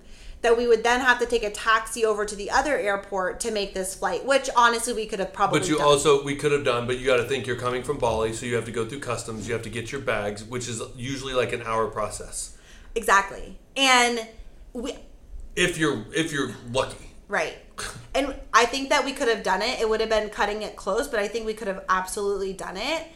That 0.40 0.56
we 0.56 0.66
would 0.66 0.82
then 0.82 1.00
have 1.00 1.20
to 1.20 1.26
take 1.26 1.44
a 1.44 1.50
taxi 1.50 2.04
over 2.04 2.24
to 2.24 2.34
the 2.34 2.50
other 2.50 2.76
airport 2.76 3.38
to 3.40 3.52
make 3.52 3.74
this 3.74 3.94
flight, 3.94 4.24
which 4.24 4.50
honestly 4.56 4.92
we 4.92 5.06
could 5.06 5.20
have 5.20 5.32
probably. 5.32 5.60
But 5.60 5.68
you 5.68 5.76
done. 5.78 5.86
also 5.86 6.24
we 6.24 6.34
could 6.34 6.50
have 6.50 6.64
done, 6.64 6.88
but 6.88 6.98
you 6.98 7.06
got 7.06 7.18
to 7.18 7.24
think 7.24 7.46
you're 7.46 7.54
coming 7.54 7.84
from 7.84 7.98
Bali, 7.98 8.32
so 8.32 8.46
you 8.46 8.56
have 8.56 8.64
to 8.64 8.72
go 8.72 8.84
through 8.84 9.00
customs. 9.00 9.46
You 9.46 9.52
have 9.52 9.62
to 9.62 9.70
get 9.70 9.92
your 9.92 10.00
bags, 10.00 10.42
which 10.42 10.68
is 10.68 10.82
usually 10.96 11.32
like 11.32 11.52
an 11.52 11.62
hour 11.62 11.86
process. 11.86 12.58
Exactly, 12.94 13.58
and 13.76 14.26
we 14.72 14.94
If 15.56 15.78
you're 15.78 16.04
if 16.14 16.32
you're 16.32 16.52
lucky. 16.70 17.10
Right. 17.28 17.58
And 18.14 18.34
I 18.52 18.66
think 18.66 18.90
that 18.90 19.06
we 19.06 19.12
could 19.12 19.28
have 19.28 19.42
done 19.42 19.62
it. 19.62 19.80
It 19.80 19.88
would 19.88 20.00
have 20.00 20.10
been 20.10 20.28
cutting 20.28 20.60
it 20.60 20.76
close, 20.76 21.08
but 21.08 21.18
I 21.18 21.28
think 21.28 21.46
we 21.46 21.54
could 21.54 21.66
have 21.66 21.82
absolutely 21.88 22.52
done 22.52 22.76
it. 22.76 23.06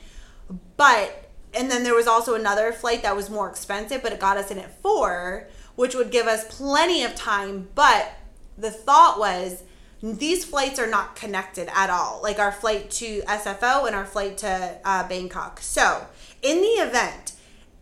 But 0.78 1.30
and 1.52 1.70
then 1.70 1.84
there 1.84 1.94
was 1.94 2.06
also 2.06 2.34
another 2.34 2.72
flight 2.72 3.02
that 3.02 3.14
was 3.14 3.28
more 3.28 3.48
expensive, 3.48 4.02
but 4.02 4.12
it 4.12 4.20
got 4.20 4.38
us 4.38 4.50
in 4.50 4.58
at 4.58 4.80
4, 4.80 5.48
which 5.74 5.94
would 5.94 6.10
give 6.10 6.26
us 6.26 6.46
plenty 6.56 7.02
of 7.02 7.14
time, 7.14 7.68
but 7.74 8.10
the 8.56 8.70
thought 8.70 9.18
was 9.18 9.64
these 10.02 10.44
flights 10.44 10.78
are 10.78 10.86
not 10.86 11.16
connected 11.16 11.68
at 11.74 11.90
all. 11.90 12.20
Like 12.22 12.38
our 12.38 12.52
flight 12.52 12.90
to 12.92 13.20
SFO 13.22 13.86
and 13.86 13.94
our 13.94 14.04
flight 14.06 14.38
to 14.38 14.78
uh, 14.84 15.08
Bangkok. 15.08 15.60
So, 15.60 16.06
in 16.42 16.60
the 16.60 16.66
event 16.66 17.32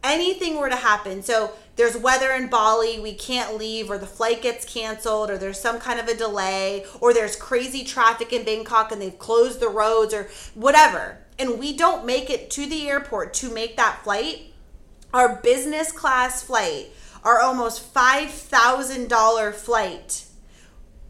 anything 0.03 0.59
were 0.59 0.69
to 0.69 0.77
happen, 0.77 1.23
so 1.23 1.53
there's 1.77 1.97
weather 1.97 2.31
in 2.33 2.49
Bali, 2.49 3.01
we 3.01 3.15
can't 3.15 3.57
leave, 3.57 3.91
or 3.91 3.99
the 3.99 4.07
flight 4.07 4.43
gets 4.43 4.65
canceled, 4.65 5.31
or 5.31 5.39
there's 5.39 5.61
some 5.61 5.79
kind 5.81 5.99
of 5.99 6.07
a 6.07 6.15
delay, 6.15 6.87
or 7.01 7.13
there's 7.13 7.37
crazy 7.37 7.83
traffic 7.85 8.33
in 8.33 8.45
Bangkok 8.45 8.93
and 8.93 9.03
they've 9.03 9.19
closed 9.19 9.59
the 9.61 9.69
roads, 9.69 10.15
or 10.15 10.29
whatever, 10.55 11.19
and 11.39 11.59
we 11.59 11.77
don't 11.77 12.07
make 12.07 12.31
it 12.31 12.49
to 12.51 12.67
the 12.67 12.89
airport 12.89 13.35
to 13.35 13.53
make 13.53 13.77
that 13.77 14.05
flight, 14.05 14.53
our 15.13 15.37
business 15.43 15.91
class 15.91 16.43
flight, 16.43 16.91
our 17.25 17.41
almost 17.41 17.93
$5,000 17.93 19.55
flight, 19.55 20.25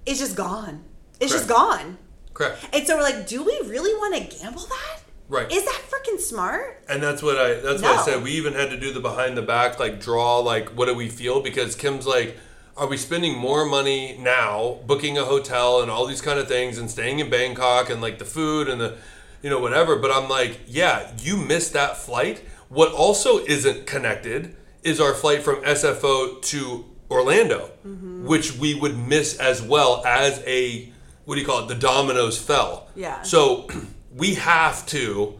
is 0.07 0.19
just 0.19 0.37
gone. 0.37 0.85
It's 1.21 1.33
just 1.33 1.49
gone. 1.49 1.99
Correct. 2.33 2.67
And 2.73 2.87
so 2.87 2.97
we're 2.97 3.03
like, 3.03 3.27
do 3.27 3.43
we 3.43 3.59
really 3.67 3.95
want 3.95 4.15
to 4.15 4.39
gamble 4.39 4.63
that? 4.63 5.01
Right. 5.29 5.51
Is 5.51 5.65
that 5.65 5.81
freaking 5.91 6.21
smart? 6.21 6.83
And 6.89 7.03
that's 7.03 7.23
what 7.23 7.39
I 7.39 7.55
that's 7.55 7.83
what 7.83 7.99
I 7.99 8.05
said. 8.05 8.23
We 8.23 8.33
even 8.33 8.53
had 8.53 8.71
to 8.71 8.77
do 8.79 8.93
the 8.93 9.01
behind 9.01 9.37
the 9.37 9.43
back, 9.43 9.79
like 9.79 10.01
draw 10.01 10.39
like 10.39 10.71
what 10.71 10.87
do 10.87 10.95
we 10.95 11.09
feel? 11.09 11.41
Because 11.41 11.75
Kim's 11.75 12.07
like, 12.07 12.37
are 12.77 12.87
we 12.87 12.97
spending 12.97 13.37
more 13.39 13.65
money 13.65 14.17
now 14.19 14.81
booking 14.87 15.17
a 15.17 15.25
hotel 15.25 15.81
and 15.81 15.91
all 15.91 16.07
these 16.07 16.21
kind 16.21 16.39
of 16.39 16.49
things 16.49 16.77
and 16.79 16.91
staying 16.91 17.21
in 17.21 17.31
Bangkok 17.31 17.89
and 17.89 18.03
like 18.03 18.19
the 18.19 18.25
food 18.25 18.69
and 18.69 18.81
the 18.81 18.97
you 19.43 19.51
know 19.51 19.59
whatever 19.61 19.97
but 19.97 20.11
I'm 20.11 20.29
like 20.29 20.61
yeah 20.67 21.13
you 21.21 21.37
missed 21.37 21.73
that 21.75 21.97
flight 21.97 22.43
what 22.69 22.93
also 22.93 23.39
isn't 23.45 23.87
connected 23.87 24.57
is 24.83 25.01
our 25.01 25.15
flight 25.15 25.43
from 25.43 25.57
SFO 25.63 26.43
to 26.43 26.85
Orlando 27.11 27.71
mm-hmm. 27.87 28.27
which 28.27 28.57
we 28.59 28.75
would 28.75 28.97
miss 28.99 29.39
as 29.39 29.63
well 29.63 30.03
as 30.05 30.43
a 30.47 30.91
what 31.27 31.35
do 31.37 31.41
you 31.41 31.47
call 31.47 31.63
it 31.65 31.69
the 31.69 31.75
dominoes 31.75 32.39
fell 32.39 32.89
Yeah. 32.97 33.23
so 33.23 33.69
we 34.17 34.35
have 34.35 34.87
to 34.87 35.35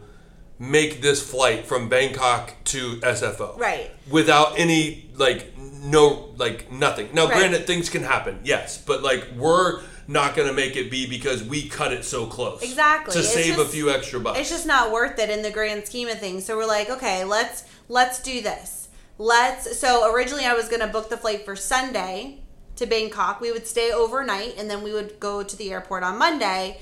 make 0.59 1.01
this 1.01 1.21
flight 1.27 1.65
from 1.65 1.89
Bangkok 1.89 2.53
to 2.65 2.99
SFO 3.03 3.57
Right. 3.57 3.91
without 4.09 4.57
any 4.57 5.09
like 5.15 5.53
no 5.57 6.29
like 6.37 6.71
nothing. 6.71 7.09
Now, 7.13 7.25
Right. 7.27 7.37
granted, 7.37 7.67
things 7.67 7.89
can 7.89 8.03
happen, 8.03 8.39
yes, 8.43 8.77
but 8.77 9.03
like 9.03 9.25
we're 9.37 9.81
not 10.07 10.35
gonna 10.35 10.53
make 10.53 10.75
it 10.75 10.89
be 10.91 11.07
because 11.07 11.43
we 11.43 11.67
cut 11.67 11.91
it 11.91 12.05
so 12.05 12.25
close. 12.25 12.61
Exactly. 12.61 13.13
To 13.13 13.19
It's 13.19 13.33
save 13.33 13.59
a 13.59 13.65
few 13.65 13.89
extra 13.89 14.19
bucks. 14.19 14.39
it's 14.39 14.49
just 14.49 14.65
not 14.65 14.91
worth 14.91 15.19
it 15.19 15.29
in 15.29 15.41
the 15.41 15.51
grand 15.51 15.85
scheme 15.85 16.07
of 16.07 16.19
things. 16.19 16.45
So 16.45 16.55
we're 16.55 16.65
like, 16.67 16.89
okay, 16.89 17.23
let's 17.23 17.63
let's 17.89 18.19
do 18.21 18.41
this. 18.41 18.87
Let's 19.17 19.77
so 19.79 20.11
originally 20.13 20.45
I 20.45 20.53
was 20.53 20.69
gonna 20.69 20.87
book 20.87 21.09
the 21.09 21.17
flight 21.17 21.43
for 21.45 21.55
Sunday 21.55 22.39
to 22.77 22.85
Bangkok. 22.85 23.41
We 23.41 23.51
would 23.51 23.67
stay 23.67 23.91
overnight 23.91 24.55
and 24.57 24.69
then 24.69 24.83
we 24.83 24.93
would 24.93 25.19
go 25.19 25.43
to 25.43 25.55
the 25.57 25.71
airport 25.71 26.03
on 26.03 26.17
Monday. 26.17 26.79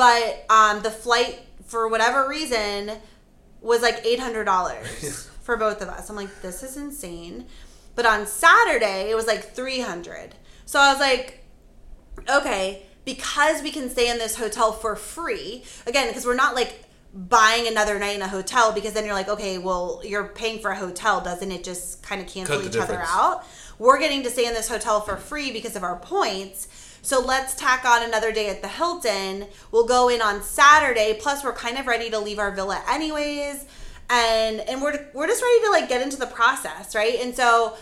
But 0.00 0.46
um, 0.48 0.80
the 0.80 0.90
flight 0.90 1.40
for 1.66 1.86
whatever 1.86 2.26
reason 2.26 2.92
was 3.60 3.82
like 3.82 4.00
eight 4.02 4.18
hundred 4.18 4.44
dollars 4.44 5.26
for 5.42 5.58
both 5.58 5.82
of 5.82 5.88
us. 5.90 6.08
I'm 6.08 6.16
like, 6.16 6.40
this 6.40 6.62
is 6.62 6.78
insane. 6.78 7.44
But 7.96 8.06
on 8.06 8.26
Saturday 8.26 9.10
it 9.10 9.14
was 9.14 9.26
like 9.26 9.52
three 9.54 9.80
hundred. 9.80 10.36
So 10.64 10.80
I 10.80 10.90
was 10.90 11.00
like, 11.00 11.44
okay, 12.30 12.82
because 13.04 13.62
we 13.62 13.70
can 13.70 13.90
stay 13.90 14.08
in 14.08 14.16
this 14.16 14.36
hotel 14.36 14.72
for 14.72 14.96
free, 14.96 15.64
again, 15.86 16.08
because 16.08 16.24
we're 16.24 16.34
not 16.34 16.54
like 16.54 16.82
buying 17.12 17.68
another 17.68 17.98
night 17.98 18.16
in 18.16 18.22
a 18.22 18.28
hotel 18.28 18.72
because 18.72 18.94
then 18.94 19.04
you're 19.04 19.12
like, 19.12 19.28
okay, 19.28 19.58
well, 19.58 20.00
you're 20.02 20.28
paying 20.28 20.60
for 20.60 20.70
a 20.70 20.76
hotel, 20.76 21.20
doesn't 21.20 21.52
it 21.52 21.62
just 21.62 22.02
kind 22.02 22.22
of 22.22 22.26
cancel 22.26 22.62
each 22.62 22.76
other 22.76 23.02
out? 23.06 23.44
We're 23.80 23.98
getting 23.98 24.22
to 24.24 24.30
stay 24.30 24.44
in 24.44 24.52
this 24.52 24.68
hotel 24.68 25.00
for 25.00 25.16
free 25.16 25.50
because 25.50 25.74
of 25.74 25.82
our 25.82 25.96
points. 25.96 26.68
So 27.00 27.18
let's 27.18 27.54
tack 27.54 27.86
on 27.86 28.02
another 28.02 28.30
day 28.30 28.50
at 28.50 28.60
the 28.60 28.68
Hilton. 28.68 29.46
We'll 29.72 29.86
go 29.86 30.10
in 30.10 30.20
on 30.20 30.42
Saturday. 30.42 31.16
Plus, 31.18 31.42
we're 31.42 31.54
kind 31.54 31.78
of 31.78 31.86
ready 31.86 32.10
to 32.10 32.18
leave 32.18 32.38
our 32.38 32.50
villa 32.54 32.82
anyways, 32.86 33.64
and 34.10 34.60
and 34.60 34.82
we're 34.82 35.08
we're 35.14 35.26
just 35.26 35.42
ready 35.42 35.64
to 35.64 35.70
like 35.70 35.88
get 35.88 36.02
into 36.02 36.18
the 36.18 36.26
process, 36.26 36.94
right? 36.94 37.18
And 37.20 37.34
so 37.34 37.74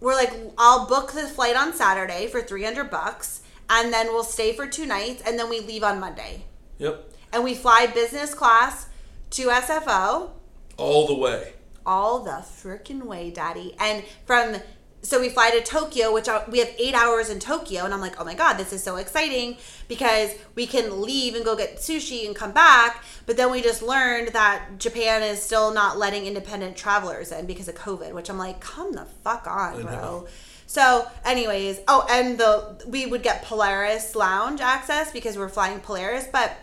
we're 0.00 0.14
like, 0.14 0.32
I'll 0.56 0.86
book 0.86 1.12
the 1.12 1.24
flight 1.28 1.54
on 1.54 1.74
Saturday 1.74 2.28
for 2.28 2.40
three 2.40 2.64
hundred 2.64 2.88
bucks, 2.90 3.42
and 3.68 3.92
then 3.92 4.06
we'll 4.06 4.24
stay 4.24 4.54
for 4.54 4.66
two 4.66 4.86
nights, 4.86 5.22
and 5.26 5.38
then 5.38 5.50
we 5.50 5.60
leave 5.60 5.82
on 5.84 6.00
Monday, 6.00 6.46
yep. 6.78 7.12
and 7.30 7.44
we 7.44 7.54
fly 7.54 7.86
business 7.86 8.32
class 8.32 8.86
to 9.32 9.48
SFO 9.48 10.30
All 10.78 11.06
the 11.06 11.14
way. 11.14 11.52
all 11.84 12.20
the 12.20 12.42
freaking 12.42 13.02
way, 13.02 13.30
Daddy. 13.30 13.74
And 13.78 14.02
from 14.24 14.56
so 15.04 15.20
we 15.20 15.28
fly 15.28 15.50
to 15.50 15.60
Tokyo, 15.60 16.12
which 16.12 16.28
I, 16.28 16.44
we 16.48 16.60
have 16.60 16.70
eight 16.78 16.94
hours 16.94 17.28
in 17.28 17.40
Tokyo, 17.40 17.84
and 17.84 17.92
I'm 17.92 18.00
like, 18.00 18.20
oh 18.20 18.24
my 18.24 18.34
god, 18.34 18.54
this 18.54 18.72
is 18.72 18.82
so 18.82 18.96
exciting 18.96 19.56
because 19.88 20.30
we 20.54 20.66
can 20.66 21.02
leave 21.02 21.34
and 21.34 21.44
go 21.44 21.56
get 21.56 21.76
sushi 21.78 22.24
and 22.24 22.36
come 22.36 22.52
back. 22.52 23.02
But 23.26 23.36
then 23.36 23.50
we 23.50 23.62
just 23.62 23.82
learned 23.82 24.28
that 24.28 24.78
Japan 24.78 25.22
is 25.22 25.42
still 25.42 25.74
not 25.74 25.98
letting 25.98 26.26
independent 26.26 26.76
travelers 26.76 27.32
in 27.32 27.46
because 27.46 27.66
of 27.68 27.74
COVID, 27.74 28.12
which 28.12 28.30
I'm 28.30 28.38
like, 28.38 28.60
come 28.60 28.92
the 28.92 29.06
fuck 29.24 29.46
on, 29.48 29.82
bro. 29.82 30.28
So, 30.66 31.06
anyways, 31.24 31.80
oh, 31.88 32.06
and 32.08 32.38
the 32.38 32.82
we 32.86 33.04
would 33.04 33.22
get 33.24 33.42
Polaris 33.42 34.14
Lounge 34.14 34.60
access 34.60 35.12
because 35.12 35.36
we're 35.36 35.48
flying 35.48 35.80
Polaris, 35.80 36.28
but 36.32 36.56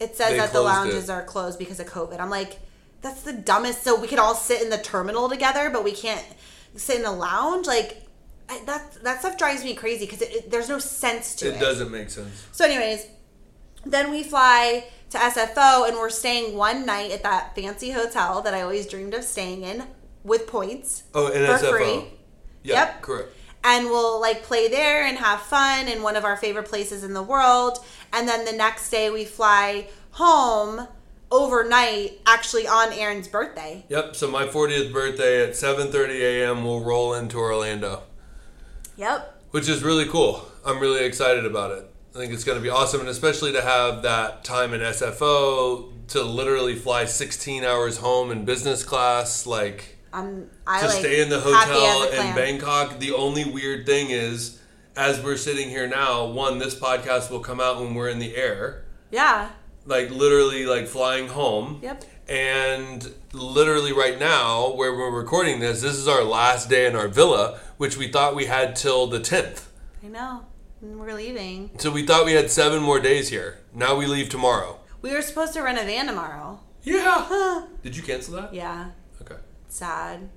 it 0.00 0.16
says 0.16 0.30
They 0.30 0.38
that 0.38 0.52
the 0.52 0.62
lounges 0.62 1.08
it. 1.08 1.12
are 1.12 1.22
closed 1.22 1.58
because 1.58 1.78
of 1.80 1.86
COVID. 1.86 2.18
I'm 2.18 2.30
like, 2.30 2.58
that's 3.02 3.22
the 3.22 3.32
dumbest. 3.32 3.84
So 3.84 4.00
we 4.00 4.08
could 4.08 4.18
all 4.18 4.34
sit 4.34 4.62
in 4.62 4.70
the 4.70 4.78
terminal 4.78 5.28
together, 5.28 5.70
but 5.70 5.84
we 5.84 5.92
can't 5.92 6.24
sit 6.76 6.96
in 6.96 7.02
the 7.02 7.12
lounge. 7.12 7.66
Like 7.66 8.02
I, 8.48 8.60
that 8.66 9.02
that 9.04 9.20
stuff 9.20 9.36
drives 9.38 9.64
me 9.64 9.74
crazy 9.74 10.06
because 10.06 10.22
there's 10.48 10.68
no 10.68 10.78
sense 10.78 11.34
to 11.36 11.48
it. 11.48 11.56
It 11.56 11.60
doesn't 11.60 11.90
make 11.90 12.10
sense. 12.10 12.46
So, 12.52 12.64
anyways, 12.64 13.06
then 13.86 14.10
we 14.10 14.22
fly 14.22 14.84
to 15.10 15.18
SFO 15.18 15.88
and 15.88 15.96
we're 15.96 16.10
staying 16.10 16.56
one 16.56 16.84
night 16.86 17.10
at 17.10 17.22
that 17.22 17.54
fancy 17.54 17.90
hotel 17.90 18.42
that 18.42 18.54
I 18.54 18.62
always 18.62 18.86
dreamed 18.86 19.14
of 19.14 19.24
staying 19.24 19.62
in 19.62 19.84
with 20.24 20.46
points. 20.46 21.04
Oh, 21.14 21.28
in 21.28 21.46
for 21.46 21.64
SFO. 21.64 21.70
free. 21.70 22.04
Yeah, 22.62 22.74
Yep. 22.86 23.02
correct. 23.02 23.28
And 23.62 23.86
we'll 23.86 24.20
like 24.20 24.42
play 24.42 24.68
there 24.68 25.04
and 25.06 25.16
have 25.18 25.40
fun 25.40 25.88
in 25.88 26.02
one 26.02 26.16
of 26.16 26.24
our 26.24 26.36
favorite 26.36 26.66
places 26.68 27.02
in 27.04 27.14
the 27.14 27.22
world. 27.22 27.78
And 28.12 28.28
then 28.28 28.44
the 28.44 28.52
next 28.52 28.90
day 28.90 29.08
we 29.10 29.24
fly 29.24 29.88
home 30.12 30.86
overnight, 31.34 32.20
actually 32.26 32.66
on 32.66 32.92
Aaron's 32.92 33.28
birthday. 33.28 33.84
Yep. 33.88 34.16
So 34.16 34.30
my 34.30 34.46
40th 34.46 34.92
birthday 34.92 35.42
at 35.44 35.50
7:30 35.50 36.20
a.m. 36.22 36.64
We'll 36.64 36.80
roll 36.84 37.14
into 37.14 37.36
Orlando, 37.38 38.02
Yep. 38.96 39.42
which 39.50 39.68
is 39.68 39.82
really 39.82 40.06
cool. 40.06 40.46
I'm 40.64 40.78
really 40.80 41.04
excited 41.04 41.44
about 41.44 41.72
it. 41.72 41.90
I 42.14 42.18
think 42.18 42.32
it's 42.32 42.44
going 42.44 42.58
to 42.58 42.62
be 42.62 42.70
awesome, 42.70 43.00
and 43.00 43.08
especially 43.08 43.52
to 43.52 43.60
have 43.62 44.02
that 44.02 44.44
time 44.44 44.72
in 44.72 44.80
SFO 44.80 45.90
to 46.08 46.22
literally 46.22 46.76
fly 46.76 47.06
16 47.06 47.64
hours 47.64 47.98
home 47.98 48.30
in 48.30 48.44
business 48.44 48.84
class, 48.84 49.46
like 49.46 49.96
I'm 50.12 50.48
I 50.66 50.80
to 50.80 50.86
like 50.86 50.96
stay 50.96 51.20
in 51.20 51.28
the 51.28 51.40
hotel 51.40 52.04
in. 52.04 52.34
Bangkok. 52.36 53.00
The 53.00 53.12
only 53.12 53.44
weird 53.44 53.84
thing 53.84 54.10
is, 54.10 54.60
as 54.96 55.20
we're 55.24 55.36
sitting 55.36 55.68
here 55.70 55.88
now, 55.88 56.26
one, 56.26 56.58
this 56.60 56.76
podcast 56.78 57.30
will 57.32 57.40
come 57.40 57.60
out 57.60 57.80
when 57.80 57.94
we're 57.94 58.08
in 58.10 58.20
the 58.20 58.36
air, 58.36 58.84
Yeah. 59.10 59.50
Like 59.86 60.10
literally 60.10 60.66
like 60.66 60.86
flying 60.86 61.28
home. 61.28 61.80
Yep. 61.82 62.04
And 62.28 63.12
literally 63.32 63.92
right 63.92 64.18
now, 64.18 64.72
where 64.72 64.92
we're 64.94 65.10
recording 65.10 65.60
this, 65.60 65.82
this 65.82 65.94
is 65.94 66.08
our 66.08 66.24
last 66.24 66.70
day 66.70 66.86
in 66.86 66.96
our 66.96 67.08
villa, 67.08 67.58
which 67.76 67.96
we 67.98 68.08
thought 68.08 68.34
we 68.34 68.46
had 68.46 68.76
till 68.76 69.06
the 69.06 69.20
10th. 69.20 69.64
I 70.02 70.08
know. 70.08 70.46
And 70.80 70.98
We're 70.98 71.14
leaving. 71.14 71.70
So 71.78 71.90
we 71.90 72.04
thought 72.06 72.24
we 72.26 72.32
had 72.32 72.50
seven 72.50 72.82
more 72.82 73.00
days 73.00 73.28
here. 73.28 73.58
Now 73.74 73.94
we 73.96 74.06
leave 74.06 74.28
tomorrow. 74.28 74.80
We 75.02 75.12
were 75.12 75.22
supposed 75.22 75.52
to 75.54 75.60
rent 75.62 75.78
a 75.78 75.84
van 75.84 76.06
tomorrow. 76.06 76.60
Yeah. 76.82 77.66
Did 77.82 77.96
you 77.96 78.02
cancel 78.02 78.34
that? 78.34 78.54
Yeah. 78.54 78.90
Okay. 79.22 79.36
sad. 79.68 80.28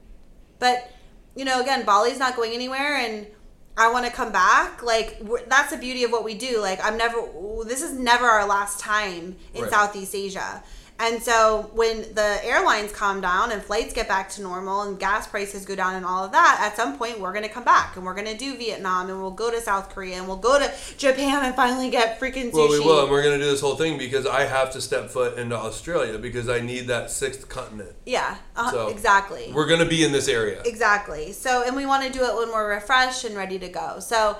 But 0.59 0.91
you 1.35 1.45
know, 1.45 1.61
again, 1.61 1.85
Bali's 1.85 2.17
not 2.17 2.35
going 2.35 2.53
anywhere, 2.53 2.95
and 2.95 3.27
I 3.77 3.91
want 3.91 4.05
to 4.05 4.11
come 4.11 4.31
back. 4.31 4.81
Like 4.83 5.21
that's 5.47 5.71
the 5.71 5.77
beauty 5.77 6.03
of 6.03 6.11
what 6.11 6.23
we 6.23 6.33
do. 6.33 6.59
Like 6.59 6.83
I'm 6.83 6.97
never. 6.97 7.17
This 7.65 7.81
is 7.81 7.93
never 7.97 8.25
our 8.25 8.45
last 8.47 8.79
time 8.79 9.35
in 9.53 9.61
Right. 9.63 9.71
Southeast 9.71 10.15
Asia. 10.15 10.63
And 10.99 11.21
so 11.21 11.69
when 11.73 12.01
the 12.15 12.39
airlines 12.43 12.91
calm 12.91 13.21
down 13.21 13.51
and 13.51 13.61
flights 13.61 13.93
get 13.93 14.07
back 14.07 14.29
to 14.31 14.41
normal 14.41 14.81
and 14.81 14.99
gas 14.99 15.27
prices 15.27 15.63
go 15.63 15.75
down 15.75 15.93
and 15.95 16.03
all 16.03 16.23
of 16.23 16.31
that, 16.31 16.57
at 16.59 16.75
some 16.75 16.97
point 16.97 17.19
we're 17.19 17.33
going 17.33 17.43
to 17.43 17.49
come 17.49 17.63
back 17.63 17.95
and 17.95 18.03
we're 18.03 18.15
going 18.15 18.25
to 18.25 18.37
do 18.37 18.57
Vietnam 18.57 19.09
and 19.09 19.21
we'll 19.21 19.29
go 19.29 19.51
to 19.51 19.61
South 19.61 19.89
Korea 19.91 20.17
and 20.17 20.27
we'll 20.27 20.37
go 20.37 20.57
to 20.57 20.71
Japan 20.97 21.45
and 21.45 21.55
finally 21.55 21.91
get 21.91 22.19
freaking 22.19 22.51
sushi. 22.51 22.53
Well, 22.53 22.69
we 22.69 22.79
will, 22.79 23.01
and 23.03 23.11
we're 23.11 23.21
going 23.21 23.37
to 23.37 23.43
do 23.43 23.49
this 23.49 23.61
whole 23.61 23.75
thing 23.75 23.99
because 23.99 24.25
I 24.25 24.45
have 24.45 24.71
to 24.73 24.81
step 24.81 25.09
foot 25.11 25.37
into 25.37 25.55
Australia 25.55 26.17
because 26.17 26.49
I 26.49 26.61
need 26.61 26.87
that 26.87 27.11
sixth 27.11 27.47
continent. 27.47 27.95
yeah, 28.05 28.37
uh, 28.55 28.71
So, 28.71 28.87
exactly. 28.87 29.51
We're 29.53 29.67
going 29.67 29.81
to 29.81 29.85
be 29.85 30.03
in 30.03 30.11
this 30.11 30.27
area. 30.27 30.61
Exactly. 30.65 31.31
So, 31.31 31.63
and 31.65 31.75
we 31.75 31.85
want 31.85 32.05
to 32.05 32.11
do 32.11 32.25
it 32.25 32.35
when 32.35 32.49
we're 32.49 32.73
refreshed 32.73 33.23
and 33.23 33.35
ready 33.35 33.59
to 33.59 33.69
go. 33.69 33.99
So, 33.99 34.37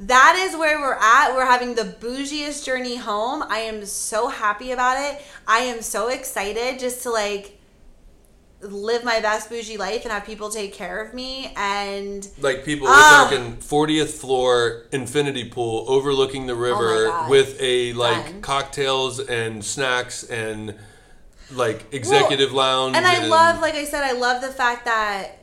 that 0.00 0.36
is 0.48 0.56
where 0.56 0.78
we're 0.80 0.94
at. 0.94 1.34
We're 1.34 1.46
having 1.46 1.74
the 1.74 1.84
bougiest 2.00 2.64
journey 2.64 2.96
home. 2.96 3.42
I 3.48 3.58
am 3.60 3.84
so 3.84 4.28
happy 4.28 4.70
about 4.72 4.96
it. 4.98 5.20
I 5.46 5.60
am 5.60 5.82
so 5.82 6.08
excited 6.08 6.78
just 6.78 7.02
to 7.02 7.10
like 7.10 7.54
live 8.60 9.04
my 9.04 9.20
best 9.20 9.48
bougie 9.48 9.76
life 9.76 10.02
and 10.04 10.10
have 10.12 10.24
people 10.24 10.50
take 10.50 10.72
care 10.72 11.00
of 11.00 11.14
me 11.14 11.52
and 11.56 12.28
Like 12.40 12.64
people, 12.64 12.88
Ah. 12.90 13.28
we're 13.30 13.36
talking 13.38 13.56
40th 13.58 14.10
floor 14.20 14.86
infinity 14.90 15.48
pool 15.48 15.84
overlooking 15.88 16.46
the 16.46 16.56
river 16.56 17.08
Oh 17.12 17.26
with 17.28 17.56
a 17.60 17.92
like 17.92 18.40
cocktails 18.42 19.20
and 19.20 19.64
snacks 19.64 20.24
and 20.24 20.74
like 21.52 21.86
executive 21.92 22.52
lounge. 22.52 22.96
And 22.96 23.06
I 23.06 23.26
love, 23.28 23.60
like 23.60 23.74
I 23.74 23.84
said, 23.84 24.02
I 24.02 24.12
love 24.12 24.42
the 24.42 24.48
fact 24.52 24.84
that 24.86 25.37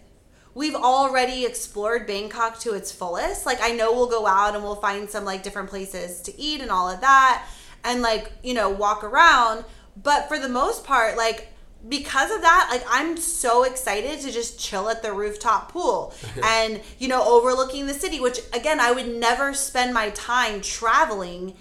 we've 0.56 0.74
already 0.74 1.46
explored 1.46 2.08
Bangkok 2.08 2.58
to 2.62 2.74
its 2.74 2.92
fullest. 2.92 3.46
Like 3.46 3.60
I 3.62 3.72
know 3.72 3.94
we'll 3.94 4.10
go 4.10 4.26
out 4.26 4.56
and 4.56 4.64
we'll 4.64 4.76
find 4.76 5.08
some 5.08 5.26
like 5.26 5.44
different 5.44 5.70
places 5.70 6.22
to 6.24 6.40
eat 6.40 6.62
and 6.62 6.72
all 6.72 6.90
of 6.90 7.02
that 7.02 7.46
and 7.84 8.02
like, 8.02 8.32
you 8.42 8.56
know, 8.56 8.70
walk 8.70 9.04
around. 9.04 9.66
But 10.02 10.28
for 10.28 10.40
the 10.40 10.50
most 10.50 10.84
part, 10.84 11.18
like 11.18 11.50
because 11.88 12.32
of 12.32 12.42
that, 12.42 12.70
like 12.72 12.84
I'm 12.90 13.18
so 13.18 13.64
excited 13.64 14.22
to 14.22 14.32
just 14.32 14.60
chill 14.60 14.90
at 14.90 15.04
the 15.04 15.14
rooftop 15.14 15.72
pool 15.72 16.14
and, 16.44 16.82
you 16.98 17.10
know, 17.10 17.24
overlooking 17.24 17.86
the 17.86 17.94
city, 17.94 18.20
which 18.20 18.40
again, 18.54 18.80
I 18.80 18.92
would 18.92 19.08
never 19.08 19.54
spend 19.54 19.94
my 19.94 20.10
time 20.12 20.62
traveling 20.62 21.54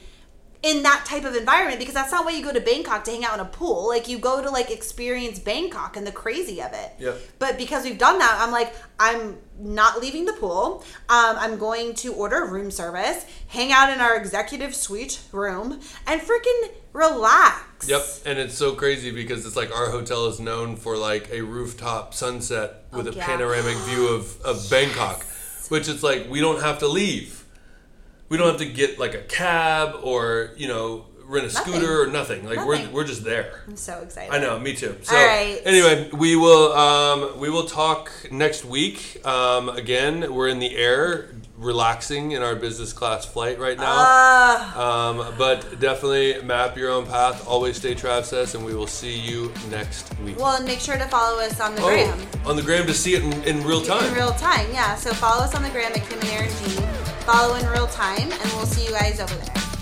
in 0.65 0.82
that 0.82 1.05
type 1.07 1.24
of 1.24 1.35
environment 1.36 1.78
because 1.78 1.93
that's 1.95 2.11
not 2.11 2.24
why 2.24 2.31
you 2.32 2.43
go 2.43 2.51
to 2.53 2.61
Bangkok 2.61 3.05
to 3.05 3.11
hang 3.11 3.23
out 3.24 3.35
in 3.35 3.41
a 3.41 3.45
pool. 3.45 3.86
Like 3.86 4.09
you 4.09 4.19
go 4.19 4.43
to 4.43 4.49
like 4.51 4.70
experience 4.70 5.39
Bangkok 5.39 5.97
and 5.97 6.07
the 6.07 6.12
crazy 6.12 6.62
of 6.62 6.73
it. 6.73 6.93
Yep. 6.99 7.20
But 7.39 7.59
because 7.59 7.85
we've 7.85 7.99
done 7.99 8.19
that, 8.19 8.39
I'm 8.41 8.51
like, 8.51 8.74
I'm 8.99 9.36
not 9.59 10.01
leaving 10.01 10.24
the 10.24 10.32
pool. 10.32 10.82
Um, 11.11 11.36
I'm 11.39 11.59
going 11.59 11.95
to 11.97 12.15
order 12.15 12.47
room 12.47 12.70
service, 12.70 13.27
hang 13.49 13.73
out 13.73 13.91
in 13.93 14.01
our 14.01 14.16
executive 14.16 14.74
suite 14.74 15.20
room, 15.32 15.81
and 16.07 16.20
freaking 16.20 16.70
relax. 16.95 17.89
Yep, 17.89 18.03
and 18.24 18.39
it's 18.39 18.55
so 18.55 18.74
crazy 18.74 19.11
because 19.11 19.45
it's 19.45 19.57
like 19.57 19.70
our 19.74 19.91
hotel 19.91 20.27
is 20.27 20.41
known 20.41 20.77
for 20.77 20.97
like 20.97 21.28
a 21.31 21.43
rooftop 21.43 22.15
sunset 22.15 22.85
with 22.93 23.07
Oh, 23.07 23.11
a 23.11 23.15
yeah. 23.15 23.27
panoramic 23.27 23.77
view 23.78 24.09
of, 24.09 24.41
of 24.41 24.66
Bangkok, 24.70 25.24
which 25.69 25.89
it's 25.89 26.03
like 26.03 26.28
we 26.31 26.41
don't 26.41 26.62
have 26.62 26.78
to 26.78 26.89
leave. 26.89 27.44
We 28.35 28.39
don't 28.39 28.48
have 28.48 28.59
to 28.59 28.66
get 28.66 28.98
like 28.98 29.15
a 29.15 29.20
cab 29.23 29.94
or 30.02 30.51
you 30.56 30.66
know 30.66 31.06
rent 31.24 31.47
a 31.47 31.52
Nothing. 31.55 31.73
scooter 31.73 32.02
or 32.02 32.09
nothing. 32.09 32.44
Like 32.44 32.56
Nothing. 32.56 32.66
we're 32.69 32.90
we're 32.90 33.05
just 33.05 33.23
there. 33.23 33.62
I'm 33.69 33.77
so 33.77 34.01
excited. 34.01 34.32
I 34.35 34.40
know, 34.40 34.59
me 34.59 34.74
too. 34.74 34.97
So 35.02 35.15
All 35.15 35.24
right. 35.24 35.61
anyway, 35.65 36.11
we 36.12 36.35
will 36.35 36.73
um, 36.73 37.39
we 37.39 37.48
will 37.48 37.66
talk 37.66 38.11
next 38.32 38.65
week. 38.65 39.24
Um, 39.24 39.69
again, 39.69 40.35
we're 40.35 40.48
in 40.48 40.59
the 40.59 40.74
air, 40.74 41.28
relaxing 41.56 42.32
in 42.32 42.43
our 42.43 42.56
business 42.56 42.93
class 42.93 43.24
flight 43.24 43.59
right 43.59 43.78
now. 43.78 43.94
Uh, 43.97 44.81
Um, 44.81 45.35
but 45.39 45.78
definitely 45.81 46.43
map 46.43 46.76
your 46.76 46.90
own 46.90 47.06
path. 47.06 47.47
Always 47.47 47.76
stay 47.76 47.94
Travcess, 47.94 48.55
and 48.55 48.64
we 48.64 48.74
will 48.74 48.86
see 48.86 49.16
you 49.16 49.52
next 49.70 50.12
week. 50.20 50.39
well, 50.39 50.56
and 50.56 50.64
make 50.64 50.81
sure 50.81 50.97
to 50.97 51.05
follow 51.06 51.39
us 51.40 51.60
on 51.60 51.74
the 51.74 51.82
oh, 51.82 51.89
gram. 51.89 52.18
on 52.44 52.56
the 52.56 52.62
gram 52.62 52.86
to 52.86 52.94
see 52.94 53.14
it 53.14 53.22
in, 53.22 53.32
in 53.44 53.64
real 53.64 53.82
time. 53.82 54.05
In 54.06 54.14
real 54.14 54.32
time, 54.32 54.66
yeah. 54.72 54.94
So 54.97 55.12
follow 55.14 55.44
us 55.44 55.55
on 55.55 55.62
the 55.62 55.70
gram 55.70 55.93
at 55.93 56.09
Kim 56.09 56.18
and 56.20 56.28
Aaron 56.31 56.48
G. 56.51 56.81
Follow 57.24 57.55
in 57.55 57.66
real 57.68 57.86
time, 57.86 58.31
and 58.31 58.52
we'll 58.55 58.66
see 58.66 58.85
you 58.85 58.90
guys 58.93 59.20
over 59.20 59.35
there. 59.35 59.73